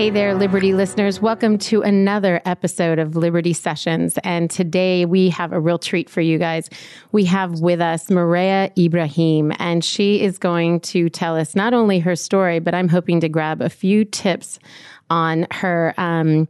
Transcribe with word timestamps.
Hey 0.00 0.08
there, 0.08 0.34
Liberty 0.34 0.72
listeners. 0.72 1.20
Welcome 1.20 1.58
to 1.58 1.82
another 1.82 2.40
episode 2.46 2.98
of 2.98 3.16
Liberty 3.16 3.52
Sessions. 3.52 4.18
And 4.24 4.50
today 4.50 5.04
we 5.04 5.28
have 5.28 5.52
a 5.52 5.60
real 5.60 5.78
treat 5.78 6.08
for 6.08 6.22
you 6.22 6.38
guys. 6.38 6.70
We 7.12 7.26
have 7.26 7.60
with 7.60 7.82
us 7.82 8.08
Maria 8.08 8.72
Ibrahim, 8.78 9.52
and 9.58 9.84
she 9.84 10.22
is 10.22 10.38
going 10.38 10.80
to 10.80 11.10
tell 11.10 11.36
us 11.36 11.54
not 11.54 11.74
only 11.74 11.98
her 11.98 12.16
story, 12.16 12.60
but 12.60 12.74
I'm 12.74 12.88
hoping 12.88 13.20
to 13.20 13.28
grab 13.28 13.60
a 13.60 13.68
few 13.68 14.06
tips 14.06 14.58
on 15.10 15.46
her, 15.50 15.92
um, 15.98 16.48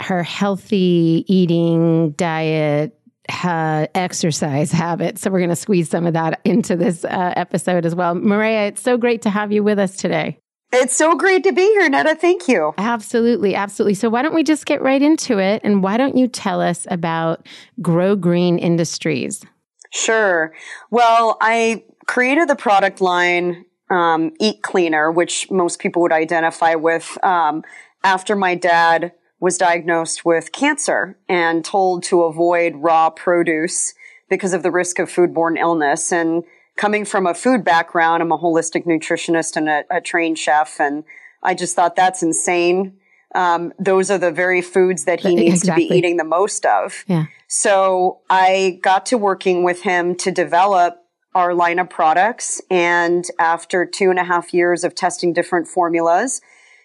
her 0.00 0.22
healthy 0.22 1.24
eating 1.28 2.10
diet, 2.10 2.94
uh, 3.42 3.86
exercise 3.94 4.70
habits. 4.70 5.22
So 5.22 5.30
we're 5.30 5.38
going 5.38 5.48
to 5.48 5.56
squeeze 5.56 5.88
some 5.88 6.06
of 6.06 6.12
that 6.12 6.42
into 6.44 6.76
this 6.76 7.06
uh, 7.06 7.32
episode 7.36 7.86
as 7.86 7.94
well. 7.94 8.14
Maria, 8.14 8.66
it's 8.66 8.82
so 8.82 8.98
great 8.98 9.22
to 9.22 9.30
have 9.30 9.50
you 9.50 9.62
with 9.62 9.78
us 9.78 9.96
today. 9.96 10.41
It's 10.72 10.96
so 10.96 11.14
great 11.14 11.44
to 11.44 11.52
be 11.52 11.62
here, 11.62 11.88
Netta. 11.88 12.14
Thank 12.14 12.48
you. 12.48 12.72
Absolutely. 12.78 13.54
Absolutely. 13.54 13.94
So, 13.94 14.08
why 14.08 14.22
don't 14.22 14.34
we 14.34 14.42
just 14.42 14.64
get 14.64 14.80
right 14.80 15.02
into 15.02 15.38
it? 15.38 15.60
And 15.64 15.82
why 15.82 15.98
don't 15.98 16.16
you 16.16 16.26
tell 16.26 16.60
us 16.60 16.86
about 16.90 17.46
Grow 17.82 18.16
Green 18.16 18.58
Industries? 18.58 19.44
Sure. 19.90 20.54
Well, 20.90 21.36
I 21.42 21.84
created 22.06 22.48
the 22.48 22.56
product 22.56 23.02
line 23.02 23.66
um, 23.90 24.32
Eat 24.40 24.62
Cleaner, 24.62 25.12
which 25.12 25.50
most 25.50 25.78
people 25.78 26.00
would 26.02 26.12
identify 26.12 26.74
with 26.74 27.22
um, 27.22 27.62
after 28.02 28.34
my 28.34 28.54
dad 28.54 29.12
was 29.38 29.58
diagnosed 29.58 30.24
with 30.24 30.52
cancer 30.52 31.18
and 31.28 31.64
told 31.64 32.04
to 32.04 32.22
avoid 32.22 32.74
raw 32.76 33.10
produce 33.10 33.92
because 34.30 34.54
of 34.54 34.62
the 34.62 34.70
risk 34.70 34.98
of 34.98 35.10
foodborne 35.10 35.58
illness. 35.58 36.12
And 36.12 36.44
coming 36.82 37.04
from 37.04 37.28
a 37.28 37.32
food 37.32 37.64
background, 37.64 38.24
I'm 38.24 38.32
a 38.32 38.38
holistic 38.38 38.86
nutritionist 38.86 39.56
and 39.56 39.68
a, 39.68 39.84
a 39.88 40.00
trained 40.00 40.36
chef, 40.36 40.80
and 40.80 41.04
I 41.40 41.54
just 41.54 41.76
thought 41.76 41.94
that's 41.94 42.24
insane. 42.24 42.96
Um, 43.36 43.72
those 43.78 44.10
are 44.10 44.18
the 44.18 44.32
very 44.32 44.62
foods 44.62 45.04
that 45.04 45.20
he 45.20 45.36
needs 45.36 45.60
exactly. 45.60 45.84
to 45.84 45.90
be 45.90 45.96
eating 45.96 46.16
the 46.16 46.24
most 46.24 46.66
of. 46.66 47.04
Yeah. 47.06 47.26
So 47.46 48.18
I 48.28 48.80
got 48.82 49.06
to 49.06 49.16
working 49.16 49.62
with 49.62 49.82
him 49.82 50.16
to 50.16 50.32
develop 50.32 50.96
our 51.36 51.54
line 51.54 51.78
of 51.78 51.88
products. 51.88 52.60
And 52.68 53.24
after 53.38 53.86
two 53.86 54.10
and 54.10 54.18
a 54.18 54.24
half 54.24 54.52
years 54.52 54.82
of 54.82 54.96
testing 54.96 55.32
different 55.32 55.68
formulas, 55.68 56.40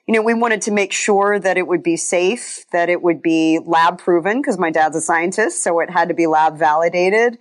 you 0.06 0.14
know, 0.14 0.22
we 0.22 0.36
wanted 0.36 0.62
to 0.62 0.72
make 0.72 0.94
sure 0.94 1.40
that 1.40 1.58
it 1.58 1.66
would 1.66 1.82
be 1.82 1.98
safe, 1.98 2.66
that 2.72 2.88
it 2.88 3.02
would 3.02 3.24
be 3.24 3.60
lab 3.66 3.98
proven 3.98 4.44
because 4.44 4.60
my 4.60 4.70
dad's 4.70 4.96
a 4.96 5.02
scientist. 5.02 5.64
So 5.64 5.80
it 5.80 5.90
had 5.90 6.10
to 6.10 6.14
be 6.14 6.28
lab 6.28 6.56
validated. 6.56 7.40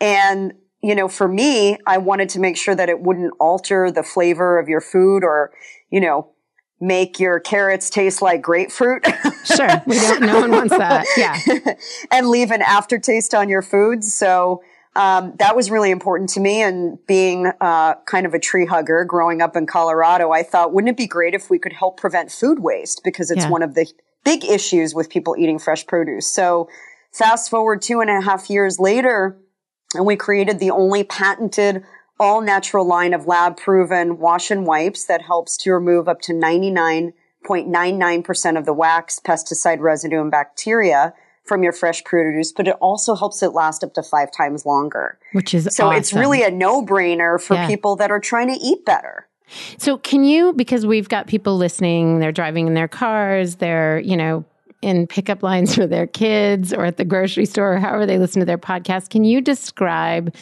And 0.00 0.54
you 0.82 0.94
know, 0.94 1.08
for 1.08 1.26
me, 1.26 1.76
I 1.86 1.98
wanted 1.98 2.28
to 2.30 2.40
make 2.40 2.56
sure 2.56 2.74
that 2.74 2.88
it 2.88 3.00
wouldn't 3.00 3.32
alter 3.40 3.90
the 3.90 4.02
flavor 4.02 4.58
of 4.58 4.68
your 4.68 4.80
food 4.80 5.24
or, 5.24 5.52
you 5.90 6.00
know, 6.00 6.30
make 6.80 7.18
your 7.18 7.40
carrots 7.40 7.90
taste 7.90 8.22
like 8.22 8.40
grapefruit. 8.40 9.04
sure. 9.44 9.82
We 9.86 9.98
don't, 9.98 10.22
no 10.22 10.40
one 10.40 10.52
wants 10.52 10.76
that. 10.76 11.06
Yeah. 11.16 11.74
and 12.12 12.28
leave 12.28 12.52
an 12.52 12.62
aftertaste 12.62 13.34
on 13.34 13.48
your 13.48 13.62
food. 13.62 14.04
So, 14.04 14.62
um, 14.94 15.34
that 15.38 15.54
was 15.54 15.70
really 15.70 15.90
important 15.90 16.30
to 16.30 16.40
me. 16.40 16.62
And 16.62 16.98
being 17.06 17.50
uh, 17.60 17.94
kind 18.06 18.26
of 18.26 18.34
a 18.34 18.38
tree 18.38 18.66
hugger 18.66 19.04
growing 19.04 19.40
up 19.40 19.56
in 19.56 19.66
Colorado, 19.66 20.32
I 20.32 20.42
thought, 20.42 20.72
wouldn't 20.72 20.90
it 20.90 20.96
be 20.96 21.06
great 21.06 21.34
if 21.34 21.50
we 21.50 21.58
could 21.58 21.72
help 21.72 21.98
prevent 21.98 22.32
food 22.32 22.58
waste? 22.60 23.02
Because 23.04 23.30
it's 23.30 23.44
yeah. 23.44 23.50
one 23.50 23.62
of 23.62 23.74
the 23.74 23.86
big 24.24 24.44
issues 24.44 24.94
with 24.94 25.08
people 25.08 25.36
eating 25.38 25.58
fresh 25.58 25.86
produce. 25.86 26.32
So, 26.32 26.68
fast 27.12 27.48
forward 27.48 27.80
two 27.80 28.00
and 28.00 28.10
a 28.10 28.20
half 28.20 28.50
years 28.50 28.80
later, 28.80 29.38
and 29.94 30.04
we 30.04 30.16
created 30.16 30.58
the 30.58 30.70
only 30.70 31.04
patented 31.04 31.84
all 32.20 32.40
natural 32.40 32.84
line 32.86 33.14
of 33.14 33.26
lab 33.26 33.56
proven 33.56 34.18
wash 34.18 34.50
and 34.50 34.66
wipes 34.66 35.04
that 35.04 35.22
helps 35.22 35.56
to 35.56 35.72
remove 35.72 36.08
up 36.08 36.20
to 36.22 36.32
99.99% 36.32 38.58
of 38.58 38.66
the 38.66 38.72
wax, 38.72 39.20
pesticide 39.24 39.78
residue, 39.80 40.20
and 40.20 40.28
bacteria 40.30 41.14
from 41.44 41.62
your 41.62 41.72
fresh 41.72 42.04
produce, 42.04 42.52
but 42.52 42.68
it 42.68 42.76
also 42.80 43.14
helps 43.14 43.42
it 43.42 43.54
last 43.54 43.82
up 43.82 43.94
to 43.94 44.02
five 44.02 44.30
times 44.30 44.66
longer. 44.66 45.18
Which 45.32 45.54
is 45.54 45.70
so 45.72 45.86
awesome. 45.86 45.98
it's 45.98 46.12
really 46.12 46.42
a 46.42 46.50
no 46.50 46.84
brainer 46.84 47.40
for 47.40 47.54
yeah. 47.54 47.66
people 47.66 47.96
that 47.96 48.10
are 48.10 48.20
trying 48.20 48.48
to 48.48 48.58
eat 48.60 48.84
better. 48.84 49.26
So 49.78 49.96
can 49.96 50.24
you, 50.24 50.52
because 50.52 50.84
we've 50.84 51.08
got 51.08 51.26
people 51.26 51.56
listening, 51.56 52.18
they're 52.18 52.32
driving 52.32 52.66
in 52.66 52.74
their 52.74 52.88
cars, 52.88 53.56
they're, 53.56 53.98
you 54.00 54.14
know, 54.16 54.44
in 54.82 55.06
pickup 55.06 55.42
lines 55.42 55.74
for 55.76 55.86
their 55.86 56.06
kids 56.06 56.72
or 56.72 56.84
at 56.84 56.96
the 56.96 57.04
grocery 57.04 57.46
store 57.46 57.74
or 57.74 57.78
however 57.78 58.06
they 58.06 58.18
listen 58.18 58.40
to 58.40 58.46
their 58.46 58.58
podcast. 58.58 59.10
Can 59.10 59.24
you 59.24 59.40
describe 59.40 60.34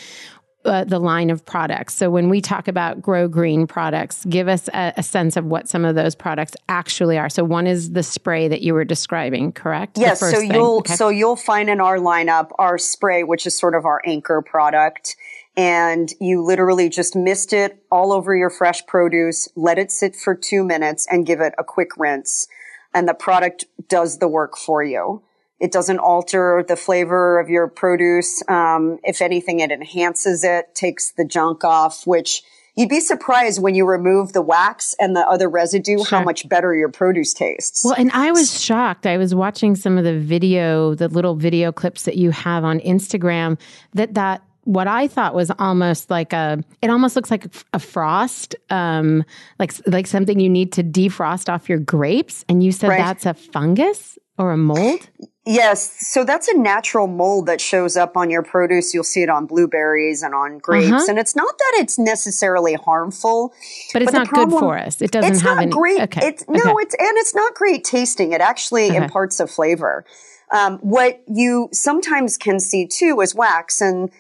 uh, 0.67 0.83
the 0.85 0.99
line 0.99 1.31
of 1.31 1.45
products. 1.47 1.95
So 1.95 2.11
when 2.11 2.29
we 2.29 2.41
talk 2.41 2.67
about 2.67 3.01
grow 3.01 3.29
green 3.29 3.69
products, 3.69 4.25
give 4.25 4.49
us 4.49 4.69
a, 4.75 4.93
a, 4.97 5.03
sense 5.03 5.37
of 5.37 5.45
what 5.45 5.69
some 5.69 5.85
of 5.85 5.95
those 5.95 6.17
products 6.17 6.57
actually 6.69 7.17
are. 7.17 7.29
So 7.29 7.45
one 7.45 7.69
is 7.69 7.93
the 7.93 8.03
spray 8.03 8.49
that 8.49 8.63
you 8.63 8.75
were 8.75 8.85
describing, 8.85 9.53
correct? 9.53 9.97
Yes. 9.97 10.19
So 10.19 10.33
thing. 10.33 10.53
you'll 10.53 10.79
okay. 10.79 10.97
so 10.97 11.09
you'll 11.09 11.37
find 11.37 11.71
in 11.71 11.81
our 11.81 11.99
lineup 11.99 12.51
our 12.59 12.79
spray, 12.79 13.23
which 13.23 13.47
is 13.47 13.57
sort 13.57 13.77
of 13.77 13.85
our 13.85 14.03
anchor 14.05 14.43
product. 14.43 15.15
And 15.57 16.13
you 16.21 16.43
literally 16.43 16.89
just 16.89 17.15
mist 17.15 17.53
it 17.53 17.83
all 17.91 18.13
over 18.13 18.37
your 18.37 18.51
fresh 18.51 18.85
produce, 18.87 19.49
let 19.55 19.79
it 19.79 19.93
sit 19.93 20.17
for 20.17 20.35
two 20.35 20.65
minutes 20.65 21.07
and 21.09 21.25
give 21.25 21.41
it 21.41 21.55
a 21.59 21.65
quick 21.65 21.97
rinse 21.97 22.49
and 22.97 23.07
the 23.07 23.15
product 23.15 23.67
does 23.89 24.19
the 24.19 24.27
work 24.27 24.57
for 24.57 24.83
you. 24.83 25.23
It 25.61 25.71
doesn't 25.71 25.99
alter 25.99 26.65
the 26.67 26.77
flavor 26.77 27.39
of 27.39 27.51
your 27.51 27.69
produce. 27.69 28.43
Um, 28.49 28.99
if 29.05 29.21
anything, 29.21 29.61
it 29.61 29.71
enhances 29.71 30.43
it, 30.45 30.75
takes 30.75 31.13
the 31.13 31.27
junk 31.27 31.63
off, 31.63 32.07
which 32.07 32.43
you'd 32.75 32.89
be 32.89 33.01
surprised 33.01 33.61
when 33.61 33.75
you 33.75 33.87
remove 33.87 34.33
the 34.33 34.41
wax 34.41 34.95
and 34.99 35.15
the 35.15 35.21
other 35.29 35.49
residue, 35.49 35.99
sure. 35.99 36.07
how 36.07 36.25
much 36.25 36.49
better 36.49 36.75
your 36.75 36.89
produce 36.89 37.35
tastes. 37.35 37.85
Well, 37.85 37.95
and 37.99 38.11
I 38.13 38.33
was 38.33 38.63
shocked. 38.63 39.07
I 39.07 39.19
was 39.19 39.35
watching 39.35 39.77
some 39.77 39.99
of 39.99 40.05
the 40.05 40.19
video, 40.19 40.95
the 40.95 41.09
little 41.09 41.35
video 41.35 41.73
clips 41.73 42.05
that 42.05 42.17
you 42.17 42.31
have 42.31 42.65
on 42.65 42.81
Instagram 42.81 43.59
that 43.93 44.15
that 44.15 44.43
what 44.67 44.89
I 44.89 45.07
thought 45.07 45.33
was 45.33 45.51
almost 45.59 46.11
like 46.11 46.33
a, 46.33 46.63
it 46.83 46.91
almost 46.91 47.15
looks 47.15 47.31
like 47.31 47.47
a 47.73 47.79
frost, 47.79 48.57
um, 48.69 49.25
like 49.59 49.73
like 49.87 50.07
something 50.07 50.41
you 50.41 50.51
need 50.51 50.73
to 50.73 50.83
defrost 50.83 51.49
off 51.49 51.69
your 51.69 51.79
grapes. 51.79 52.45
And 52.49 52.63
you 52.63 52.73
said 52.73 52.89
right. 52.89 52.99
that's 52.99 53.27
a 53.27 53.35
fungus 53.35 54.19
or 54.39 54.51
a 54.51 54.57
mold. 54.57 55.09
Yes, 55.49 56.09
so 56.09 56.25
that's 56.25 56.49
a 56.49 56.59
natural 56.59 57.07
mold 57.07 57.47
that 57.47 57.61
shows 57.61 57.97
up 57.97 58.17
on 58.17 58.29
your 58.29 58.43
produce. 58.43 58.93
You'll 58.93 59.05
see 59.05 59.23
it 59.23 59.31
on 59.31 59.47
blueberries 59.47 60.25
and 60.25 60.35
on 60.35 60.59
grapes, 60.59 60.91
uh-huh. 60.91 61.07
and 61.09 61.19
it's 61.21 61.37
not 61.37 61.57
that 61.57 61.73
it's 61.77 61.97
necessarily 61.97 62.75
harmful, 62.75 63.55
but 63.93 64.03
it's 64.03 64.11
but 64.11 64.19
not 64.19 64.27
problem, 64.27 64.51
good 64.51 64.59
for 64.59 64.77
us. 64.77 65.01
It 65.01 65.13
doesn't 65.13 65.31
it's 65.31 65.43
have 65.43 65.59
not 65.59 65.63
any. 65.63 65.71
Great. 65.71 66.01
Okay. 66.03 66.27
It's 66.27 66.45
no, 66.49 66.59
okay. 66.59 66.73
it's 66.81 66.95
and 66.99 67.17
it's 67.19 67.37
not 67.37 67.55
great 67.55 67.85
tasting. 67.85 68.33
It 68.33 68.41
actually 68.41 68.89
okay. 68.89 68.97
imparts 68.97 69.39
a 69.39 69.47
flavor. 69.47 70.05
Um, 70.51 70.79
what 70.79 71.23
you 71.29 71.69
sometimes 71.73 72.37
can 72.37 72.59
see 72.59 72.85
too 72.87 73.21
is 73.21 73.33
wax 73.33 73.81
and 73.81 74.11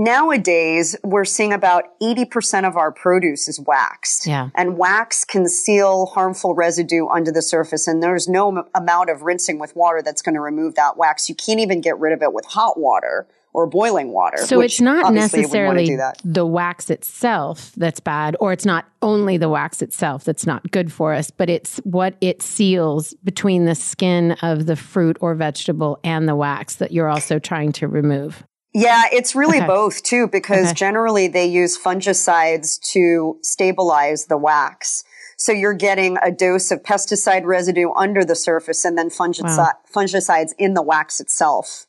Nowadays, 0.00 0.94
we're 1.02 1.24
seeing 1.24 1.52
about 1.52 1.82
80% 2.00 2.68
of 2.68 2.76
our 2.76 2.92
produce 2.92 3.48
is 3.48 3.58
waxed. 3.58 4.28
Yeah. 4.28 4.50
And 4.54 4.78
wax 4.78 5.24
can 5.24 5.48
seal 5.48 6.06
harmful 6.06 6.54
residue 6.54 7.08
under 7.08 7.32
the 7.32 7.42
surface. 7.42 7.88
And 7.88 8.00
there's 8.00 8.28
no 8.28 8.58
m- 8.58 8.64
amount 8.76 9.10
of 9.10 9.22
rinsing 9.22 9.58
with 9.58 9.74
water 9.74 10.00
that's 10.00 10.22
going 10.22 10.36
to 10.36 10.40
remove 10.40 10.76
that 10.76 10.96
wax. 10.96 11.28
You 11.28 11.34
can't 11.34 11.58
even 11.58 11.80
get 11.80 11.98
rid 11.98 12.12
of 12.12 12.22
it 12.22 12.32
with 12.32 12.44
hot 12.44 12.78
water 12.78 13.26
or 13.52 13.66
boiling 13.66 14.12
water. 14.12 14.36
So 14.36 14.60
it's 14.60 14.80
not 14.80 15.12
necessarily 15.12 15.98
the 16.22 16.46
wax 16.46 16.90
itself 16.90 17.72
that's 17.76 17.98
bad, 17.98 18.36
or 18.38 18.52
it's 18.52 18.64
not 18.64 18.86
only 19.02 19.36
the 19.36 19.48
wax 19.48 19.82
itself 19.82 20.22
that's 20.22 20.46
not 20.46 20.70
good 20.70 20.92
for 20.92 21.12
us, 21.12 21.32
but 21.32 21.50
it's 21.50 21.78
what 21.78 22.14
it 22.20 22.40
seals 22.40 23.14
between 23.24 23.64
the 23.64 23.74
skin 23.74 24.32
of 24.42 24.66
the 24.66 24.76
fruit 24.76 25.16
or 25.20 25.34
vegetable 25.34 25.98
and 26.04 26.28
the 26.28 26.36
wax 26.36 26.76
that 26.76 26.92
you're 26.92 27.08
also 27.08 27.40
trying 27.40 27.72
to 27.72 27.88
remove. 27.88 28.44
Yeah, 28.74 29.04
it's 29.12 29.34
really 29.34 29.58
okay. 29.58 29.66
both 29.66 30.02
too, 30.02 30.28
because 30.28 30.66
okay. 30.66 30.74
generally 30.74 31.28
they 31.28 31.46
use 31.46 31.78
fungicides 31.78 32.80
to 32.92 33.38
stabilize 33.42 34.26
the 34.26 34.36
wax. 34.36 35.04
So 35.36 35.52
you're 35.52 35.74
getting 35.74 36.18
a 36.22 36.30
dose 36.30 36.70
of 36.70 36.82
pesticide 36.82 37.44
residue 37.44 37.92
under 37.92 38.24
the 38.24 38.34
surface 38.34 38.84
and 38.84 38.98
then 38.98 39.08
fungicide, 39.08 39.56
wow. 39.56 39.72
fungicides 39.94 40.52
in 40.58 40.74
the 40.74 40.82
wax 40.82 41.20
itself. 41.20 41.86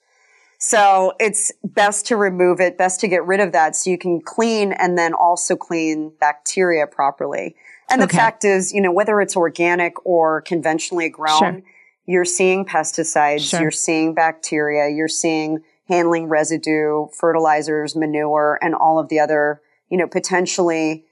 So 0.59 1.13
it's 1.19 1.51
best 1.63 2.05
to 2.07 2.17
remove 2.17 2.59
it, 2.59 2.77
best 2.77 2.99
to 3.01 3.07
get 3.07 3.25
rid 3.25 3.39
of 3.39 3.53
that 3.53 3.75
so 3.75 3.89
you 3.89 3.97
can 3.97 4.21
clean 4.21 4.73
and 4.73 4.97
then 4.97 5.13
also 5.13 5.55
clean 5.55 6.11
bacteria 6.19 6.85
properly. 6.85 7.55
And 7.89 8.01
the 8.01 8.05
Okay. 8.05 8.17
fact 8.17 8.43
is, 8.45 8.71
you 8.73 8.81
know, 8.81 8.91
whether 8.91 9.19
it's 9.19 9.35
organic 9.35 9.93
or 10.05 10.41
conventionally 10.41 11.09
grown, 11.09 11.37
Sure. 11.39 11.61
you're 12.05 12.25
seeing 12.25 12.65
pesticides, 12.65 13.49
Sure. 13.49 13.61
you're 13.61 13.71
seeing 13.71 14.13
bacteria, 14.13 14.89
you're 14.89 15.07
seeing 15.07 15.63
handling 15.89 16.27
residue, 16.29 17.07
fertilizers, 17.19 17.95
manure, 17.95 18.57
and 18.61 18.75
all 18.75 18.99
of 18.99 19.09
the 19.09 19.19
other, 19.19 19.61
you 19.89 19.97
know, 19.97 20.07
potentially, 20.07 21.05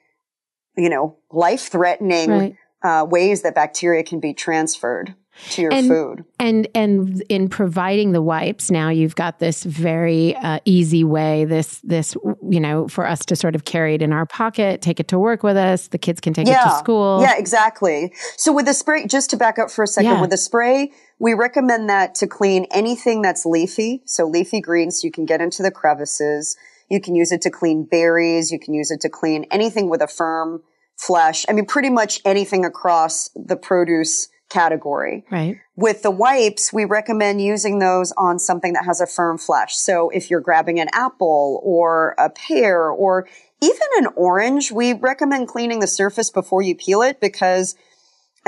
you 0.78 0.90
know, 0.90 1.18
life 1.32 1.68
threatening 1.70 2.30
Right. 2.30 2.56
uh, 2.84 3.06
ways 3.06 3.42
that 3.42 3.56
bacteria 3.56 4.04
can 4.04 4.20
be 4.20 4.34
transferred 4.34 5.16
to 5.52 5.62
your 5.62 5.72
And- 5.74 5.88
food. 5.88 6.26
And 6.40 6.68
and 6.74 7.22
in 7.30 7.48
providing 7.48 8.12
the 8.12 8.22
wipes, 8.24 8.72
now 8.72 8.90
you've 8.90 9.16
got 9.16 9.38
this 9.40 9.64
very 9.64 10.36
uh, 10.36 10.60
easy 10.66 11.04
way. 11.04 11.46
This 11.46 11.80
this 11.84 12.16
you 12.50 12.60
know 12.60 12.88
for 12.88 13.06
us 13.06 13.24
to 13.26 13.36
sort 13.36 13.54
of 13.56 13.64
carry 13.64 13.94
it 13.96 14.02
in 14.02 14.12
our 14.14 14.26
pocket, 14.26 14.82
take 14.82 15.00
it 15.00 15.08
to 15.10 15.20
work 15.20 15.44
with 15.44 15.56
us. 15.58 15.90
The 15.90 16.00
kids 16.00 16.20
can 16.22 16.34
take 16.34 16.48
it 16.48 16.54
to 16.64 16.76
school. 16.80 17.22
Yeah, 17.22 17.36
exactly. 17.38 18.14
So 18.36 18.52
with 18.52 18.66
the 18.66 18.74
spray, 18.74 19.06
just 19.06 19.30
to 19.32 19.38
back 19.38 19.60
up 19.60 19.70
for 19.70 19.84
a 19.84 19.88
second, 19.88 20.12
Yeah. 20.12 20.22
with 20.22 20.32
the 20.32 20.38
spray, 20.38 20.92
we 21.20 21.34
recommend 21.34 21.90
that 21.90 22.16
to 22.16 22.28
clean 22.28 22.66
anything 22.72 23.22
that's 23.22 23.46
leafy. 23.46 24.02
So 24.06 24.26
leafy 24.28 24.62
greens, 24.62 25.04
you 25.04 25.12
can 25.12 25.26
get 25.26 25.42
into 25.42 25.64
the 25.64 25.72
crevices. 25.72 26.56
You 26.90 27.02
can 27.02 27.16
use 27.16 27.32
it 27.32 27.42
to 27.42 27.50
clean 27.50 27.84
berries. 27.84 28.52
You 28.52 28.60
can 28.60 28.74
use 28.74 28.92
it 28.92 29.02
to 29.02 29.10
clean 29.10 29.46
anything 29.52 29.90
with 29.90 30.02
a 30.02 30.08
firm 30.08 30.64
flesh. 30.96 31.46
I 31.50 31.54
mean, 31.54 31.66
pretty 31.66 31.90
much 31.90 32.22
anything 32.24 32.66
across 32.66 33.30
the 33.36 33.56
produce 33.56 34.30
category. 34.50 35.26
Right. 35.30 35.58
With 35.76 36.04
the 36.04 36.12
wipes, 36.12 36.72
we 36.72 36.86
recommend 36.86 37.42
using 37.42 37.80
those 37.80 38.14
on 38.18 38.40
something 38.40 38.74
that 38.74 38.86
has 38.86 39.02
a 39.02 39.08
firm 39.08 39.38
flesh. 39.38 39.76
So 39.76 40.10
if 40.10 40.30
you're 40.30 40.42
grabbing 40.42 40.80
an 40.80 40.88
apple 40.94 41.62
or 41.64 42.16
a 42.18 42.30
pear 42.30 42.90
or 42.90 43.28
even 43.62 43.88
an 43.98 44.08
orange, 44.16 44.72
we 44.72 44.94
recommend 44.94 45.48
cleaning 45.48 45.80
the 45.80 45.88
surface 45.88 46.30
before 46.30 46.62
you 46.62 46.76
peel 46.76 47.02
it 47.02 47.20
because 47.20 47.76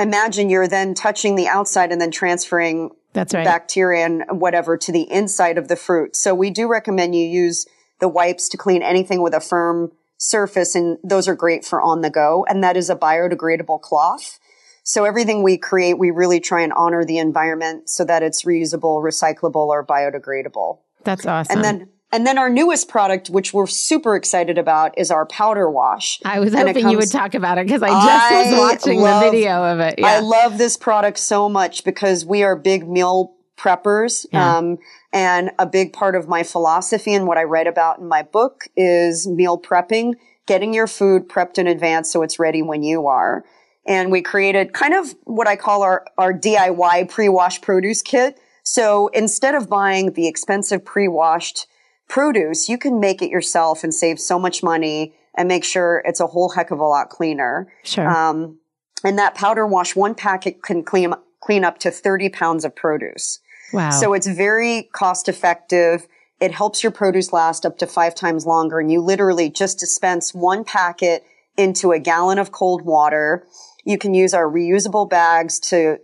imagine 0.00 0.50
you're 0.50 0.68
then 0.68 0.94
touching 0.94 1.36
the 1.36 1.48
outside 1.48 1.92
and 1.92 2.00
then 2.00 2.10
transferring 2.10 2.90
That's 3.12 3.34
right. 3.34 3.44
bacteria 3.44 4.04
and 4.04 4.24
whatever 4.40 4.76
to 4.76 4.92
the 4.92 5.10
inside 5.10 5.58
of 5.58 5.68
the 5.68 5.76
fruit. 5.76 6.16
So 6.16 6.34
we 6.34 6.50
do 6.50 6.68
recommend 6.68 7.14
you 7.14 7.24
use 7.24 7.66
the 8.00 8.08
wipes 8.08 8.48
to 8.50 8.56
clean 8.56 8.82
anything 8.82 9.22
with 9.22 9.34
a 9.34 9.40
firm 9.40 9.92
surface 10.16 10.74
and 10.74 10.98
those 11.02 11.28
are 11.28 11.34
great 11.34 11.64
for 11.64 11.80
on 11.80 12.00
the 12.00 12.10
go. 12.10 12.44
And 12.48 12.62
that 12.64 12.76
is 12.76 12.90
a 12.90 12.96
biodegradable 12.96 13.80
cloth. 13.80 14.38
So 14.82 15.04
everything 15.04 15.42
we 15.42 15.56
create, 15.56 15.98
we 15.98 16.10
really 16.10 16.40
try 16.40 16.62
and 16.62 16.72
honor 16.72 17.04
the 17.04 17.18
environment 17.18 17.88
so 17.88 18.04
that 18.04 18.22
it's 18.22 18.44
reusable, 18.44 19.02
recyclable, 19.02 19.68
or 19.68 19.86
biodegradable. 19.86 20.78
That's 21.04 21.26
awesome. 21.26 21.56
And 21.56 21.64
then, 21.64 21.88
and 22.12 22.26
then 22.26 22.38
our 22.38 22.50
newest 22.50 22.88
product, 22.88 23.30
which 23.30 23.54
we're 23.54 23.66
super 23.66 24.16
excited 24.16 24.58
about, 24.58 24.98
is 24.98 25.10
our 25.10 25.26
powder 25.26 25.70
wash. 25.70 26.20
I 26.24 26.40
was 26.40 26.52
and 26.54 26.66
hoping 26.66 26.88
you 26.88 26.98
would 26.98 27.10
talk 27.10 27.34
about 27.34 27.58
it 27.58 27.66
because 27.66 27.82
I 27.82 27.88
just 27.88 28.32
I 28.32 28.50
was 28.50 28.58
watching 28.58 29.00
love- 29.00 29.24
the 29.24 29.30
video 29.30 29.64
of 29.64 29.80
it. 29.80 29.94
Yeah. 29.98 30.06
I 30.06 30.20
love 30.20 30.58
this 30.58 30.76
product 30.76 31.18
so 31.18 31.48
much 31.48 31.84
because 31.84 32.24
we 32.24 32.42
are 32.42 32.56
big 32.56 32.88
meal 32.88 33.34
preppers. 33.56 34.26
Yeah. 34.32 34.56
Um, 34.56 34.78
and 35.12 35.50
a 35.58 35.66
big 35.66 35.92
part 35.92 36.16
of 36.16 36.28
my 36.28 36.42
philosophy 36.42 37.14
and 37.14 37.26
what 37.26 37.38
I 37.38 37.44
write 37.44 37.66
about 37.66 37.98
in 37.98 38.08
my 38.08 38.22
book 38.22 38.64
is 38.76 39.26
meal 39.28 39.60
prepping, 39.60 40.14
getting 40.46 40.72
your 40.74 40.86
food 40.86 41.28
prepped 41.28 41.58
in 41.58 41.66
advance 41.66 42.10
so 42.12 42.22
it's 42.22 42.38
ready 42.38 42.62
when 42.62 42.82
you 42.82 43.06
are. 43.06 43.44
And 43.86 44.10
we 44.10 44.22
created 44.22 44.72
kind 44.72 44.94
of 44.94 45.14
what 45.24 45.46
I 45.46 45.56
call 45.56 45.82
our, 45.82 46.04
our 46.16 46.32
DIY 46.32 47.08
pre-wash 47.08 47.60
produce 47.60 48.02
kit. 48.02 48.38
So 48.62 49.08
instead 49.08 49.54
of 49.54 49.68
buying 49.68 50.12
the 50.12 50.28
expensive 50.28 50.84
pre-washed 50.84 51.66
produce, 52.10 52.68
you 52.68 52.76
can 52.76 53.00
make 53.00 53.22
it 53.22 53.30
yourself 53.30 53.82
and 53.82 53.94
save 53.94 54.18
so 54.18 54.38
much 54.38 54.62
money 54.62 55.14
and 55.34 55.48
make 55.48 55.64
sure 55.64 56.02
it's 56.04 56.20
a 56.20 56.26
whole 56.26 56.50
heck 56.50 56.70
of 56.70 56.80
a 56.80 56.84
lot 56.84 57.08
cleaner. 57.08 57.72
sure. 57.84 58.08
Um, 58.08 58.58
and 59.04 59.18
that 59.18 59.34
powder 59.34 59.66
wash, 59.66 59.96
one 59.96 60.14
packet 60.14 60.62
can 60.62 60.82
clean, 60.82 61.14
clean 61.40 61.64
up 61.64 61.78
to 61.78 61.90
30 61.90 62.28
pounds 62.28 62.64
of 62.64 62.74
produce. 62.76 63.38
wow. 63.72 63.90
So 63.90 64.12
it's 64.12 64.26
very 64.26 64.90
cost 64.92 65.28
effective. 65.28 66.06
It 66.40 66.52
helps 66.52 66.82
your 66.82 66.92
produce 66.92 67.32
last 67.32 67.64
up 67.64 67.78
to 67.78 67.86
five 67.86 68.14
times 68.14 68.44
longer. 68.44 68.80
And 68.80 68.90
you 68.90 69.00
literally 69.00 69.48
just 69.48 69.78
dispense 69.78 70.34
one 70.34 70.64
packet 70.64 71.24
into 71.56 71.92
a 71.92 71.98
gallon 71.98 72.38
of 72.38 72.50
cold 72.50 72.82
water. 72.82 73.46
You 73.84 73.98
can 73.98 74.14
use 74.14 74.34
our 74.34 74.46
reusable 74.46 75.08
bags 75.08 75.60
to 75.60 75.98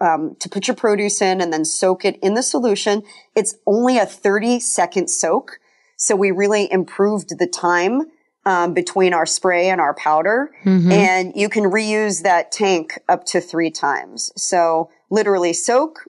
um, 0.00 0.36
to 0.40 0.48
put 0.48 0.68
your 0.68 0.74
produce 0.76 1.20
in 1.22 1.40
and 1.40 1.52
then 1.52 1.64
soak 1.64 2.04
it 2.04 2.18
in 2.22 2.34
the 2.34 2.42
solution. 2.42 3.02
It's 3.34 3.54
only 3.66 3.98
a 3.98 4.06
30 4.06 4.60
second 4.60 5.08
soak. 5.08 5.58
So 5.96 6.16
we 6.16 6.30
really 6.30 6.70
improved 6.72 7.38
the 7.38 7.46
time 7.46 8.02
um, 8.46 8.72
between 8.72 9.12
our 9.12 9.26
spray 9.26 9.68
and 9.68 9.80
our 9.82 9.94
powder. 9.94 10.50
Mhm. 10.64 10.90
And 10.92 11.32
you 11.36 11.48
can 11.50 11.64
reuse 11.64 12.22
that 12.22 12.50
tank 12.50 12.98
up 13.08 13.24
to 13.26 13.40
three 13.40 13.70
times. 13.70 14.32
So 14.34 14.88
literally 15.10 15.52
soak, 15.52 16.04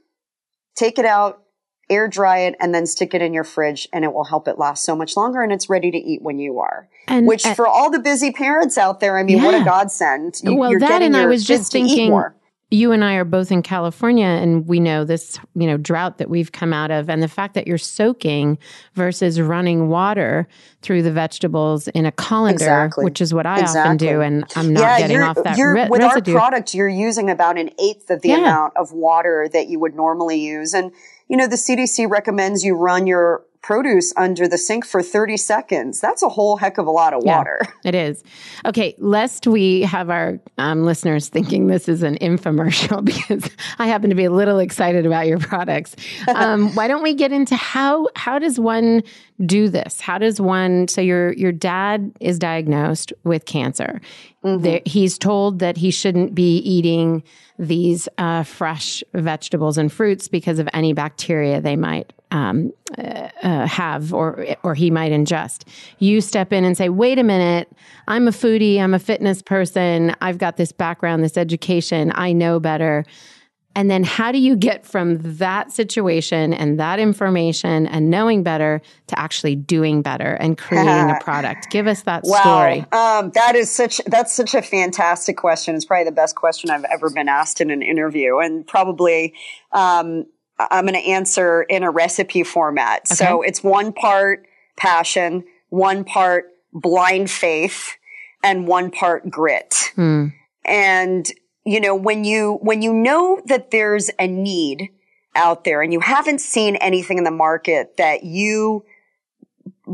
take 0.75 0.97
it 0.97 1.05
out, 1.05 1.41
air 1.89 2.07
dry 2.07 2.39
it, 2.39 2.55
and 2.61 2.73
then 2.73 2.85
stick 2.85 3.13
it 3.13 3.21
in 3.21 3.33
your 3.33 3.43
fridge 3.43 3.89
and 3.91 4.05
it 4.05 4.13
will 4.13 4.23
help 4.23 4.47
it 4.47 4.57
last 4.57 4.85
so 4.85 4.95
much 4.95 5.17
longer 5.17 5.41
and 5.41 5.51
it's 5.51 5.69
ready 5.69 5.91
to 5.91 5.97
eat 5.97 6.21
when 6.21 6.39
you 6.39 6.59
are. 6.59 6.87
and, 7.09 7.27
Which 7.27 7.45
and- 7.45 7.55
for 7.55 7.67
all 7.67 7.89
the 7.91 7.99
busy 7.99 8.31
parents 8.31 8.77
out 8.77 9.01
there, 9.01 9.17
I 9.17 9.23
mean, 9.23 9.43
what 9.43 9.53
a 9.53 9.65
godsend. 9.65 10.39
You, 10.41 10.55
Well, 10.55 10.71
you're 10.71 10.79
that 10.79 11.01
and 11.01 11.17
I 11.17 11.25
was 11.25 11.43
just 11.43 11.63
kids 11.63 11.69
to 11.71 11.79
eat 11.79 11.87
thinking- 11.87 12.09
more. 12.11 12.33
You 12.73 12.93
and 12.93 13.03
I 13.03 13.15
are 13.15 13.25
both 13.25 13.51
in 13.51 13.61
California 13.61 14.25
and 14.25 14.65
we 14.65 14.79
know 14.79 15.03
this, 15.03 15.37
you 15.55 15.67
know, 15.67 15.75
drought 15.75 16.19
that 16.19 16.29
we've 16.29 16.53
come 16.53 16.71
out 16.71 16.89
of 16.89 17.09
and 17.09 17.21
the 17.21 17.27
fact 17.27 17.53
that 17.55 17.67
you're 17.67 17.77
soaking 17.77 18.57
versus 18.93 19.41
running 19.41 19.89
water 19.89 20.47
through 20.81 21.03
the 21.03 21.11
vegetables 21.11 21.89
in 21.89 22.05
a 22.05 22.13
colander, 22.13 22.55
Exactly. 22.55 23.03
which 23.03 23.19
is 23.19 23.33
what 23.33 23.45
I 23.45 23.61
often 23.61 23.97
do 23.97 24.21
and 24.21 24.45
I'm 24.55 24.71
not 24.73 24.99
getting 24.99 25.17
you're, 25.17 25.25
off 25.25 25.43
that 25.43 25.57
you're, 25.57 25.73
re- 25.73 25.89
with 25.89 26.01
residue. 26.01 26.31
our 26.33 26.39
product, 26.39 26.73
you're 26.73 26.87
using 26.87 27.29
about 27.29 27.57
an 27.57 27.71
eighth 27.77 28.09
of 28.09 28.21
the 28.21 28.29
Yeah. 28.29 28.37
amount 28.37 28.77
of 28.77 28.93
water 28.93 29.49
that 29.51 29.67
you 29.67 29.77
would 29.81 29.93
normally 29.93 30.39
use. 30.39 30.73
And, 30.73 30.91
you 31.27 31.35
know, 31.35 31.47
the 31.47 31.57
CDC 31.57 32.09
recommends 32.09 32.63
you 32.63 32.75
run 32.75 33.05
your 33.05 33.43
produce 33.61 34.11
under 34.17 34.47
the 34.47 34.57
sink 34.57 34.85
for 34.85 35.03
30 35.03 35.37
seconds. 35.37 35.99
That's 36.01 36.23
a 36.23 36.29
whole 36.29 36.57
heck 36.57 36.77
of 36.79 36.87
a 36.87 36.91
lot 36.91 37.13
of 37.13 37.21
Yeah. 37.23 37.37
water. 37.37 37.59
It 37.83 37.95
is. 37.95 38.23
Okay, 38.65 38.93
lest 38.99 39.47
we 39.47 39.81
have 39.81 40.09
our 40.11 40.39
um, 40.59 40.83
listeners 40.85 41.29
thinking 41.29 41.65
this 41.67 41.89
is 41.89 42.03
an 42.03 42.15
infomercial 42.19 43.03
because 43.05 43.49
I 43.79 43.87
happen 43.87 44.09
to 44.11 44.15
be 44.15 44.25
a 44.25 44.31
little 44.31 44.59
excited 44.59 45.05
about 45.05 45.25
your 45.27 45.39
products. 45.39 45.95
Um, 46.27 46.73
why 46.75 46.87
don't 46.87 47.01
we 47.03 47.13
get 47.15 47.31
into 47.31 47.55
how 47.55 48.07
how 48.15 48.37
does 48.39 48.59
one 48.59 49.01
do 49.43 49.67
this? 49.69 49.99
How 49.99 50.17
does 50.19 50.39
one 50.39 50.87
so 50.87 51.01
your 51.01 51.33
your 51.33 51.51
dad 51.51 52.11
is 52.19 52.37
diagnosed 52.37 53.13
with 53.23 53.45
cancer. 53.45 53.99
There, 54.43 54.81
he's 54.85 55.17
told 55.17 55.59
that 55.59 55.77
he 55.77 55.89
shouldn't 55.91 56.33
be 56.35 56.57
eating 56.57 57.23
these 57.59 58.07
uh, 58.17 58.43
fresh 58.43 59.03
vegetables 59.13 59.77
and 59.77 59.91
fruits 59.91 60.27
because 60.27 60.57
of 60.59 60.67
any 60.73 60.93
bacteria 60.93 61.61
they 61.61 61.75
might 61.75 62.13
um, 62.31 62.71
uh, 62.97 63.65
have 63.67 64.13
or 64.13 64.45
or 64.63 64.73
he 64.73 64.89
might 64.89 65.11
ingest. 65.11 65.63
You 65.99 66.21
step 66.21 66.51
in 66.51 66.63
and 66.63 66.75
say, 66.75 66.89
"Wait 66.89 67.19
a 67.19 67.23
minute, 67.23 67.71
I'm 68.07 68.27
a 68.27 68.31
foodie, 68.31 68.79
I'm 68.79 68.93
a 68.93 68.99
fitness 68.99 69.41
person, 69.41 70.15
I've 70.21 70.37
got 70.37 70.57
this 70.57 70.71
background, 70.71 71.23
this 71.23 71.37
education, 71.37 72.11
I 72.15 72.33
know 72.33 72.59
better." 72.59 73.05
And 73.75 73.89
then 73.89 74.03
how 74.03 74.31
do 74.31 74.37
you 74.37 74.55
get 74.55 74.85
from 74.85 75.17
that 75.37 75.71
situation 75.71 76.53
and 76.53 76.77
that 76.79 76.99
information 76.99 77.87
and 77.87 78.09
knowing 78.09 78.43
better 78.43 78.81
to 79.07 79.17
actually 79.17 79.55
doing 79.55 80.01
better 80.01 80.33
and 80.33 80.57
creating 80.57 81.09
a 81.09 81.17
product? 81.23 81.69
Give 81.71 81.87
us 81.87 82.01
that 82.01 82.25
story. 82.25 82.85
Um, 82.91 83.31
that 83.31 83.55
is 83.55 83.71
such 83.71 84.01
that's 84.07 84.33
such 84.33 84.53
a 84.55 84.61
fantastic 84.61 85.37
question. 85.37 85.75
It's 85.75 85.85
probably 85.85 86.03
the 86.03 86.11
best 86.11 86.35
question 86.35 86.69
I've 86.69 86.83
ever 86.85 87.09
been 87.09 87.29
asked 87.29 87.61
in 87.61 87.71
an 87.71 87.81
interview, 87.81 88.39
and 88.39 88.67
probably 88.67 89.33
um, 89.71 90.25
I'm 90.59 90.85
going 90.85 91.01
to 91.01 91.09
answer 91.09 91.63
in 91.63 91.83
a 91.83 91.91
recipe 91.91 92.43
format. 92.43 93.07
So 93.07 93.41
it's 93.41 93.63
one 93.63 93.93
part 93.93 94.45
passion, 94.77 95.43
one 95.69 96.03
part 96.03 96.45
blind 96.73 97.29
faith, 97.31 97.95
and 98.43 98.67
one 98.67 98.91
part 98.91 99.29
grit. 99.29 99.91
Hmm. 99.95 100.27
And, 100.63 101.27
you 101.65 101.79
know, 101.79 101.95
when 101.95 102.23
you, 102.23 102.59
when 102.61 102.81
you 102.81 102.93
know 102.93 103.41
that 103.45 103.71
there's 103.71 104.09
a 104.19 104.27
need 104.27 104.89
out 105.35 105.63
there 105.63 105.81
and 105.81 105.93
you 105.93 105.99
haven't 105.99 106.41
seen 106.41 106.75
anything 106.77 107.17
in 107.17 107.23
the 107.23 107.31
market 107.31 107.97
that 107.97 108.23
you 108.23 108.83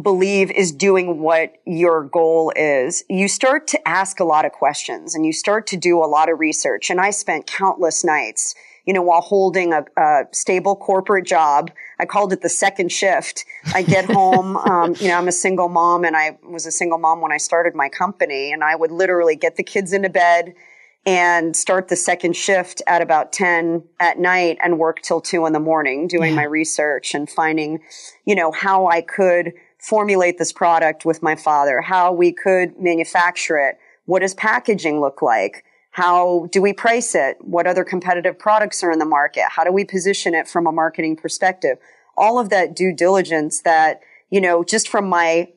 believe 0.02 0.52
is 0.52 0.72
doing 0.72 1.20
what 1.20 1.54
your 1.66 2.04
goal 2.04 2.52
is, 2.56 3.04
you 3.10 3.28
start 3.28 3.68
to 3.68 3.88
ask 3.88 4.20
a 4.20 4.24
lot 4.24 4.46
of 4.46 4.52
questions 4.52 5.16
and 5.16 5.26
you 5.26 5.34
start 5.34 5.68
to 5.68 5.78
do 5.78 6.00
a 6.00 6.06
lot 6.06 6.30
of 6.30 6.40
research. 6.40 6.90
And 6.90 7.00
I 7.00 7.12
spent 7.12 7.48
countless 7.48 8.04
nights, 8.04 8.54
you 8.88 8.94
know, 8.94 9.02
while 9.02 9.22
holding 9.22 9.74
a, 9.74 9.86
a 9.98 10.24
stable 10.32 10.76
corporate 10.76 11.26
job. 11.26 11.70
I 12.00 12.06
called 12.06 12.32
it 12.32 12.42
the 12.42 12.50
second 12.50 12.92
shift. 12.92 13.46
I 13.76 13.82
get 13.84 14.06
home, 14.12 14.56
um, 14.56 14.96
you 15.00 15.10
know, 15.10 15.18
I'm 15.18 15.28
a 15.28 15.34
single 15.34 15.68
mom 15.68 16.06
and 16.06 16.16
I 16.16 16.40
was 16.42 16.66
a 16.66 16.72
single 16.72 16.98
mom 16.98 17.22
when 17.22 17.34
I 17.34 17.38
started 17.38 17.76
my 17.76 17.90
company 17.90 18.52
and 18.52 18.64
I 18.64 18.76
would 18.76 18.92
literally 18.92 19.36
get 19.36 19.58
the 19.58 19.64
kids 19.64 19.92
into 19.92 20.10
bed 20.10 20.56
and 21.06 21.56
start 21.56 21.90
the 21.90 21.96
second 21.98 22.36
shift 22.36 22.82
at 22.88 23.02
about 23.02 23.34
10 23.34 23.84
at 24.00 24.20
night 24.20 24.58
and 24.64 24.80
work 24.80 25.02
till 25.02 25.22
two 25.22 25.46
in 25.46 25.54
the 25.54 25.60
morning 25.60 26.08
doing 26.08 26.32
yeah. 26.32 26.38
my 26.38 26.44
research 26.44 27.14
and 27.14 27.30
finding, 27.30 27.80
you 28.26 28.36
know, 28.36 28.52
how 28.52 28.88
I 28.88 29.02
could 29.02 29.54
formulate 29.80 30.38
this 30.38 30.52
product 30.52 31.06
with 31.06 31.22
my 31.22 31.36
father, 31.36 31.82
how 31.82 32.12
we 32.14 32.32
could 32.32 32.80
manufacture 32.80 33.58
it. 33.58 33.78
What 34.06 34.20
does 34.20 34.34
packaging 34.34 35.02
look 35.02 35.22
like? 35.22 35.66
How 35.98 36.48
do 36.52 36.62
we 36.62 36.74
price 36.74 37.16
it? 37.16 37.38
What 37.42 37.66
other 37.66 37.84
competitive 37.84 38.38
products 38.38 38.84
are 38.84 38.92
in 38.92 39.00
the 39.00 39.06
market? 39.06 39.46
How 39.50 39.64
do 39.64 39.72
we 39.72 39.84
position 39.84 40.36
it 40.36 40.48
from 40.48 40.68
a 40.68 40.72
marketing 40.72 41.16
perspective? 41.16 41.80
All 42.16 42.38
of 42.38 42.52
that 42.52 42.76
due 42.76 42.94
diligence 42.94 43.64
that, 43.64 44.02
you 44.30 44.40
know, 44.40 44.64
just 44.64 44.90
from 44.90 45.10
my, 45.10 45.48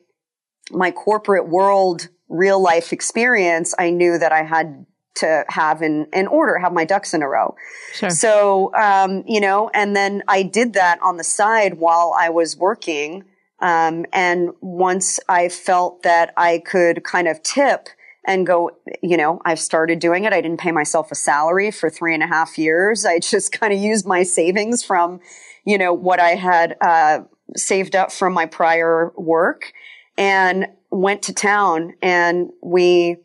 my 0.71 0.89
corporate 0.89 1.47
world, 1.47 2.07
real 2.27 2.59
life 2.59 2.91
experience, 2.91 3.75
I 3.77 3.91
knew 3.91 4.17
that 4.17 4.31
I 4.31 4.41
had 4.41 4.87
to 5.17 5.45
have 5.47 5.83
in, 5.83 6.07
in 6.11 6.25
order, 6.25 6.57
have 6.57 6.73
my 6.73 6.85
ducks 6.85 7.13
in 7.13 7.21
a 7.21 7.27
row. 7.27 7.53
Sure. 7.93 8.09
So, 8.09 8.73
um, 8.73 9.23
you 9.27 9.41
know, 9.41 9.69
and 9.75 9.95
then 9.95 10.23
I 10.27 10.41
did 10.41 10.73
that 10.73 10.99
on 11.03 11.17
the 11.17 11.23
side 11.23 11.75
while 11.75 12.15
I 12.19 12.29
was 12.29 12.57
working. 12.57 13.25
Um, 13.59 14.07
and 14.11 14.49
once 14.59 15.19
I 15.29 15.49
felt 15.49 16.01
that 16.01 16.33
I 16.35 16.63
could 16.65 17.03
kind 17.03 17.27
of 17.27 17.43
tip 17.43 17.89
and 18.25 18.45
go, 18.45 18.71
you 19.01 19.17
know, 19.17 19.41
I've 19.45 19.59
started 19.59 19.99
doing 19.99 20.25
it. 20.25 20.33
I 20.33 20.41
didn't 20.41 20.59
pay 20.59 20.71
myself 20.71 21.11
a 21.11 21.15
salary 21.15 21.71
for 21.71 21.89
three 21.89 22.13
and 22.13 22.23
a 22.23 22.27
half 22.27 22.57
years. 22.57 23.05
I 23.05 23.19
just 23.33 23.51
kind 23.51 23.73
of 23.73 23.79
used 23.79 24.05
my 24.05 24.23
savings 24.23 24.83
from, 24.83 25.19
you 25.65 25.77
know, 25.77 25.93
what 25.93 26.19
I 26.19 26.35
had, 26.35 26.77
uh, 26.81 27.21
saved 27.55 27.95
up 27.95 28.11
from 28.11 28.33
my 28.33 28.45
prior 28.45 29.11
work 29.15 29.73
and 30.17 30.67
went 30.89 31.23
to 31.23 31.33
town 31.33 31.93
and 32.01 32.49
we, 32.61 33.17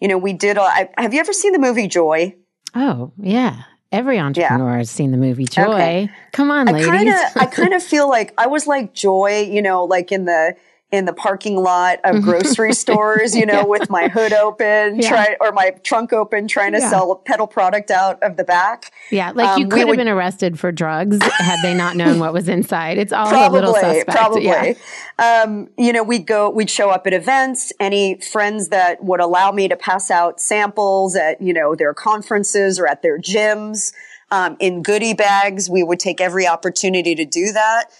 you 0.00 0.08
know, 0.08 0.18
we 0.18 0.32
did. 0.32 0.56
A, 0.56 0.88
have 0.96 1.12
you 1.12 1.20
ever 1.20 1.32
seen 1.32 1.52
the 1.52 1.58
movie 1.58 1.88
Joy? 1.88 2.34
Oh 2.74 3.12
yeah, 3.18 3.62
every 3.90 4.18
entrepreneur 4.18 4.70
yeah. 4.70 4.78
has 4.78 4.90
seen 4.90 5.10
the 5.10 5.16
movie 5.16 5.44
Joy. 5.44 5.74
Okay. 5.74 6.10
Come 6.32 6.50
on, 6.50 6.66
ladies. 6.66 7.14
I 7.36 7.46
kind 7.52 7.74
of 7.74 7.82
feel 7.82 8.08
like 8.08 8.32
I 8.38 8.46
was 8.46 8.66
like 8.66 8.94
Joy, 8.94 9.48
you 9.50 9.62
know, 9.62 9.84
like 9.84 10.12
in 10.12 10.24
the 10.24 10.54
in 10.90 11.04
the 11.04 11.12
parking 11.12 11.56
lot 11.56 11.98
of 12.02 12.22
grocery 12.22 12.72
stores, 12.72 13.36
you 13.36 13.44
know, 13.46 13.60
yeah. 13.60 13.64
with 13.64 13.90
my 13.90 14.08
hood 14.08 14.32
open, 14.32 14.98
yeah. 14.98 15.08
try 15.08 15.36
or 15.38 15.52
my 15.52 15.70
trunk 15.82 16.14
open, 16.14 16.48
trying 16.48 16.72
to 16.72 16.78
yeah. 16.78 16.88
sell 16.88 17.14
peddle 17.26 17.46
product 17.46 17.90
out 17.90 18.22
of 18.22 18.38
the 18.38 18.44
back. 18.44 18.90
Yeah, 19.10 19.32
like 19.32 19.48
um, 19.48 19.60
you 19.60 19.68
could 19.68 19.80
have 19.80 19.88
would, 19.88 19.98
been 19.98 20.08
arrested 20.08 20.58
for 20.58 20.72
drugs 20.72 21.18
had 21.22 21.58
they 21.62 21.74
not 21.74 21.94
known 21.96 22.18
what 22.18 22.32
was 22.32 22.48
inside. 22.48 22.96
It's 22.96 23.12
all 23.12 23.28
probably, 23.28 23.58
a 23.58 23.60
little 23.60 23.74
suspect. 23.74 24.10
Probably. 24.10 24.76
Um, 25.18 25.68
you 25.76 25.92
know, 25.92 26.02
we'd 26.02 26.26
go, 26.26 26.48
we'd 26.48 26.70
show 26.70 26.88
up 26.88 27.06
at 27.06 27.12
events. 27.12 27.70
Any 27.78 28.18
friends 28.20 28.68
that 28.68 29.04
would 29.04 29.20
allow 29.20 29.52
me 29.52 29.68
to 29.68 29.76
pass 29.76 30.10
out 30.10 30.40
samples 30.40 31.16
at, 31.16 31.42
you 31.42 31.52
know, 31.52 31.74
their 31.74 31.92
conferences 31.92 32.78
or 32.78 32.86
at 32.86 33.02
their 33.02 33.18
gyms. 33.18 33.92
Um, 34.30 34.56
in 34.58 34.82
goodie 34.82 35.14
bags, 35.14 35.68
we 35.68 35.82
would 35.82 36.00
take 36.00 36.20
every 36.20 36.46
opportunity 36.46 37.14
to 37.14 37.24
do 37.24 37.52
that 37.52 37.90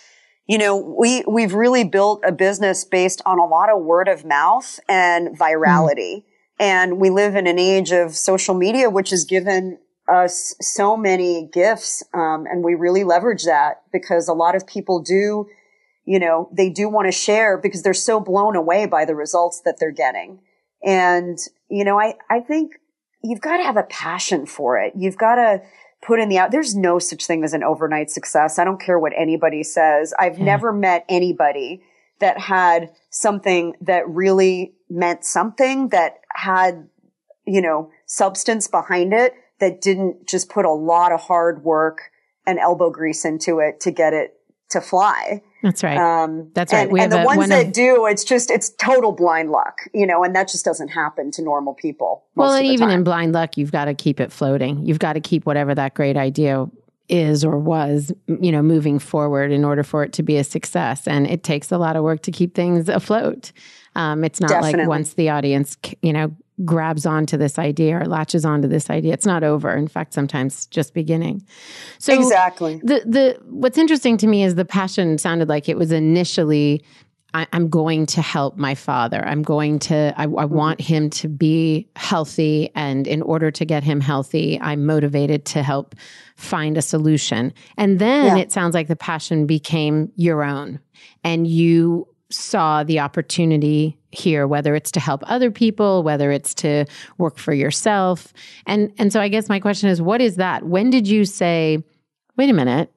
you 0.49 0.57
know, 0.57 0.77
we, 0.77 1.23
we've 1.29 1.53
really 1.53 1.85
built 1.85 2.23
a 2.25 2.33
business 2.33 2.83
based 2.83 3.21
on 3.27 3.39
a 3.39 3.45
lot 3.45 3.69
of 3.71 3.83
word 3.83 4.09
of 4.09 4.25
mouth 4.25 4.81
and 4.89 5.39
virality. 5.39 6.17
Mm. 6.17 6.23
And 6.59 6.99
we 6.99 7.11
live 7.11 7.37
in 7.37 7.47
an 7.47 7.59
age 7.59 7.93
of 7.93 8.17
social 8.17 8.55
media, 8.55 8.91
which 8.91 9.11
has 9.11 9.25
given 9.25 9.79
us 10.11 10.57
so 10.61 10.97
many 10.97 11.51
gifts. 11.53 12.03
Um, 12.15 12.47
and 12.51 12.65
we 12.65 12.75
really 12.75 13.05
leverage 13.05 13.45
that 13.45 13.83
because 13.93 14.27
a 14.27 14.33
lot 14.33 14.57
of 14.57 14.67
people 14.67 15.03
do, 15.03 15.47
you 16.07 16.19
know, 16.19 16.49
they 16.57 16.71
do 16.71 16.89
want 16.89 17.07
to 17.07 17.13
share 17.13 17.59
because 17.59 17.83
they're 17.83 17.93
so 17.93 18.19
blown 18.19 18.57
away 18.57 18.87
by 18.87 19.05
the 19.05 19.15
results 19.15 19.61
that 19.67 19.77
they're 19.79 19.93
getting. 19.93 20.41
And, 20.83 21.39
you 21.71 21.85
know, 21.85 22.01
I, 22.01 22.15
I 22.31 22.41
think 22.41 22.73
you've 23.23 23.43
got 23.43 23.59
to 23.59 23.65
have 23.65 23.77
a 23.77 23.83
passion 23.83 24.47
for 24.47 24.79
it. 24.79 24.95
You've 24.97 25.19
got 25.19 25.35
to, 25.35 25.61
put 26.01 26.21
in 26.21 26.29
the 26.29 26.39
out. 26.39 26.51
There's 26.51 26.75
no 26.75 26.99
such 26.99 27.27
thing 27.27 27.45
as 27.45 27.55
an 27.55 27.65
overnight 27.65 28.11
success. 28.11 28.59
I 28.59 28.65
don't 28.65 28.81
care 28.81 28.99
what 28.99 29.13
anybody 29.17 29.63
says. 29.63 30.15
I've 30.19 30.39
yeah. 30.39 30.45
never 30.45 30.73
met 30.73 31.05
anybody 31.09 31.83
that 32.21 32.39
had 32.39 32.91
something 33.11 33.75
that 33.81 34.09
really 34.09 34.75
meant 34.91 35.25
something 35.25 35.89
that 35.89 36.21
had, 36.35 36.89
you 37.47 37.61
know, 37.61 37.91
substance 38.07 38.69
behind 38.69 39.13
it 39.13 39.35
that 39.61 39.81
didn't 39.81 40.27
just 40.27 40.49
put 40.49 40.65
a 40.65 40.73
lot 40.73 41.13
of 41.13 41.21
hard 41.21 41.65
work 41.65 42.11
and 42.47 42.59
elbow 42.59 42.91
grease 42.91 43.25
into 43.25 43.59
it 43.59 43.81
to 43.81 43.91
get 43.91 44.15
it 44.15 44.38
to 44.71 44.81
fly. 44.81 45.43
That's 45.63 45.83
right. 45.83 45.99
Um, 45.99 46.51
That's 46.55 46.73
right. 46.73 46.89
And, 46.89 46.99
and 47.01 47.13
the 47.13 47.23
a, 47.23 47.25
ones 47.25 47.49
that 47.49 47.67
of, 47.69 47.73
do, 47.73 48.07
it's 48.07 48.23
just, 48.23 48.51
it's 48.51 48.71
total 48.71 49.13
blind 49.13 49.51
luck, 49.51 49.81
you 49.93 50.07
know, 50.07 50.23
and 50.23 50.35
that 50.37 50.49
just 50.49 50.65
doesn't 50.65 50.89
happen 50.89 51.31
to 51.33 51.43
normal 51.43 51.75
people. 51.75 52.25
Well, 52.37 52.53
and 52.53 52.67
even 52.67 52.89
time. 52.89 52.99
in 52.99 53.05
blind 53.05 53.33
luck, 53.33 53.57
you've 53.57 53.73
got 53.73 53.87
to 53.87 53.95
keep 53.95 54.21
it 54.21 54.31
floating. 54.31 54.87
You've 54.87 55.01
got 55.01 55.15
to 55.15 55.21
keep 55.21 55.47
whatever 55.47 55.75
that 55.75 55.95
great 55.95 56.17
idea 56.17 56.67
is 57.09 57.45
or 57.45 57.59
was, 57.59 58.13
you 58.29 58.53
know, 58.53 58.63
moving 58.63 58.99
forward 58.99 59.51
in 59.51 59.65
order 59.65 59.83
for 59.83 60.05
it 60.05 60.13
to 60.13 60.23
be 60.23 60.37
a 60.37 60.45
success. 60.45 61.09
And 61.09 61.27
it 61.27 61.43
takes 61.43 61.73
a 61.73 61.79
lot 61.79 61.97
of 61.97 62.05
work 62.05 62.23
to 62.23 62.31
keep 62.31 62.55
things 62.55 62.89
afloat. 62.89 63.51
Um, 63.97 64.23
it's 64.23 64.41
not 64.41 64.51
Definitely. 64.51 64.81
like 64.81 64.89
once 64.89 65.15
the 65.15 65.31
audience, 65.31 65.77
you 66.03 66.13
know, 66.13 66.37
grabs 66.65 67.07
onto 67.07 67.37
this 67.37 67.59
idea 67.59 68.01
or 68.01 68.07
latches 68.07 68.45
onto 68.45 68.69
this 68.69 68.91
idea. 68.91 69.13
It's 69.13 69.27
not 69.27 69.45
over. 69.45 69.75
In 69.77 69.89
fact, 69.89 70.15
sometimes 70.15 70.67
just 70.67 70.95
beginning. 70.95 71.45
So 71.99 72.13
exactly. 72.13 72.81
The 72.83 73.03
the 73.05 73.39
what's 73.45 73.79
interesting 73.79 74.17
to 74.19 74.27
me 74.27 74.43
is 74.43 74.55
the 74.55 74.65
passion 74.65 75.19
sounded 75.19 75.49
like 75.49 75.69
it 75.69 75.77
was 75.77 75.93
initially 75.93 76.83
I, 77.35 77.47
am 77.53 77.69
going 77.69 78.07
to 78.07 78.23
help 78.23 78.57
my 78.57 78.75
father. 78.75 79.25
I'm 79.25 79.43
going 79.43 79.79
to, 79.81 80.15
I, 80.17 80.23
I 80.23 80.27
mm-hmm. 80.27 80.55
want 80.55 80.81
him 80.81 81.11
to 81.11 81.29
be 81.29 81.89
healthy. 81.95 82.71
And 82.75 83.07
in 83.07 83.21
order 83.23 83.51
to 83.51 83.65
get 83.65 83.85
him 83.85 84.01
healthy, 84.01 84.59
I'm 84.61 84.87
motivated 84.87 85.45
to 85.47 85.63
help 85.63 85.95
find 86.37 86.79
a 86.79 86.83
solution. 86.83 87.53
And 87.77 87.99
then 87.99 88.37
yeah. 88.37 88.43
it 88.43 88.51
sounds 88.51 88.75
like 88.75 88.89
the 88.89 88.97
passion 88.97 89.47
became 89.47 90.11
your 90.17 90.43
own 90.43 90.81
and 91.23 91.47
you 91.47 92.09
saw 92.31 92.85
the 92.85 93.01
opportunity 93.01 93.97
here 94.11 94.47
whether 94.47 94.75
it's 94.75 94.91
to 94.91 95.01
help 95.01 95.23
other 95.27 95.51
people 95.51 96.03
whether 96.03 96.31
it's 96.31 96.55
to 96.55 96.85
work 97.19 97.39
for 97.39 97.53
yourself. 97.53 98.33
And 98.67 98.93
and 98.99 99.13
so 99.13 99.21
i 99.21 99.29
guess 99.29 99.49
my 99.49 99.61
question 99.61 99.89
is 99.89 100.01
what 100.03 100.21
is 100.21 100.37
that? 100.37 100.65
When 100.65 100.91
did 100.91 101.07
you 101.09 101.25
say 101.25 101.83
wait 102.37 102.49
a 102.49 102.55
minute 102.55 102.91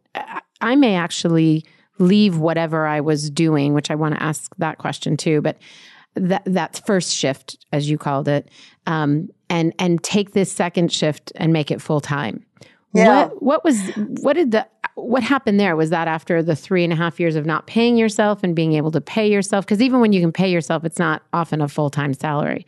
i 0.61 0.75
may 0.75 0.95
actually 0.95 1.65
leave 1.97 2.37
whatever 2.37 2.85
i 2.85 3.01
was 3.01 3.29
doing 3.29 3.73
which 3.73 3.91
i 3.91 3.95
want 3.95 4.15
to 4.15 4.23
ask 4.23 4.55
that 4.57 4.77
question 4.77 5.17
too 5.17 5.41
but 5.41 5.57
that 6.15 6.43
that 6.45 6.81
first 6.85 7.13
shift 7.13 7.57
as 7.71 7.89
you 7.89 7.97
called 7.97 8.27
it 8.27 8.49
um, 8.87 9.29
and 9.49 9.73
and 9.79 10.03
take 10.03 10.31
this 10.31 10.51
second 10.51 10.91
shift 10.91 11.31
and 11.35 11.53
make 11.53 11.71
it 11.71 11.81
full 11.81 12.01
time 12.01 12.45
yeah. 12.93 13.25
what 13.25 13.41
what 13.41 13.63
was 13.63 13.79
what 14.21 14.33
did 14.33 14.51
the 14.51 14.67
what 14.95 15.23
happened 15.23 15.59
there? 15.59 15.75
Was 15.75 15.89
that 15.89 16.07
after 16.07 16.43
the 16.43 16.55
three 16.55 16.83
and 16.83 16.91
a 16.91 16.95
half 16.95 17.19
years 17.19 17.35
of 17.35 17.45
not 17.45 17.67
paying 17.67 17.97
yourself 17.97 18.43
and 18.43 18.55
being 18.55 18.73
able 18.73 18.91
to 18.91 19.01
pay 19.01 19.31
yourself? 19.31 19.65
Because 19.65 19.81
even 19.81 19.99
when 19.99 20.13
you 20.13 20.21
can 20.21 20.31
pay 20.31 20.49
yourself, 20.49 20.83
it's 20.83 20.99
not 20.99 21.23
often 21.33 21.61
a 21.61 21.67
full 21.67 21.89
time 21.89 22.13
salary. 22.13 22.65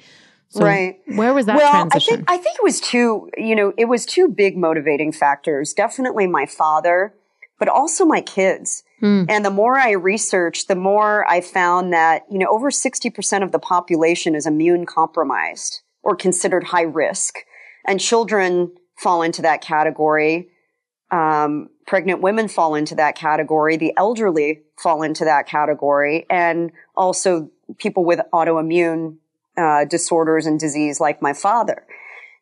So 0.50 0.64
right. 0.64 1.00
Where 1.08 1.34
was 1.34 1.48
that 1.48 1.58
well, 1.58 1.72
transition? 1.72 2.14
I 2.14 2.18
think 2.18 2.32
I 2.32 2.38
think 2.38 2.58
it 2.58 2.64
was 2.64 2.80
two, 2.80 3.30
you 3.38 3.56
know, 3.56 3.74
it 3.78 3.86
was 3.86 4.06
two 4.06 4.28
big 4.28 4.56
motivating 4.56 5.12
factors. 5.12 5.74
Definitely 5.74 6.28
my 6.28 6.46
father, 6.46 7.16
but 7.58 7.68
also 7.68 8.06
my 8.06 8.22
kids. 8.22 8.84
Mm. 9.02 9.26
And 9.30 9.44
the 9.44 9.50
more 9.50 9.78
I 9.78 9.92
researched, 9.92 10.68
the 10.68 10.76
more 10.76 11.28
I 11.28 11.42
found 11.42 11.92
that, 11.92 12.24
you 12.30 12.38
know, 12.38 12.48
over 12.50 12.70
60% 12.70 13.44
of 13.44 13.52
the 13.52 13.60
population 13.60 14.36
is 14.36 14.46
immune 14.46 14.86
compromised 14.86 15.82
or 16.04 16.16
considered 16.16 16.66
high 16.66 16.84
risk. 16.84 17.40
And 17.86 18.00
children 18.00 18.72
fall 19.04 19.22
into 19.22 19.44
that 19.44 19.62
category. 19.62 20.50
Um, 21.12 21.70
pregnant 21.86 22.22
women 22.22 22.48
fall 22.48 22.74
into 22.74 22.96
that 22.96 23.16
category. 23.16 23.78
The 23.78 23.94
elderly 23.98 24.62
fall 24.82 25.04
into 25.04 25.26
that 25.26 25.48
category. 25.48 26.26
And 26.30 26.72
also 26.96 27.52
people 27.78 28.06
with 28.06 28.20
autoimmune 28.34 29.18
uh, 29.58 29.86
disorders 29.86 30.46
and 30.46 30.60
disease 30.60 31.00
like 31.00 31.22
my 31.22 31.34
father. 31.34 31.86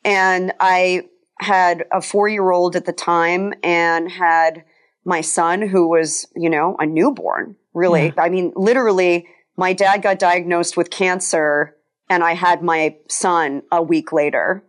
And 0.05 0.53
I 0.59 1.03
had 1.39 1.85
a 1.91 2.01
four 2.01 2.29
year 2.29 2.51
old 2.51 2.75
at 2.75 2.85
the 2.85 2.93
time 2.93 3.53
and 3.63 4.09
had 4.09 4.63
my 5.03 5.21
son 5.21 5.67
who 5.67 5.89
was, 5.89 6.27
you 6.35 6.49
know, 6.49 6.75
a 6.79 6.85
newborn, 6.85 7.55
really. 7.73 8.07
Yeah. 8.15 8.23
I 8.23 8.29
mean, 8.29 8.53
literally, 8.55 9.27
my 9.57 9.73
dad 9.73 10.01
got 10.01 10.19
diagnosed 10.19 10.77
with 10.77 10.89
cancer 10.89 11.75
and 12.09 12.23
I 12.23 12.33
had 12.33 12.61
my 12.61 12.97
son 13.09 13.63
a 13.71 13.81
week 13.81 14.11
later. 14.11 14.63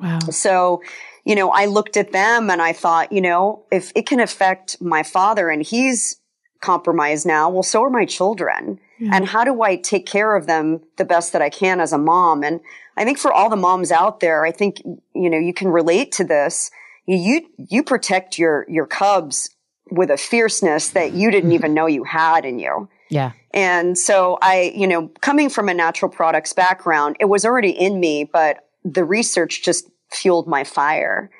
Wow. 0.00 0.18
So, 0.30 0.82
you 1.26 1.34
know, 1.34 1.50
I 1.50 1.66
looked 1.66 1.96
at 1.96 2.12
them 2.12 2.48
and 2.50 2.62
I 2.62 2.72
thought, 2.72 3.10
you 3.10 3.20
know, 3.20 3.64
if 3.72 3.90
it 3.96 4.06
can 4.06 4.20
affect 4.20 4.80
my 4.80 5.02
father 5.02 5.50
and 5.50 5.60
he's 5.60 6.20
compromised 6.60 7.26
now, 7.26 7.50
well, 7.50 7.64
so 7.64 7.82
are 7.82 7.90
my 7.90 8.04
children. 8.04 8.78
Mm-hmm. 9.00 9.12
And 9.12 9.26
how 9.26 9.42
do 9.42 9.60
I 9.60 9.74
take 9.74 10.06
care 10.06 10.36
of 10.36 10.46
them 10.46 10.82
the 10.98 11.04
best 11.04 11.32
that 11.32 11.42
I 11.42 11.50
can 11.50 11.80
as 11.80 11.92
a 11.92 11.98
mom? 11.98 12.44
And 12.44 12.60
I 12.96 13.04
think 13.04 13.18
for 13.18 13.32
all 13.32 13.50
the 13.50 13.56
moms 13.56 13.90
out 13.90 14.20
there, 14.20 14.46
I 14.46 14.52
think, 14.52 14.80
you 15.14 15.28
know, 15.28 15.36
you 15.36 15.52
can 15.52 15.66
relate 15.66 16.12
to 16.12 16.24
this. 16.24 16.70
You, 17.06 17.44
you 17.58 17.82
protect 17.82 18.38
your, 18.38 18.64
your 18.68 18.86
cubs 18.86 19.50
with 19.90 20.10
a 20.10 20.16
fierceness 20.16 20.90
that 20.90 21.12
you 21.12 21.32
didn't 21.32 21.52
even 21.52 21.74
know 21.74 21.86
you 21.86 22.04
had 22.04 22.44
in 22.44 22.60
you. 22.60 22.88
Yeah. 23.10 23.32
And 23.52 23.98
so 23.98 24.38
I, 24.42 24.72
you 24.76 24.86
know, 24.86 25.08
coming 25.22 25.48
from 25.48 25.68
a 25.68 25.74
natural 25.74 26.10
products 26.10 26.52
background, 26.52 27.16
it 27.18 27.24
was 27.24 27.44
already 27.44 27.70
in 27.70 27.98
me, 27.98 28.22
but 28.24 28.58
the 28.84 29.04
research 29.04 29.64
just 29.64 29.90
fueled 30.10 30.46
my 30.46 30.64
fire. 30.64 31.30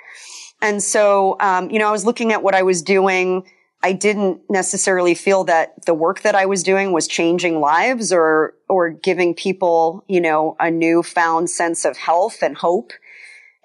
And 0.63 0.83
so, 0.83 1.37
um, 1.41 1.71
you 1.71 1.79
know, 1.79 1.89
I 1.89 1.93
was 1.93 2.07
looking 2.07 2.33
at 2.33 2.43
what 2.43 2.55
I 2.55 2.63
was 2.63 2.83
doing. 2.83 3.47
I 3.83 3.93
didn't 3.93 4.41
necessarily 4.49 5.15
feel 5.15 5.45
that 5.45 5.85
the 5.85 5.95
work 5.95 6.23
that 6.23 6.35
I 6.35 6.47
was 6.47 6.63
doing 6.63 6.93
was 6.93 7.07
changing 7.07 7.61
lives 7.61 8.13
or, 8.13 8.55
or 8.69 8.91
giving 8.91 9.35
people, 9.35 10.05
you 10.09 10.21
know, 10.21 10.57
a 10.59 10.71
newfound 10.71 11.51
sense 11.51 11.85
of 11.85 11.97
health 11.97 12.43
and 12.43 12.57
hope. 12.57 12.93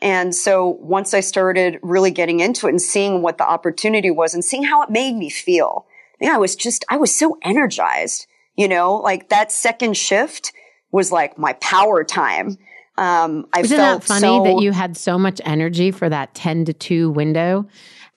And 0.01 0.35
so 0.35 0.67
once 0.67 1.13
I 1.13 1.19
started 1.21 1.79
really 1.81 2.11
getting 2.11 2.39
into 2.39 2.67
it 2.67 2.71
and 2.71 2.81
seeing 2.81 3.21
what 3.21 3.37
the 3.37 3.47
opportunity 3.47 4.11
was 4.11 4.33
and 4.33 4.43
seeing 4.43 4.63
how 4.63 4.81
it 4.81 4.89
made 4.89 5.15
me 5.15 5.29
feel, 5.29 5.85
I 6.29 6.37
was 6.37 6.55
just, 6.55 6.85
I 6.89 6.97
was 6.97 7.15
so 7.15 7.37
energized, 7.41 8.27
you 8.55 8.67
know, 8.67 8.95
like 8.95 9.29
that 9.29 9.51
second 9.51 9.95
shift 9.97 10.51
was 10.91 11.11
like 11.11 11.37
my 11.37 11.53
power 11.53 12.03
time. 12.03 12.57
Um, 12.97 13.47
I 13.53 13.61
Isn't 13.61 13.77
felt 13.77 14.01
that 14.01 14.07
funny 14.07 14.21
so, 14.21 14.43
that 14.43 14.61
you 14.61 14.71
had 14.71 14.97
so 14.97 15.17
much 15.17 15.41
energy 15.45 15.91
for 15.91 16.09
that 16.09 16.33
10 16.35 16.65
to 16.65 16.73
2 16.73 17.09
window? 17.09 17.67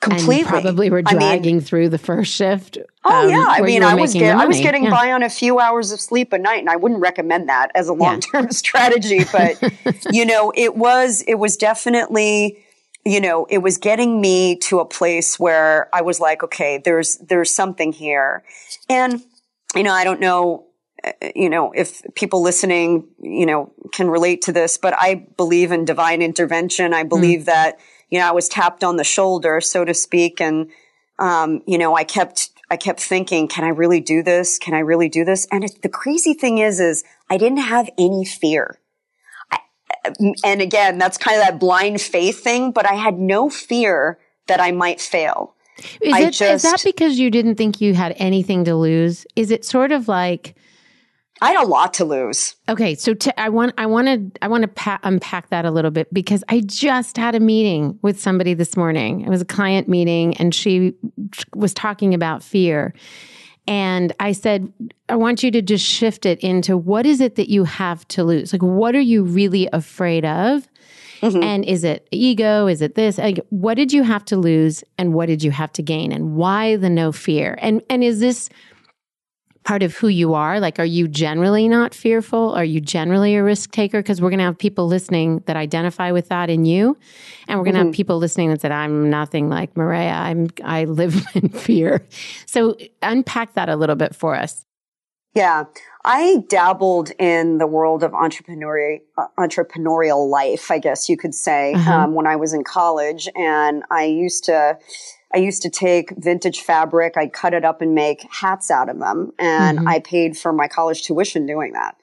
completely 0.04 0.44
probably 0.44 0.90
were 0.90 1.02
I 1.04 1.12
mean, 1.12 1.18
dragging 1.20 1.60
through 1.60 1.88
the 1.88 1.98
first 1.98 2.32
shift. 2.32 2.78
Oh 3.04 3.24
um, 3.24 3.30
yeah, 3.30 3.44
I 3.48 3.60
mean, 3.62 3.82
I 3.82 3.94
was 3.94 4.12
get, 4.12 4.36
I 4.36 4.46
was 4.46 4.60
getting 4.60 4.84
Yeah. 4.84 4.90
by 4.90 5.12
on 5.12 5.22
a 5.22 5.30
few 5.30 5.58
hours 5.58 5.92
of 5.92 6.00
sleep 6.00 6.32
a 6.32 6.38
night, 6.38 6.60
and 6.60 6.70
I 6.70 6.76
wouldn't 6.76 7.00
recommend 7.00 7.48
that 7.48 7.70
as 7.74 7.88
a 7.88 7.92
long 7.92 8.20
term 8.20 8.50
strategy. 8.50 9.24
But 9.30 9.60
you 10.12 10.24
know, 10.24 10.52
it 10.54 10.76
was 10.76 11.22
it 11.26 11.34
was 11.34 11.56
definitely 11.56 12.58
you 13.04 13.20
know 13.20 13.46
it 13.50 13.58
was 13.58 13.78
getting 13.78 14.20
me 14.20 14.56
to 14.56 14.80
a 14.80 14.84
place 14.84 15.38
where 15.38 15.88
I 15.94 16.02
was 16.02 16.20
like, 16.20 16.42
okay, 16.42 16.80
there's 16.84 17.16
there's 17.18 17.50
something 17.50 17.92
here, 17.92 18.44
and 18.88 19.22
you 19.74 19.82
know, 19.82 19.92
I 19.92 20.04
don't 20.04 20.20
know. 20.20 20.66
Uh, 21.04 21.12
You 21.34 21.50
know, 21.50 21.72
if 21.72 22.02
people 22.14 22.42
listening, 22.42 23.08
you 23.20 23.46
know, 23.46 23.72
can 23.92 24.08
relate 24.08 24.42
to 24.42 24.52
this, 24.52 24.78
but 24.78 24.94
I 24.96 25.26
believe 25.36 25.72
in 25.72 25.84
divine 25.84 26.22
intervention. 26.22 26.94
I 26.94 27.02
believe 27.04 27.44
that, 27.46 27.78
you 28.10 28.18
know, 28.18 28.28
I 28.28 28.32
was 28.32 28.48
tapped 28.48 28.82
on 28.84 28.96
the 28.96 29.04
shoulder, 29.04 29.60
so 29.60 29.84
to 29.84 29.94
speak, 29.94 30.40
and 30.40 30.70
um, 31.18 31.62
you 31.66 31.78
know, 31.78 31.94
I 31.96 32.04
kept, 32.04 32.50
I 32.70 32.76
kept 32.76 33.00
thinking, 33.00 33.46
can 33.48 33.64
I 33.64 33.68
really 33.68 34.00
do 34.00 34.22
this? 34.22 34.58
Can 34.58 34.74
I 34.74 34.80
really 34.80 35.08
do 35.08 35.24
this? 35.24 35.46
And 35.52 35.62
it, 35.64 35.82
the 35.82 35.88
crazy 35.88 36.34
thing 36.34 36.58
is, 36.58 36.80
is 36.80 37.04
I 37.30 37.36
didn't 37.36 37.58
have 37.58 37.88
any 37.96 38.24
fear. 38.24 38.80
I, 39.52 39.60
and 40.44 40.60
again, 40.60 40.98
that's 40.98 41.18
kind 41.18 41.38
of 41.38 41.46
that 41.46 41.60
blind 41.60 42.00
faith 42.00 42.42
thing, 42.42 42.72
but 42.72 42.84
I 42.84 42.94
had 42.94 43.18
no 43.18 43.48
fear 43.48 44.18
that 44.48 44.60
I 44.60 44.72
might 44.72 45.00
fail. 45.00 45.54
Is, 46.00 46.40
it, 46.40 46.40
is 46.40 46.62
that 46.62 46.82
because 46.84 47.18
you 47.18 47.30
didn't 47.30 47.56
think 47.56 47.80
you 47.80 47.94
had 47.94 48.14
anything 48.18 48.64
to 48.64 48.74
lose? 48.74 49.26
Is 49.36 49.50
it 49.50 49.64
sort 49.64 49.92
of 49.92 50.08
like, 50.08 50.54
I 51.40 51.52
had 51.52 51.64
a 51.64 51.66
lot 51.66 51.94
to 51.94 52.04
lose. 52.04 52.54
Okay, 52.68 52.94
so 52.94 53.12
to, 53.12 53.40
I 53.40 53.48
want 53.48 53.74
I 53.76 53.86
want 53.86 54.06
to 54.06 54.42
I 54.42 54.48
want 54.48 54.62
to 54.62 54.68
pa- 54.68 55.00
unpack 55.02 55.50
that 55.50 55.64
a 55.64 55.70
little 55.70 55.90
bit 55.90 56.12
because 56.14 56.44
I 56.48 56.60
just 56.60 57.16
had 57.16 57.34
a 57.34 57.40
meeting 57.40 57.98
with 58.02 58.20
somebody 58.20 58.54
this 58.54 58.76
morning. 58.76 59.22
It 59.22 59.28
was 59.28 59.40
a 59.40 59.44
client 59.44 59.88
meeting, 59.88 60.36
and 60.36 60.54
she 60.54 60.94
was 61.54 61.74
talking 61.74 62.14
about 62.14 62.42
fear. 62.42 62.94
And 63.66 64.12
I 64.20 64.32
said, 64.32 64.72
I 65.08 65.16
want 65.16 65.42
you 65.42 65.50
to 65.50 65.62
just 65.62 65.84
shift 65.84 66.26
it 66.26 66.38
into 66.40 66.76
what 66.76 67.06
is 67.06 67.20
it 67.20 67.36
that 67.36 67.48
you 67.48 67.64
have 67.64 68.06
to 68.08 68.22
lose? 68.22 68.52
Like, 68.52 68.62
what 68.62 68.94
are 68.94 69.00
you 69.00 69.24
really 69.24 69.68
afraid 69.72 70.24
of? 70.26 70.68
Mm-hmm. 71.20 71.42
And 71.42 71.64
is 71.64 71.84
it 71.84 72.06
ego? 72.10 72.66
Is 72.66 72.82
it 72.82 72.94
this? 72.94 73.16
Like, 73.16 73.40
what 73.48 73.76
did 73.76 73.92
you 73.92 74.02
have 74.02 74.24
to 74.26 74.36
lose, 74.36 74.84
and 74.98 75.14
what 75.14 75.26
did 75.26 75.42
you 75.42 75.50
have 75.50 75.72
to 75.72 75.82
gain, 75.82 76.12
and 76.12 76.36
why 76.36 76.76
the 76.76 76.90
no 76.90 77.10
fear? 77.10 77.58
And 77.60 77.82
and 77.90 78.04
is 78.04 78.20
this 78.20 78.50
part 79.64 79.82
of 79.82 79.94
who 79.96 80.08
you 80.08 80.34
are? 80.34 80.60
Like, 80.60 80.78
are 80.78 80.84
you 80.84 81.08
generally 81.08 81.68
not 81.68 81.94
fearful? 81.94 82.52
Are 82.52 82.64
you 82.64 82.80
generally 82.80 83.34
a 83.34 83.42
risk 83.42 83.72
taker? 83.72 84.00
Because 84.00 84.20
we're 84.20 84.30
going 84.30 84.38
to 84.38 84.44
have 84.44 84.58
people 84.58 84.86
listening 84.86 85.42
that 85.46 85.56
identify 85.56 86.12
with 86.12 86.28
that 86.28 86.50
in 86.50 86.64
you, 86.64 86.96
and 87.48 87.58
we're 87.58 87.64
going 87.64 87.74
to 87.76 87.84
have 87.84 87.92
people 87.94 88.18
listening 88.18 88.50
that 88.50 88.60
said, 88.60 88.72
"I'm 88.72 89.10
nothing 89.10 89.48
like 89.48 89.76
Maria. 89.76 90.12
I'm 90.12 90.48
I 90.62 90.84
live 90.84 91.26
in 91.34 91.48
fear." 91.48 92.06
So 92.46 92.76
unpack 93.02 93.54
that 93.54 93.68
a 93.68 93.76
little 93.76 93.96
bit 93.96 94.14
for 94.14 94.34
us. 94.36 94.64
Yeah. 95.34 95.64
I 96.04 96.44
dabbled 96.48 97.10
in 97.18 97.58
the 97.58 97.66
world 97.66 98.04
of 98.04 98.12
entrepreneurial, 98.12 99.00
uh, 99.18 99.26
entrepreneurial 99.38 100.28
life, 100.30 100.70
I 100.70 100.78
guess 100.78 101.08
you 101.08 101.16
could 101.16 101.34
say, 101.34 101.72
Uh-huh. 101.74 101.92
um, 101.92 102.14
when 102.14 102.26
I 102.26 102.36
was 102.36 102.52
in 102.52 102.62
college. 102.62 103.28
And 103.34 103.82
I 103.90 104.04
used 104.04 104.44
to, 104.44 104.78
I 105.34 105.38
used 105.38 105.62
to 105.62 105.70
take 105.70 106.10
vintage 106.16 106.60
fabric, 106.60 107.16
I'd 107.16 107.32
cut 107.32 107.54
it 107.54 107.64
up 107.64 107.82
and 107.82 107.94
make 107.94 108.22
hats 108.30 108.70
out 108.70 108.88
of 108.88 108.98
them. 108.98 109.32
And 109.38 109.80
Mhm. 109.80 109.88
I 109.88 109.98
paid 109.98 110.36
for 110.36 110.52
my 110.52 110.68
college 110.68 111.02
tuition 111.02 111.44
doing 111.46 111.72
that. 111.72 111.96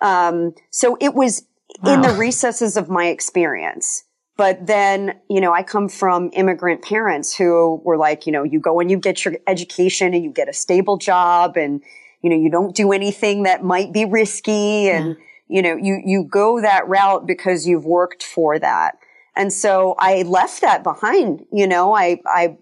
Um, 0.00 0.54
so 0.70 0.96
it 1.00 1.14
was 1.14 1.44
in 1.86 2.02
the 2.02 2.10
recesses 2.12 2.76
of 2.76 2.88
my 2.88 3.06
experience. 3.06 4.04
But 4.36 4.66
then, 4.66 5.20
you 5.28 5.40
know, 5.40 5.52
I 5.52 5.62
come 5.62 5.88
from 5.88 6.30
immigrant 6.32 6.82
parents 6.82 7.36
who 7.36 7.80
were 7.84 7.96
like, 7.96 8.26
you 8.26 8.32
know, 8.32 8.42
you 8.42 8.58
go 8.58 8.80
and 8.80 8.90
you 8.90 8.98
get 8.98 9.24
your 9.24 9.34
education 9.46 10.12
and 10.14 10.24
you 10.24 10.30
get 10.30 10.48
a 10.48 10.52
stable 10.52 10.96
job 10.96 11.56
and, 11.56 11.82
you 12.22 12.30
know, 12.30 12.36
you 12.36 12.50
don't 12.50 12.74
do 12.74 12.92
anything 12.92 13.44
that 13.44 13.62
might 13.62 13.92
be 13.92 14.04
risky 14.04 14.88
and, 14.90 15.16
you 15.48 15.62
know, 15.62 15.76
you, 15.76 16.00
you 16.04 16.24
go 16.24 16.60
that 16.60 16.88
route 16.88 17.26
because 17.26 17.66
you've 17.66 17.84
worked 17.84 18.22
for 18.22 18.58
that. 18.58 18.98
And 19.36 19.52
so 19.52 19.94
I 19.98 20.22
left 20.22 20.60
that 20.62 20.82
behind, 20.82 21.44
you 21.52 21.66
know, 21.66 21.94
I, 21.94 22.20
I, 22.26 22.56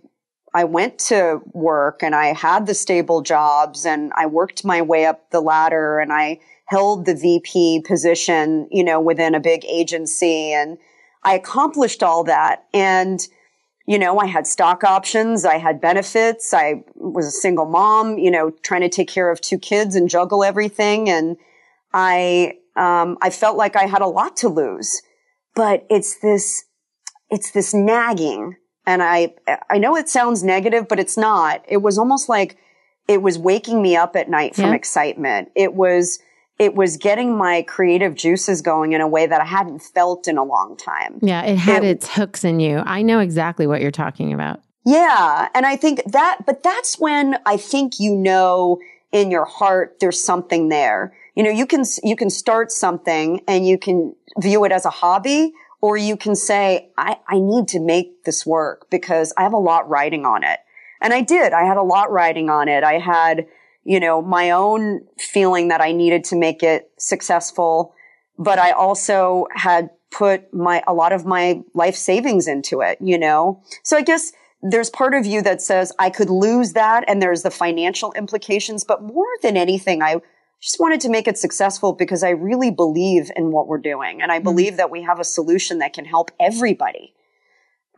I 0.52 0.64
went 0.64 0.98
to 1.10 1.40
work 1.52 2.02
and 2.02 2.14
I 2.14 2.32
had 2.32 2.66
the 2.66 2.74
stable 2.74 3.22
jobs 3.22 3.86
and 3.86 4.12
I 4.16 4.26
worked 4.26 4.64
my 4.64 4.82
way 4.82 5.06
up 5.06 5.30
the 5.30 5.40
ladder 5.40 6.00
and 6.00 6.12
I 6.12 6.40
held 6.66 7.06
the 7.06 7.14
VP 7.14 7.84
position, 7.86 8.68
you 8.70 8.82
know, 8.82 9.00
within 9.00 9.34
a 9.34 9.40
big 9.40 9.64
agency 9.64 10.52
and 10.52 10.78
I 11.22 11.34
accomplished 11.34 12.02
all 12.02 12.24
that. 12.24 12.66
And, 12.72 13.20
you 13.86 13.98
know, 13.98 14.18
I 14.18 14.26
had 14.26 14.46
stock 14.46 14.84
options. 14.84 15.44
I 15.44 15.58
had 15.58 15.80
benefits. 15.80 16.54
I 16.54 16.84
was 16.94 17.26
a 17.26 17.30
single 17.30 17.66
mom, 17.66 18.18
you 18.18 18.30
know, 18.30 18.50
trying 18.62 18.82
to 18.82 18.88
take 18.88 19.08
care 19.08 19.30
of 19.30 19.40
two 19.40 19.58
kids 19.58 19.94
and 19.94 20.08
juggle 20.08 20.42
everything. 20.42 21.08
And 21.08 21.36
I, 21.92 22.54
um, 22.76 23.18
I 23.20 23.30
felt 23.30 23.56
like 23.56 23.76
I 23.76 23.86
had 23.86 24.00
a 24.02 24.06
lot 24.06 24.36
to 24.38 24.48
lose, 24.48 25.02
but 25.54 25.86
it's 25.90 26.18
this, 26.20 26.64
it's 27.30 27.50
this 27.50 27.74
nagging. 27.74 28.56
And 28.86 29.02
I, 29.02 29.34
I 29.68 29.78
know 29.78 29.96
it 29.96 30.08
sounds 30.08 30.42
negative, 30.42 30.88
but 30.88 30.98
it's 30.98 31.16
not. 31.16 31.64
It 31.68 31.78
was 31.78 31.98
almost 31.98 32.28
like 32.28 32.56
it 33.08 33.22
was 33.22 33.38
waking 33.38 33.82
me 33.82 33.96
up 33.96 34.16
at 34.16 34.28
night 34.30 34.54
from 34.54 34.66
Yeah. 34.66 34.74
excitement. 34.74 35.50
It 35.54 35.74
was, 35.74 36.18
it 36.58 36.74
was 36.74 36.96
getting 36.96 37.36
my 37.36 37.62
creative 37.62 38.14
juices 38.14 38.62
going 38.62 38.92
in 38.92 39.00
a 39.00 39.08
way 39.08 39.26
that 39.26 39.40
I 39.40 39.44
hadn't 39.44 39.80
felt 39.80 40.28
in 40.28 40.38
a 40.38 40.44
long 40.44 40.76
time. 40.76 41.18
Yeah, 41.22 41.42
it 41.42 41.56
had 41.56 41.84
It- 41.84 41.88
its 41.96 42.08
hooks 42.14 42.44
in 42.44 42.60
you. 42.60 42.82
I 42.84 43.02
know 43.02 43.18
exactly 43.20 43.66
what 43.66 43.80
you're 43.80 43.90
talking 43.90 44.32
about. 44.32 44.60
Yeah. 44.86 45.48
And 45.54 45.66
I 45.66 45.76
think 45.76 46.02
that, 46.06 46.38
but 46.46 46.62
that's 46.62 46.98
when 46.98 47.36
I 47.46 47.56
think 47.58 48.00
you 48.00 48.14
know 48.16 48.78
in 49.12 49.30
your 49.30 49.44
heart 49.44 49.96
there's 50.00 50.22
something 50.22 50.68
there. 50.68 51.12
You 51.34 51.42
know, 51.42 51.50
you 51.50 51.66
can, 51.66 51.84
you 52.02 52.16
can 52.16 52.30
start 52.30 52.72
something 52.72 53.42
and 53.46 53.66
you 53.66 53.78
can 53.78 54.14
view 54.38 54.64
it 54.64 54.72
as 54.72 54.84
a 54.86 54.90
hobby 54.90 55.52
or 55.80 55.96
you 55.96 56.16
can 56.16 56.34
say, 56.34 56.90
I, 56.98 57.16
I 57.26 57.38
need 57.38 57.68
to 57.68 57.80
make 57.80 58.24
this 58.24 58.44
work 58.44 58.88
because 58.90 59.32
I 59.36 59.42
have 59.42 59.52
a 59.52 59.58
lot 59.58 59.88
riding 59.88 60.26
on 60.26 60.44
it. 60.44 60.58
And 61.00 61.14
I 61.14 61.22
did. 61.22 61.52
I 61.52 61.64
had 61.64 61.78
a 61.78 61.82
lot 61.82 62.10
riding 62.10 62.50
on 62.50 62.68
it. 62.68 62.84
I 62.84 62.98
had, 62.98 63.46
you 63.84 63.98
know, 63.98 64.20
my 64.20 64.50
own 64.50 65.06
feeling 65.18 65.68
that 65.68 65.80
I 65.80 65.92
needed 65.92 66.24
to 66.24 66.36
make 66.36 66.62
it 66.62 66.90
successful, 66.98 67.94
but 68.38 68.58
I 68.58 68.72
also 68.72 69.46
had 69.54 69.90
put 70.10 70.52
my, 70.52 70.82
a 70.86 70.92
lot 70.92 71.12
of 71.12 71.24
my 71.24 71.62
life 71.72 71.96
savings 71.96 72.46
into 72.46 72.80
it, 72.82 72.98
you 73.00 73.18
know? 73.18 73.62
So 73.82 73.96
I 73.96 74.02
guess 74.02 74.32
there's 74.62 74.90
part 74.90 75.14
of 75.14 75.24
you 75.24 75.40
that 75.42 75.62
says 75.62 75.92
I 75.98 76.10
could 76.10 76.28
lose 76.28 76.74
that 76.74 77.04
and 77.08 77.22
there's 77.22 77.42
the 77.42 77.50
financial 77.50 78.12
implications, 78.12 78.84
but 78.84 79.02
more 79.02 79.28
than 79.42 79.56
anything, 79.56 80.02
I 80.02 80.20
just 80.60 80.78
wanted 80.78 81.00
to 81.00 81.08
make 81.08 81.26
it 81.26 81.38
successful 81.38 81.94
because 81.94 82.22
I 82.22 82.30
really 82.30 82.70
believe 82.70 83.30
in 83.34 83.50
what 83.50 83.66
we're 83.66 83.78
doing. 83.78 84.20
And 84.20 84.30
I 84.30 84.38
believe 84.38 84.76
that 84.76 84.90
we 84.90 85.02
have 85.02 85.18
a 85.18 85.24
solution 85.24 85.78
that 85.78 85.92
can 85.92 86.04
help 86.04 86.30
everybody. 86.38 87.14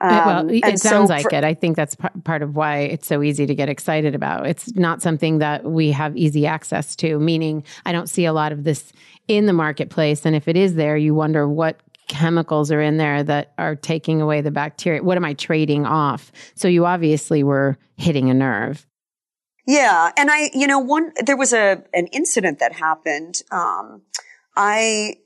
Yeah, 0.00 0.26
well, 0.26 0.38
Um, 0.40 0.50
it 0.50 0.64
and 0.64 0.80
so 0.80 0.88
sounds 0.88 1.10
like 1.10 1.32
it. 1.32 1.44
I 1.44 1.54
think 1.54 1.76
that's 1.76 1.94
p- 1.94 2.08
part 2.24 2.42
of 2.42 2.56
why 2.56 2.78
it's 2.78 3.06
so 3.06 3.22
easy 3.22 3.46
to 3.46 3.54
get 3.54 3.68
excited 3.68 4.14
about. 4.14 4.46
It's 4.46 4.74
not 4.74 5.00
something 5.00 5.38
that 5.38 5.64
we 5.64 5.92
have 5.92 6.16
easy 6.16 6.46
access 6.46 6.96
to, 6.96 7.18
meaning 7.20 7.62
I 7.86 7.92
don't 7.92 8.08
see 8.08 8.24
a 8.24 8.32
lot 8.32 8.50
of 8.52 8.64
this 8.64 8.92
in 9.28 9.46
the 9.46 9.52
marketplace. 9.52 10.24
And 10.26 10.34
if 10.34 10.48
it 10.48 10.56
is 10.56 10.74
there, 10.74 10.96
you 10.96 11.14
wonder 11.14 11.48
what 11.48 11.80
chemicals 12.08 12.72
are 12.72 12.80
in 12.80 12.96
there 12.96 13.22
that 13.22 13.52
are 13.58 13.76
taking 13.76 14.20
away 14.20 14.40
the 14.40 14.50
bacteria. 14.50 15.02
What 15.02 15.16
am 15.16 15.24
I 15.24 15.34
trading 15.34 15.86
off? 15.86 16.32
So 16.56 16.66
you 16.66 16.84
obviously 16.84 17.44
were 17.44 17.78
hitting 17.96 18.28
a 18.28 18.34
nerve. 18.34 18.84
Yeah, 19.66 20.10
and 20.16 20.30
I, 20.30 20.50
you 20.54 20.66
know, 20.66 20.78
one 20.78 21.12
there 21.24 21.36
was 21.36 21.52
a 21.52 21.84
an 21.94 22.08
incident 22.08 22.58
that 22.58 22.72
happened. 22.72 23.42
Um, 23.50 24.02
I 24.56 25.18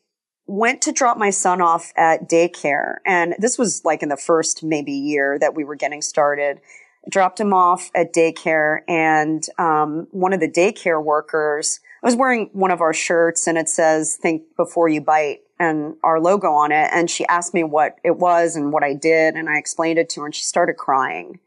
went 0.47 0.83
to 0.83 0.93
drop 0.93 1.17
my 1.17 1.31
son 1.31 1.61
off 1.61 1.93
at 1.97 2.29
daycare, 2.29 2.97
and 3.07 3.35
this 3.39 3.59
was 3.59 3.83
like 3.85 4.03
in 4.03 4.09
the 4.09 4.17
first 4.17 4.63
maybe 4.63 4.93
year 4.93 5.39
that 5.39 5.55
we 5.55 5.65
were 5.65 5.77
getting 5.77 6.03
started. 6.03 6.61
Dropped 7.09 7.41
him 7.41 7.55
off 7.55 7.91
at 7.95 8.13
daycare, 8.13 8.81
and 8.89 9.43
um, 9.59 10.09
one 10.11 10.33
of 10.33 10.41
the 10.41 10.51
daycare 10.51 11.03
workers. 11.03 11.81
I 12.03 12.07
was 12.07 12.17
wearing 12.17 12.51
one 12.53 12.71
of 12.71 12.81
our 12.81 12.93
shirts 12.93 13.49
and 13.49 13.59
it 13.59 13.69
says, 13.69 14.17
think 14.17 14.43
before 14.57 14.89
you 14.89 15.01
bite 15.01 15.41
and 15.59 15.97
our 16.05 16.21
logo 16.21 16.53
on 16.53 16.71
it. 16.71 16.89
And 16.93 17.11
she 17.11 17.27
asked 17.27 17.55
me 17.55 17.65
what 17.65 17.97
it 18.05 18.17
was 18.17 18.55
and 18.55 18.73
what 18.73 18.85
I 18.85 18.95
did. 18.95 19.35
And 19.35 19.49
I 19.49 19.59
explained 19.59 19.99
it 19.99 20.09
to 20.11 20.21
her 20.21 20.27
and 20.27 20.35
she 20.35 20.45
started 20.45 20.77
crying. 20.77 21.41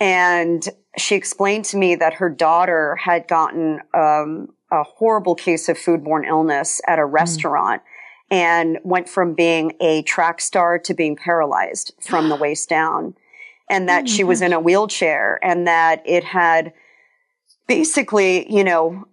And 0.00 0.66
she 0.96 1.16
explained 1.16 1.64
to 1.66 1.76
me 1.76 1.94
that 1.96 2.14
her 2.14 2.30
daughter 2.30 2.96
had 2.96 3.26
gotten 3.28 3.80
um, 3.94 4.48
a 4.70 4.82
horrible 4.82 5.34
case 5.34 5.68
of 5.68 5.76
foodborne 5.76 6.26
illness 6.26 6.80
at 6.86 6.98
a 6.98 7.02
mm. 7.02 7.12
restaurant 7.12 7.82
mm. 7.82 8.36
and 8.36 8.78
went 8.84 9.08
from 9.08 9.34
being 9.34 9.72
a 9.80 10.02
track 10.02 10.40
star 10.40 10.78
to 10.78 10.94
being 10.94 11.16
paralyzed 11.16 11.92
from 12.00 12.28
the 12.28 12.36
waist 12.40 12.68
down. 12.68 13.14
And 13.70 13.88
that 13.88 14.04
oh 14.04 14.06
she 14.06 14.24
was 14.24 14.40
in 14.40 14.52
a 14.52 14.60
wheelchair 14.60 15.38
and 15.42 15.66
that 15.66 16.02
it 16.06 16.24
had 16.24 16.72
basically, 17.66 18.50
you 18.52 18.64
know, 18.64 19.04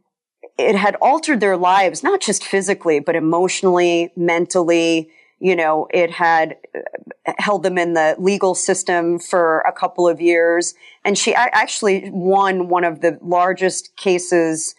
it 0.57 0.75
had 0.75 0.95
altered 0.95 1.41
their 1.41 1.57
lives, 1.57 2.03
not 2.03 2.21
just 2.21 2.43
physically, 2.43 2.99
but 2.99 3.15
emotionally, 3.15 4.13
mentally. 4.15 5.09
You 5.39 5.55
know, 5.55 5.87
it 5.91 6.11
had 6.11 6.57
uh, 6.73 7.33
held 7.37 7.63
them 7.63 7.77
in 7.77 7.93
the 7.93 8.15
legal 8.17 8.55
system 8.55 9.19
for 9.19 9.59
a 9.59 9.71
couple 9.71 10.07
of 10.07 10.21
years. 10.21 10.73
And 11.03 11.17
she 11.17 11.33
actually 11.35 12.09
won 12.11 12.69
one 12.69 12.83
of 12.83 13.01
the 13.01 13.19
largest 13.21 13.95
cases 13.97 14.75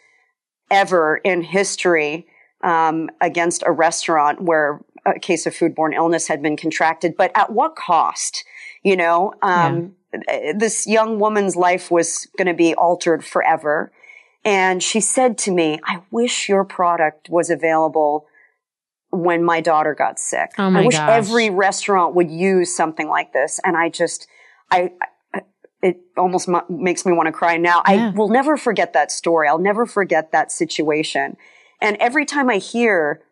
ever 0.71 1.19
in 1.19 1.43
history 1.43 2.27
um, 2.63 3.11
against 3.21 3.63
a 3.67 3.71
restaurant 3.71 4.41
where 4.43 4.81
a 5.05 5.19
case 5.19 5.47
of 5.47 5.55
foodborne 5.55 5.95
illness 5.95 6.27
had 6.29 6.43
been 6.43 6.57
contracted. 6.57 7.17
But 7.17 7.31
at 7.35 7.53
what 7.53 7.77
cost? 7.77 8.45
You 8.83 8.97
know, 8.97 9.35
um, 9.43 9.95
yeah. 10.29 10.53
this 10.57 10.87
young 10.87 11.19
woman's 11.19 11.57
life 11.57 11.91
was 11.91 12.29
going 12.37 12.49
to 12.49 12.55
be 12.55 12.75
altered 12.75 13.25
forever. 13.25 13.93
And 14.45 14.83
she 14.83 15.01
said 15.01 15.39
to 15.39 15.51
me, 15.51 15.81
I 15.85 16.03
wish 16.11 16.49
your 16.49 16.65
product 16.65 17.29
was 17.29 17.51
available 17.51 18.27
when 19.11 19.45
my 19.45 19.61
daughter 19.61 19.95
got 19.95 20.19
sick. 20.19 20.51
Oh 20.59 20.75
I 20.75 20.85
wish 20.85 20.97
gosh. 20.97 21.11
every 21.11 21.51
restaurant 21.51 22.15
would 22.15 22.31
use 22.31 22.75
something 22.75 23.09
like 23.09 23.33
this. 23.33 23.61
And 23.65 23.77
I 23.77 23.89
just, 23.89 24.27
I, 24.71 24.91
it 25.83 26.01
almost 26.17 26.49
m- 26.49 26.63
makes 26.69 27.07
me 27.07 27.13
want 27.13 27.27
to 27.27 27.33
cry 27.33 27.57
now. 27.57 27.83
Yeah. 27.89 28.09
I 28.09 28.11
will 28.11 28.29
never 28.29 28.57
forget 28.57 28.93
that 28.95 29.13
story. 29.13 29.49
I'll 29.49 29.59
never 29.59 29.87
forget 29.87 30.33
that 30.33 30.51
situation. 30.51 31.37
And 31.81 31.97
every 31.99 32.25
time 32.25 32.51
I 32.51 32.57
hear 32.57 33.23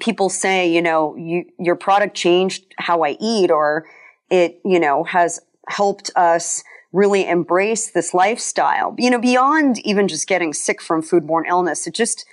people 0.00 0.28
say, 0.28 0.68
you 0.68 0.82
know, 0.82 1.14
you, 1.16 1.44
your 1.58 1.76
product 1.76 2.16
changed 2.16 2.64
how 2.76 3.02
I 3.02 3.16
eat 3.20 3.50
or 3.50 3.86
it, 4.30 4.60
you 4.64 4.80
know, 4.80 5.04
has 5.04 5.40
helped 5.68 6.10
us 6.16 6.64
really 6.92 7.28
embrace 7.28 7.90
this 7.90 8.14
lifestyle, 8.14 8.94
you 8.98 9.10
know, 9.10 9.20
beyond 9.20 9.78
even 9.86 10.08
just 10.08 10.26
getting 10.26 10.52
sick 10.52 10.82
from 10.82 11.02
foodborne 11.02 11.46
illness. 11.46 11.86
It 11.86 11.94
just, 11.94 12.26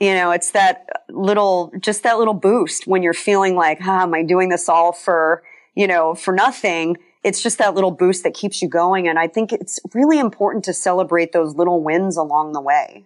you 0.00 0.14
know, 0.14 0.30
it's 0.30 0.52
that 0.52 0.86
little, 1.10 1.72
just 1.80 2.02
that 2.02 2.18
little 2.18 2.34
boost 2.34 2.86
when 2.86 3.02
you're 3.02 3.12
feeling 3.12 3.54
like, 3.54 3.78
ah, 3.82 4.02
am 4.02 4.14
I 4.14 4.22
doing 4.22 4.48
this 4.48 4.68
all 4.68 4.92
for, 4.92 5.42
you 5.74 5.86
know, 5.86 6.14
for 6.14 6.34
nothing? 6.34 6.96
It's 7.22 7.42
just 7.42 7.58
that 7.58 7.74
little 7.74 7.90
boost 7.90 8.24
that 8.24 8.34
keeps 8.34 8.62
you 8.62 8.68
going. 8.68 9.06
And 9.06 9.18
I 9.18 9.28
think 9.28 9.52
it's 9.52 9.78
really 9.94 10.18
important 10.18 10.64
to 10.64 10.72
celebrate 10.72 11.32
those 11.32 11.54
little 11.54 11.82
wins 11.82 12.16
along 12.16 12.52
the 12.52 12.60
way. 12.60 13.04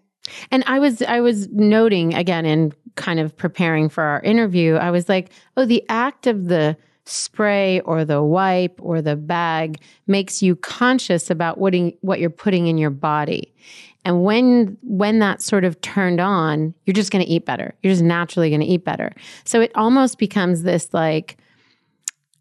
And 0.50 0.64
I 0.66 0.78
was 0.78 1.02
I 1.02 1.20
was 1.20 1.48
noting 1.50 2.14
again 2.14 2.46
in 2.46 2.72
kind 2.96 3.20
of 3.20 3.36
preparing 3.36 3.88
for 3.88 4.02
our 4.02 4.20
interview, 4.22 4.74
I 4.76 4.90
was 4.90 5.08
like, 5.08 5.30
oh, 5.56 5.64
the 5.64 5.84
act 5.88 6.26
of 6.26 6.46
the 6.46 6.76
spray 7.06 7.80
or 7.80 8.04
the 8.04 8.22
wipe 8.22 8.78
or 8.80 9.02
the 9.02 9.16
bag 9.16 9.80
makes 10.06 10.42
you 10.42 10.56
conscious 10.56 11.30
about 11.30 11.58
what, 11.58 11.74
in, 11.74 11.92
what 12.00 12.18
you're 12.18 12.30
putting 12.30 12.66
in 12.66 12.78
your 12.78 12.90
body. 12.90 13.54
And 14.04 14.22
when 14.22 14.76
when 14.82 15.18
that 15.20 15.40
sort 15.42 15.64
of 15.64 15.80
turned 15.80 16.20
on, 16.20 16.74
you're 16.84 16.94
just 16.94 17.10
going 17.10 17.24
to 17.24 17.30
eat 17.30 17.46
better. 17.46 17.74
You're 17.82 17.92
just 17.92 18.04
naturally 18.04 18.50
going 18.50 18.60
to 18.60 18.66
eat 18.66 18.84
better. 18.84 19.12
So 19.44 19.60
it 19.60 19.72
almost 19.74 20.18
becomes 20.18 20.62
this 20.62 20.92
like 20.92 21.38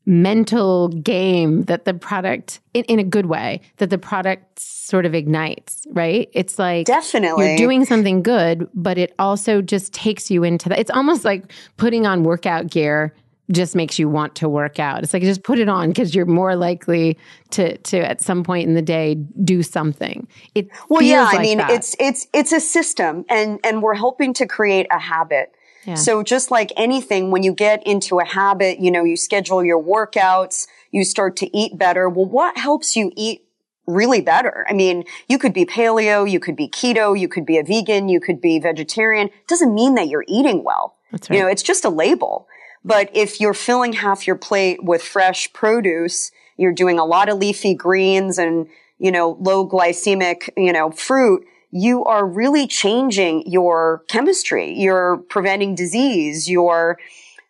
mental 0.05 0.89
game 0.89 1.63
that 1.63 1.85
the 1.85 1.93
product 1.93 2.59
in, 2.73 2.83
in 2.85 2.99
a 2.99 3.03
good 3.03 3.27
way 3.27 3.61
that 3.77 3.89
the 3.89 3.97
product 3.97 4.59
sort 4.59 5.05
of 5.05 5.15
ignites 5.15 5.87
right 5.91 6.29
it's 6.33 6.59
like 6.59 6.85
definitely 6.85 7.47
you're 7.47 7.57
doing 7.57 7.85
something 7.85 8.21
good 8.21 8.67
but 8.73 8.97
it 8.97 9.15
also 9.17 9.61
just 9.61 9.93
takes 9.93 10.29
you 10.29 10.43
into 10.43 10.67
that 10.67 10.77
it's 10.77 10.91
almost 10.91 11.23
like 11.23 11.53
putting 11.77 12.05
on 12.05 12.23
workout 12.23 12.67
gear 12.67 13.13
just 13.53 13.75
makes 13.75 13.97
you 13.97 14.09
want 14.09 14.35
to 14.35 14.49
work 14.49 14.79
out. 14.79 15.03
It's 15.03 15.13
like 15.13 15.23
just 15.23 15.43
put 15.43 15.59
it 15.59 15.69
on 15.69 15.89
because 15.89 16.13
you're 16.13 16.25
more 16.25 16.55
likely 16.55 17.17
to 17.51 17.77
to 17.77 17.99
at 17.99 18.21
some 18.21 18.43
point 18.43 18.67
in 18.67 18.73
the 18.73 18.81
day 18.81 19.15
do 19.43 19.63
something. 19.63 20.27
It 20.55 20.69
well, 20.89 21.01
yeah. 21.01 21.23
Like 21.23 21.39
I 21.39 21.41
mean, 21.41 21.57
that. 21.59 21.71
it's 21.71 21.95
it's 21.99 22.27
it's 22.33 22.51
a 22.51 22.59
system, 22.59 23.25
and 23.29 23.59
and 23.63 23.81
we're 23.81 23.95
helping 23.95 24.33
to 24.35 24.45
create 24.45 24.87
a 24.91 24.99
habit. 24.99 25.53
Yeah. 25.85 25.95
So 25.95 26.23
just 26.23 26.49
like 26.49 26.71
anything, 26.77 27.31
when 27.31 27.43
you 27.43 27.53
get 27.53 27.85
into 27.85 28.19
a 28.19 28.25
habit, 28.25 28.79
you 28.79 28.89
know, 28.89 29.03
you 29.03 29.17
schedule 29.17 29.63
your 29.63 29.81
workouts, 29.83 30.67
you 30.91 31.03
start 31.03 31.35
to 31.37 31.57
eat 31.57 31.77
better. 31.77 32.07
Well, 32.07 32.25
what 32.25 32.57
helps 32.57 32.95
you 32.95 33.11
eat 33.15 33.43
really 33.85 34.21
better. 34.21 34.65
I 34.69 34.73
mean, 34.73 35.03
you 35.27 35.37
could 35.37 35.53
be 35.53 35.65
paleo, 35.65 36.29
you 36.29 36.39
could 36.39 36.55
be 36.55 36.69
keto, 36.69 37.19
you 37.19 37.27
could 37.27 37.45
be 37.45 37.57
a 37.57 37.63
vegan, 37.63 38.09
you 38.09 38.19
could 38.19 38.39
be 38.39 38.59
vegetarian. 38.59 39.27
It 39.27 39.47
doesn't 39.47 39.73
mean 39.73 39.95
that 39.95 40.07
you're 40.07 40.23
eating 40.27 40.63
well. 40.63 40.95
That's 41.11 41.29
right. 41.29 41.37
You 41.37 41.43
know, 41.43 41.49
it's 41.49 41.63
just 41.63 41.85
a 41.85 41.89
label. 41.89 42.47
But 42.85 43.09
if 43.13 43.39
you're 43.39 43.53
filling 43.53 43.93
half 43.93 44.27
your 44.27 44.35
plate 44.35 44.83
with 44.83 45.01
fresh 45.01 45.51
produce, 45.53 46.31
you're 46.57 46.73
doing 46.73 46.99
a 46.99 47.05
lot 47.05 47.29
of 47.29 47.37
leafy 47.37 47.73
greens 47.73 48.37
and, 48.37 48.67
you 48.99 49.11
know, 49.11 49.37
low 49.39 49.67
glycemic, 49.67 50.49
you 50.57 50.73
know, 50.73 50.91
fruit, 50.91 51.45
you 51.71 52.03
are 52.05 52.25
really 52.25 52.67
changing 52.67 53.43
your 53.47 54.03
chemistry. 54.07 54.73
You're 54.73 55.17
preventing 55.29 55.75
disease. 55.75 56.49
You're 56.49 56.99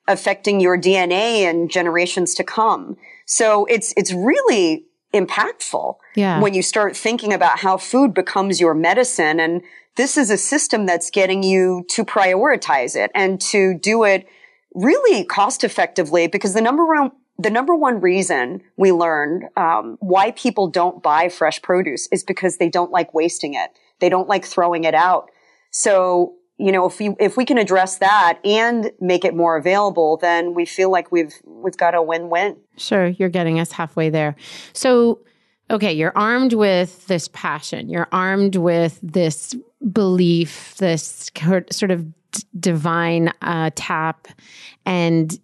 affecting 0.08 0.60
your 0.60 0.80
DNA 0.80 1.44
and 1.50 1.70
generations 1.70 2.34
to 2.36 2.44
come. 2.44 2.96
So 3.26 3.66
it's, 3.66 3.94
it's 3.98 4.14
really 4.14 4.86
impactful 5.14 5.98
yeah. 6.16 6.40
when 6.40 6.54
you 6.54 6.62
start 6.62 6.96
thinking 6.96 7.34
about 7.34 7.60
how 7.60 7.78
food 7.78 8.14
becomes 8.14 8.60
your 8.60 8.74
medicine. 8.74 9.40
And 9.40 9.62
this 9.96 10.18
is 10.18 10.30
a 10.30 10.38
system 10.38 10.86
that's 10.86 11.10
getting 11.10 11.44
you 11.44 11.86
to 11.90 12.04
prioritize 12.04 12.96
it 12.96 13.12
and 13.14 13.40
to 13.42 13.78
do 13.78 14.04
it 14.04 14.28
really 14.74 15.24
cost 15.26 15.64
effectively 15.64 16.28
because 16.28 16.54
the 16.54 16.62
number 16.62 16.86
one 16.86 17.12
the 17.40 17.50
number 17.50 17.76
one 17.76 18.00
reason 18.00 18.62
we 18.78 18.92
learned 18.92 19.46
um, 19.58 19.98
why 20.00 20.32
people 20.32 20.68
don't 20.68 21.02
buy 21.02 21.30
fresh 21.30 21.62
produce 21.62 22.08
is 22.12 22.24
because 22.24 22.58
they 22.58 22.70
don't 22.70 22.92
like 22.92 23.12
wasting 23.14 23.56
it. 23.56 23.72
They 24.00 24.10
don't 24.10 24.28
like 24.28 24.46
throwing 24.46 24.84
it 24.84 24.94
out. 24.94 25.32
So 25.72 26.36
you 26.58 26.72
know, 26.72 26.86
if 26.86 27.00
we 27.00 27.16
if 27.20 27.36
we 27.36 27.46
can 27.46 27.58
address 27.58 27.98
that 27.98 28.40
and 28.46 28.92
make 29.00 29.26
it 29.26 29.36
more 29.36 29.58
available, 29.58 30.18
then 30.18 30.54
we 30.54 30.66
feel 30.66 30.92
like 30.92 31.12
we've 31.12 31.34
we've 31.44 31.78
got 31.78 31.96
a 31.96 32.02
win 32.02 32.30
win. 32.30 32.58
Sure, 32.78 33.08
you're 33.08 33.30
getting 33.30 33.60
us 33.60 33.72
halfway 33.72 34.10
there. 34.10 34.36
So, 34.72 35.20
okay, 35.72 35.92
you're 35.92 36.16
armed 36.16 36.54
with 36.54 37.08
this 37.08 37.28
passion. 37.30 37.90
You're 37.90 38.08
armed 38.12 38.56
with 38.56 39.00
this 39.02 39.56
belief, 39.92 40.76
this 40.78 41.32
sort 41.72 41.92
of 41.92 42.06
divine 42.60 43.32
uh, 43.42 43.70
tap 43.76 44.28
and 44.86 45.40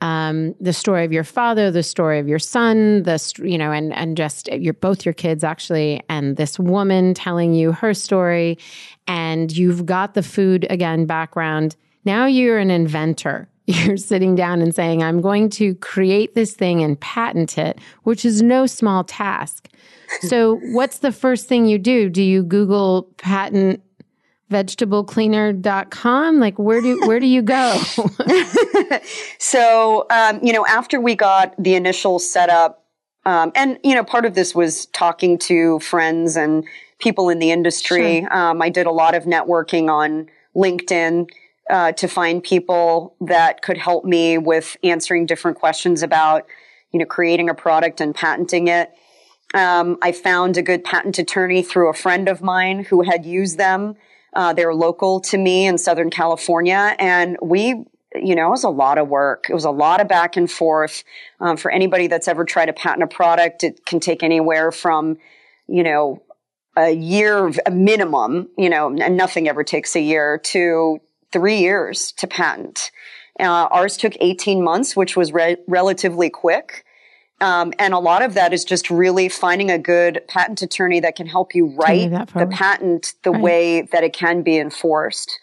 um, 0.00 0.54
the 0.60 0.72
story 0.72 1.04
of 1.04 1.12
your 1.12 1.24
father, 1.24 1.70
the 1.70 1.82
story 1.82 2.18
of 2.18 2.28
your 2.28 2.38
son, 2.38 3.02
the 3.04 3.32
you 3.42 3.56
know, 3.56 3.72
and 3.72 3.94
and 3.94 4.16
just 4.16 4.48
your 4.48 4.74
both 4.74 5.06
your 5.06 5.14
kids 5.14 5.42
actually, 5.42 6.02
and 6.08 6.36
this 6.36 6.58
woman 6.58 7.14
telling 7.14 7.54
you 7.54 7.72
her 7.72 7.94
story, 7.94 8.58
and 9.06 9.56
you've 9.56 9.86
got 9.86 10.14
the 10.14 10.22
food 10.22 10.66
again 10.68 11.06
background. 11.06 11.76
Now 12.04 12.26
you're 12.26 12.58
an 12.58 12.70
inventor. 12.70 13.48
You're 13.68 13.96
sitting 13.96 14.36
down 14.36 14.62
and 14.62 14.72
saying, 14.72 15.02
"I'm 15.02 15.20
going 15.20 15.50
to 15.50 15.74
create 15.76 16.36
this 16.36 16.54
thing 16.54 16.84
and 16.84 17.00
patent 17.00 17.58
it," 17.58 17.80
which 18.04 18.24
is 18.24 18.40
no 18.40 18.64
small 18.66 19.02
task. 19.02 19.68
So, 20.20 20.60
what's 20.70 20.98
the 20.98 21.10
first 21.10 21.48
thing 21.48 21.66
you 21.66 21.76
do? 21.76 22.08
Do 22.08 22.22
you 22.22 22.44
Google 22.44 23.08
patent 23.16 23.82
vegetablecleaner.com 24.50 26.38
like 26.38 26.58
where 26.58 26.80
do 26.80 27.00
where 27.06 27.20
do 27.20 27.26
you 27.26 27.42
go? 27.42 27.80
So 29.38 30.06
um, 30.10 30.40
you 30.42 30.52
know 30.52 30.66
after 30.66 31.00
we 31.00 31.14
got 31.14 31.54
the 31.58 31.74
initial 31.74 32.18
setup 32.18 32.84
um, 33.24 33.52
and 33.54 33.78
you 33.82 33.94
know 33.94 34.04
part 34.04 34.24
of 34.24 34.34
this 34.34 34.54
was 34.54 34.86
talking 34.86 35.38
to 35.38 35.78
friends 35.80 36.36
and 36.36 36.64
people 36.98 37.28
in 37.28 37.38
the 37.38 37.50
industry. 37.50 38.20
Sure. 38.20 38.36
um, 38.36 38.62
i 38.62 38.68
did 38.68 38.86
a 38.86 38.90
lot 38.90 39.14
of 39.14 39.24
networking 39.24 39.90
on 39.90 40.28
linkedin 40.54 41.28
uh, 41.70 41.92
to 41.92 42.06
find 42.06 42.42
people 42.42 43.16
that 43.20 43.62
could 43.62 43.78
help 43.78 44.04
me 44.04 44.38
with 44.38 44.76
answering 44.84 45.26
different 45.26 45.58
questions 45.58 46.02
about 46.02 46.46
you 46.92 46.98
know 46.98 47.06
creating 47.06 47.48
a 47.48 47.54
product 47.54 48.00
and 48.00 48.14
patenting 48.14 48.68
it. 48.68 48.92
Um, 49.54 49.98
i 50.02 50.12
found 50.12 50.56
a 50.56 50.62
good 50.62 50.84
patent 50.84 51.18
attorney 51.18 51.62
through 51.62 51.88
a 51.90 51.94
friend 51.94 52.28
of 52.28 52.42
mine 52.42 52.84
who 52.84 53.02
had 53.02 53.24
used 53.26 53.58
them 53.58 53.96
uh, 54.36 54.52
they're 54.52 54.74
local 54.74 55.18
to 55.20 55.38
me 55.38 55.66
in 55.66 55.78
Southern 55.78 56.10
California, 56.10 56.94
and 56.98 57.36
we 57.42 57.86
you 58.14 58.34
know, 58.34 58.46
it 58.46 58.50
was 58.50 58.64
a 58.64 58.70
lot 58.70 58.96
of 58.96 59.08
work. 59.08 59.48
It 59.50 59.52
was 59.52 59.66
a 59.66 59.70
lot 59.70 60.00
of 60.00 60.08
back 60.08 60.38
and 60.38 60.50
forth. 60.50 61.04
Um, 61.38 61.58
for 61.58 61.70
anybody 61.70 62.06
that's 62.06 62.28
ever 62.28 62.46
tried 62.46 62.66
to 62.66 62.72
patent 62.72 63.02
a 63.02 63.06
product, 63.06 63.62
it 63.62 63.84
can 63.84 64.00
take 64.00 64.22
anywhere 64.22 64.72
from, 64.72 65.18
you 65.68 65.82
know, 65.82 66.22
a 66.78 66.92
year, 66.92 67.52
a 67.66 67.70
minimum, 67.70 68.48
you 68.56 68.70
know, 68.70 68.88
and 68.88 69.18
nothing 69.18 69.48
ever 69.48 69.62
takes 69.62 69.94
a 69.96 70.00
year 70.00 70.38
to 70.44 70.98
three 71.30 71.58
years 71.58 72.12
to 72.12 72.26
patent. 72.26 72.90
Uh, 73.38 73.68
ours 73.70 73.98
took 73.98 74.14
18 74.18 74.64
months, 74.64 74.96
which 74.96 75.14
was 75.14 75.32
re- 75.32 75.58
relatively 75.66 76.30
quick. 76.30 76.85
Um, 77.40 77.74
and 77.78 77.92
a 77.92 77.98
lot 77.98 78.22
of 78.22 78.34
that 78.34 78.52
is 78.54 78.64
just 78.64 78.90
really 78.90 79.28
finding 79.28 79.70
a 79.70 79.78
good 79.78 80.22
patent 80.26 80.62
attorney 80.62 81.00
that 81.00 81.16
can 81.16 81.26
help 81.26 81.54
you 81.54 81.66
write 81.76 82.10
the 82.34 82.46
patent 82.46 83.14
the 83.24 83.30
right. 83.30 83.42
way 83.42 83.82
that 83.82 84.02
it 84.04 84.14
can 84.14 84.42
be 84.42 84.58
enforced. 84.58 85.38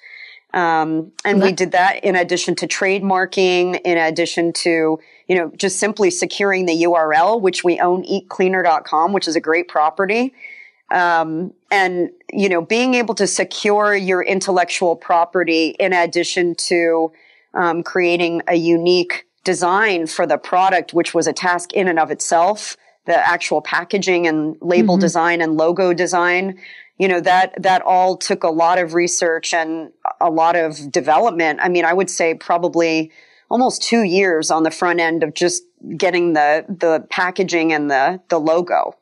Um, 0.54 1.12
and 1.26 1.42
we 1.42 1.52
did 1.52 1.72
that 1.72 2.04
in 2.04 2.16
addition 2.16 2.56
to 2.56 2.68
trademarking, 2.68 3.82
in 3.84 3.98
addition 3.98 4.54
to, 4.54 5.00
you 5.28 5.36
know, 5.36 5.52
just 5.58 5.80
simply 5.80 6.12
securing 6.12 6.68
the 6.68 6.84
URL, 6.84 7.42
which 7.42 7.64
we 7.64 7.80
own 7.80 8.04
eatcleaner.com, 8.04 9.14
which 9.14 9.28
is 9.28 9.36
a 9.36 9.40
great 9.40 9.68
property. 9.68 10.34
Um, 10.92 11.54
and, 11.72 12.12
you 12.32 12.50
know, 12.50 12.62
being 12.62 12.94
able 12.94 13.16
to 13.16 13.26
secure 13.26 13.96
your 13.96 14.22
intellectual 14.22 14.96
property 14.96 15.70
in 15.80 15.92
addition 15.92 16.54
to, 16.56 17.12
um, 17.56 17.82
creating 17.82 18.44
a 18.48 18.56
unique 18.56 19.26
design 19.44 20.08
for 20.08 20.26
the 20.26 20.38
product, 20.38 20.94
which 20.94 21.14
was 21.14 21.28
a 21.28 21.34
task 21.34 21.74
in 21.74 21.88
and 21.88 22.00
of 22.00 22.12
itself, 22.12 22.78
the 23.06 23.16
actual 23.16 23.62
packaging 23.62 24.28
and 24.28 24.56
label 24.62 24.96
mm-hmm. 24.96 25.02
design 25.02 25.42
and 25.42 25.58
logo 25.58 25.94
design, 25.94 26.60
you 26.98 27.08
know, 27.08 27.20
that, 27.20 27.62
that 27.62 27.82
all 27.82 28.16
took 28.16 28.44
a 28.44 28.50
lot 28.50 28.80
of 28.80 28.94
research 28.94 29.54
and 29.54 29.92
a 30.22 30.30
lot 30.30 30.56
of 30.56 30.92
development. 30.92 31.60
I 31.62 31.70
mean, 31.70 31.86
I 31.86 31.94
would 31.94 32.10
say 32.10 32.34
probably 32.34 33.12
almost 33.50 33.82
two 33.82 34.04
years 34.04 34.50
on 34.52 34.64
the 34.64 34.72
front 34.72 35.00
end 35.00 35.24
of 35.24 35.34
just 35.34 35.64
getting 35.98 36.34
the, 36.34 36.66
the 36.70 37.06
packaging 37.10 37.74
and 37.74 37.92
the, 37.92 38.22
the 38.30 38.40
logo. 38.40 38.96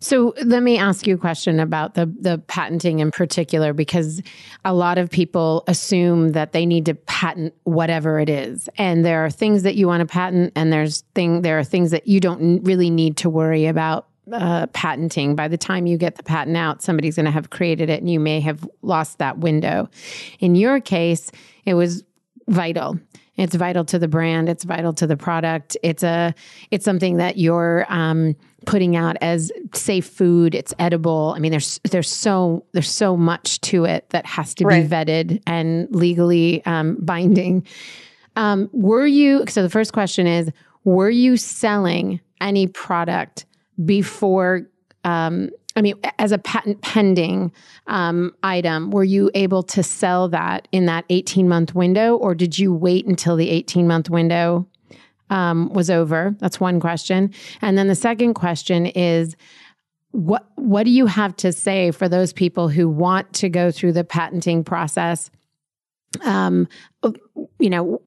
So 0.00 0.34
let 0.44 0.62
me 0.62 0.78
ask 0.78 1.06
you 1.06 1.14
a 1.14 1.18
question 1.18 1.60
about 1.60 1.94
the 1.94 2.06
the 2.20 2.38
patenting 2.46 2.98
in 3.00 3.10
particular 3.10 3.72
because 3.72 4.22
a 4.64 4.74
lot 4.74 4.98
of 4.98 5.10
people 5.10 5.64
assume 5.66 6.32
that 6.32 6.52
they 6.52 6.66
need 6.66 6.86
to 6.86 6.94
patent 6.94 7.54
whatever 7.64 8.18
it 8.18 8.28
is 8.28 8.68
and 8.78 9.04
there 9.04 9.24
are 9.24 9.30
things 9.30 9.62
that 9.62 9.74
you 9.74 9.86
want 9.86 10.00
to 10.00 10.06
patent 10.06 10.52
and 10.56 10.72
there's 10.72 11.02
thing 11.14 11.42
there 11.42 11.58
are 11.58 11.64
things 11.64 11.90
that 11.90 12.06
you 12.06 12.20
don't 12.20 12.62
really 12.64 12.90
need 12.90 13.16
to 13.18 13.30
worry 13.30 13.66
about 13.66 14.08
uh, 14.32 14.66
patenting. 14.68 15.34
By 15.34 15.48
the 15.48 15.56
time 15.56 15.86
you 15.86 15.96
get 15.96 16.16
the 16.16 16.22
patent 16.22 16.56
out, 16.56 16.82
somebody's 16.82 17.16
going 17.16 17.26
to 17.26 17.32
have 17.32 17.50
created 17.50 17.88
it 17.88 18.00
and 18.00 18.10
you 18.10 18.20
may 18.20 18.40
have 18.40 18.68
lost 18.82 19.18
that 19.18 19.38
window. 19.38 19.88
In 20.38 20.54
your 20.54 20.80
case, 20.80 21.30
it 21.64 21.74
was 21.74 22.04
vital. 22.46 22.98
It's 23.36 23.54
vital 23.54 23.84
to 23.86 23.98
the 23.98 24.08
brand. 24.08 24.48
It's 24.48 24.64
vital 24.64 24.92
to 24.94 25.06
the 25.06 25.16
product. 25.16 25.76
It's 25.82 26.02
a, 26.02 26.34
it's 26.70 26.84
something 26.84 27.18
that 27.18 27.38
you're 27.38 27.86
um, 27.88 28.34
putting 28.66 28.96
out 28.96 29.16
as 29.20 29.52
safe 29.74 30.06
food. 30.06 30.54
It's 30.54 30.74
edible. 30.78 31.32
I 31.36 31.38
mean, 31.38 31.50
there's 31.50 31.80
there's 31.90 32.10
so 32.10 32.64
there's 32.72 32.90
so 32.90 33.16
much 33.16 33.60
to 33.62 33.84
it 33.84 34.08
that 34.10 34.26
has 34.26 34.54
to 34.54 34.64
right. 34.64 34.82
be 34.82 34.88
vetted 34.88 35.42
and 35.46 35.88
legally 35.94 36.64
um, 36.66 36.96
binding. 37.00 37.66
Um, 38.36 38.68
were 38.72 39.06
you? 39.06 39.44
So 39.48 39.62
the 39.62 39.70
first 39.70 39.92
question 39.92 40.26
is: 40.26 40.50
Were 40.84 41.10
you 41.10 41.36
selling 41.36 42.20
any 42.40 42.66
product 42.66 43.46
before 43.84 44.68
um, 45.04 45.50
I 45.78 45.80
mean, 45.80 45.94
as 46.18 46.32
a 46.32 46.38
patent 46.38 46.82
pending 46.82 47.52
um, 47.86 48.34
item, 48.42 48.90
were 48.90 49.04
you 49.04 49.30
able 49.34 49.62
to 49.62 49.84
sell 49.84 50.28
that 50.30 50.66
in 50.72 50.86
that 50.86 51.04
18 51.08 51.48
month 51.48 51.72
window, 51.72 52.16
or 52.16 52.34
did 52.34 52.58
you 52.58 52.74
wait 52.74 53.06
until 53.06 53.36
the 53.36 53.48
18 53.48 53.86
month 53.86 54.10
window 54.10 54.66
um, 55.30 55.72
was 55.72 55.90
over? 55.90 56.34
That's 56.38 56.60
one 56.60 56.80
question. 56.80 57.32
And 57.60 57.76
then 57.76 57.88
the 57.88 57.94
second 57.94 58.34
question 58.34 58.86
is, 58.86 59.36
what 60.12 60.46
what 60.56 60.84
do 60.84 60.90
you 60.90 61.06
have 61.06 61.36
to 61.36 61.52
say 61.52 61.90
for 61.90 62.08
those 62.08 62.32
people 62.32 62.68
who 62.68 62.88
want 62.88 63.32
to 63.34 63.48
go 63.48 63.70
through 63.70 63.92
the 63.92 64.04
patenting 64.04 64.64
process? 64.64 65.30
Um, 66.24 66.66
you 67.58 67.70
know, 67.70 68.00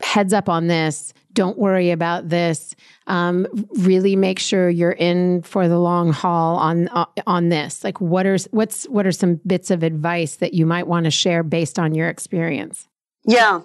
heads 0.00 0.32
up 0.32 0.48
on 0.48 0.66
this. 0.66 1.12
Don't 1.32 1.58
worry 1.58 1.90
about 1.90 2.28
this. 2.28 2.74
Um, 3.06 3.46
really 3.78 4.16
make 4.16 4.38
sure 4.38 4.68
you're 4.68 4.90
in 4.92 5.42
for 5.42 5.68
the 5.68 5.78
long 5.78 6.12
haul 6.12 6.56
on 6.56 6.88
uh, 6.88 7.06
on 7.26 7.48
this. 7.48 7.84
Like, 7.84 8.00
what 8.00 8.26
are 8.26 8.38
what's 8.50 8.84
what 8.84 9.06
are 9.06 9.12
some 9.12 9.36
bits 9.46 9.70
of 9.70 9.82
advice 9.82 10.36
that 10.36 10.54
you 10.54 10.66
might 10.66 10.86
want 10.86 11.04
to 11.04 11.10
share 11.10 11.42
based 11.42 11.78
on 11.78 11.94
your 11.94 12.08
experience? 12.08 12.88
Yeah. 13.28 13.60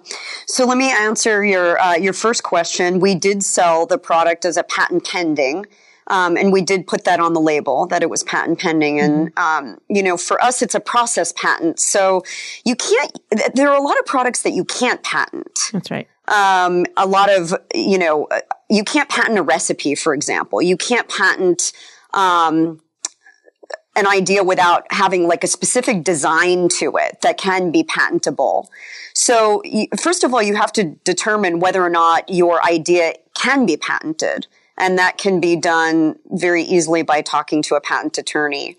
So 0.46 0.66
let 0.66 0.76
me 0.76 0.92
answer 0.92 1.42
your 1.42 1.80
uh, 1.80 1.96
your 1.96 2.12
first 2.12 2.42
question. 2.42 3.00
We 3.00 3.14
did 3.14 3.42
sell 3.42 3.86
the 3.86 3.96
product 3.98 4.44
as 4.44 4.58
a 4.58 4.62
patent 4.62 5.06
pending. 5.06 5.64
Um, 6.08 6.36
and 6.36 6.52
we 6.52 6.60
did 6.60 6.86
put 6.86 7.04
that 7.04 7.18
on 7.18 7.32
the 7.32 7.40
label 7.40 7.86
that 7.86 8.02
it 8.02 8.10
was 8.10 8.22
patent 8.22 8.60
pending. 8.60 9.00
And, 9.00 9.32
mm-hmm. 9.34 9.66
um, 9.66 9.78
you 9.88 10.02
know, 10.02 10.18
for 10.18 10.38
us, 10.42 10.60
it's 10.60 10.74
a 10.74 10.80
process 10.80 11.32
patent. 11.32 11.80
So 11.80 12.22
you 12.66 12.76
can't, 12.76 13.18
there 13.54 13.70
are 13.70 13.76
a 13.76 13.80
lot 13.82 13.98
of 13.98 14.04
products 14.04 14.42
that 14.42 14.52
you 14.52 14.66
can't 14.66 15.02
patent. 15.02 15.70
That's 15.72 15.90
right. 15.90 16.06
Um, 16.28 16.84
a 16.98 17.06
lot 17.06 17.30
of, 17.32 17.54
you 17.74 17.96
know, 17.96 18.28
you 18.68 18.84
can't 18.84 19.08
patent 19.08 19.38
a 19.38 19.42
recipe, 19.42 19.94
for 19.94 20.12
example. 20.12 20.60
You 20.60 20.76
can't 20.76 21.08
patent, 21.08 21.72
um, 22.12 22.82
an 23.96 24.06
idea 24.06 24.42
without 24.42 24.86
having 24.90 25.28
like 25.28 25.44
a 25.44 25.46
specific 25.46 26.04
design 26.04 26.68
to 26.68 26.96
it 26.96 27.20
that 27.22 27.38
can 27.38 27.70
be 27.70 27.84
patentable. 27.84 28.70
So 29.12 29.62
first 29.98 30.24
of 30.24 30.34
all, 30.34 30.42
you 30.42 30.56
have 30.56 30.72
to 30.72 30.84
determine 31.04 31.60
whether 31.60 31.82
or 31.82 31.90
not 31.90 32.28
your 32.28 32.64
idea 32.64 33.14
can 33.34 33.66
be 33.66 33.76
patented. 33.76 34.46
And 34.76 34.98
that 34.98 35.18
can 35.18 35.40
be 35.40 35.54
done 35.54 36.16
very 36.26 36.62
easily 36.62 37.02
by 37.02 37.22
talking 37.22 37.62
to 37.62 37.76
a 37.76 37.80
patent 37.80 38.18
attorney. 38.18 38.76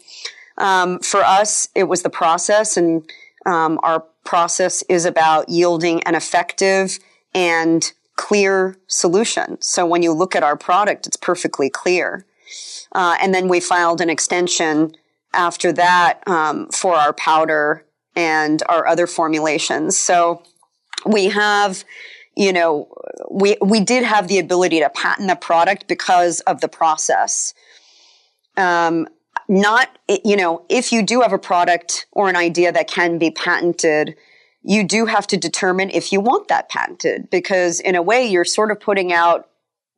Um, 0.58 1.00
for 1.00 1.22
us, 1.22 1.70
it 1.74 1.86
was 1.86 2.04
the 2.04 2.10
process, 2.10 2.78
and 2.78 3.10
um, 3.46 3.80
our 3.84 4.02
process 4.26 4.84
is 4.90 5.06
about 5.06 5.50
yielding 5.50 6.02
an 6.04 6.16
effective 6.16 7.00
and 7.34 7.92
clear 8.16 8.78
solution. 8.88 9.62
So 9.62 9.86
when 9.86 10.02
you 10.02 10.12
look 10.12 10.36
at 10.36 10.44
our 10.44 10.58
product, 10.58 11.08
it's 11.08 11.18
perfectly 11.18 11.70
clear. 11.70 12.26
Uh, 12.92 13.18
and 13.22 13.34
then 13.34 13.48
we 13.48 13.60
filed 13.60 14.02
an 14.02 14.10
extension 14.10 14.96
after 15.36 15.72
that 15.74 16.26
um, 16.28 16.70
for 16.70 16.96
our 16.96 17.14
powder 17.14 17.86
and 18.16 18.64
our 18.70 18.88
other 18.88 19.08
formulations. 19.08 19.98
So 19.98 20.42
we 21.06 21.26
have 21.26 21.84
you 22.36 22.52
know, 22.52 22.90
we, 23.32 23.56
we 23.62 23.80
did 23.80 24.04
have 24.04 24.28
the 24.28 24.40
ability 24.40 24.80
to 24.80 24.90
patent 24.90 25.30
the 25.30 25.36
product 25.36 25.88
because 25.88 26.42
of 26.42 26.62
the 26.62 26.68
process. 26.68 27.54
Um, 28.58 29.08
not, 29.48 29.98
you 30.24 30.36
know, 30.36 30.66
if 30.70 30.92
you 30.92 31.04
do 31.04 31.22
have 31.22 31.34
a 31.34 31.38
product 31.38 32.08
or 32.12 32.30
an 32.30 32.36
idea 32.36 32.72
that 32.72 32.88
can 32.88 33.18
be 33.18 33.32
patented, 33.32 34.16
you 34.64 34.84
do 34.84 35.06
have 35.06 35.28
to 35.28 35.38
determine 35.38 35.90
if 35.92 36.12
you 36.12 36.20
want 36.20 36.48
that 36.48 36.70
patented 36.70 37.30
because 37.30 37.80
in 37.80 37.96
a 37.96 38.02
way 38.02 38.26
you're 38.28 38.46
sort 38.46 38.72
of 38.72 38.80
putting 38.80 39.14
out 39.14 39.50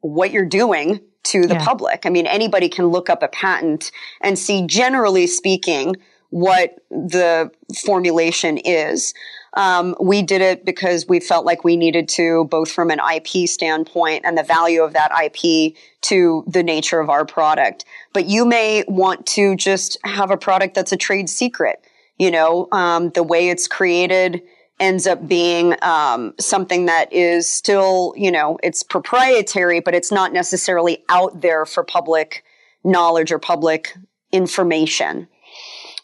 what 0.02 0.32
you're 0.32 0.46
doing 0.46 1.00
to 1.28 1.46
the 1.46 1.56
yeah. 1.56 1.66
public. 1.66 2.06
I 2.06 2.10
mean, 2.10 2.28
anybody 2.28 2.70
can 2.70 2.88
look 2.88 3.10
up 3.10 3.24
a 3.24 3.28
patent 3.28 3.92
and 4.22 4.38
see, 4.38 4.66
generally 4.66 5.28
speaking, 5.28 5.96
what 6.30 6.80
the 6.90 7.52
formulation 7.84 8.58
is. 8.58 9.14
Um, 9.54 9.96
we 10.00 10.22
did 10.22 10.42
it 10.42 10.66
because 10.66 11.08
we 11.08 11.20
felt 11.20 11.46
like 11.46 11.64
we 11.64 11.78
needed 11.78 12.10
to, 12.10 12.46
both 12.46 12.70
from 12.72 12.92
an 12.92 13.00
IP 13.00 13.48
standpoint 13.50 14.24
and 14.26 14.38
the 14.38 14.44
value 14.44 14.84
of 14.84 14.94
that 14.94 15.12
IP 15.24 15.76
to 16.02 16.44
the 16.48 16.64
nature 16.64 17.00
of 17.00 17.10
our 17.10 17.26
product. 17.26 17.86
But 18.14 18.28
you 18.28 18.46
may 18.46 18.84
want 18.88 19.26
to 19.28 19.56
just 19.56 19.98
have 20.04 20.32
a 20.32 20.38
product 20.38 20.76
that's 20.76 20.92
a 20.92 20.98
trade 20.98 21.30
secret. 21.30 21.84
You 22.18 22.32
know, 22.32 22.68
um, 22.72 23.10
the 23.12 23.24
way 23.24 23.50
it's 23.50 23.68
created 23.68 24.42
ends 24.80 25.08
up 25.08 25.28
being 25.28 25.76
um, 25.82 26.34
something 26.40 26.86
that 26.86 27.12
is 27.12 27.50
still, 27.50 28.14
you 28.16 28.32
know, 28.32 28.60
it's 28.62 28.84
proprietary, 28.84 29.80
but 29.80 29.96
it's 29.96 30.12
not 30.12 30.34
necessarily 30.34 31.04
out 31.10 31.42
there 31.42 31.66
for 31.66 31.84
public 31.84 32.44
knowledge 32.84 33.32
or 33.32 33.40
public 33.40 33.96
information. 34.32 35.28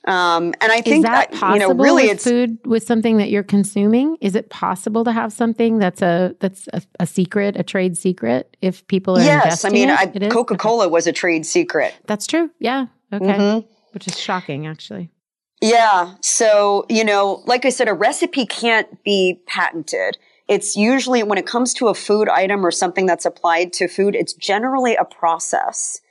Um, 0.06 0.54
and 0.60 0.70
I 0.72 0.82
think 0.82 1.06
that, 1.06 1.32
that 1.32 1.54
you 1.54 1.60
know, 1.60 1.74
really, 1.74 2.10
it's 2.10 2.26
food 2.26 2.58
with 2.66 2.84
something 2.84 3.18
that 3.18 3.30
you're 3.30 3.42
consuming. 3.42 4.18
Is 4.20 4.36
it 4.36 4.50
possible 4.50 5.06
to 5.06 5.14
have 5.14 5.32
something 5.32 5.78
that's 5.78 6.02
a 6.02 6.36
that's 6.42 6.68
a, 6.74 6.82
a 7.00 7.08
secret, 7.08 7.56
a 7.56 7.64
trade 7.64 7.98
secret? 7.98 8.58
If 8.62 8.86
people 8.88 9.18
are 9.18 9.24
yes, 9.24 9.64
I 9.64 9.70
mean, 9.70 9.96
Coca 10.30 10.58
Cola 10.58 10.86
okay. 10.86 10.92
was 10.92 11.08
a 11.08 11.14
trade 11.14 11.46
secret. 11.46 11.94
That's 12.06 12.28
true. 12.28 12.50
Yeah. 12.60 12.88
Okay. 13.14 13.26
Mm-hmm. 13.26 13.68
Which 13.94 14.08
is 14.08 14.20
shocking, 14.20 14.68
actually. 14.68 15.10
Yeah. 15.64 16.16
So 16.20 16.86
you 16.90 17.06
know, 17.06 17.42
like 17.46 17.64
I 17.64 17.70
said, 17.70 17.88
a 17.88 17.94
recipe 17.94 18.46
can't 18.46 19.02
be 19.06 19.40
patented. 19.48 20.18
It's 20.50 20.76
usually 20.76 21.24
when 21.24 21.38
it 21.38 21.48
comes 21.48 21.74
to 21.76 21.88
a 21.88 21.94
food 21.94 22.28
item 22.28 22.66
or 22.66 22.72
something 22.72 23.06
that's 23.06 23.26
applied 23.26 23.72
to 23.74 23.88
food, 23.88 24.14
it's 24.14 24.34
generally 24.34 24.98
a 24.98 25.06
process 25.06 26.02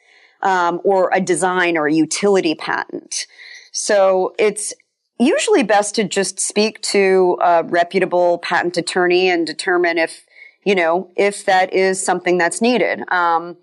um, 0.40 0.80
or 0.84 1.10
a 1.12 1.20
design 1.20 1.76
or 1.76 1.86
a 1.86 1.92
utility 1.92 2.54
patent. 2.54 3.26
So 3.72 4.34
it's 4.38 4.72
usually 5.18 5.62
best 5.62 5.96
to 5.96 6.04
just 6.04 6.40
speak 6.40 6.80
to 6.80 7.36
a 7.42 7.62
reputable 7.62 8.38
patent 8.38 8.78
attorney 8.78 9.28
and 9.28 9.46
determine 9.46 9.98
if, 9.98 10.24
you 10.64 10.74
know, 10.74 11.10
if 11.14 11.44
that 11.44 11.74
is 11.74 12.02
something 12.02 12.38
that's 12.38 12.62
needed. 12.62 13.02
Um, 13.12 13.58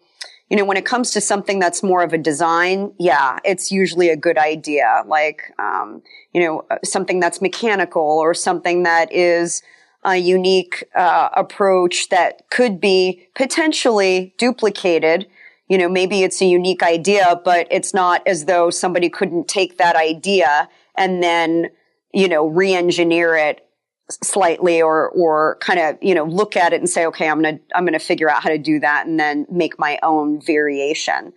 you 0.49 0.57
know, 0.57 0.65
when 0.65 0.77
it 0.77 0.85
comes 0.85 1.11
to 1.11 1.21
something 1.21 1.59
that's 1.59 1.83
more 1.83 2.01
of 2.01 2.11
a 2.11 2.17
design, 2.17 2.91
yeah, 2.97 3.37
it's 3.45 3.71
usually 3.71 4.09
a 4.09 4.15
good 4.15 4.37
idea. 4.37 5.03
Like, 5.05 5.53
um, 5.59 6.01
you 6.33 6.41
know, 6.41 6.65
uh, 6.71 6.77
something 6.83 7.19
that's 7.19 7.41
mechanical 7.41 8.01
or 8.01 8.33
something 8.33 8.83
that 8.83 9.13
is 9.13 9.61
a 10.03 10.17
unique 10.17 10.83
uh, 10.95 11.29
approach 11.33 12.09
that 12.09 12.49
could 12.49 12.79
be 12.79 13.27
potentially 13.35 14.33
duplicated. 14.37 15.27
You 15.67 15.77
know, 15.77 15.89
maybe 15.89 16.23
it's 16.23 16.41
a 16.41 16.45
unique 16.45 16.81
idea, 16.81 17.39
but 17.45 17.67
it's 17.69 17.93
not 17.93 18.25
as 18.27 18.45
though 18.45 18.71
somebody 18.71 19.09
couldn't 19.09 19.47
take 19.47 19.77
that 19.77 19.95
idea 19.95 20.67
and 20.95 21.21
then, 21.21 21.69
you 22.11 22.27
know, 22.27 22.47
re-engineer 22.47 23.35
it 23.35 23.68
slightly 24.09 24.81
or 24.81 25.09
or 25.09 25.57
kind 25.61 25.79
of 25.79 25.97
you 26.01 26.15
know 26.15 26.23
look 26.23 26.57
at 26.57 26.73
it 26.73 26.79
and 26.79 26.89
say 26.89 27.05
okay 27.05 27.29
i'm 27.29 27.41
gonna 27.41 27.59
i'm 27.75 27.85
gonna 27.85 27.99
figure 27.99 28.29
out 28.29 28.41
how 28.41 28.49
to 28.49 28.57
do 28.57 28.79
that 28.79 29.05
and 29.05 29.19
then 29.19 29.45
make 29.49 29.77
my 29.77 29.99
own 30.01 30.41
variation 30.41 31.31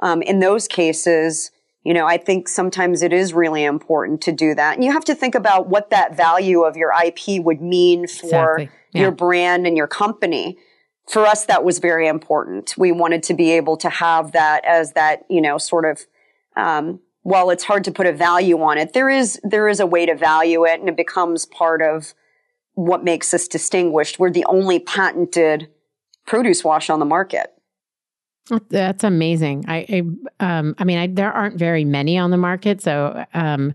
um, 0.00 0.22
in 0.22 0.40
those 0.40 0.66
cases 0.66 1.50
you 1.84 1.94
know 1.94 2.06
i 2.06 2.16
think 2.16 2.48
sometimes 2.48 3.02
it 3.02 3.12
is 3.12 3.32
really 3.32 3.62
important 3.62 4.20
to 4.20 4.32
do 4.32 4.54
that 4.54 4.74
and 4.74 4.84
you 4.84 4.92
have 4.92 5.04
to 5.04 5.14
think 5.14 5.34
about 5.34 5.68
what 5.68 5.90
that 5.90 6.16
value 6.16 6.62
of 6.62 6.76
your 6.76 6.92
ip 7.04 7.20
would 7.44 7.60
mean 7.60 8.08
for 8.08 8.58
exactly. 8.58 8.70
yeah. 8.92 9.02
your 9.02 9.12
brand 9.12 9.66
and 9.66 9.76
your 9.76 9.86
company 9.86 10.58
for 11.08 11.24
us 11.24 11.44
that 11.46 11.64
was 11.64 11.78
very 11.78 12.08
important 12.08 12.74
we 12.76 12.90
wanted 12.90 13.22
to 13.22 13.34
be 13.34 13.52
able 13.52 13.76
to 13.76 13.88
have 13.88 14.32
that 14.32 14.64
as 14.64 14.92
that 14.94 15.24
you 15.30 15.40
know 15.40 15.58
sort 15.58 15.84
of 15.84 16.04
um, 16.56 16.98
while 17.26 17.50
it's 17.50 17.64
hard 17.64 17.82
to 17.82 17.90
put 17.90 18.06
a 18.06 18.12
value 18.12 18.62
on 18.62 18.78
it, 18.78 18.92
there 18.92 19.10
is 19.10 19.40
there 19.42 19.68
is 19.68 19.80
a 19.80 19.86
way 19.86 20.06
to 20.06 20.14
value 20.14 20.64
it, 20.64 20.78
and 20.78 20.88
it 20.88 20.96
becomes 20.96 21.44
part 21.44 21.82
of 21.82 22.14
what 22.74 23.02
makes 23.02 23.34
us 23.34 23.48
distinguished. 23.48 24.20
We're 24.20 24.30
the 24.30 24.44
only 24.44 24.78
patented 24.78 25.68
produce 26.24 26.62
wash 26.62 26.88
on 26.88 27.00
the 27.00 27.04
market. 27.04 27.52
That's 28.68 29.02
amazing. 29.02 29.64
I, 29.66 30.04
I, 30.38 30.58
um, 30.58 30.76
I 30.78 30.84
mean, 30.84 30.98
I, 30.98 31.08
there 31.08 31.32
aren't 31.32 31.58
very 31.58 31.84
many 31.84 32.16
on 32.16 32.30
the 32.30 32.36
market, 32.36 32.80
so 32.80 33.24
um, 33.34 33.74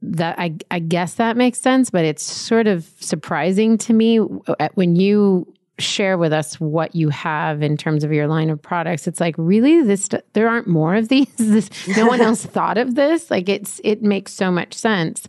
that 0.00 0.38
I, 0.38 0.56
I 0.70 0.78
guess 0.78 1.14
that 1.16 1.36
makes 1.36 1.60
sense. 1.60 1.90
But 1.90 2.06
it's 2.06 2.22
sort 2.22 2.66
of 2.66 2.90
surprising 3.00 3.76
to 3.78 3.92
me 3.92 4.16
when 4.16 4.96
you 4.96 5.53
share 5.78 6.16
with 6.16 6.32
us 6.32 6.60
what 6.60 6.94
you 6.94 7.08
have 7.08 7.62
in 7.62 7.76
terms 7.76 8.04
of 8.04 8.12
your 8.12 8.28
line 8.28 8.50
of 8.50 8.60
products. 8.60 9.06
It's 9.06 9.20
like 9.20 9.34
really 9.36 9.82
this 9.82 10.08
there 10.32 10.48
aren't 10.48 10.68
more 10.68 10.94
of 10.94 11.08
these? 11.08 11.26
This, 11.36 11.70
no 11.96 12.06
one 12.06 12.20
else 12.22 12.44
thought 12.44 12.78
of 12.78 12.94
this? 12.94 13.30
Like 13.30 13.48
it's 13.48 13.80
it 13.84 14.02
makes 14.02 14.32
so 14.32 14.50
much 14.50 14.74
sense. 14.74 15.26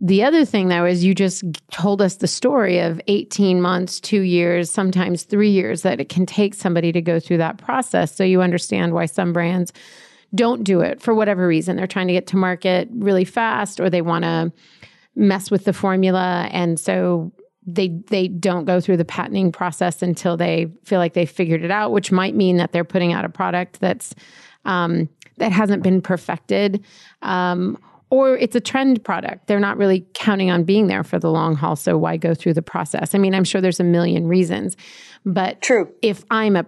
The 0.00 0.24
other 0.24 0.44
thing 0.44 0.68
though 0.68 0.84
is 0.84 1.04
you 1.04 1.14
just 1.14 1.44
told 1.70 2.02
us 2.02 2.16
the 2.16 2.26
story 2.26 2.80
of 2.80 3.00
18 3.06 3.60
months 3.60 4.00
2 4.00 4.22
years 4.22 4.70
sometimes 4.70 5.22
3 5.22 5.48
years 5.48 5.82
that 5.82 6.00
it 6.00 6.08
can 6.08 6.26
take 6.26 6.54
somebody 6.54 6.90
to 6.90 7.00
go 7.00 7.20
through 7.20 7.38
that 7.38 7.58
process. 7.58 8.14
So 8.14 8.24
you 8.24 8.42
understand 8.42 8.94
why 8.94 9.06
some 9.06 9.32
brands 9.32 9.72
don't 10.34 10.64
do 10.64 10.80
it 10.80 11.00
for 11.00 11.14
whatever 11.14 11.46
reason. 11.46 11.76
They're 11.76 11.86
trying 11.86 12.08
to 12.08 12.12
get 12.12 12.26
to 12.28 12.36
market 12.36 12.88
really 12.92 13.24
fast 13.24 13.78
or 13.78 13.90
they 13.90 14.02
want 14.02 14.24
to 14.24 14.52
mess 15.14 15.50
with 15.50 15.64
the 15.64 15.72
formula. 15.72 16.48
And 16.50 16.80
so 16.80 17.32
they 17.66 17.88
they 18.08 18.28
don't 18.28 18.64
go 18.64 18.80
through 18.80 18.96
the 18.96 19.04
patenting 19.04 19.52
process 19.52 20.02
until 20.02 20.36
they 20.36 20.66
feel 20.84 20.98
like 20.98 21.14
they 21.14 21.26
figured 21.26 21.62
it 21.62 21.70
out, 21.70 21.92
which 21.92 22.10
might 22.10 22.34
mean 22.34 22.56
that 22.56 22.72
they're 22.72 22.84
putting 22.84 23.12
out 23.12 23.24
a 23.24 23.28
product 23.28 23.80
that's 23.80 24.14
um, 24.64 25.08
that 25.38 25.52
hasn't 25.52 25.82
been 25.82 26.00
perfected. 26.00 26.84
Um, 27.22 27.78
or 28.10 28.36
it's 28.36 28.54
a 28.54 28.60
trend 28.60 29.02
product. 29.04 29.46
They're 29.46 29.58
not 29.58 29.78
really 29.78 30.06
counting 30.12 30.50
on 30.50 30.64
being 30.64 30.86
there 30.86 31.02
for 31.02 31.18
the 31.18 31.30
long 31.30 31.56
haul. 31.56 31.76
So 31.76 31.96
why 31.96 32.18
go 32.18 32.34
through 32.34 32.52
the 32.52 32.62
process? 32.62 33.14
I 33.14 33.18
mean, 33.18 33.34
I'm 33.34 33.44
sure 33.44 33.62
there's 33.62 33.80
a 33.80 33.84
million 33.84 34.28
reasons, 34.28 34.76
but 35.24 35.62
true. 35.62 35.90
If 36.02 36.22
I'm 36.30 36.56
a 36.56 36.66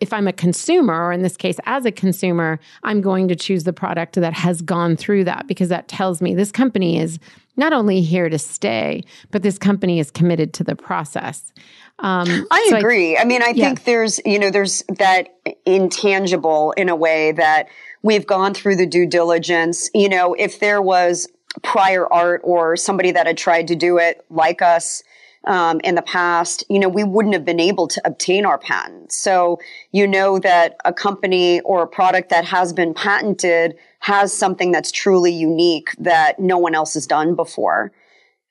if 0.00 0.12
I'm 0.12 0.28
a 0.28 0.32
consumer, 0.32 1.06
or 1.06 1.12
in 1.12 1.22
this 1.22 1.36
case, 1.36 1.56
as 1.64 1.86
a 1.86 1.92
consumer, 1.92 2.58
I'm 2.82 3.00
going 3.00 3.28
to 3.28 3.36
choose 3.36 3.64
the 3.64 3.72
product 3.72 4.14
that 4.16 4.34
has 4.34 4.60
gone 4.62 4.96
through 4.96 5.24
that 5.24 5.46
because 5.46 5.68
that 5.70 5.88
tells 5.88 6.20
me 6.20 6.34
this 6.34 6.52
company 6.52 6.98
is 6.98 7.18
not 7.56 7.72
only 7.72 8.02
here 8.02 8.28
to 8.28 8.38
stay, 8.38 9.02
but 9.30 9.42
this 9.42 9.58
company 9.58 9.98
is 9.98 10.10
committed 10.10 10.52
to 10.54 10.64
the 10.64 10.76
process. 10.76 11.52
Um, 11.98 12.46
I 12.50 12.66
so 12.68 12.76
agree. 12.76 13.16
I, 13.16 13.22
I, 13.22 13.24
mean, 13.24 13.42
I 13.42 13.52
yeah. 13.54 13.68
think 13.68 13.84
there's, 13.84 14.20
you 14.26 14.38
know, 14.38 14.50
there's 14.50 14.82
that 14.98 15.38
intangible 15.64 16.72
in 16.72 16.90
a 16.90 16.96
way 16.96 17.32
that 17.32 17.68
we've 18.02 18.26
gone 18.26 18.52
through 18.52 18.76
the 18.76 18.86
due 18.86 19.06
diligence. 19.06 19.88
You 19.94 20.10
know, 20.10 20.34
if 20.34 20.60
there 20.60 20.82
was 20.82 21.28
prior 21.62 22.10
art 22.12 22.42
or 22.44 22.76
somebody 22.76 23.12
that 23.12 23.26
had 23.26 23.38
tried 23.38 23.68
to 23.68 23.76
do 23.76 23.96
it 23.96 24.24
like 24.28 24.60
us, 24.60 25.02
um, 25.46 25.80
in 25.84 25.94
the 25.94 26.02
past, 26.02 26.64
you 26.68 26.78
know, 26.78 26.88
we 26.88 27.04
wouldn't 27.04 27.34
have 27.34 27.44
been 27.44 27.60
able 27.60 27.86
to 27.88 28.02
obtain 28.04 28.44
our 28.44 28.58
patent. 28.58 29.12
So 29.12 29.60
you 29.92 30.06
know 30.06 30.38
that 30.40 30.76
a 30.84 30.92
company 30.92 31.60
or 31.60 31.82
a 31.82 31.86
product 31.86 32.30
that 32.30 32.44
has 32.46 32.72
been 32.72 32.94
patented 32.94 33.76
has 34.00 34.32
something 34.32 34.72
that's 34.72 34.90
truly 34.90 35.32
unique 35.32 35.90
that 35.98 36.38
no 36.40 36.58
one 36.58 36.74
else 36.74 36.94
has 36.94 37.06
done 37.06 37.34
before. 37.34 37.92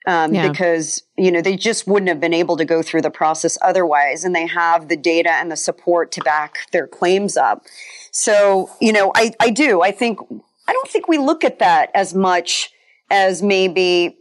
Um, 0.07 0.35
yeah. 0.35 0.47
because 0.47 1.01
you 1.17 1.31
know 1.31 1.41
they 1.41 1.57
just 1.57 1.87
wouldn't 1.87 2.09
have 2.09 2.19
been 2.19 2.31
able 2.31 2.57
to 2.57 2.65
go 2.65 2.83
through 2.83 3.01
the 3.01 3.09
process 3.09 3.57
otherwise, 3.63 4.23
and 4.23 4.35
they 4.35 4.45
have 4.45 4.87
the 4.87 4.95
data 4.95 5.31
and 5.31 5.51
the 5.51 5.57
support 5.57 6.11
to 6.11 6.21
back 6.21 6.69
their 6.71 6.85
claims 6.85 7.35
up. 7.35 7.63
So 8.11 8.69
you 8.79 8.93
know, 8.93 9.11
I 9.15 9.33
I 9.39 9.49
do 9.49 9.81
I 9.81 9.91
think 9.91 10.19
I 10.67 10.73
don't 10.73 10.87
think 10.89 11.07
we 11.07 11.17
look 11.17 11.43
at 11.43 11.57
that 11.57 11.89
as 11.95 12.13
much 12.13 12.69
as 13.09 13.41
maybe 13.41 14.15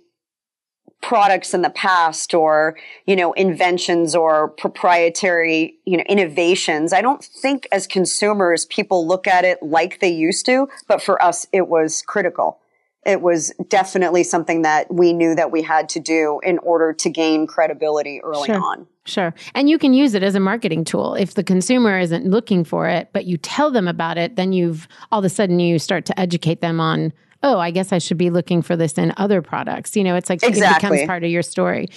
products 1.05 1.53
in 1.53 1.61
the 1.61 1.69
past 1.69 2.33
or, 2.33 2.79
you 3.07 3.15
know, 3.15 3.35
inventions 3.35 4.15
or 4.15 4.49
proprietary, 4.49 5.77
you 5.85 5.99
know, 5.99 6.05
innovations. 6.09 6.95
I 6.95 7.03
don't 7.03 7.23
think 7.23 7.69
as 7.71 7.87
consumers 7.87 8.65
people 8.65 9.07
look 9.07 9.27
at 9.27 9.45
it 9.45 9.63
like 9.63 10.01
they 10.01 10.09
used 10.09 10.47
to, 10.47 10.67
but 10.89 11.03
for 11.03 11.23
us 11.23 11.47
it 11.53 11.69
was 11.69 12.01
critical. 12.07 12.59
It 13.05 13.21
was 13.21 13.53
definitely 13.69 14.25
something 14.25 14.63
that 14.63 14.93
we 14.93 15.13
knew 15.13 15.35
that 15.35 15.53
we 15.53 15.61
had 15.61 15.91
to 15.91 16.01
do 16.01 16.41
in 16.43 16.57
order 16.61 16.95
to 16.95 17.11
gain 17.11 17.47
credibility 17.47 18.23
early 18.23 18.47
sure. 18.47 18.63
on. 18.65 18.87
Sure. 19.05 19.35
And 19.55 19.69
you 19.69 19.77
can 19.77 19.93
use 19.93 20.15
it 20.15 20.23
as 20.23 20.35
a 20.35 20.41
marketing 20.41 20.85
tool. 20.85 21.15
If 21.17 21.35
the 21.35 21.45
consumer 21.45 21.99
isn't 21.99 22.25
looking 22.25 22.65
for 22.65 22.89
it, 22.89 23.11
but 23.13 23.27
you 23.27 23.37
tell 23.37 23.71
them 23.71 23.89
about 23.89 24.17
it, 24.17 24.37
then 24.37 24.55
you've 24.55 24.89
all 25.13 25.19
of 25.19 25.27
a 25.27 25.29
sudden 25.29 25.61
you 25.61 25.79
start 25.79 26.07
to 26.07 26.19
educate 26.19 26.63
them 26.63 26.81
on 26.81 27.13
oh, 27.45 27.59
I 27.59 27.71
guess 27.71 27.93
I 27.93 27.99
should 27.99 28.17
be 28.17 28.31
looking 28.31 28.63
for 28.63 28.75
this 28.75 28.95
in 28.95 29.13
other 29.19 29.43
products. 29.43 29.95
You 29.95 30.03
know, 30.03 30.17
it's 30.17 30.31
like 30.31 30.43
exactly. 30.43 30.89
it 30.89 30.91
becomes 30.93 31.07
part 31.07 31.23
of 31.23 31.31
your 31.31 31.43
story. 31.43 31.89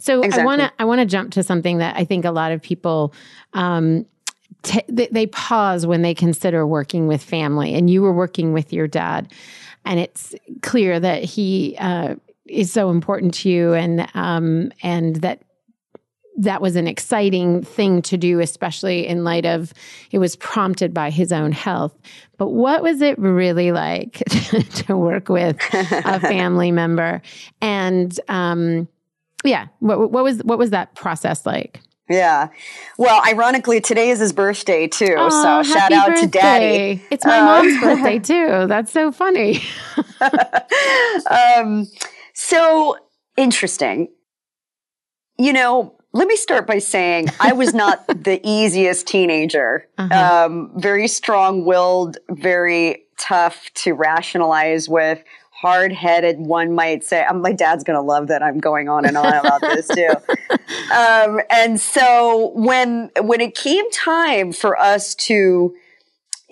So 0.00 0.20
exactly. 0.20 0.42
I 0.42 0.44
want 0.44 0.60
to 0.62 0.72
I 0.80 0.84
want 0.84 1.00
to 1.00 1.06
jump 1.06 1.32
to 1.32 1.42
something 1.42 1.78
that 1.78 1.96
I 1.96 2.04
think 2.04 2.24
a 2.24 2.32
lot 2.32 2.52
of 2.52 2.60
people 2.60 3.14
um, 3.54 4.04
t- 4.62 4.82
they 4.88 5.26
pause 5.28 5.86
when 5.86 6.02
they 6.02 6.12
consider 6.12 6.66
working 6.66 7.06
with 7.06 7.22
family, 7.22 7.74
and 7.74 7.88
you 7.88 8.02
were 8.02 8.12
working 8.12 8.52
with 8.52 8.72
your 8.72 8.88
dad, 8.88 9.32
and 9.84 10.00
it's 10.00 10.34
clear 10.62 10.98
that 10.98 11.22
he 11.22 11.76
uh, 11.78 12.16
is 12.44 12.72
so 12.72 12.90
important 12.90 13.32
to 13.34 13.48
you, 13.48 13.74
and 13.74 14.08
um, 14.14 14.72
and 14.82 15.16
that 15.16 15.40
that 16.36 16.60
was 16.60 16.76
an 16.76 16.86
exciting 16.86 17.62
thing 17.62 18.02
to 18.02 18.16
do, 18.16 18.40
especially 18.40 19.06
in 19.06 19.24
light 19.24 19.46
of 19.46 19.72
it 20.10 20.18
was 20.18 20.36
prompted 20.36 20.92
by 20.92 21.10
his 21.10 21.32
own 21.32 21.52
health. 21.52 21.96
But 22.36 22.50
what 22.50 22.82
was 22.82 23.00
it 23.00 23.18
really 23.18 23.72
like 23.72 24.14
to 24.86 24.96
work 24.96 25.28
with 25.28 25.56
a 25.72 26.20
family 26.20 26.70
member? 26.70 27.22
And 27.60 28.18
um, 28.28 28.88
yeah, 29.44 29.66
what, 29.78 30.10
what 30.10 30.24
was 30.24 30.42
what 30.44 30.58
was 30.58 30.70
that 30.70 30.94
process 30.94 31.46
like? 31.46 31.80
Yeah. 32.08 32.48
Well, 32.98 33.20
ironically, 33.26 33.80
today 33.80 34.10
is 34.10 34.20
his 34.20 34.32
birthday 34.32 34.86
too. 34.86 35.16
Oh, 35.16 35.28
so 35.28 35.62
shout 35.72 35.90
out 35.90 36.08
birthday. 36.08 36.20
to 36.22 36.28
daddy. 36.28 37.04
It's 37.10 37.24
my 37.24 37.38
uh, 37.38 37.44
mom's 37.44 37.80
birthday 37.80 38.18
too. 38.20 38.66
That's 38.68 38.92
so 38.92 39.10
funny. 39.10 39.60
um, 41.28 41.86
so 42.32 42.96
interesting. 43.36 44.08
You 45.38 45.52
know, 45.52 45.95
let 46.16 46.28
me 46.28 46.36
start 46.36 46.66
by 46.66 46.78
saying 46.78 47.28
I 47.38 47.52
was 47.52 47.74
not 47.74 48.06
the 48.24 48.40
easiest 48.42 49.06
teenager. 49.06 49.86
Uh-huh. 49.98 50.46
Um, 50.46 50.72
very 50.76 51.08
strong 51.08 51.64
willed, 51.64 52.16
very 52.30 53.04
tough 53.18 53.70
to 53.74 53.92
rationalize 53.92 54.88
with, 54.88 55.22
hard 55.50 55.92
headed, 55.92 56.38
one 56.38 56.74
might 56.74 57.04
say. 57.04 57.22
Um, 57.24 57.42
my 57.42 57.52
dad's 57.52 57.84
going 57.84 57.96
to 57.98 58.02
love 58.02 58.28
that 58.28 58.42
I'm 58.42 58.58
going 58.58 58.88
on 58.88 59.04
and 59.04 59.16
on 59.16 59.32
about 59.32 59.60
this 59.60 59.88
too. 59.88 60.08
Um, 60.86 61.40
and 61.50 61.80
so 61.80 62.52
when, 62.54 63.10
when 63.20 63.40
it 63.40 63.56
came 63.56 63.90
time 63.90 64.52
for 64.52 64.78
us 64.78 65.16
to, 65.16 65.74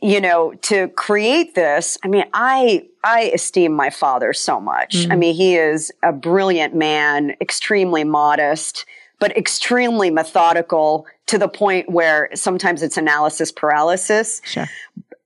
you 0.03 0.21
know, 0.21 0.55
to 0.63 0.89
create 0.89 1.55
this, 1.55 1.97
I 2.03 2.09
mean, 2.09 2.25
I, 2.33 2.89
I 3.05 3.31
esteem 3.33 3.75
my 3.75 3.91
father 3.91 4.33
so 4.33 4.61
much. 4.61 4.97
Mm-hmm. 4.97 5.13
I 5.13 5.17
mean, 5.17 5.35
he 5.35 5.55
is 5.55 5.93
a 6.03 6.13
brilliant 6.13 6.75
man, 6.75 7.37
extremely 7.41 8.03
modest 8.03 8.87
but 9.25 9.35
extremely 9.39 10.11
methodical 10.11 11.07
to 11.25 11.39
the 11.39 11.49
point 11.49 11.89
where 11.89 12.29
sometimes 12.35 12.83
it's 12.83 12.99
analysis 12.99 13.51
paralysis. 13.51 14.43
Sure. 14.45 14.69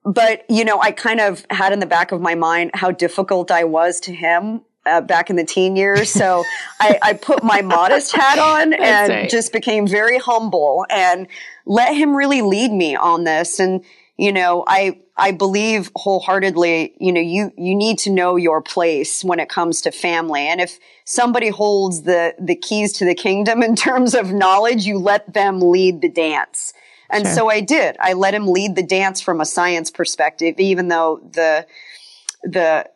But, 0.05 0.49
you 0.49 0.64
know, 0.64 0.80
I 0.80 0.92
kind 0.92 1.18
of 1.18 1.44
had 1.51 1.72
in 1.72 1.80
the 1.80 1.86
back 1.86 2.12
of 2.12 2.20
my 2.20 2.36
mind 2.36 2.70
how 2.74 2.92
difficult 2.92 3.51
I 3.51 3.64
was 3.64 3.99
to 4.03 4.14
him 4.14 4.61
uh, 4.86 5.01
back 5.01 5.30
in 5.30 5.34
the 5.34 5.44
teen 5.44 5.74
years. 5.74 6.11
So 6.11 6.44
I, 6.80 7.01
I, 7.03 7.12
put 7.14 7.42
my 7.42 7.61
modest 7.61 8.14
hat 8.14 8.38
on 8.38 8.72
and 8.72 9.11
right. 9.11 9.28
just 9.28 9.53
became 9.53 9.84
very 9.84 10.18
humble 10.18 10.86
and 10.88 11.26
let 11.66 11.92
him 11.92 12.14
really 12.14 12.40
lead 12.40 12.70
me 12.70 12.94
on 12.94 13.24
this. 13.24 13.59
And, 13.59 13.84
you 14.18 14.32
know, 14.32 14.64
I, 14.66 14.98
I 15.16 15.30
believe 15.30 15.92
wholeheartedly, 15.94 16.94
you 16.98 17.12
know, 17.12 17.20
you, 17.20 17.52
you 17.56 17.74
need 17.76 17.98
to 18.00 18.10
know 18.10 18.34
your 18.34 18.60
place 18.60 19.22
when 19.22 19.38
it 19.38 19.48
comes 19.48 19.80
to 19.82 19.92
family. 19.92 20.40
And 20.40 20.60
if 20.60 20.80
somebody 21.04 21.50
holds 21.50 22.02
the, 22.02 22.34
the 22.38 22.56
keys 22.56 22.92
to 22.94 23.04
the 23.04 23.14
kingdom 23.14 23.62
in 23.62 23.76
terms 23.76 24.14
of 24.14 24.32
knowledge, 24.32 24.84
you 24.84 24.98
let 24.98 25.32
them 25.32 25.60
lead 25.60 26.02
the 26.02 26.08
dance. 26.08 26.72
And 27.10 27.26
sure. 27.26 27.34
so 27.34 27.48
I 27.48 27.60
did. 27.60 27.96
I 28.00 28.12
let 28.12 28.34
him 28.34 28.48
lead 28.48 28.74
the 28.74 28.82
dance 28.82 29.20
from 29.20 29.40
a 29.40 29.46
science 29.46 29.90
perspective, 29.90 30.56
even 30.58 30.88
though 30.88 31.20
the, 31.32 31.66
the, 32.42 32.90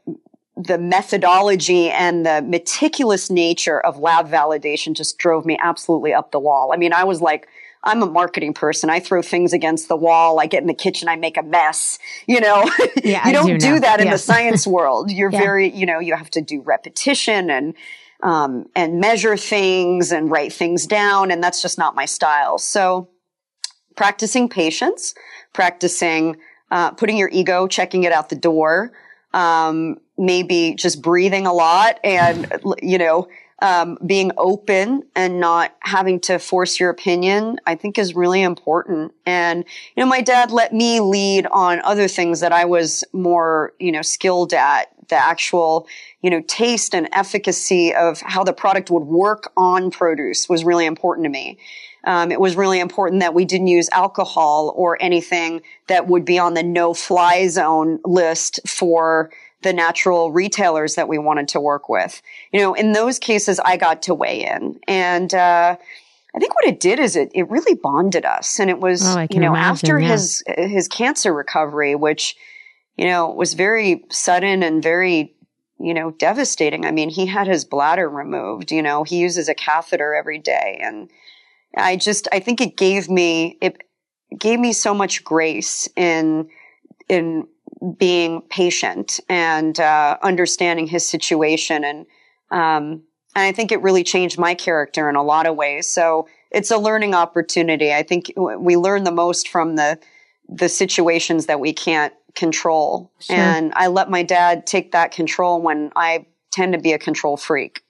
the 0.56 0.76
methodology 0.76 1.88
and 1.88 2.26
the 2.26 2.42
meticulous 2.42 3.30
nature 3.30 3.80
of 3.80 3.96
lab 3.96 4.28
validation 4.28 4.92
just 4.92 5.18
drove 5.18 5.46
me 5.46 5.56
absolutely 5.62 6.12
up 6.12 6.32
the 6.32 6.40
wall. 6.40 6.72
I 6.74 6.76
mean, 6.76 6.92
I 6.92 7.04
was 7.04 7.22
like, 7.22 7.48
I'm 7.85 8.03
a 8.03 8.07
marketing 8.07 8.55
person. 8.55 8.91
I 8.91 9.01
throw 9.01 9.22
things 9.22 9.53
against 9.53 9.89
the 9.89 9.97
wall. 9.97 10.39
I 10.39 10.47
get 10.47 10.61
in 10.61 10.68
the 10.68 10.74
kitchen. 10.74 11.09
I 11.09 11.16
make 11.16 11.37
a 11.37 11.43
mess. 11.43 11.99
You 12.26 12.41
know, 12.41 12.70
yeah, 13.05 13.26
you 13.26 13.33
don't 13.33 13.47
do, 13.47 13.59
do 13.59 13.80
that 13.80 14.01
in 14.01 14.11
the 14.11 14.18
science 14.18 14.66
world. 14.66 15.11
You're 15.11 15.33
yeah. 15.33 15.41
very, 15.41 15.70
you 15.70 15.87
know, 15.87 15.99
you 15.99 16.14
have 16.14 16.30
to 16.30 16.41
do 16.41 16.61
repetition 16.62 17.51
and, 17.51 17.74
um, 18.22 18.66
and 18.76 19.01
measure 19.01 19.37
things 19.37 20.12
and 20.12 20.30
write 20.30 20.53
things 20.53 20.87
down. 20.87 21.30
And 21.30 21.43
that's 21.43 21.61
just 21.61 21.76
not 21.76 21.95
my 21.95 22.05
style. 22.05 22.59
So 22.59 23.09
practicing 23.97 24.49
patience, 24.49 25.14
practicing, 25.53 26.37
uh, 26.70 26.93
putting 26.93 27.16
your 27.16 27.30
ego, 27.33 27.66
checking 27.66 28.05
it 28.05 28.12
out 28.12 28.28
the 28.28 28.37
door, 28.37 28.93
um, 29.35 29.97
maybe 30.16 30.74
just 30.74 31.03
breathing 31.03 31.47
a 31.47 31.53
lot 31.53 31.99
and, 32.05 32.61
you 32.80 32.99
know, 32.99 33.28
um, 33.62 33.96
being 34.04 34.32
open 34.36 35.04
and 35.14 35.38
not 35.38 35.76
having 35.80 36.18
to 36.20 36.40
force 36.40 36.80
your 36.80 36.90
opinion, 36.90 37.60
I 37.64 37.76
think 37.76 37.96
is 37.96 38.14
really 38.14 38.42
important. 38.42 39.14
And, 39.24 39.64
you 39.94 40.02
know, 40.02 40.08
my 40.08 40.20
dad 40.20 40.50
let 40.50 40.74
me 40.74 40.98
lead 40.98 41.46
on 41.46 41.80
other 41.84 42.08
things 42.08 42.40
that 42.40 42.52
I 42.52 42.64
was 42.64 43.04
more, 43.12 43.72
you 43.78 43.92
know, 43.92 44.02
skilled 44.02 44.52
at. 44.52 44.88
The 45.08 45.16
actual, 45.16 45.86
you 46.22 46.30
know, 46.30 46.42
taste 46.46 46.94
and 46.94 47.08
efficacy 47.12 47.94
of 47.94 48.20
how 48.22 48.44
the 48.44 48.52
product 48.52 48.90
would 48.90 49.04
work 49.04 49.52
on 49.56 49.90
produce 49.90 50.48
was 50.48 50.64
really 50.64 50.86
important 50.86 51.26
to 51.26 51.28
me. 51.28 51.58
Um, 52.04 52.32
it 52.32 52.40
was 52.40 52.56
really 52.56 52.80
important 52.80 53.20
that 53.20 53.34
we 53.34 53.44
didn't 53.44 53.66
use 53.66 53.90
alcohol 53.92 54.72
or 54.74 54.96
anything 55.02 55.60
that 55.88 56.08
would 56.08 56.24
be 56.24 56.38
on 56.38 56.54
the 56.54 56.62
no 56.62 56.94
fly 56.94 57.46
zone 57.48 58.00
list 58.04 58.60
for 58.66 59.30
the 59.62 59.72
natural 59.72 60.32
retailers 60.32 60.94
that 60.94 61.08
we 61.08 61.18
wanted 61.18 61.48
to 61.48 61.60
work 61.60 61.88
with. 61.88 62.20
You 62.52 62.60
know, 62.60 62.74
in 62.74 62.92
those 62.92 63.18
cases, 63.18 63.60
I 63.60 63.76
got 63.76 64.02
to 64.02 64.14
weigh 64.14 64.44
in. 64.44 64.78
And, 64.88 65.32
uh, 65.32 65.76
I 66.34 66.38
think 66.38 66.54
what 66.54 66.64
it 66.64 66.80
did 66.80 66.98
is 66.98 67.14
it, 67.14 67.30
it 67.34 67.50
really 67.50 67.74
bonded 67.74 68.24
us. 68.24 68.58
And 68.58 68.70
it 68.70 68.80
was, 68.80 69.04
oh, 69.04 69.26
you 69.30 69.38
know, 69.38 69.48
imagine, 69.48 69.70
after 69.70 69.98
yeah. 69.98 70.08
his, 70.08 70.42
his 70.46 70.88
cancer 70.88 71.30
recovery, 71.30 71.94
which, 71.94 72.36
you 72.96 73.04
know, 73.04 73.30
was 73.30 73.52
very 73.52 74.04
sudden 74.10 74.62
and 74.62 74.82
very, 74.82 75.34
you 75.78 75.92
know, 75.92 76.10
devastating. 76.12 76.86
I 76.86 76.90
mean, 76.90 77.10
he 77.10 77.26
had 77.26 77.48
his 77.48 77.66
bladder 77.66 78.08
removed, 78.08 78.72
you 78.72 78.82
know, 78.82 79.04
he 79.04 79.18
uses 79.18 79.50
a 79.50 79.54
catheter 79.54 80.14
every 80.14 80.38
day. 80.38 80.80
And 80.82 81.10
I 81.76 81.96
just, 81.96 82.28
I 82.32 82.40
think 82.40 82.62
it 82.62 82.78
gave 82.78 83.10
me, 83.10 83.58
it 83.60 83.82
gave 84.38 84.58
me 84.58 84.72
so 84.72 84.94
much 84.94 85.24
grace 85.24 85.86
in, 85.96 86.48
in 87.10 87.46
being 87.96 88.42
patient 88.42 89.20
and 89.28 89.78
uh, 89.80 90.16
understanding 90.22 90.86
his 90.86 91.06
situation 91.06 91.84
and 91.84 92.06
um, 92.50 93.02
and 93.34 93.44
I 93.46 93.52
think 93.52 93.72
it 93.72 93.80
really 93.80 94.04
changed 94.04 94.38
my 94.38 94.54
character 94.54 95.08
in 95.08 95.16
a 95.16 95.22
lot 95.22 95.46
of 95.46 95.56
ways. 95.56 95.88
So 95.88 96.28
it's 96.50 96.70
a 96.70 96.76
learning 96.76 97.14
opportunity. 97.14 97.92
I 97.92 98.02
think 98.02 98.30
we 98.36 98.76
learn 98.76 99.04
the 99.04 99.12
most 99.12 99.48
from 99.48 99.76
the 99.76 99.98
the 100.48 100.68
situations 100.68 101.46
that 101.46 101.60
we 101.60 101.72
can't 101.72 102.12
control. 102.34 103.10
Sure. 103.20 103.36
And 103.36 103.72
I 103.74 103.86
let 103.86 104.10
my 104.10 104.22
dad 104.22 104.66
take 104.66 104.92
that 104.92 105.12
control 105.12 105.62
when 105.62 105.92
I 105.96 106.26
tend 106.50 106.74
to 106.74 106.78
be 106.78 106.92
a 106.92 106.98
control 106.98 107.36
freak. 107.36 107.82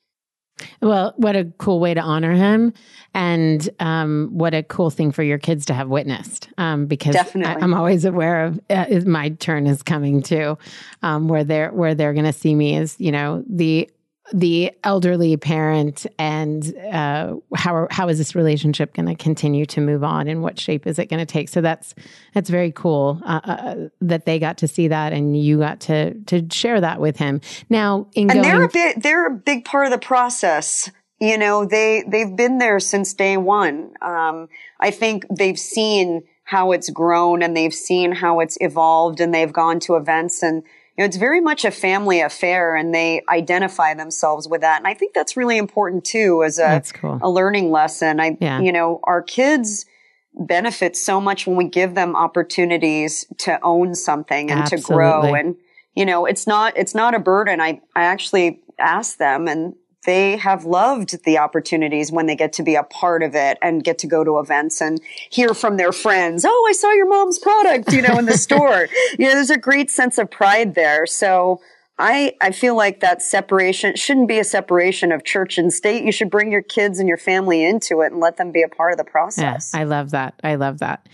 Well, 0.80 1.14
what 1.16 1.36
a 1.36 1.44
cool 1.58 1.80
way 1.80 1.94
to 1.94 2.00
honor 2.00 2.32
him, 2.32 2.72
and 3.14 3.68
um, 3.80 4.30
what 4.32 4.54
a 4.54 4.62
cool 4.62 4.90
thing 4.90 5.12
for 5.12 5.22
your 5.22 5.38
kids 5.38 5.66
to 5.66 5.74
have 5.74 5.88
witnessed. 5.88 6.48
Um, 6.58 6.86
because 6.86 7.16
I, 7.16 7.56
am 7.60 7.74
always 7.74 8.04
aware 8.04 8.44
of 8.44 8.60
uh, 8.70 8.86
my 9.06 9.30
turn 9.30 9.66
is 9.66 9.82
coming 9.82 10.22
too, 10.22 10.58
um, 11.02 11.28
where 11.28 11.44
they're 11.44 11.72
where 11.72 11.94
they're 11.94 12.12
going 12.12 12.26
to 12.26 12.32
see 12.32 12.54
me 12.54 12.76
as 12.76 12.96
you 13.00 13.12
know 13.12 13.44
the 13.48 13.90
the 14.32 14.72
elderly 14.84 15.36
parent 15.36 16.06
and 16.18 16.76
uh, 16.92 17.34
how 17.54 17.88
how 17.90 18.08
is 18.08 18.18
this 18.18 18.34
relationship 18.34 18.94
going 18.94 19.06
to 19.06 19.14
continue 19.14 19.66
to 19.66 19.80
move 19.80 20.04
on 20.04 20.28
and 20.28 20.42
what 20.42 20.58
shape 20.58 20.86
is 20.86 20.98
it 20.98 21.10
going 21.10 21.20
to 21.20 21.26
take? 21.26 21.48
So 21.48 21.60
that's 21.60 21.94
that's 22.32 22.48
very 22.48 22.72
cool 22.72 23.20
uh, 23.24 23.40
uh, 23.44 23.74
that 24.00 24.24
they 24.26 24.38
got 24.38 24.58
to 24.58 24.68
see 24.68 24.88
that 24.88 25.12
and 25.12 25.36
you 25.36 25.58
got 25.58 25.80
to 25.80 26.14
to 26.24 26.46
share 26.50 26.80
that 26.80 27.00
with 27.00 27.16
him. 27.16 27.40
Now 27.68 28.06
and 28.16 28.30
going, 28.30 28.42
they're 28.42 28.62
a 28.62 28.68
bit 28.68 29.02
they're 29.02 29.26
a 29.26 29.34
big 29.36 29.64
part 29.64 29.86
of 29.86 29.92
the 29.92 29.98
process. 29.98 30.90
You 31.20 31.36
know 31.36 31.64
they 31.64 32.04
they've 32.06 32.34
been 32.34 32.58
there 32.58 32.80
since 32.80 33.14
day 33.14 33.36
one. 33.36 33.92
Um, 34.00 34.48
i 34.80 34.90
think 34.90 35.24
they've 35.30 35.58
seen 35.58 36.22
how 36.44 36.72
it's 36.72 36.90
grown 36.90 37.42
and 37.42 37.56
they've 37.56 37.72
seen 37.72 38.12
how 38.12 38.40
it's 38.40 38.58
evolved 38.60 39.20
and 39.20 39.32
they've 39.32 39.52
gone 39.52 39.80
to 39.80 39.96
events 39.96 40.42
and 40.42 40.62
you 40.96 41.02
know, 41.02 41.06
it's 41.06 41.16
very 41.16 41.40
much 41.40 41.64
a 41.64 41.70
family 41.70 42.20
affair 42.20 42.76
and 42.76 42.94
they 42.94 43.22
identify 43.28 43.94
themselves 43.94 44.46
with 44.46 44.60
that. 44.60 44.78
And 44.78 44.86
I 44.86 44.92
think 44.92 45.14
that's 45.14 45.36
really 45.36 45.56
important 45.56 46.04
too 46.04 46.44
as 46.44 46.58
a, 46.58 46.82
cool. 46.92 47.18
a 47.22 47.30
learning 47.30 47.70
lesson. 47.70 48.20
I, 48.20 48.36
yeah. 48.40 48.60
you 48.60 48.72
know, 48.72 49.00
our 49.04 49.22
kids 49.22 49.86
benefit 50.34 50.96
so 50.96 51.20
much 51.20 51.46
when 51.46 51.56
we 51.56 51.68
give 51.68 51.94
them 51.94 52.14
opportunities 52.14 53.26
to 53.38 53.58
own 53.62 53.94
something 53.94 54.50
and 54.50 54.60
Absolutely. 54.60 54.82
to 54.82 54.92
grow. 54.92 55.34
And, 55.34 55.56
you 55.94 56.04
know, 56.04 56.26
it's 56.26 56.46
not, 56.46 56.76
it's 56.76 56.94
not 56.94 57.14
a 57.14 57.18
burden. 57.18 57.60
I, 57.60 57.80
I 57.96 58.04
actually 58.04 58.60
ask 58.78 59.16
them 59.16 59.48
and 59.48 59.74
they 60.04 60.36
have 60.36 60.64
loved 60.64 61.24
the 61.24 61.38
opportunities 61.38 62.10
when 62.10 62.26
they 62.26 62.34
get 62.34 62.52
to 62.54 62.62
be 62.62 62.74
a 62.74 62.82
part 62.82 63.22
of 63.22 63.34
it 63.34 63.58
and 63.62 63.84
get 63.84 63.98
to 63.98 64.06
go 64.06 64.24
to 64.24 64.38
events 64.38 64.80
and 64.80 65.00
hear 65.30 65.54
from 65.54 65.76
their 65.76 65.92
friends. 65.92 66.44
Oh, 66.46 66.66
I 66.68 66.72
saw 66.72 66.90
your 66.90 67.08
mom's 67.08 67.38
product, 67.38 67.92
you 67.92 68.02
know, 68.02 68.18
in 68.18 68.26
the 68.26 68.32
store. 68.38 68.88
You 69.18 69.26
know, 69.26 69.34
there's 69.34 69.50
a 69.50 69.58
great 69.58 69.90
sense 69.90 70.18
of 70.18 70.30
pride 70.30 70.74
there. 70.74 71.06
So 71.06 71.60
I, 71.98 72.34
I 72.40 72.50
feel 72.50 72.76
like 72.76 73.00
that 73.00 73.22
separation 73.22 73.94
shouldn't 73.94 74.26
be 74.26 74.40
a 74.40 74.44
separation 74.44 75.12
of 75.12 75.24
church 75.24 75.56
and 75.56 75.72
state. 75.72 76.04
You 76.04 76.12
should 76.12 76.30
bring 76.30 76.50
your 76.50 76.62
kids 76.62 76.98
and 76.98 77.08
your 77.08 77.18
family 77.18 77.64
into 77.64 78.00
it 78.00 78.12
and 78.12 78.20
let 78.20 78.38
them 78.38 78.50
be 78.50 78.62
a 78.62 78.68
part 78.68 78.92
of 78.92 78.98
the 78.98 79.04
process. 79.04 79.70
Yeah, 79.72 79.80
I 79.80 79.84
love 79.84 80.10
that. 80.10 80.34
I 80.42 80.56
love 80.56 80.78
that. 80.78 81.06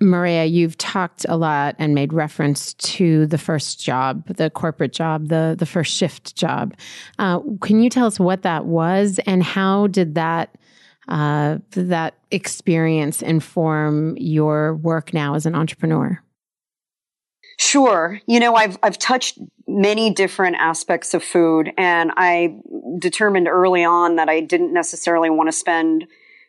Maria, 0.00 0.44
you've 0.44 0.76
talked 0.76 1.24
a 1.28 1.36
lot 1.36 1.76
and 1.78 1.94
made 1.94 2.12
reference 2.12 2.74
to 2.74 3.26
the 3.26 3.38
first 3.38 3.80
job, 3.80 4.26
the 4.26 4.50
corporate 4.50 4.92
job, 4.92 5.28
the 5.28 5.54
the 5.58 5.66
first 5.66 5.94
shift 5.94 6.36
job. 6.36 6.74
Uh, 7.18 7.40
can 7.60 7.82
you 7.82 7.88
tell 7.88 8.06
us 8.06 8.18
what 8.18 8.42
that 8.42 8.66
was 8.66 9.20
and 9.26 9.42
how 9.42 9.86
did 9.86 10.14
that 10.14 10.56
uh, 11.08 11.58
that 11.70 12.14
experience 12.30 13.22
inform 13.22 14.16
your 14.16 14.74
work 14.76 15.12
now 15.14 15.34
as 15.34 15.46
an 15.46 15.54
entrepreneur? 15.54 16.20
Sure. 17.58 18.20
You 18.26 18.40
know, 18.40 18.54
I've 18.54 18.76
I've 18.82 18.98
touched 18.98 19.38
many 19.66 20.10
different 20.10 20.56
aspects 20.56 21.14
of 21.14 21.22
food, 21.22 21.72
and 21.78 22.12
I 22.16 22.58
determined 22.98 23.48
early 23.48 23.84
on 23.84 24.16
that 24.16 24.28
I 24.28 24.40
didn't 24.40 24.72
necessarily 24.72 25.30
want 25.30 25.48
to 25.48 25.52
spend 25.52 26.06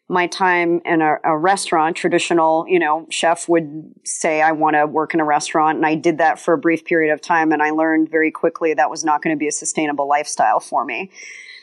my 0.08 0.28
time 0.28 0.82
in 0.86 1.02
a, 1.02 1.18
a, 1.24 1.36
restaurant, 1.36 1.98
traditional, 1.98 2.66
you 2.68 2.78
know, 2.78 3.08
chef 3.10 3.50
would 3.50 3.92
say, 4.04 4.42
I 4.42 4.52
want 4.52 4.76
to 4.76 4.86
work 4.86 5.16
in 5.16 5.20
a 5.20 5.26
restaurant. 5.26 5.78
And 5.78 5.86
I 5.86 5.96
did 5.96 6.20
that 6.20 6.40
for 6.40 6.54
a 6.54 6.58
brief 6.58 6.86
period 6.86 7.12
of 7.12 7.22
time. 7.22 7.52
And 7.52 7.62
I 7.64 7.72
learned 7.72 8.12
very 8.12 8.30
quickly 8.30 8.74
that 8.76 8.90
was 8.90 9.04
not 9.04 9.24
going 9.24 9.36
to 9.36 9.40
be 9.40 9.48
a 9.48 9.52
sustainable 9.52 10.08
lifestyle 10.08 10.60
for 10.60 10.86
me. 10.86 11.10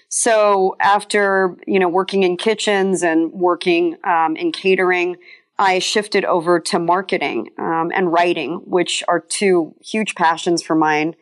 So 0.09 0.76
after, 0.80 1.57
you 1.66 1.78
know, 1.78 1.88
working 1.88 2.24
in 2.24 2.36
kitchens 2.36 3.03
and 3.03 3.32
working 3.32 3.97
um, 4.05 4.34
in 4.36 4.51
catering, 4.51 5.16
I 5.59 5.78
shifted 5.78 6.24
over 6.24 6.59
to 6.59 6.78
marketing 6.80 7.51
um, 7.59 7.93
and 7.95 8.12
writing, 8.12 8.57
which 8.64 9.05
are 9.07 9.20
two 9.20 9.74
huge 9.80 10.16
passions 10.16 10.62
for 10.62 10.74
mine. 10.74 11.14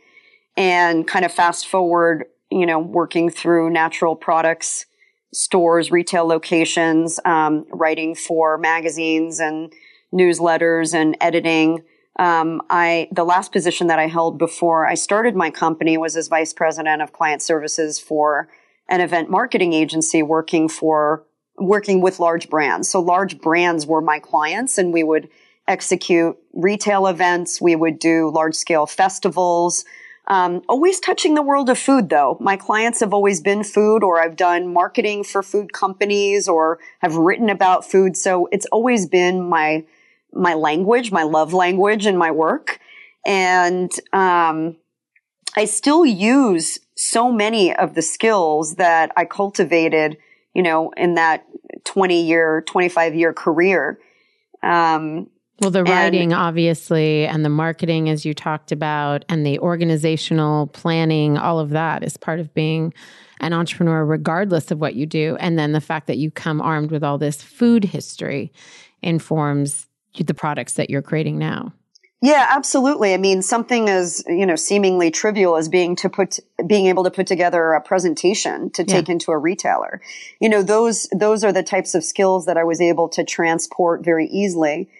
And 0.57 1.07
kind 1.07 1.25
of 1.25 1.33
fast 1.33 1.69
forward, 1.69 2.25
you 2.51 2.67
know, 2.67 2.79
working 2.79 3.31
through 3.31 3.71
natural 3.71 4.17
products 4.17 4.87
stores, 5.33 5.91
retail 5.91 6.27
locations, 6.27 7.21
um, 7.25 7.65
writing 7.71 8.15
for 8.15 8.59
magazines 8.59 9.41
and 9.41 9.73
newsletters 10.13 10.95
and 10.95 11.17
editing. 11.21 11.83
Um, 12.19 12.63
I 12.69 13.09
the 13.13 13.25
last 13.25 13.53
position 13.53 13.87
that 13.87 13.99
I 13.99 14.09
held 14.09 14.39
before 14.39 14.87
I 14.87 14.95
started 14.95 15.37
my 15.37 15.51
company 15.51 15.97
was 15.97 16.17
as 16.17 16.29
vice 16.29 16.53
president 16.53 17.01
of 17.01 17.13
client 17.13 17.43
services 17.43 17.99
for 17.99 18.49
an 18.89 19.01
event 19.01 19.31
marketing 19.31 19.73
agency 19.73 20.23
working 20.23 20.69
for 20.69 21.25
working 21.57 22.01
with 22.01 22.19
large 22.19 22.51
brands. 22.51 22.91
So 22.91 23.01
large 23.01 23.41
brands 23.41 23.87
were 23.87 24.01
my 24.01 24.19
clients 24.19 24.79
and 24.79 24.93
we 24.93 25.05
would 25.05 25.29
execute 25.69 26.37
retail 26.53 27.07
events. 27.07 27.61
We 27.61 27.77
would 27.77 27.99
do 27.99 28.31
large 28.35 28.57
scale 28.57 28.87
festivals. 28.87 29.85
Um, 30.31 30.63
always 30.69 31.01
touching 31.01 31.35
the 31.35 31.43
world 31.43 31.69
of 31.71 31.77
food 31.77 32.09
though. 32.09 32.37
My 32.41 32.57
clients 32.57 33.01
have 33.01 33.13
always 33.13 33.41
been 33.41 33.65
food 33.65 34.05
or 34.05 34.23
I've 34.23 34.37
done 34.37 34.73
marketing 34.73 35.25
for 35.25 35.43
food 35.43 35.73
companies 35.73 36.47
or 36.47 36.79
have 37.01 37.17
written 37.17 37.51
about 37.51 37.85
food. 37.85 38.17
So 38.17 38.49
it's 38.53 38.67
always 38.67 39.09
been 39.09 39.43
my, 39.43 39.85
my 40.33 40.55
language, 40.55 41.11
my 41.11 41.25
love 41.25 41.53
language 41.53 42.07
and 42.07 42.17
my 42.17 42.31
work. 42.31 42.79
And, 43.27 43.91
um, 44.13 44.77
I 45.57 45.65
still 45.65 46.07
use 46.07 46.79
so 46.95 47.33
many 47.33 47.75
of 47.75 47.97
the 47.97 48.03
skills 48.03 48.77
that 48.77 49.11
I 49.17 49.25
cultivated, 49.25 50.17
you 50.55 50.63
know, 50.63 50.93
in 50.97 51.15
that 51.15 51.45
20 51.87 52.23
year, 52.23 52.63
25 52.69 53.17
year 53.17 53.33
career. 53.33 53.99
Um, 54.63 55.27
well, 55.61 55.71
the 55.71 55.85
writing, 55.85 56.33
and, 56.33 56.41
obviously, 56.41 57.27
and 57.27 57.45
the 57.45 57.51
marketing, 57.51 58.09
as 58.09 58.25
you 58.25 58.35
talked 58.35 58.73
about, 58.73 59.25
and 59.29 59.45
the 59.45 59.59
organizational 59.59 60.69
planning, 60.69 61.37
all 61.37 61.59
of 61.59 61.71
that 61.71 62.03
is 62.03 62.17
part 62.17 62.41
of 62.41 62.53
being 62.55 62.95
an 63.41 63.53
entrepreneur, 63.53 64.05
regardless 64.05 64.71
of 64.71 64.81
what 64.81 64.95
you 64.95 65.07
do. 65.07 65.37
And 65.41 65.59
then 65.59 65.73
the 65.73 65.81
fact 65.81 66.07
that 66.07 66.19
you 66.19 66.31
come 66.31 66.61
armed 66.61 66.91
with 66.91 67.05
all 67.05 67.19
this 67.19 67.43
food 67.43 67.85
history 67.85 68.53
informs 69.03 69.87
the 70.15 70.35
products 70.35 70.75
that 70.75 70.91
you're 70.91 71.03
creating 71.03 71.39
now. 71.39 71.73
Yeah, 72.23 72.47
absolutely. 72.51 73.15
I 73.15 73.17
mean, 73.17 73.41
something 73.41 73.89
as, 73.89 74.23
you 74.27 74.45
know, 74.45 74.57
seemingly 74.57 75.11
trivial 75.11 75.57
as 75.57 75.71
being 75.71 75.97
to 75.97 76.11
put, 76.11 76.39
being 76.67 76.87
able 76.87 77.05
to 77.05 77.11
put 77.11 77.27
together 77.27 77.73
a 77.73 77.81
presentation 77.81 78.71
to 78.73 78.85
take 78.85 79.09
yeah. 79.09 79.13
into 79.13 79.31
a 79.31 79.39
retailer. 79.39 80.03
You 80.39 80.51
know, 80.51 80.63
those, 80.63 81.09
those 81.17 81.45
are 81.45 81.53
the 81.53 81.63
types 81.63 81.95
of 81.95 82.05
skills 82.05 82.45
that 82.45 82.59
I 82.59 82.65
was 82.65 82.79
able 82.79 83.09
to 83.11 83.25
transport 83.25 84.05
very 84.05 84.27
easily, 84.27 84.91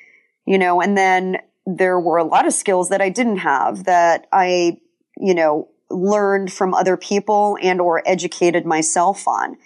you 0.51 0.59
know, 0.59 0.81
and 0.81 0.99
then 0.99 1.37
there 1.65 2.01
were 2.01 2.17
a 2.17 2.25
lot 2.25 2.45
of 2.45 2.53
skills 2.53 2.89
that 2.89 3.01
I 3.01 3.09
didn't 3.09 3.37
have 3.37 3.85
that 3.85 4.27
I, 4.33 4.81
you 5.17 5.33
know, 5.33 5.69
learned 5.89 6.53
from 6.53 6.75
other 6.75 6.97
people 6.97 7.57
and 7.63 7.81
or 7.81 8.03
educated 8.05 8.67
myself 8.67 9.29
on. 9.29 9.57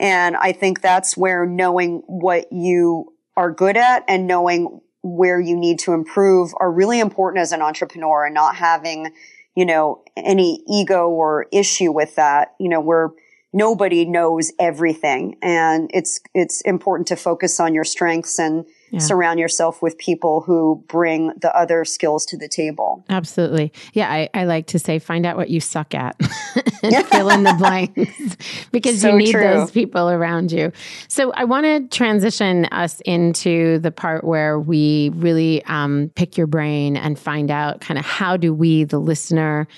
And 0.00 0.34
I 0.34 0.50
think 0.50 0.80
that's 0.80 1.16
where 1.16 1.46
knowing 1.46 2.02
what 2.08 2.52
you 2.52 3.12
are 3.36 3.52
good 3.52 3.76
at 3.76 4.02
and 4.08 4.26
knowing 4.26 4.80
where 5.02 5.38
you 5.38 5.56
need 5.56 5.78
to 5.80 5.92
improve 5.92 6.52
are 6.58 6.72
really 6.72 6.98
important 6.98 7.40
as 7.40 7.52
an 7.52 7.62
entrepreneur 7.62 8.24
and 8.24 8.34
not 8.34 8.56
having, 8.56 9.14
you 9.54 9.64
know, 9.64 10.02
any 10.16 10.64
ego 10.68 11.08
or 11.08 11.46
issue 11.52 11.92
with 11.92 12.16
that. 12.16 12.56
You 12.58 12.68
know, 12.68 12.80
where 12.80 13.10
nobody 13.52 14.06
knows 14.06 14.50
everything 14.58 15.36
and 15.40 15.88
it's, 15.94 16.18
it's 16.34 16.62
important 16.62 17.06
to 17.08 17.16
focus 17.16 17.60
on 17.60 17.74
your 17.74 17.84
strengths 17.84 18.40
and, 18.40 18.64
yeah. 18.92 18.98
surround 18.98 19.40
yourself 19.40 19.80
with 19.80 19.96
people 19.96 20.42
who 20.42 20.84
bring 20.86 21.32
the 21.40 21.54
other 21.56 21.84
skills 21.84 22.26
to 22.26 22.36
the 22.36 22.48
table. 22.48 23.04
Absolutely. 23.08 23.72
Yeah, 23.94 24.10
I, 24.10 24.28
I 24.34 24.44
like 24.44 24.66
to 24.68 24.78
say 24.78 24.98
find 24.98 25.24
out 25.24 25.36
what 25.36 25.48
you 25.48 25.60
suck 25.60 25.94
at 25.94 26.14
and 26.82 27.06
fill 27.06 27.30
in 27.30 27.42
the 27.42 27.54
blanks 27.54 28.36
because 28.70 29.00
so 29.00 29.10
you 29.10 29.16
need 29.16 29.32
true. 29.32 29.42
those 29.42 29.70
people 29.70 30.10
around 30.10 30.52
you. 30.52 30.72
So 31.08 31.32
I 31.32 31.44
want 31.44 31.64
to 31.64 31.96
transition 31.96 32.66
us 32.66 33.00
into 33.00 33.78
the 33.78 33.90
part 33.90 34.24
where 34.24 34.60
we 34.60 35.10
really 35.14 35.64
um, 35.64 36.10
pick 36.14 36.36
your 36.36 36.46
brain 36.46 36.96
and 36.98 37.18
find 37.18 37.50
out 37.50 37.80
kind 37.80 37.98
of 37.98 38.04
how 38.04 38.36
do 38.36 38.52
we, 38.52 38.84
the 38.84 39.00
listener, 39.00 39.68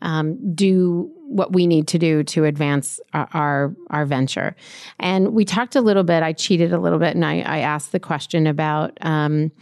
um, 0.00 0.54
do 0.54 1.10
what 1.32 1.52
we 1.52 1.66
need 1.66 1.88
to 1.88 1.98
do 1.98 2.22
to 2.24 2.44
advance 2.44 3.00
our, 3.12 3.28
our, 3.32 3.76
our 3.90 4.06
venture. 4.06 4.54
And 5.00 5.34
we 5.34 5.44
talked 5.44 5.76
a 5.76 5.80
little 5.80 6.04
bit. 6.04 6.22
I 6.22 6.32
cheated 6.32 6.72
a 6.72 6.78
little 6.78 6.98
bit, 6.98 7.14
and 7.14 7.24
I, 7.24 7.40
I 7.40 7.58
asked 7.58 7.92
the 7.92 8.00
question 8.00 8.46
about. 8.46 8.96
Um, 9.00 9.52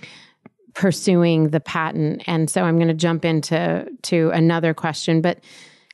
pursuing 0.72 1.48
the 1.48 1.58
patent 1.58 2.22
and 2.28 2.48
so 2.48 2.62
i'm 2.62 2.76
going 2.76 2.86
to 2.86 2.94
jump 2.94 3.24
into 3.24 3.84
to 4.02 4.30
another 4.30 4.72
question 4.72 5.20
but 5.20 5.40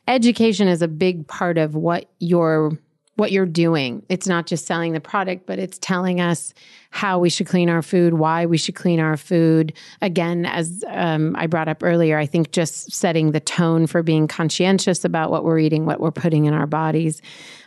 education 0.06 0.68
is 0.68 0.82
a 0.82 0.86
big 0.86 1.26
part 1.26 1.56
of 1.56 1.74
what 1.74 2.10
your 2.18 2.78
what 3.16 3.32
you're 3.32 3.46
doing. 3.46 4.02
It's 4.08 4.28
not 4.28 4.46
just 4.46 4.66
selling 4.66 4.92
the 4.92 5.00
product, 5.00 5.46
but 5.46 5.58
it's 5.58 5.78
telling 5.78 6.20
us 6.20 6.54
how 6.90 7.18
we 7.18 7.28
should 7.28 7.46
clean 7.46 7.68
our 7.68 7.82
food, 7.82 8.14
why 8.14 8.46
we 8.46 8.58
should 8.58 8.74
clean 8.74 9.00
our 9.00 9.16
food. 9.16 9.72
Again, 10.00 10.46
as 10.46 10.84
um, 10.88 11.34
I 11.36 11.46
brought 11.46 11.68
up 11.68 11.82
earlier, 11.82 12.18
I 12.18 12.26
think 12.26 12.52
just 12.52 12.92
setting 12.92 13.32
the 13.32 13.40
tone 13.40 13.86
for 13.86 14.02
being 14.02 14.28
conscientious 14.28 15.04
about 15.04 15.30
what 15.30 15.44
we're 15.44 15.58
eating, 15.58 15.86
what 15.86 16.00
we're 16.00 16.10
putting 16.10 16.44
in 16.44 16.54
our 16.54 16.66
bodies. 16.66 17.20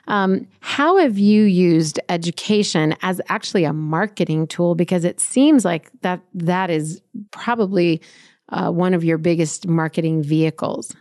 Um, 0.07 0.47
how 0.61 0.97
have 0.97 1.19
you 1.19 1.43
used 1.43 1.99
education 2.09 2.95
as 3.01 3.21
actually 3.29 3.63
a 3.63 3.73
marketing 3.73 4.47
tool? 4.47 4.75
Because 4.75 5.03
it 5.03 5.19
seems 5.19 5.65
like 5.65 5.91
that 6.01 6.21
that 6.33 6.69
is 6.69 7.01
probably 7.31 8.01
uh, 8.49 8.71
one 8.71 8.93
of 8.93 9.03
your 9.03 9.17
biggest 9.17 9.67
marketing 9.67 10.23
vehicles. 10.23 10.95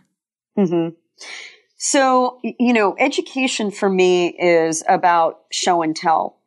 Mm-hmm. 0.57 0.95
So, 1.81 2.39
you 2.43 2.73
know, 2.73 2.93
education 2.99 3.71
for 3.71 3.89
me 3.89 4.27
is 4.37 4.83
about 4.87 5.39
show 5.49 5.81
and 5.81 5.95
tell. 5.95 6.37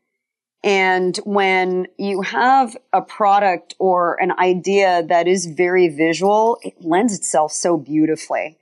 And 0.62 1.16
when 1.24 1.86
you 1.98 2.20
have 2.20 2.76
a 2.92 3.00
product 3.00 3.74
or 3.78 4.22
an 4.22 4.32
idea 4.38 5.02
that 5.08 5.26
is 5.26 5.46
very 5.46 5.88
visual, 5.88 6.58
it 6.62 6.74
lends 6.80 7.14
itself 7.14 7.50
so 7.50 7.78
beautifully. 7.78 8.58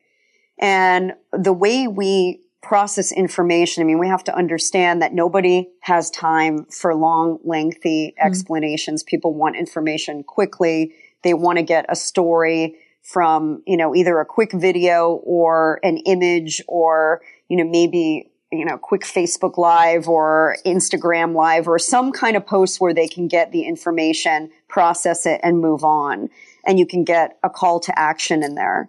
And 0.61 1.15
the 1.33 1.53
way 1.53 1.89
we 1.89 2.41
process 2.63 3.11
information, 3.11 3.83
I 3.83 3.87
mean, 3.87 3.99
we 3.99 4.07
have 4.07 4.25
to 4.25 4.37
understand 4.37 5.03
that 5.03 5.13
nobody 5.13 5.69
has 5.81 6.09
time 6.09 6.67
for 6.67 6.95
long, 6.95 7.41
lengthy 7.43 8.15
mm-hmm. 8.17 8.27
explanations. 8.27 9.03
People 9.03 9.35
want 9.35 9.57
information 9.57 10.23
quickly. 10.23 10.95
They 11.25 11.35
want 11.35 11.59
to 11.59 11.65
get 11.65 11.87
a 11.89 11.97
story 11.97 12.77
from, 13.03 13.63
you 13.67 13.77
know, 13.77 13.95
either 13.95 14.19
a 14.21 14.27
quick 14.27 14.53
video 14.53 15.21
or 15.25 15.81
an 15.83 15.99
image 15.99 16.63
or, 16.69 17.23
you 17.49 17.57
know, 17.57 17.69
maybe, 17.69 18.31
you 18.53 18.65
know, 18.65 18.79
quick 18.79 19.03
Facebook 19.03 19.57
live 19.57 20.09
or 20.09 20.57
Instagram 20.67 21.35
live 21.35 21.69
or 21.69 21.79
some 21.79 22.13
kind 22.13 22.37
of 22.37 22.47
post 22.47 22.81
where 22.81 22.95
they 22.95 23.09
can 23.09 23.29
get 23.29 23.53
the 23.53 23.63
information, 23.63 24.51
process 24.69 25.27
it 25.27 25.41
and 25.43 25.61
move 25.61 25.85
on. 25.85 26.29
And 26.67 26.79
you 26.79 26.87
can 26.87 27.05
get 27.05 27.39
a 27.43 27.51
call 27.51 27.81
to 27.81 27.99
action 27.99 28.43
in 28.43 28.55
there. 28.55 28.89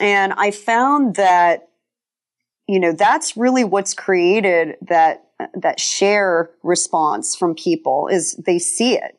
And 0.00 0.32
I 0.34 0.50
found 0.50 1.16
that, 1.16 1.68
you 2.66 2.80
know, 2.80 2.92
that's 2.92 3.36
really 3.36 3.64
what's 3.64 3.94
created 3.94 4.76
that, 4.82 5.24
that 5.54 5.80
share 5.80 6.50
response 6.62 7.36
from 7.36 7.54
people 7.54 8.08
is 8.08 8.32
they 8.34 8.58
see 8.58 8.94
it 8.94 9.17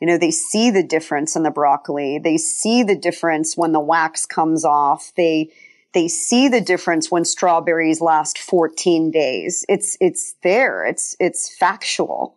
you 0.00 0.06
know, 0.06 0.18
they 0.18 0.30
see 0.30 0.70
the 0.70 0.82
difference 0.82 1.36
in 1.36 1.42
the 1.42 1.50
broccoli. 1.50 2.18
They 2.18 2.36
see 2.36 2.82
the 2.82 2.96
difference 2.96 3.56
when 3.56 3.72
the 3.72 3.80
wax 3.80 4.26
comes 4.26 4.64
off. 4.64 5.12
They, 5.16 5.50
they 5.94 6.08
see 6.08 6.48
the 6.48 6.60
difference 6.60 7.10
when 7.10 7.24
strawberries 7.24 8.00
last 8.00 8.38
14 8.38 9.10
days. 9.10 9.64
It's, 9.68 9.96
it's 10.00 10.34
there. 10.42 10.84
It's, 10.84 11.16
it's 11.18 11.54
factual. 11.54 12.36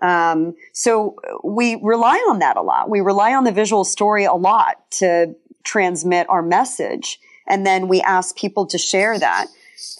Um, 0.00 0.54
so 0.72 1.16
we 1.42 1.78
rely 1.82 2.16
on 2.30 2.38
that 2.38 2.56
a 2.56 2.62
lot. 2.62 2.88
We 2.88 3.00
rely 3.00 3.34
on 3.34 3.44
the 3.44 3.52
visual 3.52 3.84
story 3.84 4.24
a 4.24 4.32
lot 4.32 4.90
to 4.92 5.34
transmit 5.64 6.28
our 6.30 6.42
message. 6.42 7.20
And 7.46 7.66
then 7.66 7.88
we 7.88 8.00
ask 8.00 8.36
people 8.36 8.66
to 8.66 8.78
share 8.78 9.18
that. 9.18 9.48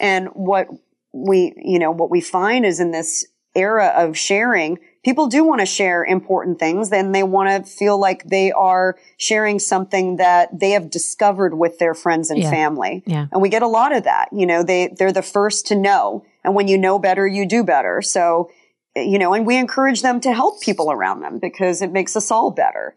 And 0.01 0.29
what 0.29 0.69
we, 1.13 1.55
you 1.57 1.79
know, 1.79 1.91
what 1.91 2.11
we 2.11 2.21
find 2.21 2.65
is 2.65 2.81
in 2.81 2.93
this 2.93 3.27
era 3.55 3.93
of 3.97 4.17
sharing, 4.17 4.79
people 5.03 5.27
do 5.29 5.45
want 5.45 5.61
to 5.61 5.67
share 5.67 6.05
important 6.05 6.59
things 6.59 6.93
and 6.93 7.15
they 7.15 7.23
want 7.23 7.65
to 7.65 7.71
feel 7.71 7.99
like 7.99 8.25
they 8.25 8.53
are 8.53 8.99
sharing 9.17 9.59
something 9.59 10.17
that 10.17 10.59
they 10.59 10.71
have 10.71 10.91
discovered 10.91 11.55
with 11.55 11.79
their 11.79 11.95
friends 11.95 12.31
and 12.31 12.41
yeah. 12.41 12.51
family. 12.51 13.03
Yeah. 13.07 13.27
and 13.33 13.41
we 13.41 13.49
get 13.49 13.63
a 13.63 13.69
lot 13.69 13.95
of 13.95 14.05
that 14.05 14.29
you 14.33 14.47
know 14.47 14.63
they 14.63 14.89
they're 14.89 15.13
the 15.13 15.23
first 15.23 15.67
to 15.69 15.75
know. 15.75 16.25
And 16.45 16.55
when 16.55 16.69
you 16.69 16.79
know 16.79 16.99
better 16.99 17.27
you 17.27 17.47
do 17.47 17.65
better. 17.65 18.03
So 18.03 18.51
you 18.97 19.19
know 19.19 19.33
and 19.35 19.47
we 19.47 19.57
encourage 19.57 20.03
them 20.03 20.21
to 20.21 20.33
help 20.33 20.61
people 20.61 20.91
around 20.91 21.21
them 21.21 21.39
because 21.39 21.83
it 21.83 21.93
makes 21.93 22.17
us 22.17 22.31
all 22.31 22.51
better. 22.51 22.95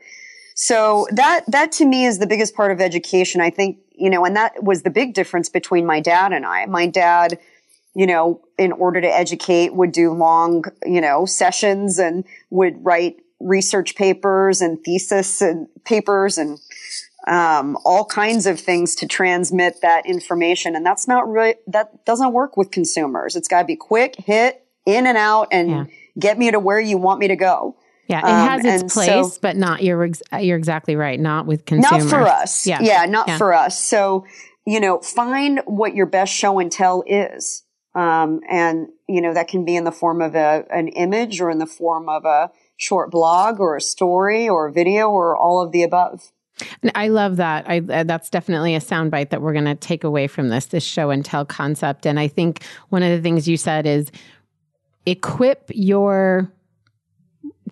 So 0.56 1.08
that 1.12 1.46
that 1.48 1.72
to 1.74 1.86
me 1.86 2.06
is 2.06 2.20
the 2.20 2.28
biggest 2.28 2.56
part 2.56 2.72
of 2.72 2.80
education 2.80 3.42
i 3.42 3.50
think 3.50 3.80
you 3.92 4.10
know 4.10 4.24
and 4.24 4.36
that 4.36 4.64
was 4.64 4.84
the 4.84 4.92
big 4.92 5.14
difference 5.14 5.50
between 5.50 5.86
my 5.86 6.00
dad 6.00 6.32
and 6.34 6.46
i. 6.46 6.66
My 6.66 6.86
dad 6.86 7.40
you 7.96 8.08
know, 8.08 8.42
in 8.58 8.72
order 8.72 9.02
to 9.02 9.08
educate 9.08 9.74
would 9.74 9.92
do 9.92 10.12
long, 10.12 10.64
you 10.86 11.02
know, 11.02 11.26
sessions 11.26 12.00
and 12.00 12.26
would 12.50 12.84
write 12.84 13.18
research 13.40 13.96
papers 13.96 14.62
and 14.62 14.84
thesis 14.84 15.42
and 15.42 15.68
papers 15.84 16.38
and 16.38 16.60
um, 17.28 17.78
all 17.86 18.06
kinds 18.06 18.46
of 18.46 18.60
things 18.60 18.96
to 18.96 19.08
transmit 19.08 19.82
that 19.82 20.06
information. 20.06 20.76
And 20.76 20.86
that's 20.86 21.08
not 21.08 21.30
really, 21.30 21.56
that 21.68 22.06
doesn't 22.06 22.34
work 22.34 22.58
with 22.58 22.72
consumers. 22.72 23.36
It's 23.36 23.48
got 23.48 23.62
to 23.62 23.66
be 23.66 23.76
quick, 23.76 24.16
hit, 24.16 24.66
in 24.86 25.08
and 25.08 25.18
out, 25.18 25.48
and 25.52 25.70
yeah. 25.70 25.86
get 26.20 26.38
me 26.38 26.52
to 26.52 26.60
where 26.60 26.80
you 26.80 26.98
want 26.98 27.20
me 27.20 27.28
to 27.30 27.36
go. 27.36 27.78
Yeah, 28.08 28.20
it 28.20 28.26
um, 28.26 28.50
has 28.50 28.82
its 28.84 28.94
place, 28.94 29.08
so, 29.08 29.40
but 29.42 29.56
not 29.56 29.82
you're 29.82 30.04
ex- 30.04 30.22
you're 30.42 30.58
exactly 30.58 30.98
right. 30.98 31.18
Not 31.18 31.46
with 31.46 31.66
consumers. 31.66 32.04
Not 32.04 32.10
for 32.10 32.28
us. 32.28 32.68
Yeah, 32.68 32.82
yeah, 32.82 33.06
not 33.06 33.30
yeah. 33.30 33.38
for 33.38 33.54
us. 33.54 33.82
So 33.82 34.26
you 34.66 34.80
know, 34.80 35.00
find 35.00 35.62
what 35.66 35.96
your 35.96 36.06
best 36.06 36.34
show 36.34 36.60
and 36.60 36.72
tell 36.72 37.04
is. 37.08 37.64
Um, 37.96 38.42
and, 38.50 38.88
you 39.08 39.22
know, 39.22 39.34
that 39.34 39.48
can 39.48 39.66
be 39.66 39.76
in 39.76 39.84
the 39.84 39.92
form 39.92 40.22
of 40.22 40.36
a, 40.36 40.66
an 40.72 40.88
image 40.90 41.40
or 41.40 41.50
in 41.50 41.60
the 41.60 41.68
form 41.68 42.10
of 42.10 42.26
a 42.26 42.52
short 42.76 43.12
blog 43.12 43.60
or 43.60 43.76
a 43.76 43.82
story 43.82 44.50
or 44.50 44.68
a 44.68 44.72
video 44.72 45.10
or 45.10 45.38
all 45.38 45.62
of 45.62 45.72
the 45.72 45.84
above. 45.84 46.32
I 46.94 47.08
love 47.08 47.38
that. 47.38 47.68
I 47.68 47.80
uh, 47.80 48.04
that's 48.04 48.30
definitely 48.30 48.76
a 48.76 48.80
soundbite 48.80 49.30
that 49.30 49.42
we're 49.42 49.54
going 49.54 49.66
to 49.66 49.76
take 49.76 50.04
away 50.04 50.28
from 50.28 50.50
this 50.50 50.68
this 50.68 50.84
show 50.84 51.10
and 51.10 51.26
tell 51.26 51.46
concept. 51.46 52.06
And 52.06 52.20
I 52.20 52.28
think 52.28 52.64
one 52.90 53.02
of 53.02 53.10
the 53.10 53.22
things 53.22 53.48
you 53.48 53.58
said 53.58 53.88
is 53.88 54.12
equip 55.06 55.72
your 55.74 56.52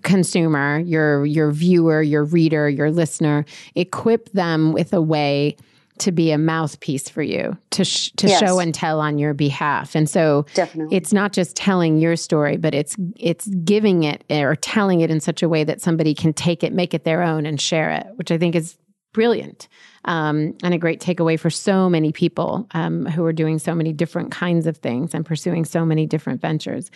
consumer, 0.01 0.79
your 0.79 1.25
your 1.25 1.51
viewer, 1.51 2.01
your 2.01 2.23
reader, 2.23 2.67
your 2.67 2.89
listener, 2.89 3.45
equip 3.75 4.31
them 4.31 4.73
with 4.73 4.93
a 4.93 5.01
way 5.01 5.57
to 6.01 6.11
be 6.11 6.31
a 6.31 6.37
mouthpiece 6.37 7.09
for 7.09 7.21
you 7.21 7.57
to 7.71 7.85
sh- 7.85 8.11
to 8.17 8.27
yes. 8.27 8.39
show 8.39 8.59
and 8.59 8.73
tell 8.73 8.99
on 8.99 9.17
your 9.17 9.33
behalf. 9.33 9.95
And 9.95 10.09
so 10.09 10.45
Definitely. 10.53 10.97
it's 10.97 11.13
not 11.13 11.31
just 11.31 11.55
telling 11.55 11.97
your 11.97 12.15
story, 12.15 12.57
but 12.57 12.73
it's 12.73 12.95
it's 13.15 13.47
giving 13.47 14.03
it 14.03 14.23
or 14.29 14.55
telling 14.55 15.01
it 15.01 15.09
in 15.09 15.19
such 15.19 15.43
a 15.43 15.49
way 15.49 15.63
that 15.63 15.81
somebody 15.81 16.13
can 16.13 16.33
take 16.33 16.63
it, 16.63 16.73
make 16.73 16.93
it 16.93 17.03
their 17.03 17.21
own 17.21 17.45
and 17.45 17.61
share 17.61 17.91
it, 17.91 18.07
which 18.15 18.31
I 18.31 18.37
think 18.37 18.55
is 18.55 18.77
brilliant. 19.13 19.67
Um, 20.03 20.57
and 20.63 20.73
a 20.73 20.79
great 20.79 20.99
takeaway 20.99 21.39
for 21.39 21.51
so 21.51 21.87
many 21.87 22.11
people 22.11 22.67
um, 22.71 23.05
who 23.05 23.23
are 23.25 23.33
doing 23.33 23.59
so 23.59 23.75
many 23.75 23.93
different 23.93 24.31
kinds 24.31 24.65
of 24.65 24.77
things 24.77 25.13
and 25.13 25.23
pursuing 25.23 25.63
so 25.63 25.85
many 25.85 26.07
different 26.07 26.41
ventures. 26.41 26.89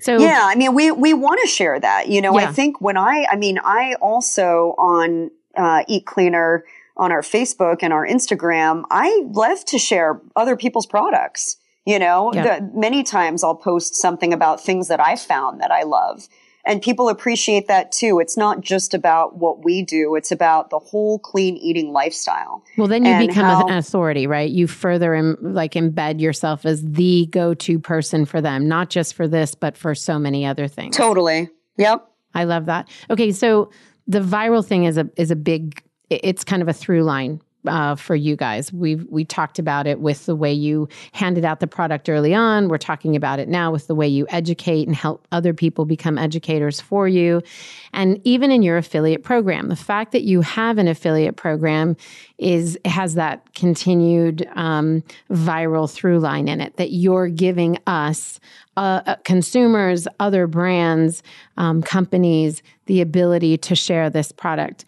So 0.00 0.18
yeah, 0.18 0.42
I 0.42 0.54
mean, 0.54 0.72
we 0.72 0.92
we 0.92 1.14
want 1.14 1.40
to 1.42 1.48
share 1.48 1.80
that. 1.80 2.08
You 2.08 2.22
know, 2.22 2.38
yeah. 2.38 2.48
I 2.48 2.52
think 2.52 2.80
when 2.80 2.96
I, 2.96 3.26
I 3.28 3.36
mean, 3.36 3.58
I 3.58 3.94
also 4.00 4.74
on 4.78 5.32
uh, 5.56 5.82
Eat 5.88 6.06
Cleaner 6.06 6.64
on 6.96 7.12
our 7.12 7.22
Facebook 7.22 7.78
and 7.82 7.92
our 7.92 8.06
Instagram, 8.06 8.84
I 8.90 9.22
love 9.26 9.64
to 9.66 9.78
share 9.78 10.20
other 10.36 10.56
people's 10.56 10.86
products. 10.86 11.56
You 11.86 11.98
know, 11.98 12.32
yeah. 12.32 12.60
the, 12.60 12.70
many 12.74 13.02
times 13.02 13.44
I'll 13.44 13.54
post 13.54 13.94
something 13.94 14.32
about 14.32 14.62
things 14.62 14.88
that 14.88 15.00
I 15.00 15.16
found 15.16 15.60
that 15.60 15.70
I 15.70 15.82
love. 15.82 16.28
And 16.64 16.80
people 16.80 17.10
appreciate 17.10 17.68
that 17.68 17.92
too. 17.92 18.20
It's 18.20 18.38
not 18.38 18.62
just 18.62 18.94
about 18.94 19.36
what 19.36 19.62
we 19.66 19.82
do. 19.82 20.14
It's 20.14 20.32
about 20.32 20.70
the 20.70 20.78
whole 20.78 21.18
clean 21.18 21.58
eating 21.58 21.92
lifestyle. 21.92 22.64
Well, 22.78 22.88
then 22.88 23.04
you 23.04 23.18
become 23.26 23.44
how, 23.44 23.66
an 23.66 23.74
authority, 23.74 24.26
right? 24.26 24.50
You 24.50 24.66
further 24.66 25.14
Im- 25.14 25.36
like 25.42 25.72
embed 25.72 26.22
yourself 26.22 26.64
as 26.64 26.82
the 26.82 27.26
go-to 27.26 27.78
person 27.78 28.24
for 28.24 28.40
them, 28.40 28.66
not 28.66 28.88
just 28.88 29.12
for 29.12 29.28
this, 29.28 29.54
but 29.54 29.76
for 29.76 29.94
so 29.94 30.18
many 30.18 30.46
other 30.46 30.66
things. 30.66 30.96
Totally. 30.96 31.50
Yep. 31.76 32.08
I 32.32 32.44
love 32.44 32.64
that. 32.64 32.88
Okay. 33.10 33.30
So 33.32 33.70
the 34.06 34.20
viral 34.20 34.64
thing 34.64 34.84
is 34.84 34.96
a, 34.96 35.10
is 35.18 35.30
a 35.30 35.36
big 35.36 35.82
it's 36.10 36.44
kind 36.44 36.62
of 36.62 36.68
a 36.68 36.72
through 36.72 37.02
line 37.02 37.40
uh, 37.66 37.94
for 37.94 38.14
you 38.14 38.36
guys. 38.36 38.72
We 38.72 38.96
we 38.96 39.24
talked 39.24 39.58
about 39.58 39.86
it 39.86 40.00
with 40.00 40.26
the 40.26 40.36
way 40.36 40.52
you 40.52 40.88
handed 41.12 41.44
out 41.44 41.60
the 41.60 41.66
product 41.66 42.08
early 42.08 42.34
on. 42.34 42.68
We're 42.68 42.78
talking 42.78 43.16
about 43.16 43.38
it 43.38 43.48
now 43.48 43.70
with 43.70 43.86
the 43.86 43.94
way 43.94 44.06
you 44.06 44.26
educate 44.28 44.86
and 44.86 44.96
help 44.96 45.26
other 45.32 45.54
people 45.54 45.84
become 45.84 46.18
educators 46.18 46.80
for 46.80 47.08
you, 47.08 47.42
and 47.92 48.20
even 48.24 48.50
in 48.50 48.62
your 48.62 48.76
affiliate 48.76 49.22
program. 49.22 49.68
The 49.68 49.76
fact 49.76 50.12
that 50.12 50.22
you 50.24 50.40
have 50.42 50.78
an 50.78 50.88
affiliate 50.88 51.36
program 51.36 51.96
is 52.38 52.78
has 52.84 53.14
that 53.14 53.54
continued 53.54 54.48
um, 54.54 55.02
viral 55.30 55.90
through 55.90 56.18
line 56.18 56.48
in 56.48 56.60
it 56.60 56.76
that 56.76 56.92
you're 56.92 57.28
giving 57.28 57.78
us 57.86 58.40
uh, 58.76 59.00
uh 59.06 59.16
consumers, 59.24 60.06
other 60.20 60.46
brands, 60.46 61.22
um, 61.56 61.82
companies 61.82 62.62
the 62.86 63.00
ability 63.00 63.56
to 63.56 63.74
share 63.74 64.10
this 64.10 64.32
product 64.32 64.84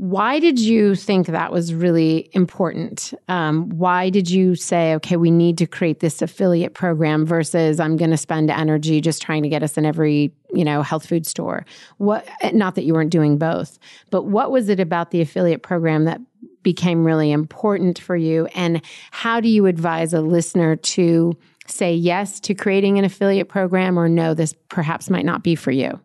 why 0.00 0.38
did 0.40 0.58
you 0.58 0.94
think 0.94 1.26
that 1.26 1.52
was 1.52 1.74
really 1.74 2.30
important? 2.32 3.12
Um, 3.28 3.68
why 3.68 4.08
did 4.08 4.30
you 4.30 4.54
say, 4.54 4.94
okay, 4.94 5.18
we 5.18 5.30
need 5.30 5.58
to 5.58 5.66
create 5.66 6.00
this 6.00 6.22
affiliate 6.22 6.72
program 6.72 7.26
versus 7.26 7.78
I'm 7.78 7.98
going 7.98 8.10
to 8.10 8.16
spend 8.16 8.50
energy 8.50 9.02
just 9.02 9.20
trying 9.20 9.42
to 9.42 9.50
get 9.50 9.62
us 9.62 9.76
in 9.76 9.84
every, 9.84 10.32
you 10.54 10.64
know, 10.64 10.80
health 10.80 11.06
food 11.06 11.26
store? 11.26 11.66
What, 11.98 12.26
not 12.54 12.76
that 12.76 12.84
you 12.84 12.94
weren't 12.94 13.10
doing 13.10 13.36
both, 13.36 13.78
but 14.08 14.22
what 14.22 14.50
was 14.50 14.70
it 14.70 14.80
about 14.80 15.10
the 15.10 15.20
affiliate 15.20 15.62
program 15.62 16.06
that 16.06 16.22
became 16.62 17.04
really 17.04 17.30
important 17.30 17.98
for 17.98 18.16
you? 18.16 18.46
And 18.54 18.80
how 19.10 19.38
do 19.38 19.50
you 19.50 19.66
advise 19.66 20.14
a 20.14 20.22
listener 20.22 20.76
to 20.76 21.36
say 21.66 21.92
yes 21.92 22.40
to 22.40 22.54
creating 22.54 22.98
an 22.98 23.04
affiliate 23.04 23.50
program 23.50 23.98
or 23.98 24.08
no, 24.08 24.32
this 24.32 24.54
perhaps 24.70 25.10
might 25.10 25.26
not 25.26 25.42
be 25.42 25.54
for 25.56 25.72
you? 25.72 26.00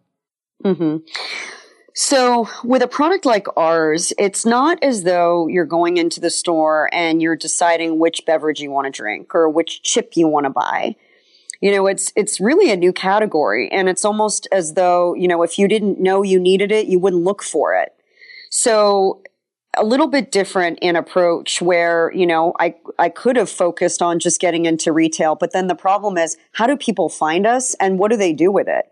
Mm-hmm. 0.66 0.98
So 1.98 2.50
with 2.66 2.82
a 2.82 2.88
product 2.88 3.26
like 3.26 3.48
ours, 3.56 4.12
it's 4.20 4.46
not 4.46 4.84
as 4.84 5.04
though 5.04 5.48
you're 5.48 5.66
going 5.66 5.96
into 5.96 6.20
the 6.20 6.30
store 6.30 6.90
and 6.94 7.22
you're 7.22 7.38
deciding 7.38 8.00
which 8.00 8.26
beverage 8.26 8.60
you 8.60 8.70
want 8.70 8.86
to 8.86 8.92
drink 8.92 9.34
or 9.34 9.48
which 9.48 9.82
chip 9.82 10.18
you 10.18 10.28
want 10.28 10.44
to 10.44 10.50
buy. 10.50 10.98
You 11.62 11.72
know, 11.72 11.88
it's, 11.88 12.12
it's 12.18 12.42
really 12.42 12.70
a 12.70 12.76
new 12.76 12.92
category 12.92 13.72
and 13.72 13.88
it's 13.88 14.04
almost 14.04 14.46
as 14.52 14.74
though, 14.74 15.14
you 15.14 15.30
know, 15.30 15.42
if 15.42 15.58
you 15.58 15.70
didn't 15.70 16.02
know 16.02 16.22
you 16.22 16.38
needed 16.38 16.70
it, 16.70 16.88
you 16.88 17.00
wouldn't 17.00 17.24
look 17.24 17.42
for 17.42 17.74
it. 17.74 17.94
So 18.50 19.24
a 19.78 19.86
little 19.86 20.08
bit 20.08 20.34
different 20.34 20.80
in 20.82 20.98
approach 20.98 21.62
where, 21.62 22.12
you 22.14 22.28
know, 22.28 22.54
I, 22.60 22.76
I 23.00 23.08
could 23.08 23.38
have 23.38 23.50
focused 23.50 24.02
on 24.02 24.20
just 24.20 24.42
getting 24.42 24.66
into 24.66 24.92
retail, 24.92 25.36
but 25.36 25.54
then 25.54 25.68
the 25.68 25.76
problem 25.76 26.18
is 26.18 26.36
how 26.52 26.68
do 26.68 26.76
people 26.76 27.08
find 27.08 27.48
us 27.48 27.74
and 27.76 27.98
what 28.00 28.12
do 28.12 28.18
they 28.18 28.34
do 28.34 28.52
with 28.52 28.68
it? 28.68 28.92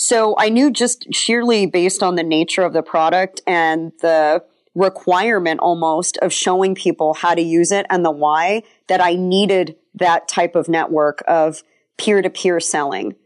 So 0.00 0.36
I 0.38 0.48
knew 0.48 0.70
just 0.70 1.12
sheerly 1.12 1.66
based 1.66 2.04
on 2.04 2.14
the 2.14 2.22
nature 2.22 2.62
of 2.62 2.72
the 2.72 2.84
product 2.84 3.40
and 3.48 3.90
the 4.00 4.44
requirement 4.76 5.58
almost 5.58 6.16
of 6.18 6.32
showing 6.32 6.76
people 6.76 7.14
how 7.14 7.34
to 7.34 7.42
use 7.42 7.72
it 7.72 7.84
and 7.90 8.04
the 8.04 8.12
why 8.12 8.62
that 8.86 9.00
I 9.00 9.16
needed 9.16 9.74
that 9.96 10.28
type 10.28 10.54
of 10.54 10.68
network 10.68 11.24
of 11.26 11.64
peer 11.96 12.22
to 12.22 12.30
peer 12.30 12.60
selling 12.60 13.16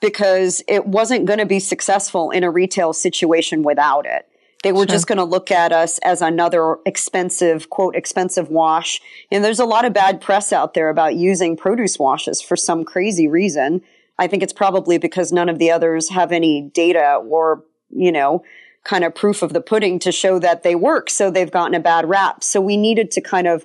because 0.00 0.62
it 0.68 0.86
wasn't 0.86 1.26
going 1.26 1.38
to 1.38 1.44
be 1.44 1.60
successful 1.60 2.30
in 2.30 2.44
a 2.44 2.50
retail 2.50 2.94
situation 2.94 3.62
without 3.62 4.06
it. 4.06 4.26
They 4.62 4.72
were 4.72 4.78
sure. 4.78 4.86
just 4.86 5.08
going 5.08 5.18
to 5.18 5.24
look 5.24 5.50
at 5.50 5.70
us 5.70 5.98
as 5.98 6.22
another 6.22 6.78
expensive, 6.86 7.68
quote, 7.68 7.94
expensive 7.94 8.48
wash. 8.48 9.02
And 9.30 9.44
there's 9.44 9.60
a 9.60 9.66
lot 9.66 9.84
of 9.84 9.92
bad 9.92 10.22
press 10.22 10.50
out 10.50 10.72
there 10.72 10.88
about 10.88 11.14
using 11.14 11.58
produce 11.58 11.98
washes 11.98 12.40
for 12.40 12.56
some 12.56 12.84
crazy 12.84 13.28
reason. 13.28 13.82
I 14.18 14.26
think 14.26 14.42
it's 14.42 14.52
probably 14.52 14.98
because 14.98 15.32
none 15.32 15.48
of 15.48 15.58
the 15.58 15.70
others 15.70 16.10
have 16.10 16.32
any 16.32 16.70
data 16.74 17.20
or, 17.28 17.64
you 17.90 18.12
know, 18.12 18.44
kind 18.84 19.04
of 19.04 19.14
proof 19.14 19.42
of 19.42 19.52
the 19.52 19.60
pudding 19.60 19.98
to 20.00 20.12
show 20.12 20.38
that 20.38 20.62
they 20.62 20.74
work. 20.74 21.08
So 21.08 21.30
they've 21.30 21.50
gotten 21.50 21.74
a 21.74 21.80
bad 21.80 22.08
rap. 22.08 22.42
So 22.44 22.60
we 22.60 22.76
needed 22.76 23.10
to 23.12 23.20
kind 23.20 23.46
of, 23.46 23.64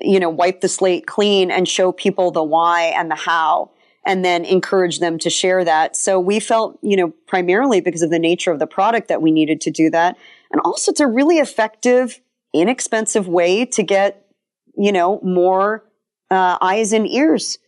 you 0.00 0.20
know, 0.20 0.28
wipe 0.28 0.60
the 0.60 0.68
slate 0.68 1.06
clean 1.06 1.50
and 1.50 1.68
show 1.68 1.92
people 1.92 2.30
the 2.30 2.42
why 2.42 2.92
and 2.96 3.10
the 3.10 3.16
how 3.16 3.70
and 4.06 4.24
then 4.24 4.44
encourage 4.44 4.98
them 4.98 5.18
to 5.18 5.30
share 5.30 5.64
that. 5.64 5.96
So 5.96 6.18
we 6.18 6.40
felt, 6.40 6.78
you 6.82 6.96
know, 6.96 7.12
primarily 7.26 7.80
because 7.80 8.02
of 8.02 8.10
the 8.10 8.18
nature 8.18 8.50
of 8.50 8.58
the 8.58 8.66
product 8.66 9.08
that 9.08 9.20
we 9.20 9.30
needed 9.30 9.60
to 9.62 9.70
do 9.70 9.90
that. 9.90 10.16
And 10.50 10.60
also 10.64 10.90
it's 10.90 11.00
a 11.00 11.06
really 11.06 11.38
effective, 11.38 12.20
inexpensive 12.54 13.28
way 13.28 13.66
to 13.66 13.82
get, 13.82 14.26
you 14.76 14.92
know, 14.92 15.20
more 15.22 15.84
uh, 16.30 16.58
eyes 16.60 16.92
and 16.92 17.06
ears 17.08 17.58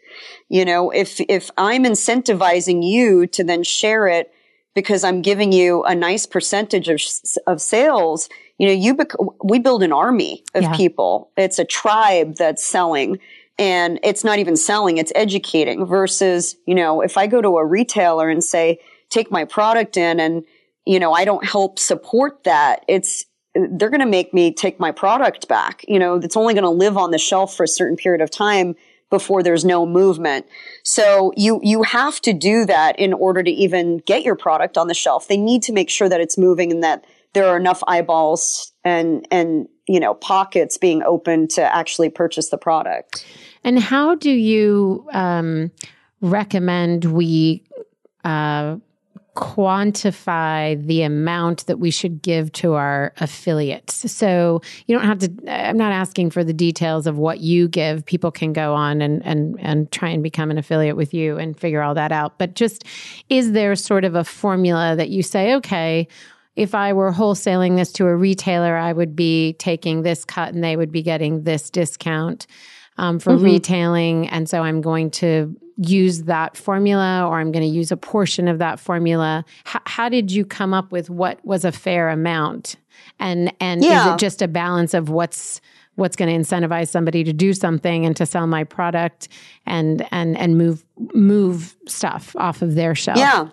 you 0.48 0.64
know, 0.64 0.90
if, 0.90 1.20
if 1.28 1.50
I'm 1.56 1.84
incentivizing 1.84 2.82
you 2.82 3.26
to 3.28 3.44
then 3.44 3.62
share 3.62 4.08
it 4.08 4.32
because 4.74 5.04
I'm 5.04 5.22
giving 5.22 5.52
you 5.52 5.82
a 5.84 5.94
nice 5.94 6.26
percentage 6.26 6.88
of, 6.88 7.00
of 7.46 7.60
sales, 7.60 8.28
you 8.58 8.66
know, 8.66 8.72
you, 8.72 8.94
bec- 8.94 9.44
we 9.44 9.58
build 9.58 9.82
an 9.82 9.92
army 9.92 10.44
of 10.54 10.62
yeah. 10.62 10.76
people. 10.76 11.30
It's 11.36 11.58
a 11.58 11.64
tribe 11.64 12.36
that's 12.36 12.64
selling 12.64 13.18
and 13.58 14.00
it's 14.02 14.24
not 14.24 14.38
even 14.38 14.56
selling, 14.56 14.96
it's 14.96 15.12
educating 15.14 15.84
versus, 15.84 16.56
you 16.66 16.74
know, 16.74 17.02
if 17.02 17.16
I 17.16 17.26
go 17.26 17.42
to 17.42 17.58
a 17.58 17.64
retailer 17.64 18.28
and 18.28 18.42
say, 18.42 18.78
take 19.10 19.30
my 19.30 19.44
product 19.44 19.96
in 19.96 20.18
and, 20.20 20.44
you 20.86 20.98
know, 20.98 21.12
I 21.12 21.24
don't 21.24 21.44
help 21.44 21.78
support 21.78 22.44
that, 22.44 22.84
it's, 22.88 23.26
they're 23.54 23.90
going 23.90 24.00
to 24.00 24.06
make 24.06 24.32
me 24.32 24.52
take 24.52 24.80
my 24.80 24.90
product 24.90 25.46
back. 25.48 25.84
You 25.86 25.98
know, 25.98 26.14
it's 26.14 26.36
only 26.36 26.54
going 26.54 26.64
to 26.64 26.70
live 26.70 26.96
on 26.96 27.10
the 27.10 27.18
shelf 27.18 27.54
for 27.54 27.64
a 27.64 27.68
certain 27.68 27.96
period 27.96 28.22
of 28.22 28.30
time 28.30 28.74
before 29.12 29.42
there's 29.42 29.62
no 29.62 29.84
movement. 29.84 30.46
So 30.84 31.34
you, 31.36 31.60
you 31.62 31.82
have 31.82 32.18
to 32.22 32.32
do 32.32 32.64
that 32.64 32.98
in 32.98 33.12
order 33.12 33.42
to 33.42 33.50
even 33.50 33.98
get 33.98 34.22
your 34.24 34.36
product 34.36 34.78
on 34.78 34.88
the 34.88 34.94
shelf. 34.94 35.28
They 35.28 35.36
need 35.36 35.62
to 35.64 35.72
make 35.74 35.90
sure 35.90 36.08
that 36.08 36.18
it's 36.18 36.38
moving 36.38 36.72
and 36.72 36.82
that 36.82 37.04
there 37.34 37.46
are 37.46 37.58
enough 37.58 37.82
eyeballs 37.86 38.72
and, 38.84 39.28
and, 39.30 39.68
you 39.86 40.00
know, 40.00 40.14
pockets 40.14 40.78
being 40.78 41.02
open 41.02 41.46
to 41.48 41.62
actually 41.62 42.08
purchase 42.08 42.48
the 42.48 42.56
product. 42.56 43.26
And 43.62 43.78
how 43.78 44.14
do 44.14 44.30
you, 44.30 45.06
um, 45.12 45.70
recommend 46.22 47.04
we, 47.04 47.64
uh, 48.24 48.76
quantify 49.34 50.84
the 50.86 51.02
amount 51.02 51.66
that 51.66 51.78
we 51.78 51.90
should 51.90 52.20
give 52.20 52.52
to 52.52 52.74
our 52.74 53.14
affiliates. 53.18 54.10
So 54.12 54.60
you 54.86 54.96
don't 54.96 55.06
have 55.06 55.20
to 55.20 55.32
I'm 55.48 55.78
not 55.78 55.92
asking 55.92 56.30
for 56.30 56.44
the 56.44 56.52
details 56.52 57.06
of 57.06 57.16
what 57.16 57.40
you 57.40 57.66
give. 57.68 58.04
People 58.04 58.30
can 58.30 58.52
go 58.52 58.74
on 58.74 59.00
and 59.00 59.24
and 59.24 59.56
and 59.60 59.90
try 59.90 60.10
and 60.10 60.22
become 60.22 60.50
an 60.50 60.58
affiliate 60.58 60.96
with 60.96 61.14
you 61.14 61.38
and 61.38 61.58
figure 61.58 61.82
all 61.82 61.94
that 61.94 62.12
out. 62.12 62.38
But 62.38 62.54
just 62.54 62.84
is 63.30 63.52
there 63.52 63.74
sort 63.74 64.04
of 64.04 64.14
a 64.14 64.24
formula 64.24 64.96
that 64.96 65.08
you 65.08 65.22
say, 65.22 65.54
okay, 65.54 66.08
if 66.54 66.74
I 66.74 66.92
were 66.92 67.12
wholesaling 67.12 67.76
this 67.76 67.92
to 67.92 68.06
a 68.06 68.14
retailer, 68.14 68.76
I 68.76 68.92
would 68.92 69.16
be 69.16 69.54
taking 69.54 70.02
this 70.02 70.24
cut 70.24 70.52
and 70.52 70.62
they 70.62 70.76
would 70.76 70.92
be 70.92 71.02
getting 71.02 71.44
this 71.44 71.70
discount. 71.70 72.46
Um, 72.98 73.18
for 73.18 73.32
mm-hmm. 73.32 73.44
retailing. 73.44 74.28
And 74.28 74.48
so 74.48 74.62
I'm 74.62 74.80
going 74.80 75.10
to 75.12 75.56
use 75.78 76.24
that 76.24 76.56
formula 76.56 77.26
or 77.26 77.40
I'm 77.40 77.50
going 77.50 77.64
to 77.64 77.74
use 77.74 77.90
a 77.90 77.96
portion 77.96 78.48
of 78.48 78.58
that 78.58 78.78
formula. 78.78 79.44
H- 79.66 79.82
how 79.86 80.08
did 80.08 80.30
you 80.30 80.44
come 80.44 80.74
up 80.74 80.92
with 80.92 81.10
what 81.10 81.44
was 81.44 81.64
a 81.64 81.72
fair 81.72 82.10
amount? 82.10 82.76
And, 83.18 83.52
and 83.60 83.82
yeah. 83.82 84.08
is 84.08 84.14
it 84.14 84.18
just 84.18 84.42
a 84.42 84.48
balance 84.48 84.94
of 84.94 85.08
what's, 85.08 85.60
what's 85.94 86.16
going 86.16 86.28
to 86.28 86.38
incentivize 86.38 86.88
somebody 86.88 87.24
to 87.24 87.32
do 87.32 87.52
something 87.52 88.04
and 88.04 88.16
to 88.16 88.26
sell 88.26 88.46
my 88.46 88.64
product 88.64 89.28
and, 89.66 90.06
and, 90.12 90.36
and 90.36 90.58
move, 90.58 90.84
move 91.14 91.74
stuff 91.88 92.36
off 92.36 92.62
of 92.62 92.74
their 92.74 92.94
shelf? 92.94 93.18
Yeah. 93.18 93.48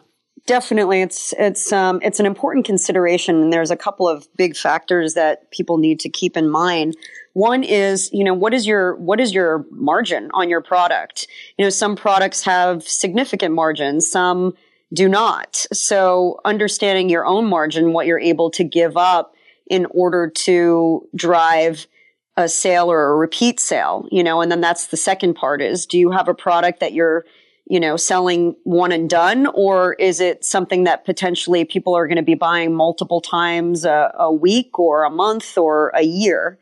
Definitely, 0.46 1.04
it's 1.04 1.32
it's 1.38 1.72
um, 1.72 2.00
it's 2.02 2.20
an 2.20 2.26
important 2.26 2.66
consideration, 2.66 3.36
and 3.40 3.54
there's 3.54 3.70
a 3.70 3.76
couple 3.76 4.08
of 4.08 4.28
big 4.36 4.56
factors 4.56 5.14
that 5.14 5.52
people 5.52 5.78
need 5.78 6.00
to 6.00 6.10
keep 6.10 6.36
in 6.36 6.50
mind. 6.50 6.98
One 7.34 7.64
is, 7.64 8.10
you 8.12 8.24
know, 8.24 8.34
what 8.34 8.54
is 8.54 8.66
your 8.66 8.96
what 8.96 9.20
is 9.20 9.34
your 9.34 9.66
margin 9.72 10.30
on 10.34 10.50
your 10.50 10.62
product? 10.62 11.28
You 11.58 11.66
know, 11.66 11.70
some 11.70 11.96
products 11.96 12.44
have 12.44 12.84
significant 12.84 13.54
margins, 13.54 14.10
some 14.10 14.56
do 14.92 15.08
not. 15.08 15.68
So, 15.72 16.40
understanding 16.46 17.10
your 17.10 17.26
own 17.26 17.46
margin, 17.46 17.94
what 17.94 18.08
you're 18.08 18.20
able 18.20 18.50
to 18.52 18.64
give 18.64 18.98
up 18.98 19.36
in 19.68 19.86
order 19.92 20.30
to 20.30 21.08
drive 21.16 21.86
a 22.36 22.50
sale 22.50 22.92
or 22.92 23.12
a 23.12 23.16
repeat 23.16 23.60
sale, 23.60 24.08
you 24.12 24.24
know, 24.24 24.42
and 24.42 24.52
then 24.52 24.62
that's 24.62 24.88
the 24.88 24.98
second 24.98 25.36
part 25.36 25.62
is 25.62 25.86
do 25.86 26.00
you 26.00 26.12
have 26.12 26.28
a 26.28 26.34
product 26.34 26.80
that 26.80 26.94
you're 26.94 27.26
you 27.70 27.80
know, 27.80 27.96
selling 27.96 28.56
one 28.64 28.92
and 28.92 29.08
done, 29.08 29.46
or 29.54 29.94
is 29.94 30.20
it 30.20 30.44
something 30.44 30.86
that 30.86 31.06
potentially 31.06 31.64
people 31.64 31.94
are 31.96 32.08
going 32.08 32.18
to 32.18 32.24
be 32.24 32.34
buying 32.34 32.74
multiple 32.74 33.22
times 33.22 33.86
a, 33.86 34.12
a, 34.18 34.34
week 34.34 34.80
or 34.80 35.04
a 35.04 35.10
month 35.10 35.56
or 35.56 35.90
a 35.90 36.02
year? 36.02 36.58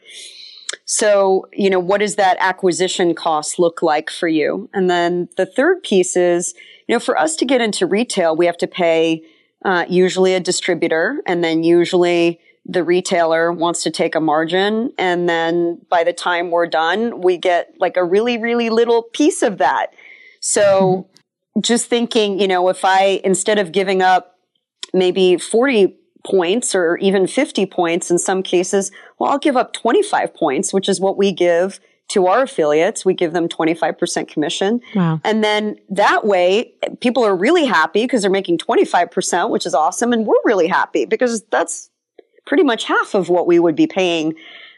So, 0.88 1.48
you 1.52 1.70
know, 1.70 1.82
what 1.82 2.00
does 2.00 2.16
that 2.16 2.38
acquisition 2.40 3.14
cost 3.14 3.60
look 3.60 3.82
like 3.82 4.10
for 4.10 4.30
you? 4.30 4.70
And 4.74 4.90
then 4.90 5.28
the 5.36 5.46
third 5.46 5.84
piece 5.84 6.16
is, 6.16 6.54
you 6.88 6.96
know, 6.96 7.00
for 7.00 7.20
us 7.20 7.36
to 7.36 7.46
get 7.46 7.60
into 7.60 7.86
retail, 7.86 8.38
we 8.38 8.46
have 8.46 8.58
to 8.60 8.68
pay 8.68 9.22
uh, 9.66 9.84
usually 9.90 10.34
a 10.34 10.40
distributor, 10.40 11.22
and 11.26 11.44
then 11.44 11.62
usually 11.62 12.40
the 12.66 12.86
retailer 12.86 13.52
wants 13.52 13.84
to 13.84 13.92
take 13.92 14.16
a 14.16 14.22
margin. 14.22 14.94
And 14.98 15.28
then 15.28 15.82
by 15.90 16.06
the 16.06 16.14
time 16.14 16.52
we're 16.52 16.68
done, 16.68 17.20
we 17.22 17.38
get 17.38 17.74
like 17.80 17.98
a 17.98 18.04
really, 18.04 18.38
really 18.38 18.70
little 18.70 19.04
piece 19.04 19.42
of 19.42 19.58
that. 19.58 19.88
So 20.40 21.10
just 21.60 21.88
thinking, 21.88 22.40
you 22.40 22.48
know, 22.48 22.70
if 22.70 22.86
I, 22.86 23.20
instead 23.26 23.60
of 23.60 23.74
giving 23.74 24.02
up 24.02 24.36
maybe 24.94 25.38
40 25.38 25.98
points 26.30 26.76
or 26.76 26.98
even 26.98 27.28
50 27.28 27.66
points 27.68 28.12
in 28.12 28.18
some 28.18 28.44
cases, 28.44 28.92
well, 29.18 29.32
I'll 29.32 29.40
give 29.40 29.56
up 29.56 29.74
25 29.74 30.34
points, 30.34 30.74
which 30.74 30.90
is 30.90 31.00
what 31.00 31.18
we 31.18 31.32
give 31.32 31.80
to 32.10 32.28
our 32.28 32.44
affiliates. 32.44 33.06
We 33.06 33.14
give 33.14 33.34
them 33.34 33.48
25% 33.48 34.28
commission. 34.28 34.82
Wow. 34.96 35.20
And 35.24 35.44
then 35.44 35.78
that 35.90 36.26
way 36.26 36.74
people 37.02 37.24
are 37.24 37.36
really 37.36 37.66
happy 37.66 38.04
because 38.04 38.22
they're 38.22 38.32
making 38.32 38.60
25%, 38.60 39.50
which 39.50 39.66
is 39.66 39.74
awesome. 39.74 40.14
And 40.14 40.26
we're 40.26 40.36
really 40.46 40.68
happy 40.68 41.06
because 41.06 41.44
that's 41.44 41.90
pretty 42.46 42.64
much 42.64 42.86
half 42.86 43.14
of 43.14 43.30
what 43.30 43.46
we 43.46 43.60
would 43.60 43.76
be 43.76 43.88
paying 43.88 44.36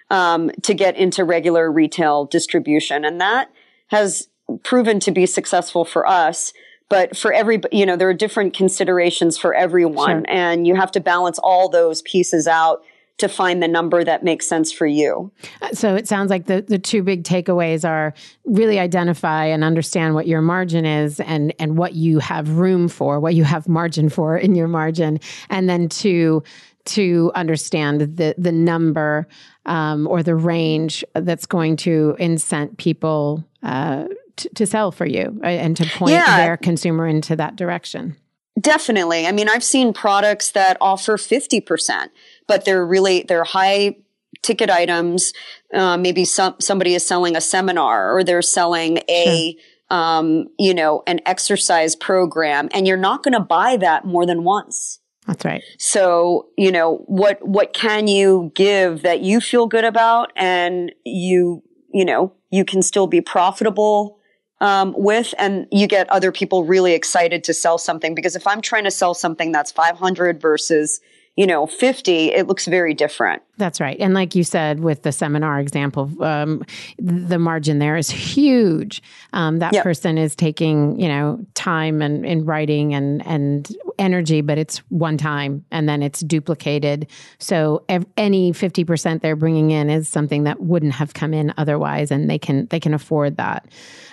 um, 0.10 0.50
to 0.64 0.74
get 0.74 0.95
into 0.97 1.24
regular 1.24 1.72
retail 1.72 2.26
distribution. 2.26 3.06
And 3.06 3.22
that 3.22 3.52
has 3.88 4.28
proven 4.64 5.00
to 5.02 5.12
be 5.12 5.26
successful 5.26 5.86
for 5.86 6.08
us 6.08 6.54
but 6.89 7.15
for 7.15 7.31
every 7.31 7.61
you 7.71 7.85
know 7.85 7.95
there 7.95 8.09
are 8.09 8.13
different 8.13 8.53
considerations 8.53 9.37
for 9.37 9.53
everyone 9.53 10.25
sure. 10.25 10.25
and 10.27 10.67
you 10.67 10.75
have 10.75 10.91
to 10.91 10.99
balance 10.99 11.39
all 11.39 11.69
those 11.69 12.01
pieces 12.01 12.47
out 12.47 12.83
to 13.19 13.27
find 13.27 13.61
the 13.61 13.67
number 13.67 14.03
that 14.03 14.23
makes 14.23 14.47
sense 14.47 14.71
for 14.71 14.87
you. 14.87 15.31
So 15.73 15.95
it 15.95 16.07
sounds 16.07 16.29
like 16.29 16.45
the, 16.45 16.61
the 16.61 16.79
two 16.79 17.03
big 17.03 17.23
takeaways 17.23 17.87
are 17.87 18.13
really 18.45 18.79
identify 18.79 19.45
and 19.45 19.63
understand 19.63 20.15
what 20.15 20.25
your 20.25 20.41
margin 20.41 20.85
is 20.85 21.19
and, 21.19 21.53
and 21.59 21.77
what 21.77 21.93
you 21.93 22.19
have 22.19 22.49
room 22.49 22.87
for, 22.87 23.19
what 23.19 23.35
you 23.35 23.43
have 23.43 23.67
margin 23.67 24.09
for 24.09 24.37
in 24.37 24.55
your 24.55 24.69
margin. 24.69 25.19
And 25.49 25.69
then 25.69 25.89
to 25.89 26.43
to 26.85 27.31
understand 27.35 28.01
the 28.01 28.33
the 28.37 28.53
number 28.53 29.27
um, 29.65 30.07
or 30.07 30.23
the 30.23 30.33
range 30.33 31.03
that's 31.13 31.45
going 31.45 31.75
to 31.75 32.15
incent 32.19 32.77
people 32.77 33.43
uh, 33.61 34.05
to, 34.39 34.49
to 34.49 34.65
sell 34.65 34.91
for 34.91 35.05
you 35.05 35.39
uh, 35.43 35.47
and 35.47 35.77
to 35.77 35.85
point 35.85 36.13
yeah. 36.13 36.37
their 36.37 36.57
consumer 36.57 37.07
into 37.07 37.35
that 37.35 37.55
direction. 37.55 38.15
Definitely. 38.59 39.25
I 39.25 39.31
mean, 39.31 39.47
I've 39.47 39.63
seen 39.63 39.93
products 39.93 40.51
that 40.51 40.77
offer 40.81 41.17
50%, 41.17 42.09
but 42.47 42.65
they're 42.65 42.85
really, 42.85 43.23
they're 43.27 43.43
high 43.43 43.95
ticket 44.41 44.69
items. 44.69 45.33
Uh, 45.73 45.97
maybe 45.97 46.25
some, 46.25 46.55
somebody 46.59 46.95
is 46.95 47.05
selling 47.05 47.35
a 47.35 47.41
seminar 47.41 48.15
or 48.15 48.23
they're 48.23 48.41
selling 48.41 48.99
a, 49.07 49.53
sure. 49.53 49.97
um, 49.97 50.47
you 50.57 50.73
know, 50.73 51.03
an 51.07 51.21
exercise 51.25 51.95
program 51.95 52.69
and 52.73 52.87
you're 52.87 52.97
not 52.97 53.23
going 53.23 53.33
to 53.33 53.39
buy 53.39 53.77
that 53.77 54.05
more 54.05 54.25
than 54.25 54.43
once. 54.43 54.99
That's 55.27 55.45
right. 55.45 55.63
So, 55.77 56.47
you 56.57 56.71
know, 56.71 57.03
what, 57.05 57.45
what 57.47 57.73
can 57.73 58.07
you 58.07 58.51
give 58.55 59.03
that 59.03 59.21
you 59.21 59.39
feel 59.39 59.67
good 59.67 59.85
about 59.85 60.31
and 60.35 60.91
you, 61.05 61.61
you 61.93 62.03
know, 62.03 62.33
you 62.49 62.65
can 62.65 62.81
still 62.81 63.07
be 63.07 63.21
profitable 63.21 64.18
um, 64.62 64.93
with, 64.97 65.34
and 65.38 65.68
you 65.72 65.88
get 65.88 66.10
other 66.10 66.32
people 66.32 66.64
really 66.64 66.93
excited 66.93 67.43
to 67.45 67.53
sell 67.53 67.78
something. 67.78 68.16
Because 68.16 68.36
if 68.36 68.45
I'm 68.45 68.62
trying 68.62 68.84
to 68.84 68.91
sell 68.91 69.14
something 69.14 69.51
that's 69.51 69.72
500 69.72 70.41
versus 70.41 71.01
you 71.39 71.47
know 71.47 71.65
50, 71.65 72.33
it 72.33 72.47
looks 72.47 72.65
very 72.65 72.93
different. 72.93 73.41
That's 73.55 73.79
right. 73.79 73.95
And 73.97 74.13
like 74.13 74.35
you 74.35 74.43
said 74.43 74.81
with 74.81 75.03
the 75.03 75.13
seminar 75.13 75.57
example, 75.61 76.11
um, 76.21 76.65
the 76.97 77.39
margin 77.39 77.79
there 77.79 77.95
is 77.95 78.09
huge. 78.09 79.01
Um, 79.31 79.59
that 79.59 79.71
yep. 79.71 79.83
person 79.85 80.17
is 80.17 80.35
taking, 80.35 80.99
you 80.99 81.07
know, 81.07 81.39
time 81.53 82.01
and 82.01 82.25
in 82.25 82.43
writing 82.43 82.93
and, 82.93 83.25
and 83.25 83.73
energy, 83.97 84.41
but 84.41 84.57
it's 84.57 84.79
one 84.89 85.17
time 85.17 85.63
and 85.71 85.87
then 85.87 86.03
it's 86.03 86.19
duplicated. 86.19 87.07
So 87.37 87.85
ev- 87.87 88.05
any 88.17 88.51
50% 88.51 89.21
they're 89.21 89.37
bringing 89.37 89.71
in 89.71 89.89
is 89.89 90.09
something 90.09 90.43
that 90.43 90.59
wouldn't 90.59 90.93
have 90.93 91.13
come 91.13 91.33
in 91.33 91.53
otherwise. 91.55 92.11
And 92.11 92.29
they 92.29 92.37
can, 92.37 92.65
they 92.65 92.81
can 92.81 92.93
afford 92.93 93.37
that. 93.37 93.65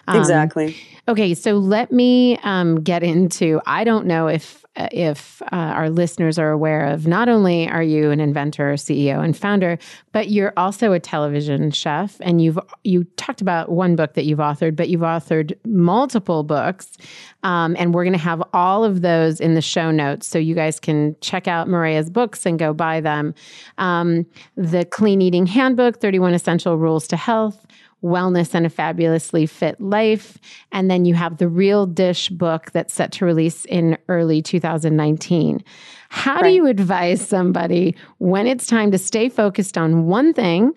Um, 0.07 0.21
exactly. 0.21 0.77
Okay. 1.09 1.35
So 1.35 1.55
let 1.55 1.91
me 1.91 2.39
um, 2.45 2.85
get 2.85 3.03
into, 3.03 3.61
I 3.67 3.83
don't 3.83 4.07
know 4.07 4.29
if, 4.29 4.65
if 4.77 5.41
uh, 5.43 5.47
our 5.57 5.91
listeners 5.91 6.39
are 6.39 6.51
aware 6.51 6.87
of, 6.87 7.07
not 7.07 7.29
only 7.29 7.69
are 7.69 7.83
you 7.83 8.11
an 8.11 8.21
inventor, 8.21 8.75
CEO, 8.75 9.25
and 9.25 9.37
founder, 9.37 9.79
but 10.13 10.31
you're 10.31 10.53
also 10.57 10.93
a 10.93 11.01
television 11.01 11.71
chef. 11.71 12.17
And 12.21 12.41
you've 12.41 12.59
you 12.85 13.05
talked 13.17 13.41
about 13.41 13.71
one 13.71 13.97
book 13.97 14.15
that 14.15 14.25
you've 14.25 14.39
authored, 14.39 14.77
but 14.77 14.89
you've 14.89 15.01
authored 15.01 15.57
multiple 15.65 16.43
books. 16.43 16.97
Um, 17.43 17.77
and 17.79 17.95
we're 17.95 18.05
going 18.05 18.13
to 18.13 18.19
have 18.19 18.43
all 18.53 18.85
of 18.85 19.03
those 19.03 19.41
in 19.41 19.55
the 19.55 19.63
show 19.63 19.91
notes, 19.91 20.27
so 20.27 20.39
you 20.39 20.55
guys 20.55 20.79
can 20.79 21.17
check 21.21 21.49
out 21.49 21.69
Maria's 21.69 22.11
books 22.11 22.45
and 22.45 22.59
go 22.59 22.75
buy 22.75 23.01
them. 23.01 23.35
Um, 23.79 24.27
the 24.57 24.85
Clean 24.85 25.23
Eating 25.23 25.47
Handbook: 25.47 26.01
Thirty 26.01 26.19
One 26.19 26.35
Essential 26.35 26.77
Rules 26.77 27.07
to 27.09 27.17
Health 27.17 27.67
Wellness 28.03 28.55
and 28.55 28.67
a 28.67 28.71
Fabulously 28.71 29.47
Fit 29.47 29.81
Life. 29.81 30.39
And 30.73 30.91
then 30.91 31.05
you 31.05 31.15
have 31.15 31.39
the 31.39 31.49
Real 31.49 31.87
Dish 31.87 32.29
book 32.29 32.71
that's 32.73 32.95
set 32.95 33.13
to 33.13 33.25
release 33.25 33.65
in 33.67 33.99
early 34.09 34.43
2019. 34.43 35.63
How 36.09 36.37
right. 36.37 36.45
do 36.45 36.49
you 36.51 36.67
advise 36.67 37.27
somebody 37.27 37.97
when 38.19 38.47
it's 38.47 38.67
time 38.67 38.91
to 38.93 38.99
stay 38.99 39.29
focused 39.29 39.77
on 39.77 40.07
one 40.07 40.33
thing 40.33 40.73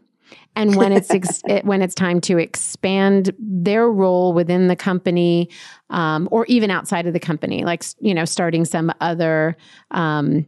and 0.56 0.76
when 0.76 0.92
it's 0.92 1.12
ex- 1.12 1.42
when 1.64 1.82
it's 1.82 1.96
time 1.96 2.22
to 2.22 2.38
expand 2.38 3.34
their 3.40 3.90
role 3.90 4.34
within 4.34 4.68
the 4.68 4.76
company 4.76 5.50
um, 5.90 6.28
or 6.32 6.46
even 6.48 6.72
outside 6.72 7.08
of 7.08 7.14
the 7.14 7.20
company, 7.20 7.64
like 7.64 7.84
you 8.00 8.14
know, 8.14 8.26
starting 8.26 8.66
some 8.66 8.92
other 9.02 9.56
um, 9.92 10.46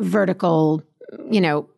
vertical, 0.00 0.82
you 1.30 1.40
know, 1.40 1.68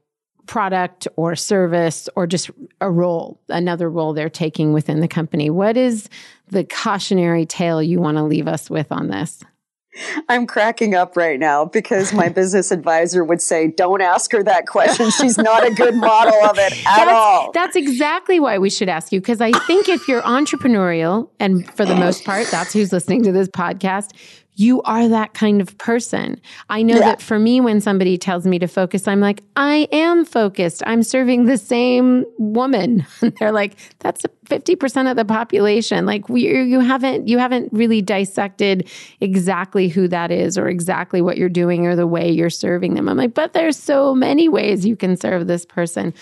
product 0.46 1.08
or 1.16 1.36
service 1.36 2.08
or 2.16 2.26
just 2.26 2.50
a 2.80 2.90
role, 2.90 3.40
another 3.48 3.90
role 3.90 4.12
they're 4.12 4.30
taking 4.30 4.72
within 4.72 5.00
the 5.00 5.08
company. 5.08 5.50
What 5.50 5.76
is 5.76 6.08
the 6.48 6.64
cautionary 6.64 7.46
tale 7.46 7.82
you 7.82 8.00
want 8.00 8.16
to 8.16 8.22
leave 8.22 8.48
us 8.48 8.70
with 8.70 8.90
on 8.92 9.08
this? 9.08 9.42
I'm 10.28 10.46
cracking 10.46 10.94
up 10.94 11.16
right 11.16 11.38
now 11.38 11.64
because 11.64 12.12
my 12.12 12.28
business 12.36 12.70
advisor 12.70 13.24
would 13.24 13.40
say, 13.40 13.68
Don't 13.68 14.02
ask 14.02 14.30
her 14.32 14.42
that 14.42 14.66
question. 14.66 15.10
She's 15.10 15.38
not 15.38 15.66
a 15.66 15.70
good 15.70 15.94
model 15.94 16.34
of 16.44 16.58
it 16.58 16.72
at 16.72 16.84
that's, 16.84 17.10
all. 17.10 17.50
That's 17.52 17.76
exactly 17.76 18.40
why 18.40 18.58
we 18.58 18.70
should 18.70 18.88
ask 18.88 19.12
you. 19.12 19.20
Because 19.20 19.40
I 19.40 19.52
think 19.66 19.88
if 19.88 20.06
you're 20.08 20.22
entrepreneurial, 20.22 21.30
and 21.40 21.68
for 21.74 21.84
the 21.84 21.96
most 21.96 22.24
part, 22.24 22.46
that's 22.48 22.72
who's 22.72 22.92
listening 22.92 23.22
to 23.24 23.32
this 23.32 23.48
podcast, 23.48 24.10
you 24.56 24.80
are 24.82 25.06
that 25.06 25.34
kind 25.34 25.60
of 25.60 25.76
person. 25.76 26.40
I 26.70 26.82
know 26.82 26.94
yeah. 26.94 27.00
that 27.00 27.22
for 27.22 27.38
me, 27.38 27.60
when 27.60 27.80
somebody 27.80 28.16
tells 28.16 28.46
me 28.46 28.58
to 28.58 28.66
focus, 28.66 29.06
I'm 29.06 29.20
like, 29.20 29.42
I 29.54 29.86
am 29.92 30.24
focused. 30.24 30.82
I'm 30.86 31.02
serving 31.02 31.44
the 31.44 31.58
same 31.58 32.24
woman. 32.38 33.06
And 33.20 33.36
they're 33.38 33.52
like, 33.52 33.76
that's 33.98 34.24
50% 34.46 35.10
of 35.10 35.16
the 35.16 35.24
population. 35.24 36.06
Like 36.06 36.28
we, 36.28 36.48
you 36.48 36.80
haven't, 36.80 37.28
you 37.28 37.38
haven't 37.38 37.70
really 37.72 38.00
dissected 38.00 38.88
exactly 39.20 39.88
who 39.88 40.08
that 40.08 40.30
is 40.30 40.56
or 40.56 40.68
exactly 40.68 41.20
what 41.20 41.36
you're 41.36 41.48
doing 41.48 41.86
or 41.86 41.94
the 41.94 42.06
way 42.06 42.30
you're 42.30 42.48
serving 42.48 42.94
them. 42.94 43.08
I'm 43.08 43.16
like, 43.16 43.34
but 43.34 43.52
there's 43.52 43.76
so 43.76 44.14
many 44.14 44.48
ways 44.48 44.86
you 44.86 44.96
can 44.96 45.16
serve 45.16 45.46
this 45.46 45.66
person. 45.66 46.14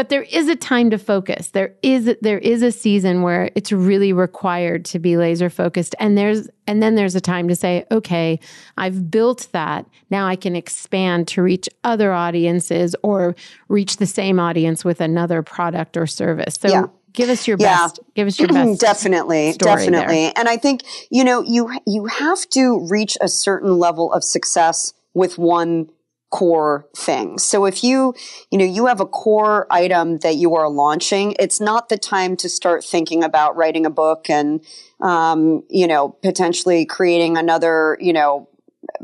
But 0.00 0.08
there 0.08 0.22
is 0.22 0.48
a 0.48 0.56
time 0.56 0.88
to 0.88 0.96
focus. 0.96 1.48
There 1.48 1.74
is 1.82 2.16
there 2.22 2.38
is 2.38 2.62
a 2.62 2.72
season 2.72 3.20
where 3.20 3.50
it's 3.54 3.70
really 3.70 4.14
required 4.14 4.86
to 4.86 4.98
be 4.98 5.18
laser 5.18 5.50
focused 5.50 5.94
and 6.00 6.16
there's 6.16 6.48
and 6.66 6.82
then 6.82 6.94
there's 6.94 7.14
a 7.14 7.20
time 7.20 7.48
to 7.48 7.54
say, 7.54 7.84
okay, 7.90 8.40
I've 8.78 9.10
built 9.10 9.48
that. 9.52 9.84
Now 10.08 10.26
I 10.26 10.36
can 10.36 10.56
expand 10.56 11.28
to 11.28 11.42
reach 11.42 11.68
other 11.84 12.14
audiences 12.14 12.96
or 13.02 13.36
reach 13.68 13.98
the 13.98 14.06
same 14.06 14.40
audience 14.40 14.86
with 14.86 15.02
another 15.02 15.42
product 15.42 15.98
or 15.98 16.06
service. 16.06 16.54
So 16.54 16.68
yeah 16.68 16.84
give 17.12 17.28
us 17.28 17.46
your 17.46 17.58
yeah. 17.60 17.76
best 17.76 18.00
give 18.14 18.26
us 18.26 18.38
your 18.38 18.48
best 18.52 18.80
definitely 18.80 19.52
definitely 19.58 20.14
there. 20.14 20.32
and 20.36 20.48
i 20.48 20.56
think 20.56 20.82
you 21.10 21.24
know 21.24 21.42
you 21.42 21.68
you 21.84 22.06
have 22.06 22.48
to 22.48 22.86
reach 22.88 23.18
a 23.20 23.26
certain 23.28 23.78
level 23.78 24.12
of 24.12 24.22
success 24.22 24.94
with 25.12 25.36
one 25.36 25.90
core 26.30 26.86
things. 26.96 27.42
So 27.44 27.66
if 27.66 27.82
you, 27.82 28.14
you 28.50 28.58
know, 28.58 28.64
you 28.64 28.86
have 28.86 29.00
a 29.00 29.06
core 29.06 29.66
item 29.68 30.18
that 30.18 30.36
you 30.36 30.54
are 30.54 30.70
launching, 30.70 31.34
it's 31.38 31.60
not 31.60 31.88
the 31.88 31.98
time 31.98 32.36
to 32.36 32.48
start 32.48 32.84
thinking 32.84 33.24
about 33.24 33.56
writing 33.56 33.84
a 33.84 33.90
book 33.90 34.30
and, 34.30 34.64
um, 35.00 35.64
you 35.68 35.88
know, 35.88 36.08
potentially 36.08 36.86
creating 36.86 37.36
another, 37.36 37.98
you 38.00 38.12
know, 38.12 38.48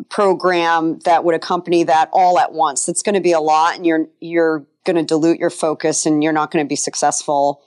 program 0.08 1.00
that 1.00 1.24
would 1.24 1.34
accompany 1.34 1.84
that 1.84 2.08
all 2.12 2.38
at 2.38 2.52
once. 2.52 2.88
It's 2.88 3.02
going 3.02 3.14
to 3.14 3.20
be 3.20 3.32
a 3.32 3.40
lot 3.40 3.76
and 3.76 3.84
you're, 3.84 4.06
you're 4.20 4.64
going 4.84 4.96
to 4.96 5.02
dilute 5.02 5.38
your 5.38 5.50
focus 5.50 6.06
and 6.06 6.22
you're 6.22 6.32
not 6.32 6.52
going 6.52 6.64
to 6.64 6.68
be 6.68 6.76
successful 6.76 7.62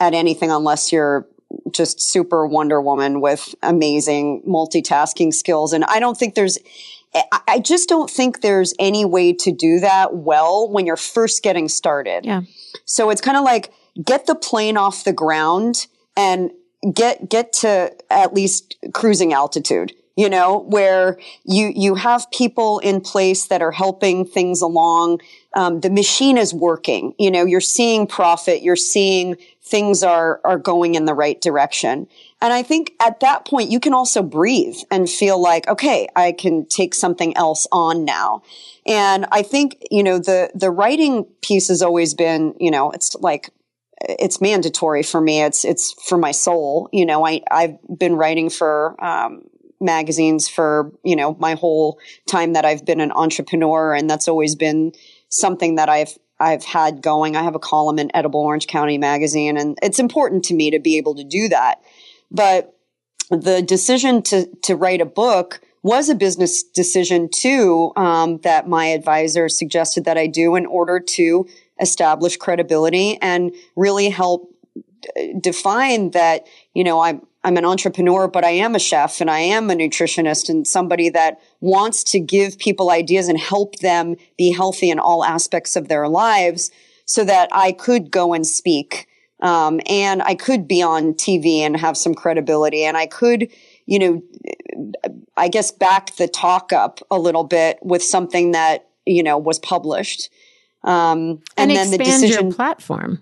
at 0.00 0.14
anything 0.14 0.50
unless 0.50 0.92
you're 0.92 1.28
just 1.70 2.00
super 2.00 2.46
Wonder 2.46 2.80
Woman 2.80 3.20
with 3.20 3.54
amazing 3.62 4.42
multitasking 4.48 5.32
skills. 5.32 5.72
And 5.72 5.84
I 5.84 6.00
don't 6.00 6.16
think 6.16 6.34
there's 6.34 6.58
I 7.48 7.60
just 7.60 7.88
don't 7.88 8.10
think 8.10 8.40
there's 8.40 8.74
any 8.78 9.04
way 9.04 9.32
to 9.34 9.52
do 9.52 9.80
that 9.80 10.16
well 10.16 10.68
when 10.68 10.84
you're 10.84 10.96
first 10.96 11.42
getting 11.42 11.68
started. 11.68 12.24
Yeah. 12.24 12.42
So 12.84 13.10
it's 13.10 13.20
kind 13.20 13.36
of 13.36 13.44
like 13.44 13.72
get 14.02 14.26
the 14.26 14.34
plane 14.34 14.76
off 14.76 15.04
the 15.04 15.12
ground 15.12 15.86
and 16.16 16.50
get 16.92 17.28
get 17.28 17.52
to 17.52 17.94
at 18.10 18.34
least 18.34 18.76
cruising 18.92 19.32
altitude 19.32 19.94
you 20.16 20.30
know, 20.30 20.60
where 20.68 21.18
you, 21.44 21.72
you 21.74 21.96
have 21.96 22.30
people 22.30 22.78
in 22.78 23.00
place 23.00 23.46
that 23.48 23.62
are 23.62 23.72
helping 23.72 24.24
things 24.24 24.60
along. 24.60 25.20
Um, 25.54 25.80
the 25.80 25.90
machine 25.90 26.38
is 26.38 26.54
working. 26.54 27.14
You 27.18 27.30
know, 27.30 27.44
you're 27.44 27.60
seeing 27.60 28.06
profit. 28.06 28.62
You're 28.62 28.76
seeing 28.76 29.36
things 29.62 30.02
are, 30.02 30.40
are 30.44 30.58
going 30.58 30.94
in 30.94 31.04
the 31.04 31.14
right 31.14 31.40
direction. 31.40 32.06
And 32.44 32.52
I 32.52 32.62
think 32.62 32.92
at 33.00 33.20
that 33.20 33.46
point, 33.46 33.70
you 33.70 33.80
can 33.80 33.94
also 33.94 34.22
breathe 34.22 34.76
and 34.90 35.08
feel 35.08 35.40
like, 35.40 35.66
okay, 35.66 36.08
I 36.14 36.32
can 36.32 36.66
take 36.66 36.94
something 36.94 37.34
else 37.38 37.66
on 37.72 38.04
now. 38.04 38.42
And 38.86 39.24
I 39.32 39.40
think, 39.40 39.82
you 39.90 40.02
know, 40.02 40.18
the, 40.18 40.50
the 40.54 40.70
writing 40.70 41.24
piece 41.40 41.68
has 41.68 41.80
always 41.80 42.12
been, 42.12 42.54
you 42.60 42.70
know, 42.70 42.90
it's 42.90 43.14
like, 43.14 43.48
it's 44.02 44.42
mandatory 44.42 45.02
for 45.02 45.22
me. 45.22 45.40
It's, 45.40 45.64
it's 45.64 45.94
for 46.06 46.18
my 46.18 46.32
soul. 46.32 46.90
You 46.92 47.06
know, 47.06 47.26
I, 47.26 47.40
I've 47.50 47.78
been 47.98 48.14
writing 48.14 48.50
for, 48.50 49.02
um, 49.02 49.44
magazines 49.80 50.46
for, 50.46 50.92
you 51.02 51.16
know, 51.16 51.36
my 51.40 51.54
whole 51.54 51.98
time 52.28 52.52
that 52.52 52.66
I've 52.66 52.84
been 52.84 53.00
an 53.00 53.12
entrepreneur. 53.12 53.94
And 53.94 54.10
that's 54.10 54.28
always 54.28 54.54
been 54.54 54.92
something 55.30 55.76
that 55.76 55.88
I've, 55.88 56.18
I've 56.38 56.64
had 56.64 57.00
going. 57.00 57.36
I 57.36 57.42
have 57.42 57.54
a 57.54 57.58
column 57.58 57.98
in 57.98 58.14
Edible 58.14 58.40
Orange 58.40 58.66
County 58.66 58.98
magazine 58.98 59.56
and 59.56 59.78
it's 59.80 59.98
important 59.98 60.44
to 60.46 60.54
me 60.54 60.70
to 60.72 60.78
be 60.78 60.98
able 60.98 61.14
to 61.14 61.24
do 61.24 61.48
that. 61.48 61.80
But 62.34 62.76
the 63.30 63.62
decision 63.62 64.20
to, 64.22 64.46
to 64.64 64.76
write 64.76 65.00
a 65.00 65.06
book 65.06 65.60
was 65.82 66.08
a 66.08 66.14
business 66.14 66.62
decision 66.62 67.28
too, 67.28 67.92
um, 67.96 68.38
that 68.38 68.68
my 68.68 68.86
advisor 68.86 69.48
suggested 69.48 70.04
that 70.04 70.18
I 70.18 70.26
do 70.26 70.56
in 70.56 70.66
order 70.66 70.98
to 70.98 71.46
establish 71.80 72.36
credibility 72.36 73.18
and 73.22 73.52
really 73.76 74.08
help 74.08 74.50
define 75.40 76.10
that, 76.10 76.46
you 76.72 76.82
know, 76.82 77.00
I'm, 77.00 77.26
I'm 77.44 77.56
an 77.58 77.64
entrepreneur, 77.64 78.26
but 78.26 78.44
I 78.44 78.50
am 78.50 78.74
a 78.74 78.78
chef 78.78 79.20
and 79.20 79.30
I 79.30 79.40
am 79.40 79.70
a 79.70 79.74
nutritionist 79.74 80.48
and 80.48 80.66
somebody 80.66 81.10
that 81.10 81.40
wants 81.60 82.02
to 82.04 82.20
give 82.20 82.58
people 82.58 82.90
ideas 82.90 83.28
and 83.28 83.38
help 83.38 83.76
them 83.76 84.16
be 84.38 84.50
healthy 84.50 84.90
in 84.90 84.98
all 84.98 85.24
aspects 85.24 85.76
of 85.76 85.88
their 85.88 86.08
lives 86.08 86.70
so 87.04 87.22
that 87.24 87.50
I 87.52 87.72
could 87.72 88.10
go 88.10 88.32
and 88.32 88.46
speak. 88.46 89.06
Um, 89.44 89.78
and 89.86 90.22
I 90.22 90.34
could 90.34 90.66
be 90.66 90.82
on 90.82 91.12
TV 91.12 91.58
and 91.58 91.76
have 91.76 91.98
some 91.98 92.14
credibility 92.14 92.82
and 92.82 92.96
I 92.96 93.04
could, 93.04 93.52
you 93.84 93.98
know, 93.98 94.22
I 95.36 95.48
guess 95.48 95.70
back 95.70 96.16
the 96.16 96.26
talk 96.26 96.72
up 96.72 97.00
a 97.10 97.18
little 97.18 97.44
bit 97.44 97.78
with 97.82 98.02
something 98.02 98.52
that, 98.52 98.88
you 99.04 99.22
know, 99.22 99.36
was 99.36 99.58
published. 99.58 100.30
Um, 100.82 101.42
and, 101.58 101.70
and 101.70 101.72
then 101.72 101.90
the 101.90 101.98
decision 101.98 102.54
platform 102.54 103.20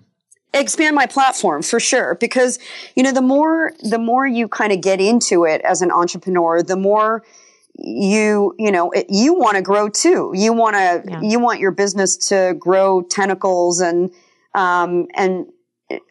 expand 0.53 0.95
my 0.95 1.07
platform 1.07 1.61
for 1.61 1.79
sure 1.79 2.15
because 2.19 2.59
you 2.95 3.01
know 3.01 3.11
the 3.11 3.21
more 3.21 3.73
the 3.81 3.97
more 3.97 4.27
you 4.27 4.47
kind 4.47 4.71
of 4.71 4.81
get 4.81 5.01
into 5.01 5.45
it 5.45 5.61
as 5.61 5.81
an 5.81 5.89
entrepreneur 5.89 6.61
the 6.61 6.75
more 6.75 7.23
you 7.73 8.53
you 8.59 8.71
know 8.71 8.91
it, 8.91 9.07
you 9.09 9.33
want 9.33 9.55
to 9.55 9.63
grow 9.63 9.89
too 9.89 10.31
you 10.35 10.53
want 10.53 10.75
to 10.75 11.03
yeah. 11.09 11.21
you 11.21 11.39
want 11.39 11.59
your 11.59 11.71
business 11.71 12.15
to 12.17 12.53
grow 12.59 13.01
tentacles 13.01 13.81
and 13.81 14.11
um 14.53 15.07
and 15.15 15.47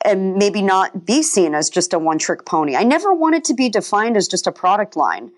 and 0.05 0.37
maybe 0.37 0.63
not 0.63 1.05
be 1.07 1.23
seen 1.23 1.55
as 1.55 1.71
just 1.71 1.93
a 1.93 1.99
one 1.99 2.19
trick 2.19 2.45
pony 2.45 2.77
i 2.77 2.83
never 2.83 3.13
wanted 3.13 3.45
to 3.45 3.55
be 3.55 3.69
defined 3.69 4.17
as 4.17 4.29
just 4.29 4.47
a 4.47 4.53
product 4.53 4.97
line 4.97 5.31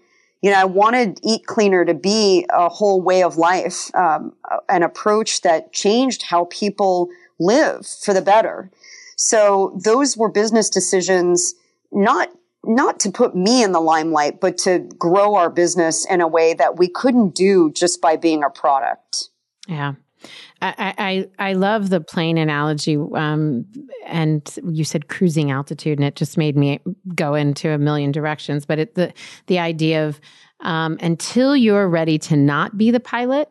you 0.42 0.50
know 0.50 0.58
i 0.58 0.64
wanted 0.64 1.18
eat 1.22 1.46
cleaner 1.46 1.84
to 1.84 1.94
be 1.94 2.46
a 2.50 2.68
whole 2.68 3.00
way 3.00 3.22
of 3.22 3.36
life 3.36 3.94
um, 3.94 4.32
an 4.68 4.82
approach 4.82 5.42
that 5.42 5.72
changed 5.72 6.22
how 6.22 6.46
people 6.46 7.08
live 7.38 7.86
for 7.86 8.14
the 8.14 8.22
better 8.22 8.70
so 9.16 9.78
those 9.82 10.16
were 10.16 10.28
business 10.28 10.68
decisions, 10.70 11.54
not 11.92 12.30
not 12.66 12.98
to 13.00 13.10
put 13.10 13.36
me 13.36 13.62
in 13.62 13.72
the 13.72 13.80
limelight, 13.80 14.40
but 14.40 14.56
to 14.56 14.78
grow 14.98 15.34
our 15.34 15.50
business 15.50 16.06
in 16.06 16.22
a 16.22 16.28
way 16.28 16.54
that 16.54 16.78
we 16.78 16.88
couldn't 16.88 17.34
do 17.34 17.70
just 17.70 18.00
by 18.00 18.16
being 18.16 18.42
a 18.42 18.48
product. 18.48 19.28
Yeah. 19.68 19.94
I, 20.64 20.94
I, 21.38 21.50
I 21.50 21.52
love 21.52 21.90
the 21.90 22.00
plane 22.00 22.38
analogy. 22.38 22.96
Um, 22.96 23.66
and 24.06 24.58
you 24.64 24.84
said 24.84 25.08
cruising 25.08 25.50
altitude, 25.50 25.98
and 25.98 26.06
it 26.06 26.16
just 26.16 26.38
made 26.38 26.56
me 26.56 26.80
go 27.14 27.34
into 27.34 27.70
a 27.70 27.78
million 27.78 28.12
directions. 28.12 28.64
But 28.64 28.78
it, 28.78 28.94
the, 28.94 29.12
the 29.46 29.58
idea 29.58 30.06
of 30.06 30.20
um, 30.60 30.96
until 31.00 31.54
you're 31.54 31.88
ready 31.88 32.18
to 32.18 32.36
not 32.36 32.78
be 32.78 32.90
the 32.90 33.00
pilot, 33.00 33.50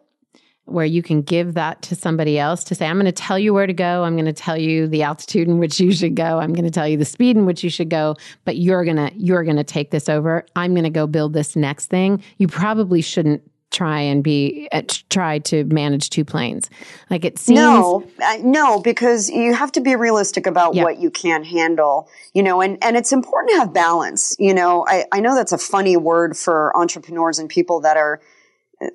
where 0.66 0.86
you 0.86 1.04
can 1.04 1.22
give 1.22 1.56
that 1.56 1.82
to 1.82 1.96
somebody 1.96 2.40
else 2.40 2.64
to 2.64 2.74
say, 2.74 2.88
I'm 2.88 2.96
going 2.96 3.06
to 3.06 3.12
tell 3.12 3.38
you 3.38 3.54
where 3.54 3.68
to 3.68 3.74
go. 3.74 4.04
I'm 4.04 4.16
going 4.16 4.26
to 4.26 4.34
tell 4.34 4.58
you 4.58 4.88
the 4.88 5.04
altitude 5.04 5.50
in 5.50 5.60
which 5.60 5.78
you 5.80 5.92
should 5.92 6.16
go. 6.16 6.40
I'm 6.40 6.54
going 6.54 6.64
to 6.64 6.72
tell 6.72 6.88
you 6.88 6.96
the 6.96 7.06
speed 7.06 7.36
in 7.36 7.46
which 7.46 7.66
you 7.66 7.70
should 7.70 7.90
go, 7.90 8.16
but 8.46 8.58
you're 8.58 8.86
going 8.86 8.96
to, 8.96 9.12
you're 9.16 9.44
going 9.44 9.58
to 9.58 9.66
take 9.66 9.92
this 9.92 10.08
over. 10.08 10.46
I'm 10.56 10.74
going 10.74 10.86
to 10.86 10.90
go 10.90 11.06
build 11.06 11.34
this 11.34 11.58
next 11.58 11.88
thing. 11.88 12.24
You 12.38 12.48
probably 12.48 13.02
shouldn't 13.02 13.44
try 13.74 14.00
and 14.00 14.24
be 14.24 14.70
uh, 14.72 14.82
try 15.10 15.40
to 15.40 15.66
manage 15.66 16.10
two 16.10 16.24
planes 16.24 16.70
like 17.10 17.26
it 17.26 17.38
seems 17.38 17.58
no 17.58 18.08
uh, 18.24 18.38
no 18.42 18.80
because 18.80 19.30
you 19.30 19.54
have 19.54 19.72
to 19.72 19.82
be 19.82 19.96
realistic 19.96 20.48
about 20.48 20.76
what 20.76 21.00
you 21.00 21.12
can 21.12 21.44
handle 21.44 22.08
you 22.34 22.42
know 22.42 22.62
and 22.62 22.82
and 22.82 22.96
it's 22.96 23.12
important 23.12 23.52
to 23.52 23.58
have 23.58 23.74
balance 23.74 24.36
you 24.40 24.54
know 24.54 24.86
i 24.88 25.06
i 25.12 25.20
know 25.20 25.36
that's 25.36 25.52
a 25.52 25.58
funny 25.58 25.98
word 25.98 26.38
for 26.38 26.76
entrepreneurs 26.78 27.40
and 27.40 27.50
people 27.50 27.82
that 27.82 27.98
are 27.98 28.22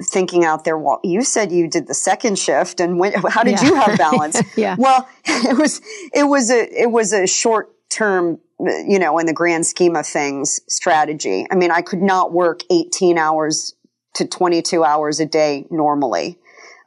thinking 0.03 0.45
out 0.45 0.65
there, 0.65 0.77
well, 0.77 1.01
you 1.03 1.23
said 1.23 1.53
you 1.53 1.69
did 1.69 1.87
the 1.87 1.95
second 1.95 2.39
shift 2.39 2.81
and 2.81 2.99
when, 2.99 3.13
how 3.29 3.43
did 3.43 3.61
yeah. 3.61 3.69
you 3.69 3.75
have 3.81 3.99
balance? 3.99 4.41
yeah. 4.57 4.77
Well, 4.79 5.09
it 5.25 5.57
was, 5.57 5.81
it 6.13 6.25
was 6.25 6.51
a, 6.51 6.83
it 6.83 6.91
was 6.91 7.13
a 7.13 7.27
short 7.27 7.75
term, 7.89 8.39
you 8.59 8.99
know, 8.99 9.19
in 9.19 9.27
the 9.27 9.33
grand 9.33 9.67
scheme 9.67 9.97
of 9.97 10.07
things 10.07 10.61
strategy. 10.69 11.47
I 11.51 11.55
mean, 11.55 11.71
I 11.71 11.83
could 11.83 12.03
not 12.03 12.33
work 12.33 12.63
18 12.71 13.19
hours 13.19 13.75
to 14.19 14.27
22 14.27 14.85
hours 14.85 15.21
a 15.21 15.27
day 15.27 15.67
normally. 15.71 16.39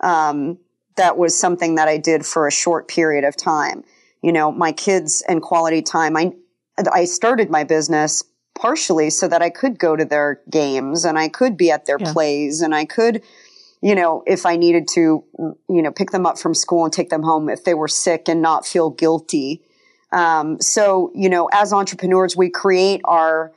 Um, 0.01 0.59
that 0.97 1.17
was 1.17 1.38
something 1.38 1.75
that 1.75 1.88
I 1.88 1.97
did 1.97 2.25
for 2.25 2.47
a 2.47 2.51
short 2.51 2.88
period 2.88 3.23
of 3.23 3.36
time. 3.36 3.84
You 4.21 4.32
know, 4.32 4.51
my 4.51 4.71
kids 4.71 5.23
and 5.27 5.41
quality 5.41 5.82
time. 5.82 6.15
I, 6.15 6.34
I 6.91 7.05
started 7.05 7.49
my 7.49 7.63
business 7.63 8.23
partially 8.55 9.09
so 9.09 9.27
that 9.27 9.41
I 9.41 9.49
could 9.49 9.79
go 9.79 9.95
to 9.95 10.05
their 10.05 10.41
games 10.49 11.05
and 11.05 11.17
I 11.17 11.29
could 11.29 11.57
be 11.57 11.71
at 11.71 11.86
their 11.86 11.97
yeah. 11.99 12.11
plays 12.11 12.61
and 12.61 12.75
I 12.75 12.86
could, 12.86 13.23
you 13.82 13.95
know, 13.95 14.23
if 14.27 14.45
I 14.45 14.57
needed 14.57 14.88
to, 14.93 15.23
you 15.69 15.82
know, 15.82 15.91
pick 15.91 16.11
them 16.11 16.25
up 16.25 16.38
from 16.38 16.53
school 16.53 16.84
and 16.84 16.93
take 16.93 17.09
them 17.09 17.23
home 17.23 17.49
if 17.49 17.63
they 17.63 17.73
were 17.73 17.88
sick 17.88 18.27
and 18.27 18.41
not 18.41 18.67
feel 18.67 18.89
guilty. 18.89 19.63
Um, 20.11 20.59
so, 20.59 21.11
you 21.15 21.29
know, 21.29 21.49
as 21.53 21.71
entrepreneurs, 21.71 22.36
we 22.36 22.49
create 22.49 23.01
our, 23.05 23.53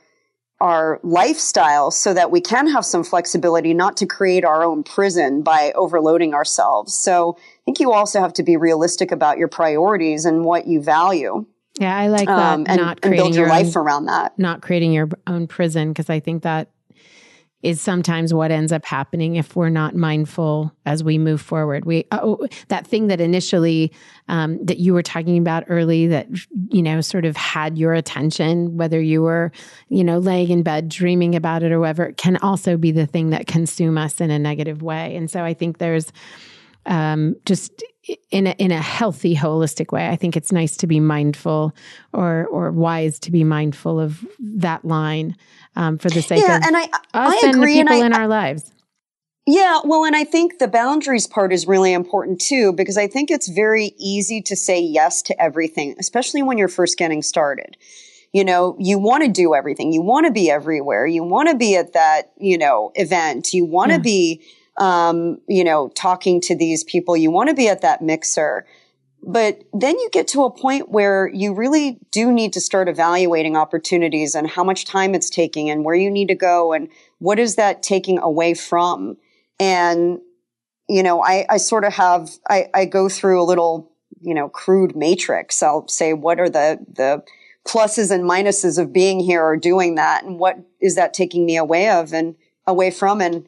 our 0.61 0.99
lifestyle 1.03 1.91
so 1.91 2.13
that 2.13 2.31
we 2.31 2.39
can 2.39 2.67
have 2.67 2.85
some 2.85 3.03
flexibility, 3.03 3.73
not 3.73 3.97
to 3.97 4.05
create 4.05 4.45
our 4.45 4.63
own 4.63 4.83
prison 4.83 5.41
by 5.41 5.73
overloading 5.75 6.33
ourselves. 6.33 6.93
So 6.95 7.37
I 7.37 7.61
think 7.65 7.79
you 7.79 7.91
also 7.91 8.21
have 8.21 8.33
to 8.33 8.43
be 8.43 8.55
realistic 8.55 9.11
about 9.11 9.37
your 9.37 9.47
priorities 9.47 10.25
and 10.25 10.45
what 10.45 10.67
you 10.67 10.81
value. 10.81 11.45
Yeah, 11.79 11.97
I 11.97 12.07
like 12.07 12.27
that. 12.27 12.53
Um, 12.53 12.65
and, 12.67 12.79
not 12.79 13.01
creating 13.01 13.23
build 13.23 13.35
your, 13.35 13.47
your 13.47 13.49
life 13.49 13.75
own, 13.75 13.83
around 13.83 14.05
that. 14.05 14.39
Not 14.39 14.61
creating 14.61 14.93
your 14.93 15.09
own 15.27 15.47
prison 15.47 15.89
because 15.89 16.09
I 16.09 16.21
think 16.21 16.43
that 16.43 16.69
is 17.65 17.81
sometimes 17.81 18.31
what 18.31 18.51
ends 18.51 18.71
up 18.71 18.85
happening 18.85 19.37
if 19.37 19.55
we're 19.55 19.69
not 19.69 19.95
mindful 19.95 20.71
as 20.85 21.03
we 21.03 21.17
move 21.17 21.41
forward. 21.41 21.83
We 21.83 22.05
oh, 22.11 22.47
that 22.67 22.85
thing 22.85 23.07
that 23.07 23.19
initially 23.19 23.91
um, 24.27 24.63
that 24.63 24.77
you 24.77 24.93
were 24.93 25.01
talking 25.01 25.39
about 25.39 25.63
early 25.67 26.05
that 26.05 26.27
you 26.69 26.83
know 26.83 27.01
sort 27.01 27.25
of 27.25 27.35
had 27.35 27.75
your 27.75 27.95
attention, 27.95 28.77
whether 28.77 29.01
you 29.01 29.23
were 29.23 29.51
you 29.89 30.03
know 30.03 30.19
laying 30.19 30.51
in 30.51 30.61
bed 30.61 30.89
dreaming 30.89 31.33
about 31.33 31.63
it 31.63 31.71
or 31.71 31.79
whatever, 31.79 32.11
can 32.11 32.37
also 32.37 32.77
be 32.77 32.91
the 32.91 33.07
thing 33.07 33.31
that 33.31 33.47
consume 33.47 33.97
us 33.97 34.21
in 34.21 34.29
a 34.29 34.37
negative 34.37 34.83
way. 34.83 35.15
And 35.15 35.29
so 35.29 35.43
I 35.43 35.55
think 35.55 35.79
there's 35.79 36.11
um, 36.85 37.35
just 37.47 37.83
in 38.29 38.45
a, 38.45 38.51
in 38.51 38.71
a 38.71 38.79
healthy, 38.79 39.35
holistic 39.35 39.91
way. 39.91 40.07
I 40.07 40.15
think 40.15 40.37
it's 40.37 40.51
nice 40.51 40.77
to 40.77 40.85
be 40.85 40.99
mindful 40.99 41.73
or 42.13 42.45
or 42.51 42.71
wise 42.71 43.17
to 43.21 43.31
be 43.31 43.43
mindful 43.43 43.99
of 43.99 44.23
that 44.39 44.85
line 44.85 45.35
um, 45.75 45.97
for 45.97 46.09
the 46.09 46.21
sake 46.21 46.41
yeah, 46.41 46.57
of 46.57 46.63
and 46.63 46.75
I, 46.77 46.83
us 46.83 46.89
I 47.13 47.41
and 47.43 47.53
the 47.53 47.57
agree, 47.59 47.79
and 47.79 47.87
people 47.89 48.01
I- 48.03 48.05
in 48.05 48.13
our 48.13 48.27
lives. 48.27 48.71
Yeah, 49.47 49.81
well, 49.85 50.05
and 50.05 50.15
I 50.15 50.23
think 50.23 50.57
the 50.57 50.67
boundaries 50.67 51.27
part 51.27 51.53
is 51.53 51.67
really 51.67 51.93
important 51.93 52.41
too, 52.41 52.73
because 52.73 52.97
I 52.97 53.05
think 53.07 53.29
it's 53.29 53.47
very 53.47 53.93
easy 53.99 54.41
to 54.41 54.55
say 54.55 54.79
yes 54.79 55.21
to 55.21 55.39
everything, 55.39 55.95
especially 55.99 56.41
when 56.41 56.57
you're 56.57 56.67
first 56.67 56.97
getting 56.97 57.21
started. 57.21 57.77
You 58.33 58.43
know, 58.43 58.75
you 58.79 58.97
want 58.97 59.23
to 59.23 59.29
do 59.29 59.53
everything. 59.53 59.93
You 59.93 60.01
want 60.01 60.25
to 60.25 60.31
be 60.31 60.49
everywhere. 60.49 61.05
You 61.05 61.23
want 61.23 61.47
to 61.49 61.55
be 61.55 61.75
at 61.75 61.93
that, 61.93 62.31
you 62.39 62.57
know, 62.57 62.91
event. 62.95 63.53
You 63.53 63.65
want 63.65 63.91
to 63.91 63.97
Yeah. 63.97 64.01
be, 64.01 64.41
um, 64.77 65.37
you 65.47 65.63
know, 65.63 65.89
talking 65.89 66.41
to 66.41 66.55
these 66.55 66.83
people. 66.83 67.15
You 67.15 67.29
want 67.29 67.49
to 67.49 67.55
be 67.55 67.69
at 67.69 67.81
that 67.81 68.01
mixer. 68.01 68.65
But 69.27 69.63
then 69.73 69.97
you 69.97 70.09
get 70.11 70.27
to 70.29 70.43
a 70.43 70.51
point 70.51 70.89
where 70.89 71.27
you 71.33 71.55
really 71.55 71.99
do 72.11 72.31
need 72.31 72.53
to 72.53 72.61
start 72.61 72.87
evaluating 72.87 73.57
opportunities 73.57 74.35
and 74.35 74.47
how 74.47 74.63
much 74.63 74.85
time 74.85 75.15
it's 75.15 75.31
taking 75.31 75.69
and 75.71 75.83
where 75.83 75.95
you 75.95 76.11
need 76.11 76.27
to 76.27 76.35
go 76.35 76.73
and 76.73 76.89
what 77.17 77.39
is 77.39 77.55
that 77.55 77.81
taking 77.81 78.19
away 78.19 78.53
from. 78.53 79.17
And, 79.59 80.19
you 80.87 81.01
know, 81.01 81.23
I, 81.23 81.45
I 81.49 81.57
sort 81.57 81.85
of 81.85 81.93
have, 81.93 82.29
I, 82.47 82.67
I 82.75 82.85
go 82.85 83.09
through 83.09 83.41
a 83.41 83.45
little, 83.45 83.91
you 84.21 84.35
know, 84.35 84.47
crude 84.47 84.95
matrix. 84.95 85.63
I'll 85.63 85.87
say, 85.87 86.13
what 86.13 86.39
are 86.39 86.49
the, 86.49 86.85
the 86.93 87.23
pluses 87.67 88.11
and 88.11 88.29
minuses 88.29 88.77
of 88.77 88.93
being 88.93 89.19
here 89.19 89.43
or 89.43 89.57
doing 89.57 89.95
that? 89.95 90.23
And 90.23 90.37
what 90.37 90.59
is 90.79 90.93
that 90.95 91.15
taking 91.15 91.47
me 91.47 91.57
away 91.57 91.89
of 91.89 92.13
and 92.13 92.35
away 92.67 92.91
from? 92.91 93.21
And, 93.21 93.47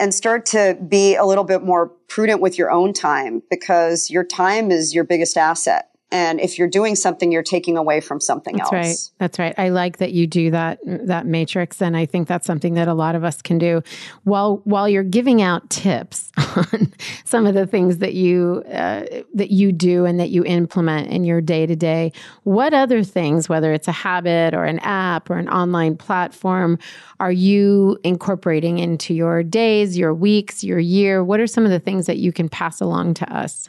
and 0.00 0.14
start 0.14 0.46
to 0.46 0.78
be 0.88 1.14
a 1.14 1.24
little 1.24 1.44
bit 1.44 1.62
more 1.62 1.88
prudent 2.08 2.40
with 2.40 2.58
your 2.58 2.70
own 2.70 2.92
time 2.92 3.42
because 3.50 4.10
your 4.10 4.24
time 4.24 4.70
is 4.70 4.94
your 4.94 5.04
biggest 5.04 5.36
asset. 5.36 5.89
And 6.12 6.40
if 6.40 6.58
you're 6.58 6.68
doing 6.68 6.96
something, 6.96 7.30
you're 7.30 7.42
taking 7.42 7.76
away 7.76 8.00
from 8.00 8.20
something 8.20 8.56
That's 8.56 8.72
else. 8.72 8.88
right. 8.88 9.10
That's 9.18 9.38
right. 9.38 9.54
I 9.56 9.68
like 9.68 9.98
that 9.98 10.12
you 10.12 10.26
do 10.26 10.50
that 10.50 10.80
that 10.84 11.26
matrix, 11.26 11.80
and 11.80 11.96
I 11.96 12.06
think 12.06 12.26
that's 12.26 12.46
something 12.46 12.74
that 12.74 12.88
a 12.88 12.94
lot 12.94 13.14
of 13.14 13.22
us 13.22 13.40
can 13.40 13.58
do. 13.58 13.82
While 14.24 14.60
while 14.64 14.88
you're 14.88 15.04
giving 15.04 15.40
out 15.40 15.70
tips 15.70 16.32
on 16.56 16.92
some 17.24 17.46
of 17.46 17.54
the 17.54 17.66
things 17.66 17.98
that 17.98 18.14
you 18.14 18.64
uh, 18.72 19.04
that 19.34 19.52
you 19.52 19.70
do 19.70 20.04
and 20.04 20.18
that 20.18 20.30
you 20.30 20.44
implement 20.44 21.08
in 21.08 21.22
your 21.22 21.40
day 21.40 21.64
to 21.66 21.76
day, 21.76 22.12
what 22.42 22.74
other 22.74 23.04
things, 23.04 23.48
whether 23.48 23.72
it's 23.72 23.88
a 23.88 23.92
habit 23.92 24.52
or 24.52 24.64
an 24.64 24.80
app 24.80 25.30
or 25.30 25.38
an 25.38 25.48
online 25.48 25.96
platform, 25.96 26.78
are 27.20 27.32
you 27.32 27.98
incorporating 28.02 28.78
into 28.78 29.14
your 29.14 29.44
days, 29.44 29.96
your 29.96 30.12
weeks, 30.12 30.64
your 30.64 30.80
year? 30.80 31.22
What 31.22 31.38
are 31.38 31.46
some 31.46 31.64
of 31.64 31.70
the 31.70 31.78
things 31.78 32.06
that 32.06 32.16
you 32.16 32.32
can 32.32 32.48
pass 32.48 32.80
along 32.80 33.14
to 33.14 33.32
us? 33.32 33.68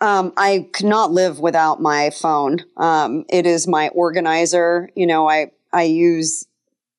Um, 0.00 0.32
I 0.36 0.68
could 0.72 0.86
not 0.86 1.10
live 1.10 1.40
without 1.40 1.80
my 1.80 2.10
phone. 2.10 2.58
Um, 2.76 3.24
it 3.28 3.46
is 3.46 3.66
my 3.66 3.88
organizer. 3.88 4.90
You 4.94 5.06
know, 5.06 5.28
I, 5.28 5.52
I 5.72 5.84
use, 5.84 6.46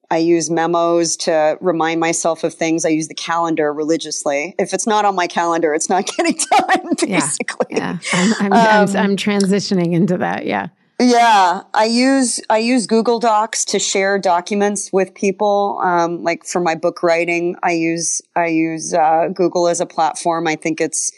I 0.10 0.18
use 0.18 0.50
memos 0.50 1.16
to 1.18 1.58
remind 1.62 2.00
myself 2.00 2.44
of 2.44 2.54
things. 2.56 2.86
I 2.86 2.90
use 2.90 3.08
the 3.08 3.14
calendar 3.14 3.72
religiously. 3.72 4.56
If 4.58 4.74
it's 4.74 4.88
not 4.88 5.06
on 5.06 5.16
my 5.16 5.28
calendar, 5.28 5.76
it's 5.76 5.90
not 5.90 6.08
getting 6.18 6.40
done, 6.52 6.96
basically. 7.00 7.78
Yeah, 7.78 8.00
I'm, 8.14 8.34
I'm, 8.40 8.54
I'm, 8.54 8.90
Um, 8.90 8.96
I'm 8.96 9.16
transitioning 9.16 9.94
into 9.94 10.18
that. 10.18 10.46
Yeah. 10.46 10.70
Yeah, 11.00 11.62
I 11.76 11.86
use 11.86 12.42
I 12.50 12.58
use 12.58 12.88
Google 12.88 13.20
Docs 13.20 13.66
to 13.66 13.78
share 13.78 14.18
documents 14.18 14.92
with 14.92 15.14
people. 15.14 15.80
Um, 15.84 16.24
like 16.24 16.44
for 16.44 16.60
my 16.60 16.74
book 16.74 17.04
writing, 17.04 17.56
I 17.62 17.74
use 17.74 18.20
I 18.36 18.48
use 18.48 18.96
uh, 18.96 19.28
Google 19.32 19.68
as 19.68 19.80
a 19.80 19.86
platform. 19.86 20.48
I 20.48 20.56
think 20.56 20.82
it's 20.82 21.12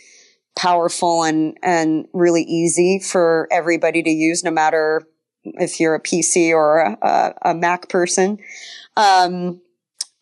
powerful 0.59 1.23
and 1.23 1.57
and 1.63 2.05
really 2.11 2.43
easy 2.43 2.99
for 2.99 3.47
everybody 3.49 4.03
to 4.03 4.09
use, 4.09 4.43
no 4.43 4.51
matter 4.51 5.07
if 5.45 5.79
you're 5.79 5.95
a 5.95 6.01
PC 6.01 6.51
or 6.51 6.79
a, 7.01 7.33
a, 7.43 7.53
Mac 7.53 7.87
person. 7.87 8.39
Um, 8.97 9.61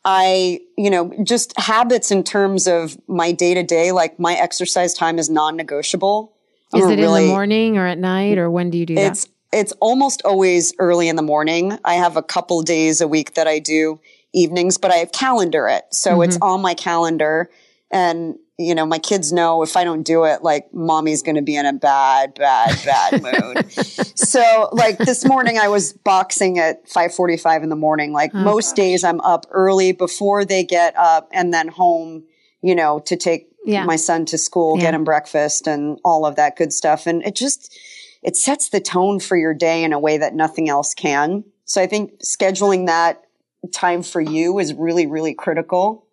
I, 0.05 0.59
you 0.77 0.91
know, 0.91 1.11
just 1.23 1.59
habits 1.59 2.11
in 2.11 2.23
terms 2.23 2.67
of 2.67 2.95
my 3.07 3.31
day 3.31 3.55
to 3.55 3.63
day, 3.63 3.91
like 3.91 4.19
my 4.19 4.35
exercise 4.35 4.93
time 4.93 5.17
is 5.17 5.27
non-negotiable. 5.27 6.33
I'm 6.71 6.81
Is 6.81 6.89
it 6.91 6.99
in 6.99 7.11
the 7.11 7.27
morning 7.27 7.77
or 7.77 7.87
at 7.87 7.97
night 7.97 8.37
or 8.37 8.49
when 8.51 8.69
do 8.69 8.77
you 8.77 8.85
do 8.85 8.95
that? 8.95 9.11
it's 9.11 9.27
it's 9.51 9.71
almost 9.79 10.21
always 10.23 10.73
early 10.77 11.09
in 11.09 11.15
the 11.15 11.23
morning. 11.23 11.79
I 11.83 11.95
have 11.95 12.15
a 12.15 12.21
couple 12.21 12.61
days 12.61 13.01
a 13.01 13.07
week 13.07 13.33
that 13.33 13.47
I 13.47 13.57
do 13.57 13.99
evenings, 14.33 14.77
but 14.77 14.91
I 14.91 14.97
have 14.97 15.11
calendar 15.11 15.67
it. 15.67 15.85
So 15.91 16.11
Mm-hmm. 16.11 16.21
it's 16.23 16.37
on 16.41 16.61
my 16.61 16.75
calendar 16.75 17.49
and 17.89 18.35
you 18.57 18.73
know, 18.73 18.85
my 18.85 18.97
kids 18.99 19.31
know 19.31 19.61
if 19.61 19.77
I 19.77 19.83
don't 19.83 20.03
do 20.03 20.23
it, 20.23 20.41
like 20.43 20.73
mommy's 20.73 21.21
going 21.21 21.35
to 21.35 21.41
be 21.43 21.55
in 21.55 21.65
a 21.65 21.73
bad, 21.73 22.33
bad, 22.35 22.75
bad 22.83 23.21
mood. 23.55 23.71
so 23.71 24.69
like 24.71 24.97
this 24.97 25.25
morning 25.25 25.59
I 25.59 25.67
was 25.67 25.93
boxing 25.93 26.57
at 26.57 26.87
545 26.89 27.63
in 27.63 27.69
the 27.69 27.75
morning. 27.75 28.13
Like 28.13 28.31
Oh, 28.33 28.39
most 28.43 28.75
days 28.75 29.03
I'm 29.03 29.21
up 29.21 29.45
early 29.51 29.91
before 29.91 30.43
they 30.43 30.63
get 30.63 30.95
up 30.97 31.29
and 31.31 31.53
then 31.53 31.67
home, 31.67 32.23
you 32.61 32.73
know, 32.73 32.99
to 33.05 33.15
take 33.15 33.47
Yeah. 33.65 33.85
my 33.85 33.95
son 33.95 34.25
to 34.25 34.37
school, 34.39 34.77
Yeah. 34.77 34.85
get 34.85 34.93
him 34.95 35.03
breakfast 35.03 35.67
and 35.67 35.99
all 36.03 36.25
of 36.25 36.35
that 36.37 36.55
good 36.55 36.73
stuff. 36.73 37.05
And 37.05 37.23
it 37.25 37.35
just, 37.35 37.77
it 38.23 38.35
sets 38.35 38.69
the 38.69 38.79
tone 38.79 39.19
for 39.19 39.37
your 39.37 39.53
day 39.53 39.83
in 39.83 39.93
a 39.93 39.99
way 39.99 40.17
that 40.17 40.33
nothing 40.33 40.67
else 40.67 40.95
can. 40.95 41.43
So 41.65 41.79
I 41.79 41.85
think 41.85 42.13
scheduling 42.23 42.87
that 42.87 43.23
time 43.71 44.01
for 44.01 44.19
you 44.21 44.57
is 44.57 44.73
really, 44.73 45.05
really 45.05 45.35
critical 45.35 46.05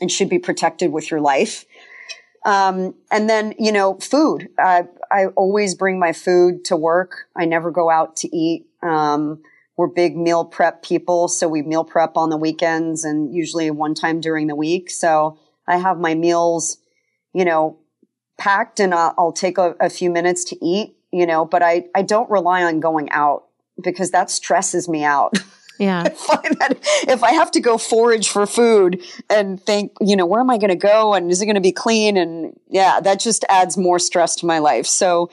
and 0.00 0.10
should 0.12 0.28
be 0.28 0.38
protected 0.38 0.92
with 0.92 1.10
your 1.10 1.20
life. 1.20 1.64
Um, 2.48 2.94
and 3.10 3.28
then, 3.28 3.52
you 3.58 3.72
know, 3.72 3.98
food. 3.98 4.48
I, 4.58 4.84
I 5.10 5.26
always 5.36 5.74
bring 5.74 5.98
my 5.98 6.14
food 6.14 6.64
to 6.66 6.76
work. 6.76 7.26
I 7.36 7.44
never 7.44 7.70
go 7.70 7.90
out 7.90 8.16
to 8.16 8.34
eat. 8.34 8.64
Um, 8.82 9.42
we're 9.76 9.88
big 9.88 10.16
meal 10.16 10.46
prep 10.46 10.82
people. 10.82 11.28
So 11.28 11.46
we 11.46 11.60
meal 11.60 11.84
prep 11.84 12.16
on 12.16 12.30
the 12.30 12.38
weekends 12.38 13.04
and 13.04 13.34
usually 13.34 13.70
one 13.70 13.94
time 13.94 14.22
during 14.22 14.46
the 14.46 14.56
week. 14.56 14.90
So 14.90 15.38
I 15.66 15.76
have 15.76 15.98
my 15.98 16.14
meals, 16.14 16.78
you 17.34 17.44
know, 17.44 17.80
packed 18.38 18.80
and 18.80 18.94
I'll, 18.94 19.14
I'll 19.18 19.32
take 19.32 19.58
a, 19.58 19.74
a 19.78 19.90
few 19.90 20.10
minutes 20.10 20.44
to 20.44 20.64
eat, 20.64 20.96
you 21.12 21.26
know, 21.26 21.44
but 21.44 21.62
I, 21.62 21.84
I 21.94 22.00
don't 22.00 22.30
rely 22.30 22.62
on 22.62 22.80
going 22.80 23.10
out 23.10 23.44
because 23.82 24.10
that 24.12 24.30
stresses 24.30 24.88
me 24.88 25.04
out. 25.04 25.36
yeah. 25.78 26.02
I 26.06 26.10
find 26.10 26.58
that 26.60 26.78
if 27.08 27.22
I 27.22 27.32
have 27.32 27.50
to 27.52 27.60
go 27.60 27.78
forage 27.78 28.28
for 28.28 28.46
food 28.46 29.02
and 29.30 29.60
think, 29.60 29.92
you 30.00 30.16
know, 30.16 30.26
where 30.26 30.40
am 30.40 30.50
I 30.50 30.58
going 30.58 30.70
to 30.70 30.76
go 30.76 31.14
and 31.14 31.30
is 31.30 31.40
it 31.40 31.46
going 31.46 31.54
to 31.54 31.60
be 31.60 31.72
clean? 31.72 32.16
And 32.16 32.58
yeah, 32.68 33.00
that 33.00 33.20
just 33.20 33.44
adds 33.48 33.76
more 33.76 33.98
stress 33.98 34.36
to 34.36 34.46
my 34.46 34.58
life. 34.58 34.86
So 34.86 35.30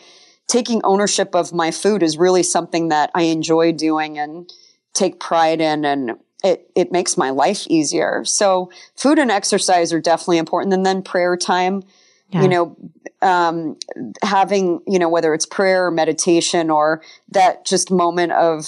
taking 0.47 0.81
ownership 0.83 1.35
of 1.35 1.53
my 1.53 1.71
food 1.71 2.03
is 2.03 2.17
really 2.17 2.43
something 2.43 2.89
that 2.89 3.09
I 3.15 3.23
enjoy 3.23 3.71
doing 3.71 4.17
and 4.19 4.51
take 4.93 5.19
pride 5.19 5.59
in 5.61 5.83
and 5.85 6.11
it, 6.43 6.69
it 6.75 6.91
makes 6.91 7.17
my 7.17 7.31
life 7.31 7.65
easier. 7.67 8.23
So 8.23 8.69
food 8.95 9.17
and 9.17 9.31
exercise 9.31 9.91
are 9.91 9.99
definitely 9.99 10.37
important. 10.37 10.73
And 10.73 10.85
then 10.85 11.01
prayer 11.01 11.35
time, 11.35 11.83
Yeah. 12.29 12.43
you 12.43 12.47
know, 12.47 12.77
um, 13.23 13.77
having, 14.21 14.81
you 14.85 14.99
know, 14.99 15.09
whether 15.09 15.33
it's 15.33 15.47
prayer 15.47 15.87
or 15.87 15.91
meditation 15.91 16.69
or 16.69 17.01
that 17.31 17.65
just 17.65 17.89
moment 17.89 18.33
of 18.33 18.67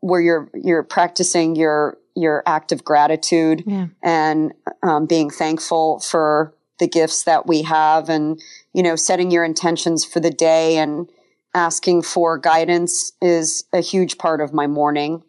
where 0.00 0.20
you're, 0.20 0.50
you're 0.54 0.82
practicing 0.82 1.56
your, 1.56 1.98
your 2.14 2.42
act 2.46 2.72
of 2.72 2.84
gratitude 2.84 3.64
Yeah. 3.66 3.86
and 4.02 4.52
um, 4.82 5.06
being 5.06 5.30
thankful 5.30 6.00
for 6.00 6.54
the 6.78 6.88
gifts 6.88 7.24
that 7.24 7.46
we 7.46 7.62
have 7.62 8.08
and, 8.08 8.40
you 8.72 8.82
know, 8.82 8.94
setting 8.96 9.30
your 9.30 9.44
intentions 9.44 10.04
for 10.04 10.20
the 10.20 10.30
day 10.30 10.76
and 10.78 11.08
asking 11.54 12.02
for 12.02 12.38
guidance 12.38 13.12
is 13.20 13.64
a 13.72 13.80
huge 13.80 14.18
part 14.18 14.40
of 14.40 14.52
my 14.52 14.66
morning. 14.68 15.22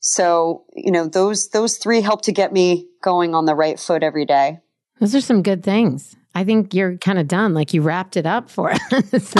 So, 0.00 0.64
you 0.76 0.92
know, 0.92 1.06
those, 1.06 1.48
those 1.48 1.76
three 1.78 2.00
help 2.00 2.22
to 2.22 2.32
get 2.32 2.52
me 2.52 2.86
going 3.02 3.34
on 3.34 3.46
the 3.46 3.54
right 3.54 3.78
foot 3.78 4.02
every 4.02 4.24
day. 4.24 4.60
Those 5.00 5.14
are 5.14 5.20
some 5.20 5.42
good 5.42 5.64
things. 5.64 6.14
I 6.34 6.44
think 6.44 6.72
you're 6.72 6.96
kind 6.98 7.18
of 7.18 7.28
done. 7.28 7.52
Like 7.54 7.74
you 7.74 7.82
wrapped 7.82 8.16
it 8.16 8.24
up 8.26 8.48
for 8.48 8.70
us. 8.92 9.34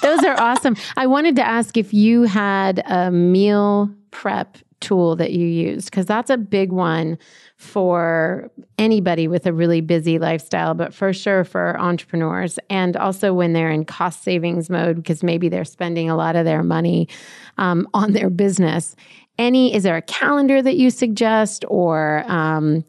Those 0.00 0.24
are 0.24 0.40
awesome. 0.40 0.76
I 0.96 1.06
wanted 1.06 1.36
to 1.36 1.46
ask 1.46 1.76
if 1.76 1.92
you 1.92 2.22
had 2.22 2.82
a 2.86 3.10
meal 3.10 3.90
prep 4.10 4.58
tool 4.80 5.16
that 5.16 5.32
you 5.32 5.44
used, 5.44 5.90
because 5.90 6.06
that's 6.06 6.30
a 6.30 6.36
big 6.36 6.70
one 6.70 7.18
for 7.56 8.48
anybody 8.78 9.26
with 9.26 9.44
a 9.44 9.52
really 9.52 9.80
busy 9.80 10.18
lifestyle, 10.20 10.72
but 10.72 10.94
for 10.94 11.12
sure 11.12 11.42
for 11.42 11.76
entrepreneurs. 11.80 12.60
And 12.70 12.96
also 12.96 13.34
when 13.34 13.54
they're 13.54 13.70
in 13.70 13.84
cost 13.84 14.22
savings 14.22 14.70
mode, 14.70 14.96
because 14.96 15.24
maybe 15.24 15.48
they're 15.48 15.64
spending 15.64 16.08
a 16.08 16.16
lot 16.16 16.36
of 16.36 16.44
their 16.44 16.62
money 16.62 17.08
um, 17.56 17.88
on 17.92 18.12
their 18.12 18.30
business. 18.30 18.94
Any, 19.36 19.74
is 19.74 19.82
there 19.82 19.96
a 19.96 20.02
calendar 20.02 20.62
that 20.62 20.76
you 20.76 20.90
suggest 20.90 21.64
or, 21.68 22.24
um, 22.28 22.84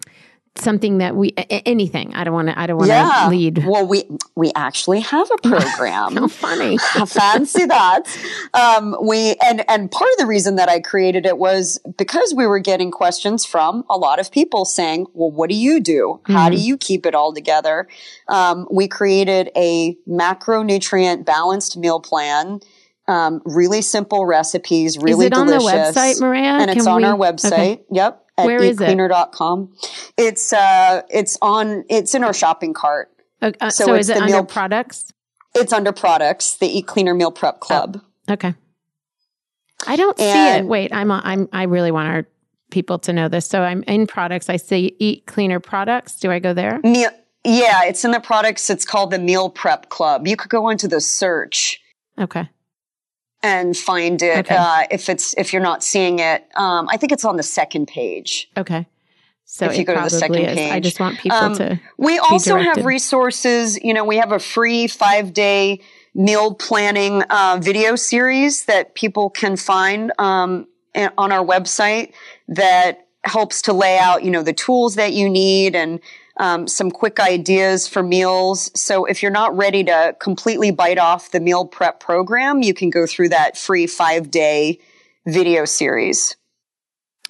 something 0.56 0.98
that 0.98 1.16
we 1.16 1.34
anything 1.50 2.14
i 2.16 2.24
don't 2.24 2.34
want 2.34 2.48
to 2.48 2.60
i 2.60 2.66
don't 2.66 2.78
want 2.78 2.90
to 2.90 2.94
yeah. 2.94 3.28
lead 3.30 3.66
well 3.66 3.88
we 3.88 4.04
we 4.36 4.52
actually 4.56 5.00
have 5.00 5.30
a 5.32 5.38
program 5.48 6.16
how 6.16 6.28
funny 6.28 6.78
fancy 7.06 7.66
that 7.66 8.04
um, 8.54 8.96
we 9.02 9.36
and 9.44 9.64
and 9.70 9.92
part 9.92 10.10
of 10.12 10.18
the 10.18 10.26
reason 10.26 10.56
that 10.56 10.70
i 10.70 10.80
created 10.80 11.26
it 11.26 11.38
was 11.38 11.80
because 11.98 12.34
we 12.36 12.46
were 12.46 12.60
getting 12.60 12.92
questions 12.92 13.46
from 13.46 13.84
a 13.90 13.98
lot 13.98 14.20
of 14.20 14.32
people 14.32 14.66
saying 14.66 15.06
well 15.14 15.32
what 15.32 15.50
do 15.50 15.56
you 15.56 15.80
do 15.80 16.20
how 16.26 16.48
mm-hmm. 16.48 16.56
do 16.56 16.62
you 16.62 16.78
keep 16.78 17.06
it 17.06 17.16
all 17.16 17.34
together 17.34 17.88
um, 18.28 18.68
we 18.72 18.88
created 18.88 19.50
a 19.56 19.96
macronutrient 20.08 21.26
balanced 21.26 21.78
meal 21.78 22.00
plan 22.00 22.60
um, 23.08 23.42
really 23.44 23.82
simple 23.82 24.28
recipes, 24.28 25.00
really 25.00 25.26
Is 25.26 25.32
it 25.32 25.34
delicious. 25.34 25.66
on 25.66 25.94
the 25.94 26.00
website, 26.00 26.22
Maria? 26.22 26.50
And 26.50 26.70
it's 26.70 26.84
Can 26.84 26.88
on 26.88 27.02
we... 27.02 27.08
our 27.08 27.18
website. 27.18 27.54
Okay. 27.54 27.82
Yep 27.90 28.24
at 28.40 28.46
Where 28.46 28.62
is 28.62 28.78
eatcleaner.com. 28.78 29.74
It? 30.18 30.24
It's 30.24 30.54
uh 30.54 31.02
it's 31.10 31.38
on 31.42 31.86
it's 31.90 32.16
in 32.16 32.24
our 32.24 32.34
shopping 32.34 32.74
cart. 32.74 33.12
Okay, 33.42 33.58
uh, 33.62 33.70
so, 33.70 33.86
so 33.86 33.94
is 33.96 34.10
it 34.10 34.18
under 34.18 34.34
meal, 34.34 34.46
products? 34.46 35.14
It's 35.56 35.74
under 35.74 35.92
products, 35.92 36.58
the 36.58 36.68
Eat 36.68 36.88
Cleaner 36.88 37.14
Meal 37.14 37.32
Prep 37.32 37.60
Club. 37.60 38.02
Oh, 38.28 38.34
okay. 38.34 38.54
I 39.88 39.96
don't 39.96 40.20
and, 40.20 40.34
see 40.34 40.60
it. 40.60 40.68
Wait, 40.68 40.94
I'm 40.94 41.12
I'm 41.12 41.48
I 41.54 41.64
really 41.64 41.92
want 41.92 42.10
our 42.10 42.28
people 42.70 43.00
to 43.00 43.14
know 43.14 43.28
this. 43.28 43.46
So 43.46 43.62
I'm 43.62 43.84
in 43.84 44.08
products. 44.08 44.50
I 44.50 44.58
see 44.58 44.96
Eat 45.00 45.26
Cleaner 45.26 45.60
products. 45.60 46.16
Do 46.20 46.32
I 46.32 46.40
go 46.40 46.54
there? 46.54 46.80
Meal, 46.84 47.10
yeah, 47.46 47.86
it's 47.86 48.04
in 48.04 48.12
the 48.12 48.20
products. 48.20 48.70
It's 48.70 48.86
called 48.86 49.12
the 49.12 49.20
Meal 49.20 49.50
Prep 49.50 49.90
Club. 49.90 50.28
You 50.28 50.36
could 50.36 50.50
go 50.50 50.70
into 50.70 50.88
the 50.88 51.02
search. 51.02 51.82
Okay 52.20 52.50
and 53.42 53.76
find 53.76 54.22
it 54.22 54.46
okay. 54.46 54.56
uh, 54.58 54.84
if 54.92 55.10
it's 55.10 55.34
if 55.38 55.54
you're 55.54 55.62
not 55.62 55.84
seeing 55.84 56.20
it. 56.20 56.46
Um, 56.56 56.88
I 56.90 56.98
think 56.98 57.12
it's 57.12 57.26
on 57.26 57.38
the 57.38 57.44
second 57.44 57.88
page. 57.88 58.50
Okay. 58.58 58.86
So 59.46 59.66
if 59.66 59.78
you 59.78 59.84
go 59.84 59.96
to 59.96 60.02
the 60.02 60.10
second 60.12 60.38
is. 60.38 60.56
page, 60.56 60.72
I 60.72 60.80
just 60.80 61.00
want 61.00 61.18
people 61.18 61.38
um, 61.38 61.56
to. 61.56 61.80
We 61.98 62.20
also 62.20 62.58
have 62.58 62.86
resources. 62.86 63.84
You 63.84 63.96
know, 63.96 64.06
we 64.06 64.18
have 64.18 64.32
a 64.32 64.40
free 64.40 64.88
five 64.88 65.34
day 65.34 65.82
meal 66.14 66.54
planning 66.54 67.24
uh, 67.24 67.60
video 67.62 67.96
series 67.96 68.66
that 68.66 68.94
people 68.94 69.30
can 69.30 69.56
find 69.56 70.12
um, 70.20 70.68
on 71.18 71.32
our 71.32 71.44
website 71.46 72.14
that 72.48 73.08
helps 73.24 73.62
to 73.64 73.74
lay 73.74 73.98
out, 73.98 74.24
you 74.24 74.32
know, 74.32 74.44
the 74.44 74.54
tools 74.54 74.96
that 74.96 75.14
you 75.14 75.30
need 75.30 75.76
and 75.76 76.00
um, 76.40 76.68
some 76.68 76.90
quick 76.90 77.20
ideas 77.20 77.88
for 77.88 78.02
meals. 78.02 78.72
So 78.74 79.06
if 79.06 79.22
you're 79.22 79.32
not 79.32 79.56
ready 79.56 79.84
to 79.84 80.16
completely 80.20 80.72
bite 80.72 80.98
off 80.98 81.32
the 81.32 81.40
meal 81.40 81.66
prep 81.66 82.00
program, 82.00 82.64
you 82.64 82.74
can 82.74 82.90
go 82.90 83.06
through 83.06 83.30
that 83.30 83.58
free 83.58 83.86
five 83.86 84.32
day 84.32 84.80
video 85.28 85.66
series. 85.66 86.36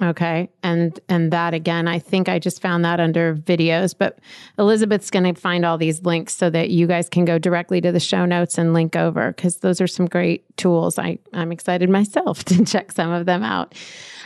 Okay. 0.02 0.50
And 0.64 0.98
and 1.10 1.32
that 1.34 1.54
again, 1.54 1.88
I 1.88 2.00
think 2.00 2.30
I 2.30 2.40
just 2.40 2.62
found 2.62 2.86
that 2.86 3.02
under 3.02 3.36
videos, 3.36 3.94
but 3.98 4.20
Elizabeth's 4.58 5.10
going 5.10 5.34
to 5.34 5.40
find 5.40 5.66
all 5.66 5.78
these 5.78 6.04
links 6.04 6.34
so 6.34 6.50
that 6.52 6.70
you 6.70 6.88
guys 6.88 7.10
can 7.10 7.26
go 7.26 7.38
directly 7.38 7.82
to 7.82 7.92
the 7.92 8.00
show 8.00 8.26
notes 8.26 8.58
and 8.58 8.74
link 8.74 8.96
over 8.96 9.34
cuz 9.34 9.58
those 9.58 9.82
are 9.82 9.88
some 9.88 10.06
great 10.06 10.46
tools. 10.56 10.98
I 10.98 11.20
I'm 11.34 11.52
excited 11.52 11.90
myself 11.90 12.44
to 12.46 12.64
check 12.64 12.94
some 12.94 13.12
of 13.12 13.26
them 13.26 13.44
out. 13.44 13.76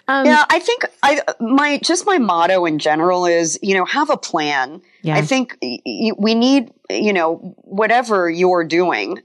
Um, 0.07 0.25
yeah, 0.25 0.45
I 0.49 0.59
think 0.59 0.85
I 1.01 1.21
my 1.39 1.79
just 1.81 2.05
my 2.05 2.17
motto 2.17 2.65
in 2.65 2.79
general 2.79 3.25
is 3.25 3.57
you 3.61 3.73
know 3.75 3.85
have 3.85 4.09
a 4.09 4.17
plan. 4.17 4.81
Yeah. 5.01 5.15
I 5.15 5.21
think 5.21 5.57
we 5.61 6.35
need 6.35 6.71
you 6.89 7.13
know 7.13 7.55
whatever 7.63 8.29
you're 8.29 8.65
doing, 8.65 9.21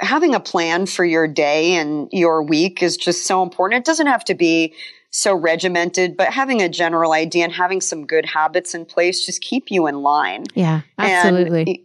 having 0.00 0.34
a 0.34 0.40
plan 0.40 0.86
for 0.86 1.04
your 1.04 1.26
day 1.26 1.74
and 1.74 2.08
your 2.12 2.42
week 2.42 2.82
is 2.82 2.96
just 2.96 3.26
so 3.26 3.42
important. 3.42 3.80
It 3.80 3.86
doesn't 3.86 4.06
have 4.06 4.24
to 4.26 4.34
be 4.34 4.74
so 5.10 5.34
regimented, 5.34 6.16
but 6.16 6.28
having 6.28 6.60
a 6.60 6.68
general 6.68 7.12
idea 7.12 7.44
and 7.44 7.52
having 7.52 7.80
some 7.80 8.06
good 8.06 8.26
habits 8.26 8.74
in 8.74 8.84
place 8.84 9.24
just 9.24 9.40
keep 9.40 9.70
you 9.70 9.86
in 9.86 10.02
line. 10.02 10.44
Yeah, 10.54 10.82
absolutely. 10.98 11.60
And, 11.60 11.78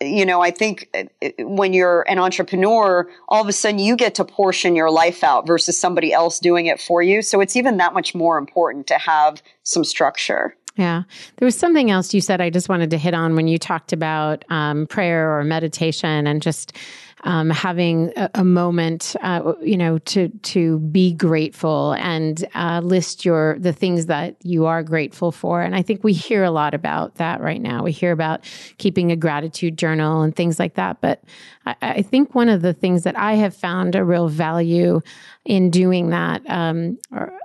you 0.00 0.24
know, 0.24 0.40
I 0.40 0.50
think 0.50 0.88
uh, 0.94 1.28
when 1.40 1.72
you're 1.72 2.02
an 2.08 2.18
entrepreneur, 2.18 3.08
all 3.28 3.42
of 3.42 3.48
a 3.48 3.52
sudden 3.52 3.78
you 3.78 3.96
get 3.96 4.14
to 4.16 4.24
portion 4.24 4.74
your 4.74 4.90
life 4.90 5.22
out 5.22 5.46
versus 5.46 5.78
somebody 5.78 6.12
else 6.12 6.38
doing 6.38 6.66
it 6.66 6.80
for 6.80 7.02
you. 7.02 7.22
So 7.22 7.40
it's 7.40 7.56
even 7.56 7.76
that 7.78 7.92
much 7.92 8.14
more 8.14 8.38
important 8.38 8.86
to 8.88 8.94
have 8.94 9.42
some 9.62 9.84
structure. 9.84 10.56
Yeah. 10.76 11.02
There 11.36 11.46
was 11.46 11.58
something 11.58 11.90
else 11.90 12.14
you 12.14 12.20
said 12.20 12.40
I 12.40 12.48
just 12.48 12.68
wanted 12.68 12.90
to 12.90 12.98
hit 12.98 13.12
on 13.12 13.34
when 13.34 13.48
you 13.48 13.58
talked 13.58 13.92
about 13.92 14.44
um, 14.48 14.86
prayer 14.86 15.38
or 15.38 15.44
meditation 15.44 16.26
and 16.26 16.40
just 16.40 16.76
um, 17.24 17.50
having 17.50 18.12
a, 18.16 18.30
a 18.34 18.44
moment, 18.44 19.14
uh, 19.22 19.52
you 19.60 19.76
know, 19.76 19.98
to 19.98 20.28
to 20.28 20.78
be 20.78 21.12
grateful 21.12 21.92
and 21.92 22.46
uh, 22.54 22.80
list 22.82 23.24
your 23.24 23.58
the 23.58 23.72
things 23.72 24.06
that 24.06 24.36
you 24.42 24.66
are 24.66 24.82
grateful 24.82 25.30
for. 25.32 25.60
And 25.62 25.74
I 25.74 25.82
think 25.82 26.02
we 26.02 26.12
hear 26.12 26.44
a 26.44 26.50
lot 26.50 26.74
about 26.74 27.16
that 27.16 27.40
right 27.40 27.60
now. 27.60 27.82
We 27.82 27.92
hear 27.92 28.12
about 28.12 28.44
keeping 28.78 29.12
a 29.12 29.16
gratitude 29.16 29.76
journal 29.76 30.22
and 30.22 30.34
things 30.34 30.58
like 30.58 30.74
that. 30.74 31.00
But 31.00 31.22
I, 31.66 31.76
I 31.82 32.02
think 32.02 32.34
one 32.34 32.48
of 32.48 32.62
the 32.62 32.72
things 32.72 33.02
that 33.02 33.18
I 33.18 33.34
have 33.34 33.54
found 33.54 33.94
a 33.94 34.04
real 34.04 34.28
value 34.28 35.00
in 35.44 35.70
doing 35.70 36.10
that 36.10 36.42
um, 36.48 36.98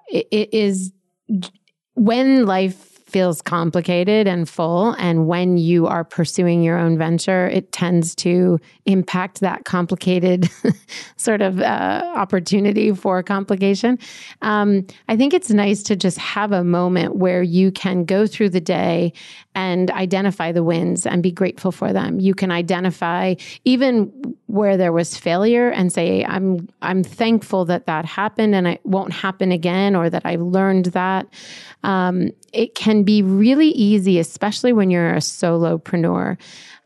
is 0.10 0.92
when 1.96 2.46
life 2.46 2.95
feels 3.16 3.42
complicated 3.42 4.28
and 4.28 4.50
full. 4.50 4.92
And 5.00 5.26
when 5.26 5.56
you 5.56 5.88
are 5.88 6.04
pursuing 6.04 6.62
your 6.62 6.78
own 6.78 6.98
venture, 6.98 7.48
it 7.48 7.72
tends 7.72 8.14
to 8.16 8.60
impact 8.86 9.40
that 9.40 9.64
complicated 9.64 10.50
sort 11.16 11.42
of 11.42 11.62
uh, 11.62 12.12
opportunity 12.14 12.94
for 12.94 13.24
complication. 13.24 13.98
Um, 14.42 14.86
I 15.08 15.16
think 15.16 15.34
it's 15.34 15.50
nice 15.50 15.82
to 15.84 15.96
just 15.96 16.18
have 16.18 16.52
a 16.52 16.66
moment 16.66 17.16
where 17.16 17.42
you 17.42 17.72
can 17.72 18.04
go 18.04 18.28
through 18.28 18.50
the 18.50 18.60
day 18.60 19.14
and 19.56 19.90
identify 19.92 20.52
the 20.52 20.62
wins 20.62 21.06
and 21.06 21.24
be 21.24 21.32
grateful 21.32 21.72
for 21.72 21.94
them. 21.94 22.20
You 22.20 22.36
can 22.36 22.52
identify 22.52 23.36
even 23.64 24.12
where 24.48 24.78
there 24.78 24.92
was 24.92 25.18
failure 25.18 25.70
and 25.70 25.92
say, 25.92 26.24
I'm, 26.24 26.70
I'm 26.82 27.04
thankful 27.04 27.66
that 27.66 27.88
that 27.88 28.06
happened 28.06 28.54
and 28.54 28.68
it 28.68 28.82
won't 28.86 29.12
happen 29.12 29.52
again 29.52 29.96
or 29.96 30.10
that 30.10 30.22
I 30.26 30.36
learned 30.36 30.86
that. 30.88 31.28
Um, 31.84 32.30
it 32.54 32.76
can 32.76 33.04
be 33.04 33.24
really 33.24 33.70
easy, 33.70 34.20
especially 34.20 34.72
when 34.72 34.92
you're 34.92 35.14
a 35.14 35.20
solopreneur, 35.20 36.38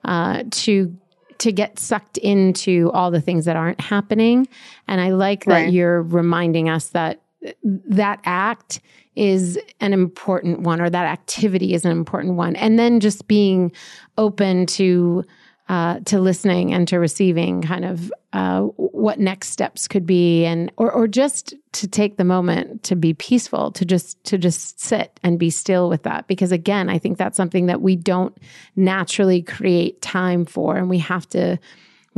uh, 0.06 0.44
to 0.50 0.96
to 1.40 1.54
get 1.54 1.80
sucked 1.80 2.18
into 2.18 2.92
all 2.94 3.12
the 3.12 3.22
things 3.22 3.46
that 3.46 3.56
aren't 3.56 3.80
happening. 3.80 4.46
And 4.90 5.00
I 5.00 5.12
like 5.12 5.46
that 5.46 5.54
right. 5.54 5.72
you're 5.72 6.02
reminding 6.02 6.68
us 6.68 6.90
that 6.90 7.22
that 7.64 8.20
act 8.26 8.82
is 9.16 9.58
an 9.80 9.94
important 9.94 10.62
one 10.62 10.82
or 10.82 10.90
that 10.90 11.06
activity 11.06 11.74
is 11.74 11.86
an 11.86 11.92
important 11.92 12.36
one 12.36 12.56
and 12.56 12.78
then 12.78 13.00
just 13.00 13.28
being 13.28 13.72
open 14.18 14.66
to 14.66 15.24
uh, 15.70 16.00
to 16.02 16.20
listening 16.20 16.74
and 16.74 16.88
to 16.88 16.98
receiving 16.98 17.62
kind 17.62 17.86
of 17.86 18.12
uh, 18.34 18.62
what 18.62 19.20
next 19.20 19.50
steps 19.50 19.88
could 19.88 20.06
be 20.06 20.46
and 20.46 20.72
or, 20.78 20.92
or 20.92 21.08
just 21.08 21.54
to 21.72 21.88
take 21.88 22.18
the 22.18 22.24
moment 22.24 22.84
to 22.84 22.96
be 22.96 23.14
peaceful 23.14 23.72
to 23.72 23.86
just 23.86 24.22
to 24.24 24.38
just 24.38 24.80
sit 24.80 25.20
and 25.24 25.40
be 25.40 25.50
still 25.50 25.88
with 25.88 26.04
that. 26.04 26.28
Because 26.28 26.52
again 26.52 26.90
i 26.90 26.98
think 26.98 27.18
that's 27.18 27.38
something 27.38 27.68
that 27.68 27.82
we 27.82 27.96
don't 27.96 28.36
naturally 28.76 29.42
create 29.42 30.02
time 30.02 30.46
for 30.46 30.76
and 30.76 30.90
we 30.90 30.98
have 30.98 31.28
to 31.30 31.58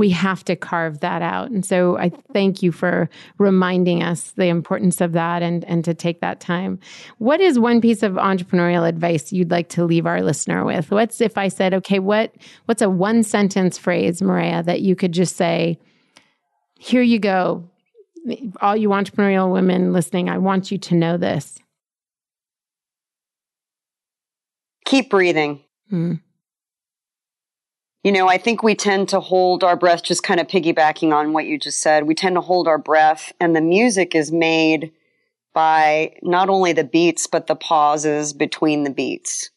we 0.02 0.10
have 0.10 0.44
to 0.44 0.56
carve 0.56 1.02
that 1.02 1.22
out. 1.22 1.52
And 1.52 1.64
so 1.64 1.96
I 1.96 2.10
thank 2.34 2.64
you 2.64 2.72
for 2.72 3.08
reminding 3.38 4.02
us 4.02 4.32
the 4.32 4.48
importance 4.48 5.00
of 5.00 5.12
that 5.12 5.44
and, 5.44 5.64
and 5.66 5.86
to 5.86 5.94
take 5.94 6.22
that 6.22 6.40
time. 6.40 6.80
What 7.20 7.40
is 7.40 7.60
one 7.60 7.82
piece 7.82 8.02
of 8.02 8.14
entrepreneurial 8.14 8.90
advice 8.90 9.32
you'd 9.32 9.52
like 9.52 9.70
to 9.70 9.86
leave 9.86 10.08
our 10.08 10.24
listener 10.24 10.66
with? 10.66 10.90
What's 10.90 11.22
if 11.22 11.38
I 11.38 11.50
said, 11.50 11.76
okay, 11.76 12.00
what 12.00 12.34
what's 12.66 12.82
a 12.82 12.90
one 12.90 13.22
sentence 13.22 13.78
phrase, 13.78 14.24
Maria, 14.24 14.64
that 14.64 14.82
you 14.82 14.96
could 14.96 15.12
just 15.12 15.36
say, 15.36 15.78
here 16.80 17.04
you 17.04 17.20
go. 17.20 17.70
All 18.60 18.76
you 18.76 18.90
entrepreneurial 18.90 19.54
women 19.54 19.94
listening, 19.94 20.30
I 20.30 20.40
want 20.40 20.72
you 20.72 20.80
to 20.80 20.96
know 20.96 21.18
this. 21.18 21.60
Keep 24.86 25.12
breathing. 25.12 25.62
Hmm. 25.92 26.16
You 28.04 28.12
know, 28.12 28.28
I 28.28 28.40
think 28.40 28.64
we 28.64 28.74
tend 28.74 29.10
to 29.10 29.20
hold 29.20 29.64
our 29.64 29.76
breath, 29.76 30.02
just 30.02 30.24
kind 30.24 30.40
of 30.40 30.48
piggybacking 30.48 31.14
on 31.14 31.34
what 31.34 31.46
you 31.46 31.60
just 31.60 31.82
said. 31.82 32.08
We 32.08 32.16
tend 32.16 32.36
to 32.36 32.42
hold 32.42 32.68
our 32.68 32.80
breath, 32.80 33.32
and 33.40 33.56
the 33.56 33.62
music 33.62 34.16
is 34.16 34.32
made 34.32 34.92
by 35.54 36.16
not 36.24 36.50
only 36.50 36.74
the 36.74 36.84
beats, 36.84 37.28
but 37.28 37.46
the 37.46 37.56
pauses 37.56 38.34
between 38.34 38.84
the 38.84 38.90
beats. 38.90 39.52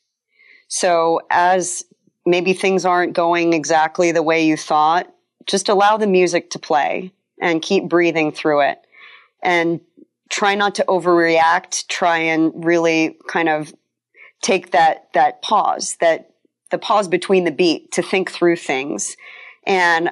So 0.68 1.22
as 1.30 1.84
maybe 2.26 2.52
things 2.52 2.84
aren't 2.84 3.14
going 3.14 3.52
exactly 3.52 4.12
the 4.12 4.22
way 4.22 4.44
you 4.44 4.56
thought, 4.56 5.10
just 5.46 5.68
allow 5.68 5.96
the 5.96 6.06
music 6.06 6.50
to 6.50 6.58
play 6.58 7.12
and 7.40 7.62
keep 7.62 7.88
breathing 7.88 8.32
through 8.32 8.62
it. 8.62 8.78
And 9.42 9.80
try 10.30 10.54
not 10.54 10.74
to 10.76 10.84
overreact. 10.88 11.86
Try 11.88 12.18
and 12.18 12.64
really 12.64 13.16
kind 13.28 13.48
of 13.48 13.74
take 14.42 14.72
that, 14.72 15.08
that 15.14 15.42
pause, 15.42 15.96
that 16.00 16.30
the 16.70 16.78
pause 16.78 17.08
between 17.08 17.44
the 17.44 17.50
beat 17.50 17.92
to 17.92 18.02
think 18.02 18.30
through 18.30 18.56
things. 18.56 19.16
And 19.66 20.10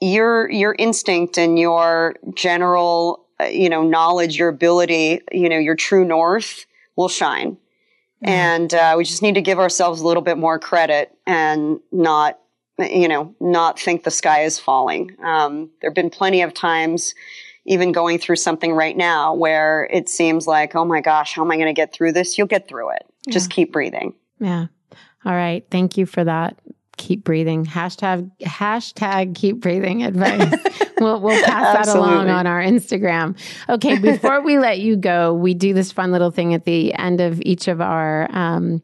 your, 0.00 0.50
your 0.50 0.74
instinct 0.78 1.38
and 1.38 1.58
your 1.58 2.16
general, 2.34 3.26
uh, 3.40 3.44
you 3.44 3.68
know, 3.68 3.82
knowledge, 3.82 4.38
your 4.38 4.48
ability, 4.48 5.20
you 5.30 5.48
know, 5.48 5.58
your 5.58 5.76
true 5.76 6.04
north 6.04 6.66
will 6.96 7.08
shine. 7.08 7.56
And 8.24 8.72
uh, 8.72 8.94
we 8.96 9.04
just 9.04 9.22
need 9.22 9.34
to 9.34 9.42
give 9.42 9.58
ourselves 9.58 10.00
a 10.00 10.06
little 10.06 10.22
bit 10.22 10.38
more 10.38 10.58
credit 10.58 11.10
and 11.26 11.80
not, 11.90 12.38
you 12.78 13.08
know, 13.08 13.34
not 13.40 13.80
think 13.80 14.04
the 14.04 14.12
sky 14.12 14.42
is 14.42 14.60
falling. 14.60 15.16
Um, 15.22 15.70
there 15.80 15.90
have 15.90 15.94
been 15.94 16.10
plenty 16.10 16.42
of 16.42 16.54
times, 16.54 17.14
even 17.66 17.90
going 17.90 18.18
through 18.18 18.36
something 18.36 18.72
right 18.72 18.96
now, 18.96 19.34
where 19.34 19.88
it 19.92 20.08
seems 20.08 20.46
like, 20.46 20.76
oh 20.76 20.84
my 20.84 21.00
gosh, 21.00 21.34
how 21.34 21.42
am 21.42 21.50
I 21.50 21.56
going 21.56 21.66
to 21.66 21.72
get 21.72 21.92
through 21.92 22.12
this? 22.12 22.38
You'll 22.38 22.46
get 22.46 22.68
through 22.68 22.90
it. 22.90 23.02
Yeah. 23.26 23.32
Just 23.32 23.50
keep 23.50 23.72
breathing. 23.72 24.14
Yeah. 24.38 24.66
All 25.24 25.34
right. 25.34 25.64
Thank 25.70 25.96
you 25.96 26.06
for 26.06 26.24
that. 26.24 26.58
Keep 26.98 27.24
breathing. 27.24 27.64
Hashtag 27.64 28.30
hashtag 28.40 29.34
keep 29.34 29.60
breathing 29.60 30.02
advice. 30.04 30.54
we'll 31.00 31.20
we'll 31.20 31.42
pass 31.44 31.86
that 31.86 31.96
along 31.96 32.28
on 32.28 32.46
our 32.46 32.60
Instagram. 32.60 33.36
Okay, 33.68 33.98
before 33.98 34.42
we 34.42 34.58
let 34.58 34.78
you 34.78 34.96
go, 34.96 35.32
we 35.32 35.54
do 35.54 35.74
this 35.74 35.90
fun 35.90 36.12
little 36.12 36.30
thing 36.30 36.54
at 36.54 36.64
the 36.64 36.94
end 36.94 37.20
of 37.20 37.40
each 37.42 37.66
of 37.66 37.80
our 37.80 38.28
um, 38.30 38.82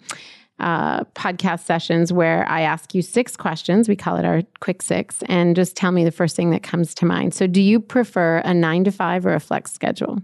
uh, 0.58 1.04
podcast 1.14 1.60
sessions 1.60 2.12
where 2.12 2.48
I 2.48 2.62
ask 2.62 2.94
you 2.94 3.02
six 3.02 3.36
questions. 3.36 3.88
We 3.88 3.96
call 3.96 4.16
it 4.16 4.24
our 4.24 4.42
quick 4.60 4.82
six, 4.82 5.22
and 5.26 5.54
just 5.54 5.76
tell 5.76 5.92
me 5.92 6.04
the 6.04 6.10
first 6.10 6.34
thing 6.34 6.50
that 6.50 6.62
comes 6.62 6.94
to 6.96 7.06
mind. 7.06 7.34
So, 7.34 7.46
do 7.46 7.60
you 7.60 7.78
prefer 7.78 8.38
a 8.38 8.52
nine 8.54 8.84
to 8.84 8.90
five 8.90 9.26
or 9.26 9.34
a 9.34 9.40
flex 9.40 9.72
schedule? 9.72 10.18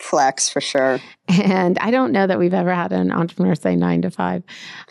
Flex 0.00 0.48
for 0.48 0.60
sure. 0.60 0.98
And 1.28 1.78
I 1.78 1.90
don't 1.90 2.10
know 2.10 2.26
that 2.26 2.38
we've 2.38 2.54
ever 2.54 2.74
had 2.74 2.92
an 2.92 3.12
entrepreneur 3.12 3.54
say 3.54 3.76
nine 3.76 4.02
to 4.02 4.10
five. 4.10 4.42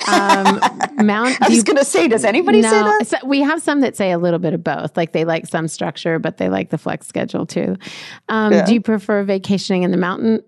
Um, 0.08 0.60
Mount. 1.06 1.42
I 1.42 1.50
was 1.50 1.64
going 1.64 1.78
to 1.78 1.86
say, 1.86 2.08
does 2.08 2.24
anybody 2.24 2.62
no, 2.62 2.70
say 2.70 2.82
that? 2.82 3.08
So 3.08 3.28
we 3.28 3.42
have 3.42 3.62
some 3.62 3.82
that 3.82 3.98
say 3.98 4.12
a 4.12 4.18
little 4.18 4.40
bit 4.40 4.54
of 4.54 4.64
both. 4.64 4.96
Like 4.96 5.12
they 5.12 5.26
like 5.26 5.48
some 5.48 5.68
structure, 5.68 6.20
but 6.20 6.38
they 6.38 6.48
like 6.48 6.70
the 6.70 6.78
flex 6.78 7.08
schedule 7.08 7.46
too. 7.46 7.76
Um, 8.30 8.54
yeah. 8.54 8.66
Do 8.66 8.74
you 8.74 8.82
prefer 8.82 9.24
vacationing 9.24 9.84
in 9.84 9.92
the 9.92 9.98
mountain, 9.98 10.44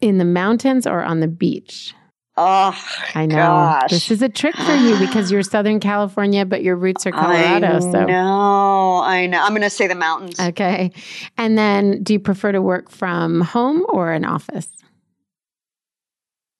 in 0.00 0.18
the 0.18 0.24
mountains, 0.24 0.86
or 0.86 1.02
on 1.02 1.20
the 1.20 1.28
beach? 1.28 1.94
Oh, 2.38 2.78
I 3.14 3.24
know. 3.24 3.36
Gosh. 3.36 3.90
This 3.90 4.10
is 4.10 4.20
a 4.20 4.28
trick 4.28 4.54
for 4.56 4.74
you 4.74 4.98
because 4.98 5.32
you're 5.32 5.42
Southern 5.42 5.80
California, 5.80 6.44
but 6.44 6.62
your 6.62 6.76
roots 6.76 7.06
are 7.06 7.10
Colorado. 7.10 7.76
I 7.76 7.78
so 7.78 8.04
no, 8.04 9.00
I 9.02 9.26
know. 9.26 9.40
I'm 9.42 9.52
going 9.52 9.62
to 9.62 9.70
say 9.70 9.86
the 9.86 9.94
mountains. 9.94 10.38
Okay. 10.38 10.92
And 11.38 11.56
then, 11.56 12.02
do 12.02 12.12
you 12.12 12.20
prefer 12.20 12.52
to 12.52 12.60
work 12.60 12.90
from 12.90 13.40
home 13.40 13.86
or 13.88 14.12
an 14.12 14.26
office? 14.26 14.68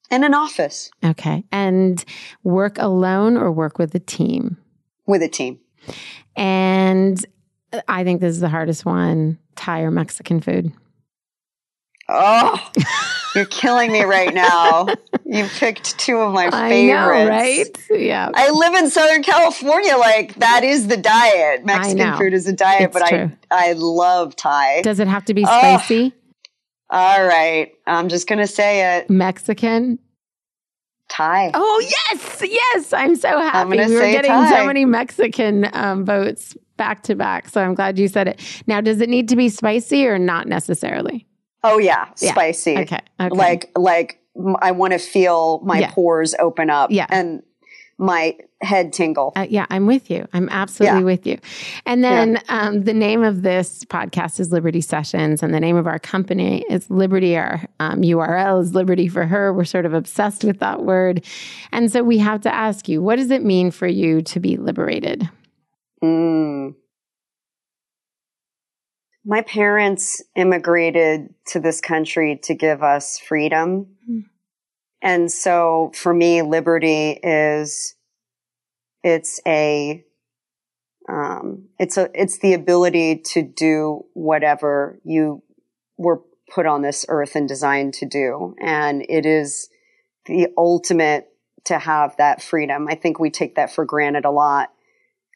In 0.09 0.23
an 0.23 0.33
office. 0.33 0.89
Okay. 1.05 1.43
And 1.51 2.03
work 2.43 2.77
alone 2.79 3.37
or 3.37 3.51
work 3.51 3.77
with 3.77 3.93
a 3.93 3.99
team? 3.99 4.57
With 5.05 5.21
a 5.21 5.29
team. 5.29 5.59
And 6.35 7.23
uh, 7.71 7.81
I 7.87 8.03
think 8.03 8.21
this 8.21 8.33
is 8.33 8.39
the 8.39 8.49
hardest 8.49 8.83
one: 8.83 9.37
Thai 9.55 9.81
or 9.81 9.91
Mexican 9.91 10.41
food. 10.41 10.71
Oh. 12.09 12.71
You're 13.37 13.45
killing 13.45 13.91
me 13.91 14.01
right 14.01 14.33
now. 14.33 14.87
you 15.25 15.45
picked 15.45 15.99
two 15.99 16.17
of 16.17 16.33
my 16.33 16.49
favorites. 16.49 16.55
I 16.55 16.85
know, 16.87 17.27
right? 17.27 17.77
Yeah. 17.91 18.31
I 18.33 18.49
live 18.49 18.73
in 18.73 18.89
Southern 18.89 19.21
California. 19.21 19.95
Like 19.95 20.33
that 20.35 20.63
is 20.63 20.87
the 20.87 20.97
diet. 20.97 21.63
Mexican 21.63 22.17
food 22.17 22.33
is 22.33 22.47
a 22.47 22.53
diet, 22.53 22.81
it's 22.83 22.93
but 22.93 23.07
true. 23.07 23.31
I 23.51 23.69
I 23.69 23.73
love 23.73 24.35
Thai. 24.35 24.81
Does 24.81 24.99
it 24.99 25.07
have 25.07 25.25
to 25.25 25.35
be 25.35 25.43
spicy? 25.45 26.13
all 26.89 27.23
right. 27.23 27.71
I'm 27.85 28.09
just 28.09 28.27
gonna 28.27 28.47
say 28.47 28.97
it. 28.97 29.09
Mexican. 29.09 29.99
Thai. 31.09 31.51
Oh 31.53 31.87
yes, 32.11 32.43
yes! 32.43 32.91
I'm 32.91 33.15
so 33.15 33.39
happy. 33.39 33.77
we 33.77 33.95
were 33.95 34.01
getting 34.01 34.31
Thai. 34.31 34.49
so 34.49 34.65
many 34.65 34.83
Mexican 34.83 35.69
um, 35.73 36.05
votes 36.05 36.57
back 36.75 37.03
to 37.03 37.15
back, 37.15 37.49
so 37.49 37.61
I'm 37.61 37.75
glad 37.75 37.97
you 37.99 38.07
said 38.07 38.27
it. 38.27 38.63
Now, 38.67 38.81
does 38.81 38.99
it 38.99 39.09
need 39.09 39.29
to 39.29 39.35
be 39.35 39.47
spicy 39.47 40.07
or 40.07 40.19
not 40.19 40.47
necessarily? 40.47 41.27
Oh 41.63 41.77
yeah, 41.77 42.09
yeah. 42.19 42.31
spicy. 42.31 42.77
Okay. 42.77 42.99
okay. 43.19 43.29
Like 43.29 43.71
like 43.75 44.21
I 44.61 44.71
want 44.71 44.93
to 44.93 44.99
feel 44.99 45.59
my 45.61 45.79
yeah. 45.79 45.91
pores 45.91 46.35
open 46.39 46.69
up. 46.69 46.91
Yeah. 46.91 47.07
And 47.09 47.43
my 47.97 48.37
head 48.61 48.93
tingle. 48.93 49.33
Uh, 49.35 49.47
yeah, 49.49 49.65
I'm 49.71 49.87
with 49.87 50.11
you. 50.11 50.27
I'm 50.33 50.49
absolutely 50.49 50.99
yeah. 50.99 51.05
with 51.05 51.25
you. 51.25 51.39
And 51.85 52.03
then 52.03 52.33
yeah. 52.33 52.67
um, 52.67 52.83
the 52.83 52.93
name 52.93 53.23
of 53.23 53.41
this 53.41 53.83
podcast 53.85 54.39
is 54.39 54.51
Liberty 54.51 54.81
Sessions, 54.81 55.41
and 55.41 55.51
the 55.51 55.59
name 55.59 55.75
of 55.75 55.87
our 55.87 55.97
company 55.97 56.63
is 56.69 56.89
Liberty. 56.91 57.35
Our 57.35 57.65
um, 57.79 58.01
URL 58.01 58.61
is 58.61 58.75
Liberty 58.75 59.07
for 59.07 59.25
Her. 59.25 59.51
We're 59.51 59.65
sort 59.65 59.85
of 59.87 59.95
obsessed 59.95 60.43
with 60.43 60.59
that 60.59 60.83
word. 60.83 61.25
And 61.71 61.91
so 61.91 62.03
we 62.03 62.19
have 62.19 62.41
to 62.41 62.53
ask 62.53 62.87
you, 62.87 63.01
what 63.01 63.15
does 63.15 63.31
it 63.31 63.43
mean 63.43 63.71
for 63.71 63.87
you 63.87 64.21
to 64.21 64.39
be 64.39 64.57
liberated? 64.57 65.27
Mm 66.03 66.75
my 69.27 69.41
parents 69.41 70.23
immigrated 70.37 71.33
to 71.47 71.59
this 71.59 71.81
country 71.81 72.39
to 72.43 72.53
give 72.53 72.81
us 72.81 73.19
freedom. 73.19 73.87
Mm. 74.09 74.23
And 75.01 75.29
so 75.29 75.91
for 75.93 76.13
me, 76.13 76.41
liberty 76.41 77.19
is, 77.21 77.95
it's 79.03 79.41
a, 79.45 80.05
um, 81.09 81.67
it's 81.77 81.97
a, 81.97 82.09
it's 82.13 82.39
the 82.39 82.53
ability 82.53 83.17
to 83.33 83.43
do 83.43 84.05
whatever 84.13 84.97
you 85.03 85.43
were 85.97 86.21
put 86.49 86.65
on 86.65 86.81
this 86.81 87.05
earth 87.09 87.35
and 87.35 87.49
designed 87.49 87.95
to 87.95 88.05
do. 88.05 88.55
And 88.61 89.05
it 89.09 89.25
is 89.25 89.67
the 90.25 90.47
ultimate 90.57 91.27
to 91.65 91.77
have 91.77 92.15
that 92.15 92.41
freedom. 92.41 92.87
I 92.89 92.95
think 92.95 93.19
we 93.19 93.29
take 93.29 93.55
that 93.55 93.73
for 93.73 93.83
granted 93.83 94.23
a 94.23 94.31
lot 94.31 94.69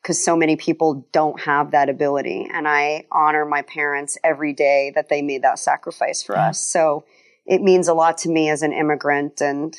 because 0.02 0.24
so 0.24 0.36
many 0.36 0.56
people 0.56 1.06
don't 1.12 1.40
have 1.42 1.72
that 1.72 1.90
ability. 1.90 2.50
And 2.52 2.68
I 2.68 3.06
honor 3.12 3.46
my 3.46 3.62
parents 3.62 4.18
every 4.24 4.54
day 4.54 4.92
that 4.96 5.10
they 5.10 5.22
made 5.22 5.44
that 5.44 5.60
sacrifice 5.60 6.24
for 6.24 6.36
yeah. 6.36 6.50
us. 6.50 6.60
So 6.60 7.06
it 7.46 7.62
means 7.62 7.88
a 7.88 7.94
lot 7.94 8.18
to 8.20 8.30
me 8.30 8.50
as 8.50 8.64
an 8.64 8.74
immigrant 8.74 9.42
and, 9.42 9.76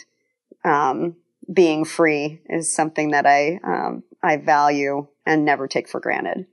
um, 0.65 1.17
being 1.53 1.85
free 1.85 2.41
is 2.49 2.73
something 2.73 3.11
that 3.11 3.27
I, 3.27 3.59
um, 3.65 4.05
I 4.23 4.37
value 4.37 5.09
and 5.27 5.45
never 5.45 5.67
take 5.67 5.89
for 5.89 5.99
granted. 5.99 6.47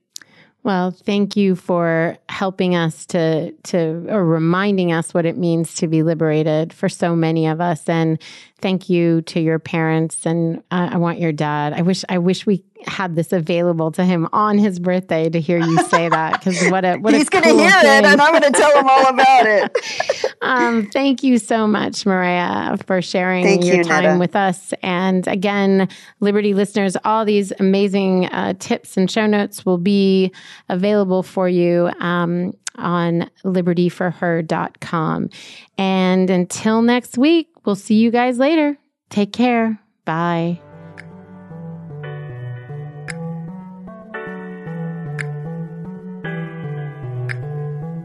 Well, 0.61 0.91
thank 0.91 1.37
you 1.37 1.55
for 1.55 2.17
helping 2.27 2.75
us 2.75 3.05
to 3.07 3.53
to 3.53 4.05
or 4.09 4.25
reminding 4.25 4.91
us 4.91 5.13
what 5.13 5.25
it 5.25 5.37
means 5.37 5.75
to 5.75 5.87
be 5.87 6.03
liberated 6.03 6.73
for 6.73 6.89
so 6.89 7.15
many 7.15 7.47
of 7.47 7.61
us, 7.61 7.87
and 7.87 8.21
thank 8.59 8.89
you 8.89 9.21
to 9.21 9.39
your 9.39 9.57
parents. 9.57 10.25
And 10.25 10.57
uh, 10.69 10.89
I 10.91 10.97
want 10.97 11.19
your 11.19 11.31
dad. 11.31 11.71
I 11.71 11.81
wish 11.81 12.03
I 12.09 12.17
wish 12.17 12.45
we 12.45 12.65
had 12.87 13.15
this 13.15 13.33
available 13.33 13.91
to 13.91 14.05
him 14.05 14.27
on 14.31 14.57
his 14.57 14.79
birthday 14.79 15.29
to 15.29 15.39
hear 15.39 15.57
you 15.57 15.77
say 15.89 16.07
that 16.09 16.33
because 16.33 16.69
what 16.69 16.85
a 16.85 16.97
what 16.97 17.13
he's 17.13 17.29
going 17.29 17.43
to 17.43 17.49
cool 17.49 17.59
hear 17.59 17.71
thing. 17.71 18.03
it 18.03 18.05
and 18.05 18.21
I'm 18.21 18.31
going 18.31 18.51
to 18.51 18.57
tell 18.57 18.77
him 18.77 18.87
all 18.89 19.07
about 19.07 19.45
it. 19.45 20.35
um, 20.41 20.89
thank 20.91 21.23
you 21.23 21.37
so 21.37 21.67
much, 21.67 22.05
Maria, 22.05 22.77
for 22.85 23.01
sharing 23.01 23.43
thank 23.43 23.65
your 23.65 23.77
you, 23.77 23.83
time 23.83 24.03
Netta. 24.03 24.19
with 24.19 24.35
us. 24.35 24.73
And 24.81 25.27
again, 25.27 25.89
Liberty 26.19 26.53
listeners, 26.53 26.95
all 27.03 27.25
these 27.25 27.51
amazing 27.59 28.27
uh, 28.27 28.53
tips 28.59 28.95
and 28.97 29.11
show 29.11 29.25
notes 29.25 29.65
will 29.65 29.77
be 29.77 30.31
available 30.69 31.23
for 31.23 31.49
you. 31.49 31.91
Um, 31.99 32.53
on 32.75 33.29
libertyforher.com. 33.43 35.29
And 35.77 36.29
until 36.29 36.81
next 36.81 37.17
week, 37.17 37.49
we'll 37.65 37.75
see 37.75 37.95
you 37.95 38.09
guys 38.09 38.39
later. 38.39 38.77
Take 39.09 39.33
care. 39.33 39.81
Bye. 40.05 40.61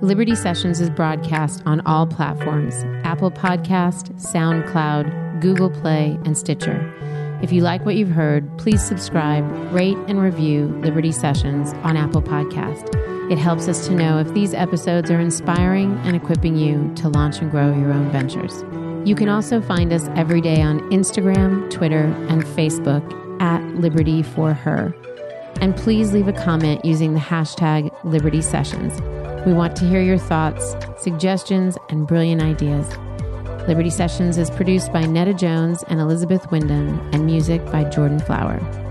Liberty 0.04 0.34
Sessions 0.34 0.82
is 0.82 0.90
broadcast 0.90 1.62
on 1.64 1.80
all 1.86 2.06
platforms 2.06 2.84
Apple 3.04 3.30
Podcast, 3.30 4.12
SoundCloud, 4.20 5.40
Google 5.40 5.70
Play, 5.70 6.18
and 6.26 6.36
Stitcher. 6.36 6.92
If 7.42 7.52
you 7.52 7.62
like 7.62 7.86
what 7.86 7.94
you've 7.94 8.10
heard, 8.10 8.46
please 8.58 8.84
subscribe, 8.84 9.42
rate, 9.72 9.96
and 10.06 10.20
review 10.20 10.66
Liberty 10.82 11.10
Sessions 11.10 11.72
on 11.84 11.96
Apple 11.96 12.20
Podcast. 12.20 12.90
It 13.32 13.38
helps 13.38 13.66
us 13.66 13.86
to 13.86 13.94
know 13.94 14.18
if 14.18 14.30
these 14.34 14.52
episodes 14.52 15.10
are 15.10 15.20
inspiring 15.20 15.96
and 16.00 16.14
equipping 16.14 16.54
you 16.54 16.92
to 16.96 17.08
launch 17.08 17.38
and 17.38 17.50
grow 17.50 17.68
your 17.74 17.90
own 17.90 18.10
ventures. 18.10 18.62
You 19.08 19.14
can 19.14 19.30
also 19.30 19.62
find 19.62 19.90
us 19.90 20.10
every 20.16 20.42
day 20.42 20.60
on 20.60 20.80
Instagram, 20.90 21.70
Twitter, 21.70 22.14
and 22.28 22.42
Facebook 22.42 23.40
at 23.40 23.64
Liberty 23.76 24.22
for 24.22 24.52
Her. 24.52 24.94
And 25.62 25.74
please 25.74 26.12
leave 26.12 26.28
a 26.28 26.34
comment 26.34 26.84
using 26.84 27.14
the 27.14 27.20
hashtag 27.20 27.90
Liberty 28.04 28.42
Sessions. 28.42 29.00
We 29.46 29.52
want 29.52 29.76
to 29.76 29.86
hear 29.86 30.00
your 30.00 30.16
thoughts, 30.16 30.74
suggestions, 30.98 31.76
and 31.90 32.06
brilliant 32.06 32.42
ideas. 32.42 32.88
Liberty 33.68 33.90
Sessions 33.90 34.38
is 34.38 34.50
produced 34.50 34.92
by 34.92 35.04
Netta 35.04 35.34
Jones 35.34 35.84
and 35.88 36.00
Elizabeth 36.00 36.50
Wyndham, 36.50 36.98
and 37.12 37.26
music 37.26 37.64
by 37.66 37.84
Jordan 37.84 38.20
Flower. 38.20 38.83